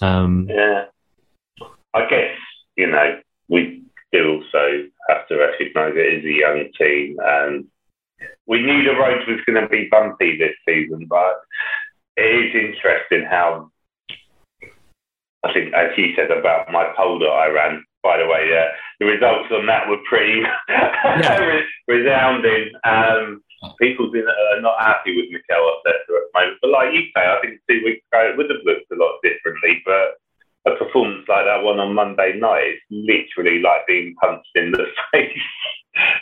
Um, 0.00 0.48
yeah, 0.48 0.86
I 1.94 2.06
guess 2.08 2.36
you 2.76 2.88
know 2.88 3.20
we 3.48 3.82
do 4.12 4.42
also 4.42 4.88
have 5.08 5.28
to 5.28 5.36
recognise 5.36 5.94
it 5.96 6.18
is 6.18 6.24
a 6.24 6.32
young 6.32 6.68
team, 6.78 7.16
and 7.22 7.66
we 8.46 8.62
knew 8.62 8.84
the 8.84 8.98
road 8.98 9.26
was 9.28 9.40
going 9.46 9.62
to 9.62 9.68
be 9.68 9.88
bumpy 9.90 10.38
this 10.38 10.54
season, 10.66 11.06
but 11.08 11.40
it 12.16 12.22
is 12.22 12.54
interesting 12.54 13.26
how 13.28 13.70
I 15.44 15.52
think, 15.52 15.74
as 15.74 15.90
you 15.96 16.14
said 16.16 16.30
about 16.30 16.72
my 16.72 16.92
poll 16.96 17.18
that 17.18 17.26
I 17.26 17.48
ran, 17.48 17.84
by 18.02 18.18
the 18.18 18.26
way, 18.26 18.48
uh, 18.56 18.72
the 18.98 19.06
results 19.06 19.50
on 19.52 19.66
that 19.66 19.88
were 19.88 19.98
pretty 20.08 20.42
resounding. 21.88 22.72
Um, 22.84 23.43
people 23.80 24.10
are 24.10 24.60
not 24.60 24.80
happy 24.80 25.16
with 25.16 25.30
Mikel 25.30 25.56
Arteta 25.56 25.90
at 25.90 26.06
the 26.08 26.30
moment. 26.34 26.58
But 26.60 26.70
like 26.70 26.94
you 26.94 27.02
say, 27.14 27.22
I 27.26 27.38
think 27.40 27.60
two 27.68 27.82
weeks 27.84 28.04
ago 28.12 28.30
it 28.30 28.36
would 28.36 28.50
have 28.50 28.64
looked 28.64 28.90
a 28.92 28.96
lot 28.96 29.20
differently. 29.22 29.82
But 29.84 30.14
a 30.66 30.76
performance 30.76 31.24
like 31.28 31.44
that 31.44 31.62
one 31.62 31.78
on 31.78 31.94
Monday 31.94 32.38
night 32.38 32.64
is 32.64 32.80
literally 32.90 33.60
like 33.60 33.86
being 33.86 34.14
punched 34.20 34.50
in 34.54 34.72
the 34.72 34.86
face. 35.12 35.38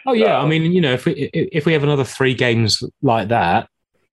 Oh 0.07 0.13
yeah, 0.13 0.39
I 0.39 0.47
mean, 0.47 0.73
you 0.73 0.81
know, 0.81 0.93
if 0.93 1.05
we 1.07 1.31
if 1.33 1.65
we 1.65 1.73
have 1.73 1.83
another 1.83 2.05
three 2.05 2.35
games 2.35 2.83
like 3.01 3.29
that, 3.29 3.69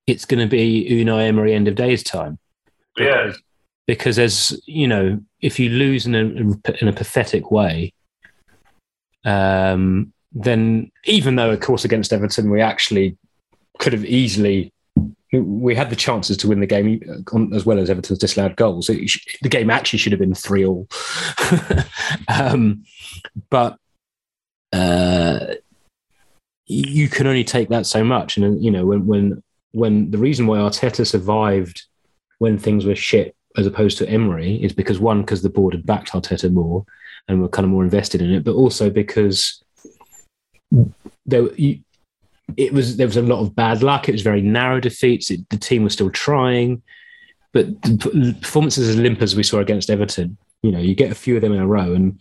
it's 0.07 0.25
going 0.25 0.39
to 0.39 0.49
be 0.49 0.87
Unai 0.89 1.27
Emery 1.27 1.53
end 1.53 1.67
of 1.67 1.75
days 1.75 2.03
time. 2.03 2.37
Yeah, 2.97 3.33
because 3.87 4.19
as 4.19 4.59
you 4.65 4.87
know, 4.87 5.19
if 5.41 5.59
you 5.59 5.69
lose 5.69 6.05
in 6.05 6.15
a 6.15 6.21
in 6.81 6.87
a 6.87 6.93
pathetic 6.93 7.51
way, 7.51 7.93
um, 9.25 10.13
then 10.31 10.91
even 11.05 11.35
though, 11.35 11.51
of 11.51 11.59
course, 11.59 11.85
against 11.85 12.13
Everton, 12.13 12.49
we 12.49 12.61
actually 12.61 13.17
could 13.79 13.93
have 13.93 14.05
easily 14.05 14.71
we 15.31 15.75
had 15.75 15.89
the 15.89 15.95
chances 15.95 16.37
to 16.37 16.47
win 16.47 16.59
the 16.59 16.65
game 16.65 17.01
as 17.53 17.65
well 17.65 17.77
as 17.77 17.89
Everton's 17.89 18.17
disallowed 18.17 18.55
goals. 18.55 18.87
The 18.87 19.49
game 19.49 19.69
actually 19.69 19.99
should 19.99 20.11
have 20.11 20.19
been 20.19 20.33
three 20.33 20.65
all, 20.65 20.87
um, 22.27 22.83
but 23.49 23.77
uh, 24.73 25.53
you 26.65 27.09
can 27.09 27.27
only 27.27 27.43
take 27.43 27.69
that 27.69 27.85
so 27.85 28.03
much. 28.03 28.37
And 28.37 28.63
you 28.63 28.71
know 28.71 28.85
when 28.85 29.05
when 29.05 29.43
when 29.71 30.11
the 30.11 30.17
reason 30.17 30.47
why 30.47 30.57
Arteta 30.57 31.05
survived 31.05 31.83
when 32.39 32.57
things 32.57 32.85
were 32.85 32.95
shit 32.95 33.35
as 33.57 33.67
opposed 33.67 33.97
to 33.99 34.09
Emery 34.09 34.55
is 34.55 34.73
because 34.73 34.99
one 34.99 35.21
because 35.21 35.43
the 35.43 35.49
board 35.49 35.73
had 35.73 35.85
backed 35.85 36.11
Arteta 36.11 36.51
more 36.51 36.85
and 37.27 37.41
were 37.41 37.49
kind 37.49 37.65
of 37.65 37.71
more 37.71 37.83
invested 37.83 38.21
in 38.21 38.31
it, 38.31 38.43
but 38.43 38.55
also 38.55 38.89
because 38.89 39.63
there 41.25 41.53
you, 41.53 41.81
it 42.57 42.73
was 42.73 42.97
there 42.97 43.07
was 43.07 43.17
a 43.17 43.21
lot 43.21 43.39
of 43.39 43.55
bad 43.55 43.83
luck. 43.83 44.07
It 44.07 44.13
was 44.13 44.21
very 44.21 44.41
narrow 44.41 44.79
defeats. 44.79 45.31
It, 45.31 45.47
the 45.49 45.57
team 45.57 45.83
was 45.83 45.93
still 45.93 46.09
trying, 46.09 46.81
but 47.51 47.81
performances 48.41 48.89
as 48.89 48.97
limp 48.97 49.21
as 49.21 49.35
we 49.35 49.43
saw 49.43 49.59
against 49.59 49.89
Everton, 49.89 50.37
you 50.61 50.71
know, 50.71 50.79
you 50.79 50.95
get 50.95 51.11
a 51.11 51.15
few 51.15 51.35
of 51.35 51.41
them 51.41 51.53
in 51.53 51.59
a 51.59 51.67
row, 51.67 51.93
and 51.93 52.19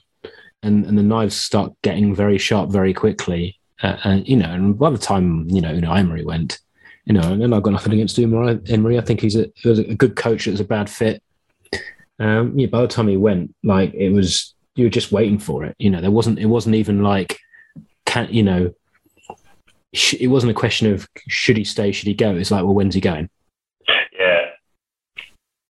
and 0.62 0.86
and 0.86 0.98
the 0.98 1.02
knives 1.02 1.36
start 1.36 1.72
getting 1.82 2.14
very 2.14 2.38
sharp 2.38 2.70
very 2.70 2.94
quickly. 2.94 3.58
Uh, 3.82 3.96
and 4.04 4.28
you 4.28 4.36
know, 4.36 4.50
and 4.50 4.78
by 4.78 4.90
the 4.90 4.98
time 4.98 5.48
you 5.48 5.60
know, 5.60 5.72
you 5.72 5.80
know, 5.80 5.92
Emery 5.92 6.24
went, 6.24 6.58
you 7.04 7.14
know, 7.14 7.32
and 7.32 7.54
I've 7.54 7.62
got 7.62 7.72
nothing 7.72 7.92
against 7.92 8.18
Emery. 8.18 8.98
I 8.98 9.02
think 9.02 9.20
he's 9.20 9.36
a, 9.36 9.50
he 9.54 9.68
was 9.68 9.78
a 9.78 9.94
good 9.94 10.16
coach. 10.16 10.46
It 10.46 10.52
was 10.52 10.60
a 10.60 10.64
bad 10.64 10.90
fit. 10.90 11.22
Um, 12.18 12.58
yeah, 12.58 12.66
by 12.66 12.82
the 12.82 12.88
time 12.88 13.08
he 13.08 13.16
went, 13.16 13.54
like 13.62 13.94
it 13.94 14.10
was, 14.10 14.54
you 14.74 14.84
were 14.84 14.90
just 14.90 15.12
waiting 15.12 15.38
for 15.38 15.64
it. 15.64 15.76
You 15.78 15.90
know, 15.90 16.00
there 16.00 16.10
wasn't. 16.10 16.38
It 16.38 16.46
wasn't 16.46 16.74
even 16.74 17.02
like, 17.02 17.38
can 18.04 18.28
you 18.30 18.42
know, 18.42 18.74
it 19.92 20.28
wasn't 20.28 20.50
a 20.50 20.54
question 20.54 20.92
of 20.92 21.08
should 21.28 21.56
he 21.56 21.64
stay, 21.64 21.92
should 21.92 22.08
he 22.08 22.14
go. 22.14 22.34
It's 22.34 22.50
like, 22.50 22.64
well, 22.64 22.74
when's 22.74 22.94
he 22.94 23.00
going? 23.00 23.28
Yeah, 24.18 24.46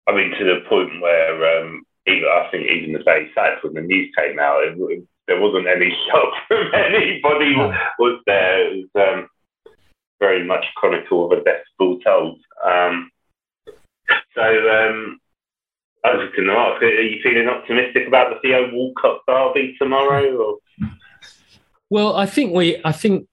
I 0.07 0.16
mean, 0.16 0.32
to 0.32 0.45
the 0.45 0.61
point 0.70 1.01
where 1.01 1.59
um, 1.59 1.84
even, 2.07 2.24
I 2.24 2.47
think 2.51 2.70
even 2.70 2.93
the 2.93 3.03
day 3.03 3.30
sad 3.34 3.57
when 3.61 3.74
the 3.74 3.82
news 3.82 4.14
came 4.18 4.39
out, 4.39 4.64
it, 4.64 5.03
there 5.28 5.39
wasn't 5.39 5.68
any 5.68 5.89
shock 6.07 6.34
from 6.47 6.68
anybody. 6.74 7.55
No. 7.55 7.74
Was 7.99 8.22
there? 8.26 8.74
It 8.74 8.88
was 8.95 9.18
um, 9.18 9.28
very 10.20 10.45
much 10.45 10.66
chronicle 10.76 11.26
of 11.26 11.39
a 11.39 11.43
death 11.43 11.64
foretold. 11.78 12.39
Um, 12.64 13.09
so 14.36 14.41
um, 14.41 15.20
I 16.03 16.16
was 16.16 16.30
going 16.36 16.47
to 16.47 16.53
ask: 16.53 16.82
Are 16.82 17.01
you 17.01 17.22
feeling 17.24 17.47
optimistic 17.47 18.07
about 18.07 18.34
the 18.34 18.39
Theo 18.41 18.70
Walcott 18.74 19.22
derby 19.28 19.76
tomorrow? 19.80 20.36
Or? 20.36 20.57
Well, 21.89 22.16
I 22.16 22.26
think 22.26 22.53
we. 22.53 22.82
I 22.84 22.91
think 22.91 23.28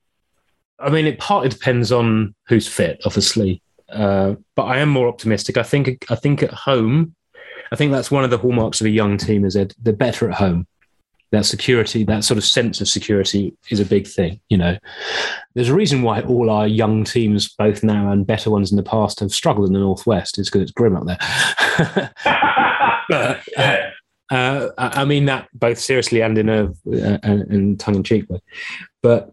I 0.80 0.90
mean, 0.90 1.06
it 1.06 1.18
partly 1.18 1.48
depends 1.48 1.92
on 1.92 2.34
who's 2.46 2.66
fit, 2.66 3.00
obviously. 3.04 3.62
Uh, 3.88 4.34
but 4.54 4.64
I 4.64 4.78
am 4.78 4.88
more 4.88 5.08
optimistic. 5.08 5.56
I 5.56 5.62
think. 5.62 6.04
I 6.10 6.14
think 6.14 6.42
at 6.42 6.52
home, 6.52 7.14
I 7.72 7.76
think 7.76 7.92
that's 7.92 8.10
one 8.10 8.24
of 8.24 8.30
the 8.30 8.38
hallmarks 8.38 8.80
of 8.80 8.86
a 8.86 8.90
young 8.90 9.16
team 9.16 9.44
is 9.44 9.54
that 9.54 9.74
they're 9.82 9.92
better 9.92 10.28
at 10.28 10.36
home. 10.36 10.66
That 11.32 11.46
security, 11.46 12.02
that 12.04 12.24
sort 12.24 12.38
of 12.38 12.44
sense 12.44 12.80
of 12.80 12.88
security, 12.88 13.57
is 13.70 13.78
a 13.78 13.84
big 13.84 14.08
thing. 14.08 14.40
You 14.48 14.58
know, 14.58 14.78
there's 15.54 15.68
a 15.68 15.74
reason 15.74 16.02
why 16.02 16.22
all 16.22 16.50
our 16.50 16.66
young 16.66 17.04
teams, 17.04 17.48
both 17.48 17.84
now 17.84 18.11
and 18.11 18.26
better 18.26 18.50
ones 18.50 18.72
in 18.72 18.76
the 18.76 18.82
past, 18.82 19.20
have 19.20 19.30
struggled 19.30 19.68
in 19.68 19.72
the 19.72 19.78
northwest. 19.80 20.38
Is 20.38 20.48
because 20.48 20.62
it's 20.62 20.72
grim 20.72 20.96
up 20.96 21.07
there. 21.07 22.11
but, 23.08 23.40
uh, 23.57 23.90
uh, 24.30 24.68
I 24.78 25.04
mean 25.04 25.24
that 25.26 25.48
both 25.52 25.78
seriously 25.78 26.22
and 26.22 26.38
in 26.38 26.48
a 26.48 26.66
uh, 26.66 27.18
and 27.22 27.78
tongue 27.78 27.96
in 27.96 28.04
cheek 28.04 28.28
way. 28.30 28.40
But 29.02 29.32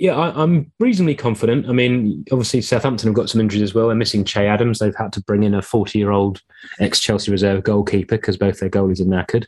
yeah, 0.00 0.16
I, 0.16 0.42
am 0.42 0.72
reasonably 0.80 1.14
confident. 1.14 1.68
I 1.68 1.72
mean, 1.72 2.24
obviously 2.32 2.62
Southampton 2.62 3.06
have 3.08 3.14
got 3.14 3.28
some 3.28 3.40
injuries 3.40 3.62
as 3.62 3.74
well. 3.74 3.88
They're 3.88 3.96
missing 3.96 4.24
Che 4.24 4.46
Adams. 4.46 4.78
They've 4.78 4.96
had 4.96 5.12
to 5.12 5.22
bring 5.22 5.42
in 5.42 5.54
a 5.54 5.60
40 5.60 5.98
year 5.98 6.10
old 6.10 6.40
ex 6.80 7.00
Chelsea 7.00 7.30
reserve 7.30 7.64
goalkeeper 7.64 8.16
because 8.16 8.38
both 8.38 8.60
their 8.60 8.70
goalies 8.70 9.00
are 9.00 9.04
knackered. 9.04 9.44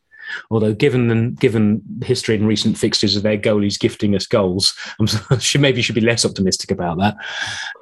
Although, 0.50 0.74
given 0.74 1.08
the, 1.08 1.34
given 1.40 1.82
history 2.04 2.34
and 2.34 2.46
recent 2.46 2.76
fixtures 2.76 3.16
of 3.16 3.22
their 3.22 3.38
goalies 3.38 3.80
gifting 3.80 4.14
us 4.14 4.26
goals, 4.26 4.74
I'm 5.00 5.06
should 5.38 5.62
maybe 5.62 5.78
you 5.78 5.82
should 5.82 5.94
be 5.94 6.02
less 6.02 6.24
optimistic 6.24 6.70
about 6.70 6.98
that. 6.98 7.16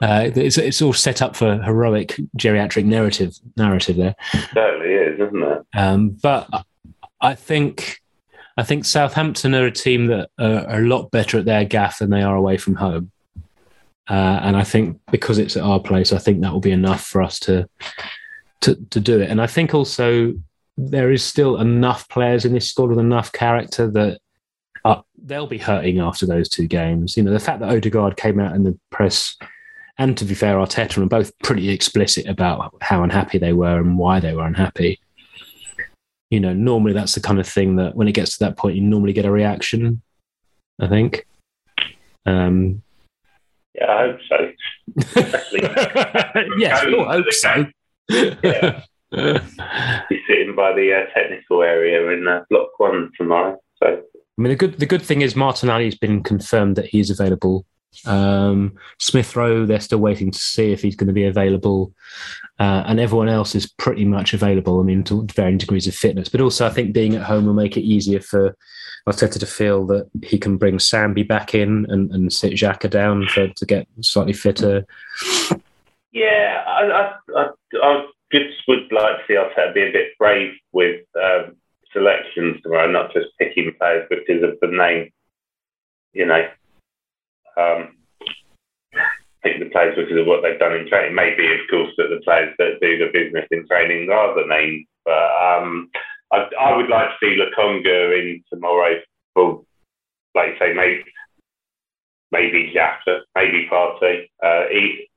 Uh, 0.00 0.30
it's, 0.36 0.56
it's 0.56 0.80
all 0.80 0.92
set 0.92 1.20
up 1.22 1.34
for 1.34 1.60
heroic 1.62 2.20
geriatric 2.38 2.84
narrative 2.84 3.34
narrative 3.56 3.96
there. 3.96 4.14
It 4.32 4.48
certainly 4.54 4.94
is, 4.94 5.20
isn't 5.20 5.42
it? 5.42 5.66
Um, 5.74 6.10
but 6.22 6.48
I 7.20 7.34
think 7.34 7.99
I 8.60 8.62
think 8.62 8.84
Southampton 8.84 9.54
are 9.54 9.64
a 9.64 9.72
team 9.72 10.08
that 10.08 10.28
are, 10.38 10.68
are 10.68 10.82
a 10.82 10.86
lot 10.86 11.10
better 11.10 11.38
at 11.38 11.46
their 11.46 11.64
gaff 11.64 12.00
than 12.00 12.10
they 12.10 12.20
are 12.20 12.36
away 12.36 12.58
from 12.58 12.74
home. 12.74 13.10
Uh, 14.06 14.38
and 14.42 14.54
I 14.54 14.64
think 14.64 15.00
because 15.10 15.38
it's 15.38 15.56
at 15.56 15.62
our 15.62 15.80
place, 15.80 16.12
I 16.12 16.18
think 16.18 16.42
that 16.42 16.52
will 16.52 16.60
be 16.60 16.70
enough 16.70 17.02
for 17.02 17.22
us 17.22 17.38
to, 17.40 17.66
to 18.60 18.74
to 18.90 19.00
do 19.00 19.18
it. 19.18 19.30
And 19.30 19.40
I 19.40 19.46
think 19.46 19.72
also 19.72 20.34
there 20.76 21.10
is 21.10 21.24
still 21.24 21.58
enough 21.58 22.06
players 22.10 22.44
in 22.44 22.52
this 22.52 22.68
squad 22.68 22.90
with 22.90 22.98
enough 22.98 23.32
character 23.32 23.90
that 23.92 24.18
uh, 24.84 25.00
they'll 25.24 25.46
be 25.46 25.56
hurting 25.56 25.98
after 25.98 26.26
those 26.26 26.50
two 26.50 26.66
games. 26.66 27.16
You 27.16 27.22
know, 27.22 27.32
the 27.32 27.40
fact 27.40 27.60
that 27.60 27.74
Odegaard 27.74 28.18
came 28.18 28.38
out 28.40 28.54
in 28.54 28.64
the 28.64 28.78
press, 28.90 29.38
and 29.96 30.18
to 30.18 30.26
be 30.26 30.34
fair, 30.34 30.56
Arteta 30.56 30.98
were 30.98 31.06
both 31.06 31.32
pretty 31.38 31.70
explicit 31.70 32.26
about 32.26 32.74
how 32.82 33.02
unhappy 33.02 33.38
they 33.38 33.54
were 33.54 33.78
and 33.78 33.96
why 33.96 34.20
they 34.20 34.34
were 34.34 34.44
unhappy 34.44 35.00
you 36.30 36.40
know, 36.40 36.52
normally 36.52 36.92
that's 36.92 37.14
the 37.14 37.20
kind 37.20 37.40
of 37.40 37.46
thing 37.46 37.76
that 37.76 37.94
when 37.96 38.08
it 38.08 38.12
gets 38.12 38.38
to 38.38 38.44
that 38.44 38.56
point, 38.56 38.76
you 38.76 38.82
normally 38.82 39.12
get 39.12 39.24
a 39.24 39.30
reaction. 39.30 40.02
I 40.80 40.88
think. 40.88 41.26
Um, 42.24 42.82
yeah, 43.74 43.86
I 43.86 44.06
hope 44.06 44.20
so. 44.28 44.52
yes, 46.58 46.84
I 46.84 47.12
hope 47.12 47.32
so. 47.32 47.66
yeah. 48.42 48.82
He's 50.08 50.20
sitting 50.28 50.54
by 50.54 50.72
the 50.72 50.94
uh, 50.94 51.12
technical 51.12 51.62
area 51.62 52.10
in 52.10 52.26
uh, 52.28 52.44
block 52.48 52.70
one 52.78 53.10
tomorrow. 53.16 53.60
So 53.82 54.02
I 54.40 54.42
mean, 54.42 54.50
the 54.50 54.56
good 54.56 54.78
the 54.78 54.86
good 54.86 55.02
thing 55.02 55.22
is 55.22 55.34
Martinelli 55.36 55.84
has 55.84 55.96
been 55.96 56.22
confirmed 56.22 56.76
that 56.76 56.86
he's 56.86 57.10
available. 57.10 57.66
Um, 58.06 58.76
Smith 58.98 59.34
Rowe, 59.34 59.66
they're 59.66 59.80
still 59.80 59.98
waiting 59.98 60.30
to 60.30 60.38
see 60.38 60.72
if 60.72 60.80
he's 60.80 60.96
going 60.96 61.08
to 61.08 61.12
be 61.12 61.24
available, 61.24 61.92
uh, 62.60 62.84
and 62.86 63.00
everyone 63.00 63.30
else 63.30 63.54
is 63.54 63.66
pretty 63.66 64.04
much 64.04 64.34
available. 64.34 64.78
I 64.80 64.82
mean, 64.82 65.02
to 65.04 65.26
varying 65.34 65.56
degrees 65.56 65.86
of 65.86 65.94
fitness, 65.94 66.28
but 66.28 66.42
also 66.42 66.66
I 66.66 66.70
think 66.70 66.92
being 66.92 67.14
at 67.14 67.22
home 67.22 67.46
will 67.46 67.54
make 67.54 67.78
it 67.78 67.82
easier 67.82 68.20
for 68.20 68.54
Arteta 69.08 69.40
to 69.40 69.46
feel 69.46 69.86
that 69.86 70.10
he 70.22 70.38
can 70.38 70.58
bring 70.58 70.76
Sambi 70.76 71.26
back 71.26 71.54
in 71.54 71.86
and, 71.88 72.10
and 72.12 72.30
sit 72.30 72.52
Xhaka 72.52 72.90
down 72.90 73.26
for, 73.28 73.48
to 73.48 73.66
get 73.66 73.88
slightly 74.02 74.34
fitter. 74.34 74.84
Yeah, 76.12 76.62
I, 76.66 76.82
I, 76.84 77.14
I, 77.34 77.48
I 77.82 78.06
just 78.30 78.60
would 78.68 78.92
like 78.92 79.16
to 79.16 79.22
see 79.26 79.34
Arteta 79.34 79.72
be 79.72 79.82
a 79.82 79.92
bit 79.92 80.18
brave 80.18 80.52
with 80.72 81.00
um, 81.16 81.56
selections 81.94 82.60
tomorrow, 82.62 82.90
not 82.90 83.10
just 83.14 83.28
picking 83.38 83.72
players 83.78 84.06
because 84.10 84.42
of 84.42 84.58
the 84.60 84.66
name. 84.66 85.10
You 86.12 86.26
know, 86.26 86.46
um, 87.56 87.96
pick 89.42 89.58
the 89.58 89.70
players 89.70 89.96
because 89.96 90.18
of 90.18 90.26
what 90.26 90.42
they've 90.42 90.58
done 90.58 90.74
in 90.74 90.88
training. 90.88 91.14
Maybe, 91.14 91.46
of 91.52 91.60
course, 91.70 91.92
that 91.96 92.08
the 92.08 92.20
players 92.24 92.54
that 92.58 92.80
do 92.80 92.98
the 92.98 93.10
business 93.12 93.46
in 93.50 93.66
training 93.66 94.10
are 94.10 94.34
the 94.34 94.46
names, 94.46 94.86
but 95.04 95.12
um, 95.12 95.90
I, 96.32 96.48
I, 96.60 96.76
would 96.76 96.88
like 96.88 97.08
to 97.08 97.16
see 97.20 97.38
Lokonga 97.38 98.18
in 98.18 98.42
tomorrow 98.52 98.96
for, 99.34 99.62
like 100.34 100.50
you 100.50 100.56
say, 100.58 100.74
maybe 100.74 101.04
maybe 102.32 102.72
Xhaka, 102.74 103.20
maybe 103.34 103.68
Partey, 103.70 104.28
uh, 104.44 104.66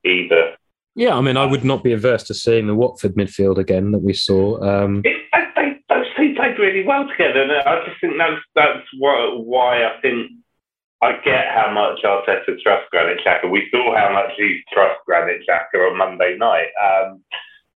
either 0.03 0.55
yeah, 0.95 1.15
I 1.15 1.21
mean, 1.21 1.37
I 1.37 1.45
would 1.45 1.63
not 1.63 1.83
be 1.83 1.91
averse 1.91 2.23
to 2.25 2.33
seeing 2.33 2.67
the 2.67 2.75
Watford 2.75 3.15
midfield 3.15 3.57
again 3.57 3.91
that 3.91 4.03
we 4.03 4.13
saw. 4.13 4.61
Um, 4.61 5.01
it, 5.03 5.17
they, 5.55 5.79
those 5.89 6.05
two 6.15 6.35
played 6.35 6.59
really 6.59 6.83
well 6.83 7.07
together, 7.09 7.41
and 7.41 7.51
I 7.51 7.83
just 7.85 7.99
think 7.99 8.13
that's 8.17 8.41
that's 8.55 8.85
what, 8.99 9.43
why 9.43 9.85
I 9.85 9.99
think 10.01 10.31
I 11.03 11.19
get 11.23 11.51
how 11.53 11.69
much 11.69 11.99
Arteta 12.03 12.59
trusts 12.61 12.87
Granit 12.89 13.19
Xhaka. 13.25 13.51
We 13.51 13.67
saw 13.71 13.93
how 13.95 14.13
much 14.13 14.31
he 14.37 14.61
trusts 14.71 15.03
Granit 15.05 15.41
Xhaka 15.47 15.91
on 15.91 15.97
Monday 15.97 16.37
night, 16.37 16.69
um, 16.81 17.21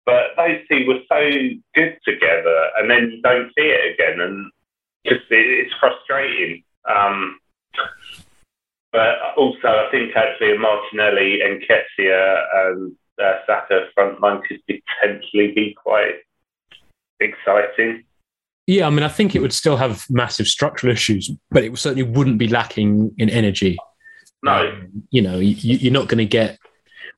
but 0.05 0.37
those 0.37 0.59
two 0.69 0.85
were 0.87 1.01
so 1.09 1.31
good 1.73 1.97
together, 2.05 2.69
and 2.77 2.89
then 2.89 3.09
you 3.09 3.21
don't 3.23 3.49
see 3.57 3.65
it 3.65 3.93
again, 3.95 4.21
and 4.21 4.51
just 5.07 5.25
it, 5.31 5.65
it's 5.65 5.73
frustrating. 5.79 6.63
Um, 6.87 7.39
but 8.91 9.15
also, 9.35 9.67
I 9.67 9.89
think 9.89 10.15
actually 10.15 10.57
Martinelli 10.59 11.41
and 11.41 11.63
Nketiah 11.63 12.67
and 12.67 12.95
uh, 13.19 13.39
Saka 13.47 13.87
front 13.95 14.21
line 14.21 14.41
could 14.47 14.61
potentially 14.67 15.51
be 15.51 15.75
quite 15.81 16.21
exciting. 17.19 18.03
Yeah, 18.67 18.87
I 18.87 18.89
mean, 18.89 19.03
I 19.03 19.09
think 19.09 19.35
it 19.35 19.41
would 19.41 19.53
still 19.53 19.77
have 19.77 20.05
massive 20.09 20.47
structural 20.47 20.91
issues, 20.91 21.29
but 21.51 21.63
it 21.63 21.77
certainly 21.77 22.03
wouldn't 22.03 22.39
be 22.39 22.47
lacking 22.47 23.13
in 23.17 23.29
energy. 23.29 23.77
No, 24.43 24.69
um, 24.69 25.03
you 25.11 25.21
know, 25.21 25.37
you, 25.37 25.89
are 25.89 25.93
not 25.93 26.07
going 26.07 26.17
to 26.17 26.25
get 26.25 26.57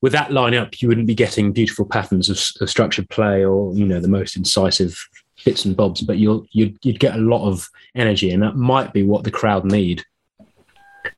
with 0.01 0.11
that 0.11 0.29
lineup. 0.29 0.81
You 0.81 0.87
wouldn't 0.87 1.07
be 1.07 1.15
getting 1.15 1.53
beautiful 1.53 1.85
patterns 1.85 2.29
of, 2.29 2.39
of, 2.61 2.69
structured 2.69 3.09
play 3.09 3.45
or 3.45 3.73
you 3.73 3.85
know 3.85 3.99
the 3.99 4.07
most 4.07 4.35
incisive 4.35 5.07
bits 5.45 5.63
and 5.65 5.75
bobs, 5.75 6.01
but 6.01 6.17
you'll 6.17 6.45
you'd, 6.51 6.77
you'd 6.83 6.99
get 6.99 7.15
a 7.15 7.21
lot 7.21 7.47
of 7.47 7.69
energy, 7.95 8.31
and 8.31 8.43
that 8.43 8.55
might 8.55 8.93
be 8.93 9.03
what 9.03 9.23
the 9.23 9.31
crowd 9.31 9.65
need 9.65 10.03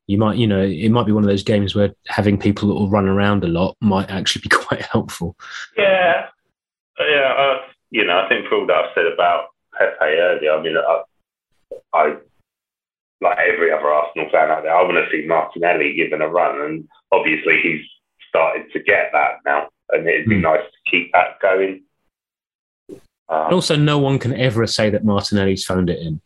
you 0.08 0.18
might, 0.18 0.38
you 0.38 0.48
know, 0.48 0.62
it 0.62 0.90
might 0.90 1.06
be 1.06 1.12
one 1.12 1.24
of 1.24 1.30
those 1.30 1.44
games 1.44 1.76
where 1.76 1.94
having 2.08 2.38
people 2.38 2.68
that 2.68 2.74
will 2.74 2.90
run 2.90 3.08
around 3.08 3.44
a 3.44 3.48
lot 3.48 3.76
might 3.80 4.10
actually 4.10 4.42
be 4.42 4.50
quite 4.56 4.82
helpful. 4.82 5.36
Yeah, 5.78 6.28
yeah. 7.00 7.34
Uh, 7.38 7.58
you 7.92 8.06
know, 8.06 8.20
I 8.20 8.30
think 8.30 8.48
for 8.48 8.56
all 8.56 8.68
that 8.68 8.76
I've 8.76 8.92
said 8.96 9.06
about 9.06 9.50
Pepe 9.80 9.96
earlier, 10.02 10.52
I 10.52 10.62
mean, 10.62 10.76
I, 10.78 11.02
I 11.94 12.16
like 13.22 13.38
every 13.38 13.72
other 13.72 13.88
Arsenal 13.88 14.30
fan 14.32 14.50
out 14.50 14.64
there, 14.64 14.76
I 14.76 14.84
want 14.84 14.98
to 14.98 15.08
see 15.12 15.26
Martinelli 15.28 15.96
given 15.96 16.22
a 16.22 16.28
run, 16.28 16.62
and 16.62 16.88
obviously 17.12 17.60
he's 17.62 17.86
started 18.30 18.72
to 18.74 18.80
get 18.84 19.10
that 19.14 19.40
now, 19.46 19.70
and 19.90 20.08
it'd 20.08 20.30
be 20.30 20.36
mm. 20.36 20.42
nice 20.42 20.62
to 20.62 20.92
keep 20.92 21.12
that 21.14 21.40
going. 21.42 21.84
Um, 23.30 23.46
and 23.46 23.54
also, 23.54 23.76
no 23.76 23.98
one 23.98 24.20
can 24.20 24.36
ever 24.36 24.66
say 24.68 24.90
that 24.90 25.06
Martinelli's 25.06 25.66
phoned 25.66 25.90
it 25.90 26.00
in. 26.00 26.22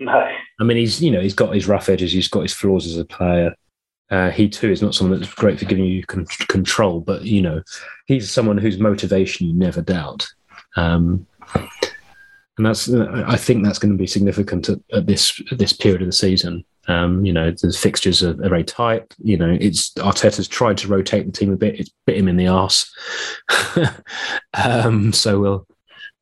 No. 0.00 0.28
I 0.60 0.64
mean, 0.64 0.76
he's 0.76 1.02
you 1.02 1.10
know 1.10 1.20
he's 1.20 1.34
got 1.34 1.54
his 1.54 1.68
rough 1.68 1.88
edges, 1.88 2.12
he's 2.12 2.28
got 2.28 2.42
his 2.42 2.54
flaws 2.54 2.86
as 2.86 2.96
a 2.96 3.04
player. 3.04 3.54
Uh, 4.10 4.30
he 4.30 4.48
too 4.48 4.70
is 4.70 4.82
not 4.82 4.94
someone 4.94 5.20
that's 5.20 5.32
great 5.34 5.58
for 5.58 5.66
giving 5.66 5.84
you 5.84 6.04
con- 6.04 6.26
control, 6.48 7.00
but 7.00 7.22
you 7.22 7.40
know 7.40 7.62
he's 8.06 8.30
someone 8.30 8.58
whose 8.58 8.78
motivation 8.78 9.46
you 9.46 9.54
never 9.54 9.80
doubt. 9.80 10.26
Um, 10.76 11.26
and 12.60 12.66
that's 12.66 12.92
I 12.92 13.36
think 13.36 13.64
that's 13.64 13.78
going 13.78 13.92
to 13.92 13.98
be 13.98 14.06
significant 14.06 14.68
at, 14.68 14.78
at 14.92 15.06
this 15.06 15.40
at 15.50 15.56
this 15.56 15.72
period 15.72 16.02
of 16.02 16.08
the 16.08 16.12
season. 16.12 16.62
Um, 16.88 17.24
you 17.24 17.32
know, 17.32 17.50
the 17.50 17.72
fixtures 17.72 18.22
are, 18.22 18.32
are, 18.32 18.48
very 18.50 18.64
tight. 18.64 19.14
You 19.18 19.38
know, 19.38 19.56
it's 19.58 19.94
Arteta's 19.94 20.46
tried 20.46 20.76
to 20.78 20.88
rotate 20.88 21.24
the 21.24 21.32
team 21.32 21.52
a 21.52 21.56
bit. 21.56 21.80
It's 21.80 21.90
bit 22.04 22.18
him 22.18 22.28
in 22.28 22.36
the 22.36 22.48
arse. 22.48 22.92
um, 24.54 25.14
so 25.14 25.40
we'll 25.40 25.66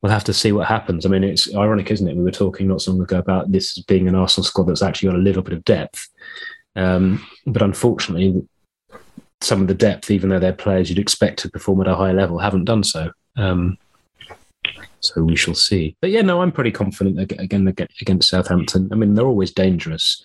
we'll 0.00 0.12
have 0.12 0.24
to 0.24 0.32
see 0.32 0.52
what 0.52 0.68
happens. 0.68 1.04
I 1.04 1.08
mean, 1.08 1.24
it's 1.24 1.52
ironic, 1.56 1.90
isn't 1.90 2.06
it? 2.06 2.16
We 2.16 2.22
were 2.22 2.30
talking 2.30 2.68
not 2.68 2.82
so 2.82 2.92
long 2.92 3.02
ago 3.02 3.18
about 3.18 3.50
this 3.50 3.76
being 3.82 4.06
an 4.06 4.14
Arsenal 4.14 4.44
squad 4.44 4.68
that's 4.68 4.82
actually 4.82 5.08
got 5.08 5.18
a 5.18 5.22
little 5.22 5.42
bit 5.42 5.54
of 5.54 5.64
depth. 5.64 6.08
Um, 6.76 7.26
but 7.48 7.62
unfortunately, 7.62 8.46
some 9.40 9.60
of 9.60 9.66
the 9.66 9.74
depth, 9.74 10.08
even 10.12 10.30
though 10.30 10.38
they're 10.38 10.52
players 10.52 10.88
you'd 10.88 11.00
expect 11.00 11.40
to 11.40 11.50
perform 11.50 11.80
at 11.80 11.88
a 11.88 11.96
high 11.96 12.12
level, 12.12 12.38
haven't 12.38 12.66
done 12.66 12.84
so. 12.84 13.10
Um, 13.36 13.76
so 15.00 15.22
we 15.22 15.36
shall 15.36 15.54
see. 15.54 15.96
But 16.00 16.10
yeah, 16.10 16.22
no, 16.22 16.42
I'm 16.42 16.52
pretty 16.52 16.72
confident 16.72 17.18
again 17.18 17.66
against 17.68 18.28
Southampton. 18.28 18.88
I 18.92 18.94
mean, 18.94 19.14
they're 19.14 19.26
always 19.26 19.52
dangerous 19.52 20.22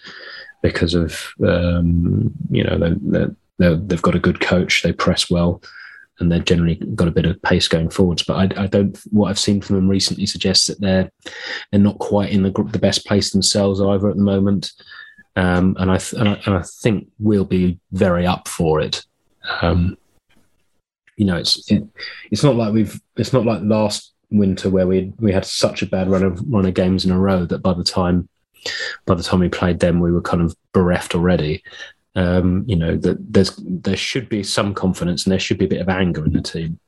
because 0.62 0.94
of 0.94 1.34
um, 1.46 2.32
you 2.50 2.64
know 2.64 2.96
they 3.60 3.76
they've 3.76 4.02
got 4.02 4.16
a 4.16 4.20
good 4.20 4.40
coach. 4.40 4.84
They 4.84 4.94
press 4.94 5.30
well 5.30 5.62
and 6.20 6.32
they've 6.32 6.46
generally 6.46 6.76
got 6.76 7.08
a 7.08 7.12
bit 7.12 7.26
of 7.26 7.42
pace 7.42 7.68
going 7.68 7.90
forwards. 7.90 8.24
But 8.24 8.58
I, 8.58 8.64
I, 8.64 8.68
don't. 8.68 8.98
What 9.12 9.30
I've 9.30 9.40
seen 9.40 9.62
from 9.62 9.76
them 9.76 9.88
recently 9.88 10.26
suggests 10.26 10.68
that 10.68 10.80
they're 10.80 11.12
they're 11.72 11.80
not 11.80 12.00
quite 12.00 12.32
in 12.32 12.44
the 12.44 12.52
the 12.72 12.80
best 12.80 13.06
place 13.06 13.32
themselves 13.32 13.82
either 13.82 14.10
at 14.10 14.16
the 14.16 14.24
moment. 14.24 14.72
Um, 15.36 15.76
and 15.80 15.92
I 15.92 16.00
and 16.18 16.30
I, 16.30 16.42
and 16.46 16.56
I 16.56 16.62
think 16.62 17.08
we'll 17.20 17.46
be 17.46 17.80
very 17.92 18.26
up 18.26 18.48
for 18.48 18.80
it. 18.80 19.06
Um, 19.62 19.98
you 21.18 21.26
know, 21.26 21.38
it's 21.38 21.70
it, 21.72 21.84
it's 22.32 22.44
not 22.44 22.56
like 22.56 22.74
we've 22.74 23.00
it's 23.18 23.34
not 23.34 23.46
like 23.46 23.62
last 23.64 24.13
winter 24.34 24.70
where 24.70 24.88
we 24.88 25.14
we 25.20 25.32
had 25.32 25.46
such 25.46 25.82
a 25.82 25.88
bad 25.88 26.10
run 26.10 26.24
of 26.24 26.42
run 26.48 26.66
of 26.66 26.74
games 26.74 27.06
in 27.06 27.12
a 27.12 27.20
row 27.20 27.46
that 27.46 27.60
by 27.60 27.74
the 27.74 27.84
time 27.84 28.28
by 29.06 29.14
the 29.16 29.24
time 29.24 29.40
we 29.40 29.50
played 29.50 29.80
them 29.80 30.00
we 30.00 30.12
were 30.12 30.22
kind 30.22 30.42
of 30.42 30.56
bereft 30.74 31.16
already 31.16 31.64
um, 32.16 32.64
you 32.68 32.76
know 32.76 32.96
that 32.98 33.18
there's 33.34 33.56
there 33.58 33.98
should 33.98 34.30
be 34.30 34.44
some 34.44 34.74
confidence 34.74 35.24
and 35.26 35.32
there 35.32 35.40
should 35.40 35.58
be 35.58 35.66
a 35.66 35.70
bit 35.70 35.82
of 35.82 35.90
anger 35.90 36.26
in 36.26 36.34
the 36.34 36.42
team 36.42 36.80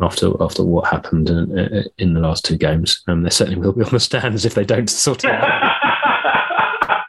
after 0.00 0.30
after 0.42 0.64
what 0.64 0.90
happened 0.90 1.28
in, 1.28 1.84
in 1.98 2.14
the 2.14 2.20
last 2.20 2.44
two 2.44 2.56
games. 2.56 3.02
Um, 3.06 3.22
there 3.22 3.30
certainly 3.30 3.60
will 3.60 3.72
be 3.72 3.84
on 3.84 3.90
the 3.90 4.00
stands 4.00 4.44
if 4.44 4.54
they 4.54 4.64
don't 4.64 4.90
sort 4.90 5.24
it 5.24 5.30
out. 5.30 5.76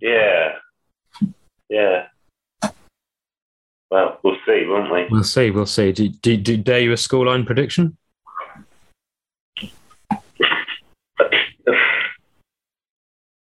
yeah, 0.00 0.54
yeah. 1.68 2.06
Well, 3.90 4.18
we'll 4.24 4.36
see, 4.44 4.64
won't 4.66 4.92
we? 4.92 5.06
We'll 5.10 5.22
see. 5.22 5.50
We'll 5.50 5.66
see. 5.66 5.92
Do, 5.92 6.08
do, 6.08 6.36
do 6.36 6.56
dare 6.56 6.80
you 6.80 6.92
a 6.92 6.96
scoreline 6.96 7.46
prediction? 7.46 7.96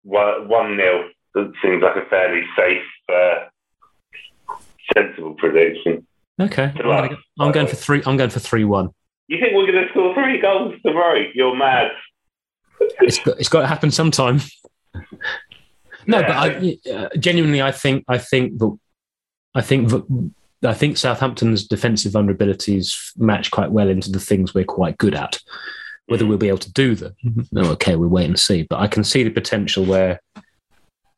One 0.07 0.77
nil 0.77 1.09
that 1.33 1.51
seems 1.61 1.83
like 1.83 1.95
a 1.95 2.09
fairly 2.09 2.43
safe 2.57 2.81
uh, 3.11 4.55
sensible 4.95 5.33
prediction. 5.35 6.05
Okay, 6.39 6.71
I'm, 6.75 7.09
go, 7.09 7.17
I'm 7.39 7.51
going 7.51 7.67
for 7.67 7.75
three. 7.75 8.01
I'm 8.05 8.17
going 8.17 8.29
for 8.29 8.39
three 8.39 8.63
one. 8.63 8.89
You 9.27 9.39
think 9.39 9.53
we're 9.53 9.71
going 9.71 9.85
to 9.85 9.89
score 9.89 10.13
three 10.13 10.39
goals 10.39 10.75
tomorrow? 10.85 11.25
You're 11.33 11.55
mad. 11.55 11.91
it's 12.79 13.19
got, 13.19 13.39
it's 13.39 13.49
got 13.49 13.61
to 13.61 13.67
happen 13.67 13.91
sometime. 13.91 14.39
no, 16.05 16.19
yeah. 16.19 16.27
but 16.27 16.31
I, 16.31 16.77
uh, 16.91 17.09
genuinely, 17.17 17.61
I 17.61 17.71
think 17.71 18.05
I 18.07 18.17
think 18.17 18.59
that 18.59 18.77
I 19.55 19.61
think 19.61 19.89
that 19.89 20.29
I 20.63 20.73
think 20.73 20.97
Southampton's 20.97 21.67
defensive 21.67 22.13
vulnerabilities 22.13 22.95
match 23.17 23.51
quite 23.51 23.71
well 23.71 23.89
into 23.89 24.11
the 24.11 24.19
things 24.19 24.53
we're 24.53 24.63
quite 24.63 24.97
good 24.97 25.15
at. 25.15 25.39
Whether 26.07 26.25
we'll 26.25 26.37
be 26.37 26.47
able 26.47 26.57
to 26.59 26.71
do 26.71 26.95
them, 26.95 27.15
no, 27.51 27.63
okay, 27.71 27.95
we'll 27.95 28.09
wait 28.09 28.25
and 28.25 28.39
see. 28.39 28.63
But 28.63 28.79
I 28.79 28.87
can 28.87 29.03
see 29.03 29.23
the 29.23 29.29
potential 29.29 29.85
where 29.85 30.21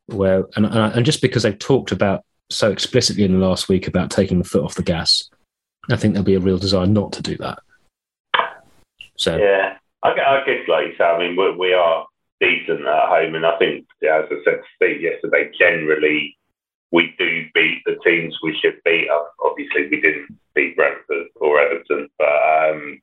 where 0.06 0.44
and, 0.56 0.66
and 0.66 1.06
just 1.06 1.22
because 1.22 1.44
they've 1.44 1.58
talked 1.58 1.92
about 1.92 2.24
so 2.50 2.72
explicitly 2.72 3.22
in 3.22 3.32
the 3.32 3.46
last 3.46 3.68
week 3.68 3.86
about 3.86 4.10
taking 4.10 4.38
the 4.38 4.44
foot 4.44 4.64
off 4.64 4.74
the 4.74 4.82
gas, 4.82 5.30
I 5.90 5.96
think 5.96 6.14
there'll 6.14 6.24
be 6.24 6.34
a 6.34 6.40
real 6.40 6.58
desire 6.58 6.86
not 6.86 7.12
to 7.12 7.22
do 7.22 7.36
that. 7.36 7.60
So 9.16 9.36
yeah, 9.36 9.76
I, 10.02 10.10
I 10.10 10.42
guess 10.44 10.66
like 10.68 10.88
you 10.88 10.94
say, 10.98 11.04
I 11.04 11.18
mean 11.18 11.36
we, 11.36 11.56
we 11.56 11.72
are 11.72 12.06
decent 12.40 12.80
at 12.80 13.08
home, 13.08 13.34
and 13.36 13.46
I 13.46 13.56
think 13.58 13.86
as 14.02 14.24
I 14.30 14.36
said 14.44 14.60
to 14.60 14.62
Steve 14.76 15.02
yesterday, 15.02 15.52
generally 15.58 16.36
we 16.92 17.14
do 17.18 17.44
beat 17.54 17.82
the 17.86 17.96
teams 18.04 18.36
we 18.42 18.58
should 18.60 18.80
beat. 18.84 19.08
Obviously, 19.44 19.88
we 19.88 20.00
didn't 20.00 20.38
beat 20.54 20.76
Brentford 20.76 21.28
or 21.36 21.60
Everton, 21.60 22.08
but 22.18 22.26
um, 22.26 23.00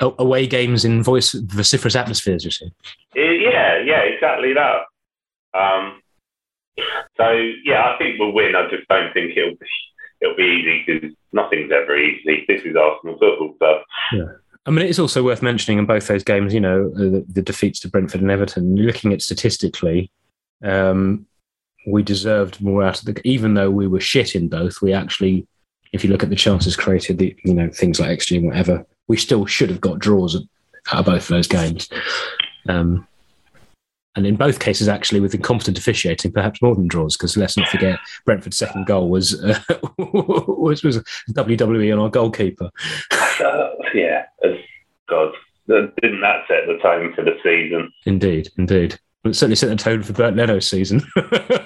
away 0.00 0.46
games 0.46 0.84
in 0.84 1.02
voice 1.02 1.32
vociferous 1.32 1.96
atmospheres. 1.96 2.44
You 2.44 2.50
see? 2.50 2.72
Yeah, 3.14 3.82
yeah, 3.84 4.00
exactly 4.00 4.54
that. 4.54 4.82
Um, 5.58 6.02
so 7.16 7.30
yeah, 7.64 7.92
I 7.92 7.98
think 7.98 8.18
we'll 8.18 8.32
win. 8.32 8.54
I 8.54 8.68
just 8.70 8.86
don't 8.88 9.12
think 9.12 9.36
it'll 9.36 9.56
be, 9.56 9.66
it'll 10.20 10.36
be 10.36 10.42
easy 10.42 10.84
because 10.86 11.16
nothing's 11.32 11.72
ever 11.72 11.96
easy. 11.96 12.44
This 12.46 12.62
is 12.62 12.76
Arsenal 12.76 13.18
football 13.18 13.54
stuff. 13.56 13.82
Yeah. 14.12 14.24
I 14.66 14.70
mean, 14.70 14.86
it's 14.86 14.98
also 14.98 15.24
worth 15.24 15.40
mentioning 15.40 15.78
in 15.78 15.86
both 15.86 16.08
those 16.08 16.22
games, 16.22 16.52
you 16.52 16.60
know, 16.60 16.90
the, 16.90 17.24
the 17.26 17.40
defeats 17.40 17.80
to 17.80 17.88
Brentford 17.88 18.20
and 18.20 18.30
Everton. 18.30 18.76
Looking 18.76 19.14
at 19.14 19.22
statistically, 19.22 20.10
um, 20.62 21.26
we 21.86 22.02
deserved 22.02 22.60
more 22.60 22.82
out 22.82 22.98
of 22.98 23.06
the. 23.06 23.18
Even 23.24 23.54
though 23.54 23.70
we 23.70 23.86
were 23.86 24.00
shit 24.00 24.34
in 24.34 24.48
both, 24.48 24.82
we 24.82 24.92
actually, 24.92 25.46
if 25.92 26.04
you 26.04 26.10
look 26.10 26.22
at 26.22 26.28
the 26.28 26.36
chances 26.36 26.76
created, 26.76 27.16
the 27.16 27.34
you 27.44 27.54
know 27.54 27.70
things 27.70 27.98
like 27.98 28.18
XG 28.18 28.36
and 28.36 28.46
whatever, 28.46 28.84
we 29.08 29.16
still 29.16 29.46
should 29.46 29.70
have 29.70 29.80
got 29.80 29.98
draws 29.98 30.36
out 30.92 31.00
of 31.00 31.06
both 31.06 31.22
of 31.22 31.28
those 31.28 31.48
games. 31.48 31.88
Um, 32.68 33.06
and 34.16 34.26
in 34.26 34.36
both 34.36 34.58
cases, 34.58 34.88
actually, 34.88 35.20
with 35.20 35.34
incompetent 35.34 35.78
officiating, 35.78 36.32
perhaps 36.32 36.60
more 36.60 36.74
than 36.74 36.88
draws, 36.88 37.16
because 37.16 37.36
let's 37.36 37.56
not 37.56 37.68
forget 37.68 38.00
Brentford's 38.24 38.58
second 38.58 38.86
goal 38.86 39.10
was 39.10 39.42
uh, 39.42 39.60
was, 39.98 40.82
was 40.82 40.98
WWE 41.30 41.92
on 41.92 42.00
our 42.00 42.10
goalkeeper. 42.10 42.70
Uh, 43.12 43.68
yeah, 43.94 44.24
God, 45.08 45.32
didn't 45.68 46.20
that 46.20 46.44
set 46.48 46.66
the 46.66 46.78
tone 46.82 47.14
for 47.14 47.22
the 47.22 47.36
season? 47.44 47.92
Indeed, 48.06 48.48
indeed. 48.58 48.98
It 49.24 49.36
certainly 49.36 49.56
set 49.56 49.68
the 49.68 49.76
tone 49.76 50.02
for 50.02 50.12
Bernd 50.14 50.36
Leno's 50.36 50.66
season. 50.66 51.02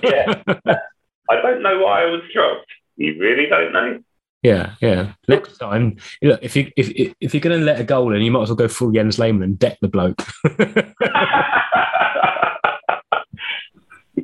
yeah, 0.02 0.43
I 0.66 1.36
don't 1.40 1.62
know 1.62 1.81
why 1.81 2.02
I 2.02 2.06
was 2.06 2.23
dropped. 2.35 2.70
You 2.97 3.19
really 3.19 3.47
don't 3.47 3.73
know. 3.73 4.02
Yeah, 4.43 4.74
yeah. 4.81 5.12
Next 5.28 5.59
time, 5.59 5.98
look, 6.20 6.40
if 6.43 6.56
you 6.56 6.70
if 6.77 6.90
if 7.20 7.32
you're 7.32 7.40
going 7.40 7.60
to 7.60 7.64
let 7.64 7.81
a 7.81 7.85
goal 7.85 8.12
in, 8.14 8.23
you 8.23 8.31
might 8.32 8.43
as 8.43 8.48
well 8.48 8.56
go 8.56 8.69
full 8.69 8.90
Jens 8.90 9.19
Lehmann 9.19 9.43
and 9.43 9.59
deck 9.59 9.78
the 9.81 9.89
bloke. 9.89 10.20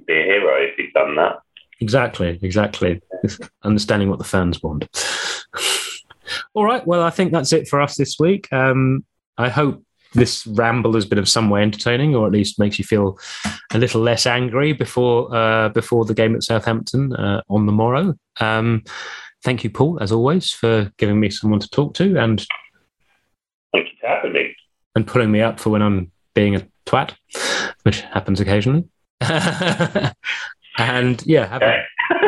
be 0.08 0.14
a 0.14 0.24
hero 0.24 0.56
if 0.62 0.74
he'd 0.76 0.92
done 0.92 1.14
that. 1.16 1.38
Exactly, 1.80 2.38
exactly. 2.42 3.00
Understanding 3.62 4.08
what 4.08 4.18
the 4.18 4.24
fans 4.24 4.60
want. 4.62 4.88
All 6.54 6.64
right. 6.64 6.84
Well, 6.84 7.02
I 7.02 7.10
think 7.10 7.30
that's 7.30 7.52
it 7.52 7.68
for 7.68 7.80
us 7.80 7.96
this 7.96 8.18
week. 8.18 8.52
Um, 8.52 9.04
I 9.36 9.48
hope 9.48 9.84
this 10.14 10.46
ramble 10.46 10.94
has 10.94 11.04
been 11.04 11.18
of 11.18 11.28
some 11.28 11.50
way 11.50 11.62
entertaining, 11.62 12.16
or 12.16 12.26
at 12.26 12.32
least 12.32 12.58
makes 12.58 12.78
you 12.78 12.84
feel 12.84 13.18
a 13.72 13.78
little 13.78 14.00
less 14.00 14.26
angry 14.26 14.72
before 14.72 15.34
uh, 15.34 15.68
before 15.68 16.04
the 16.04 16.14
game 16.14 16.34
at 16.34 16.42
Southampton 16.42 17.12
uh, 17.14 17.42
on 17.48 17.66
the 17.66 17.72
morrow. 17.72 18.14
Um, 18.40 18.82
thank 19.42 19.64
you, 19.64 19.70
Paul, 19.70 19.98
as 20.00 20.12
always, 20.12 20.52
for 20.52 20.92
giving 20.96 21.20
me 21.20 21.30
someone 21.30 21.60
to 21.60 21.70
talk 21.70 21.94
to 21.94 22.18
and 22.18 22.44
thank 23.72 23.86
you 23.86 23.92
for 24.00 24.08
having 24.08 24.32
me 24.32 24.54
and 24.94 25.06
pulling 25.06 25.30
me 25.30 25.40
up 25.40 25.60
for 25.60 25.70
when 25.70 25.82
I'm 25.82 26.10
being 26.34 26.56
a 26.56 26.66
twat, 26.86 27.14
which 27.82 28.02
happens 28.02 28.40
occasionally. 28.40 28.84
and 29.20 31.26
yeah, 31.26 31.46
have 31.46 31.62
a, 31.62 31.84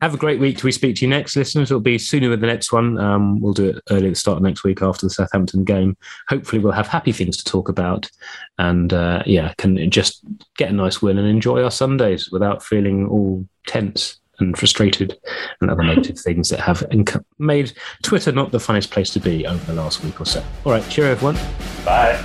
have 0.00 0.14
a 0.14 0.18
great 0.18 0.40
week 0.40 0.62
we 0.62 0.72
speak 0.72 0.96
to 0.96 1.04
you 1.04 1.08
next, 1.08 1.36
listeners. 1.36 1.70
It'll 1.70 1.80
be 1.80 1.98
sooner 1.98 2.28
with 2.28 2.40
the 2.40 2.46
next 2.46 2.72
one. 2.72 2.98
Um, 2.98 3.40
we'll 3.40 3.52
do 3.52 3.70
it 3.70 3.82
early 3.90 4.06
at 4.06 4.10
the 4.10 4.16
start 4.16 4.36
of 4.36 4.42
next 4.42 4.64
week 4.64 4.82
after 4.82 5.06
the 5.06 5.10
Southampton 5.10 5.64
game. 5.64 5.96
Hopefully, 6.28 6.62
we'll 6.62 6.72
have 6.72 6.88
happy 6.88 7.12
things 7.12 7.36
to 7.36 7.44
talk 7.44 7.68
about, 7.68 8.10
and 8.58 8.92
uh, 8.92 9.22
yeah, 9.26 9.52
can 9.58 9.90
just 9.90 10.24
get 10.56 10.70
a 10.70 10.74
nice 10.74 11.02
win 11.02 11.18
and 11.18 11.28
enjoy 11.28 11.62
our 11.62 11.70
Sundays 11.70 12.30
without 12.30 12.62
feeling 12.62 13.08
all 13.08 13.46
tense 13.66 14.18
and 14.40 14.58
frustrated 14.58 15.18
and 15.60 15.70
other 15.70 15.82
negative 15.82 16.18
things 16.18 16.48
that 16.50 16.60
have 16.60 16.80
inc- 16.90 17.24
made 17.38 17.72
Twitter 18.02 18.32
not 18.32 18.52
the 18.52 18.58
funnest 18.58 18.90
place 18.90 19.10
to 19.10 19.20
be 19.20 19.46
over 19.46 19.64
the 19.72 19.80
last 19.80 20.04
week 20.04 20.20
or 20.20 20.26
so. 20.26 20.42
All 20.64 20.72
right, 20.72 20.88
cheer 20.88 21.06
everyone. 21.06 21.36
Bye. 21.84 22.22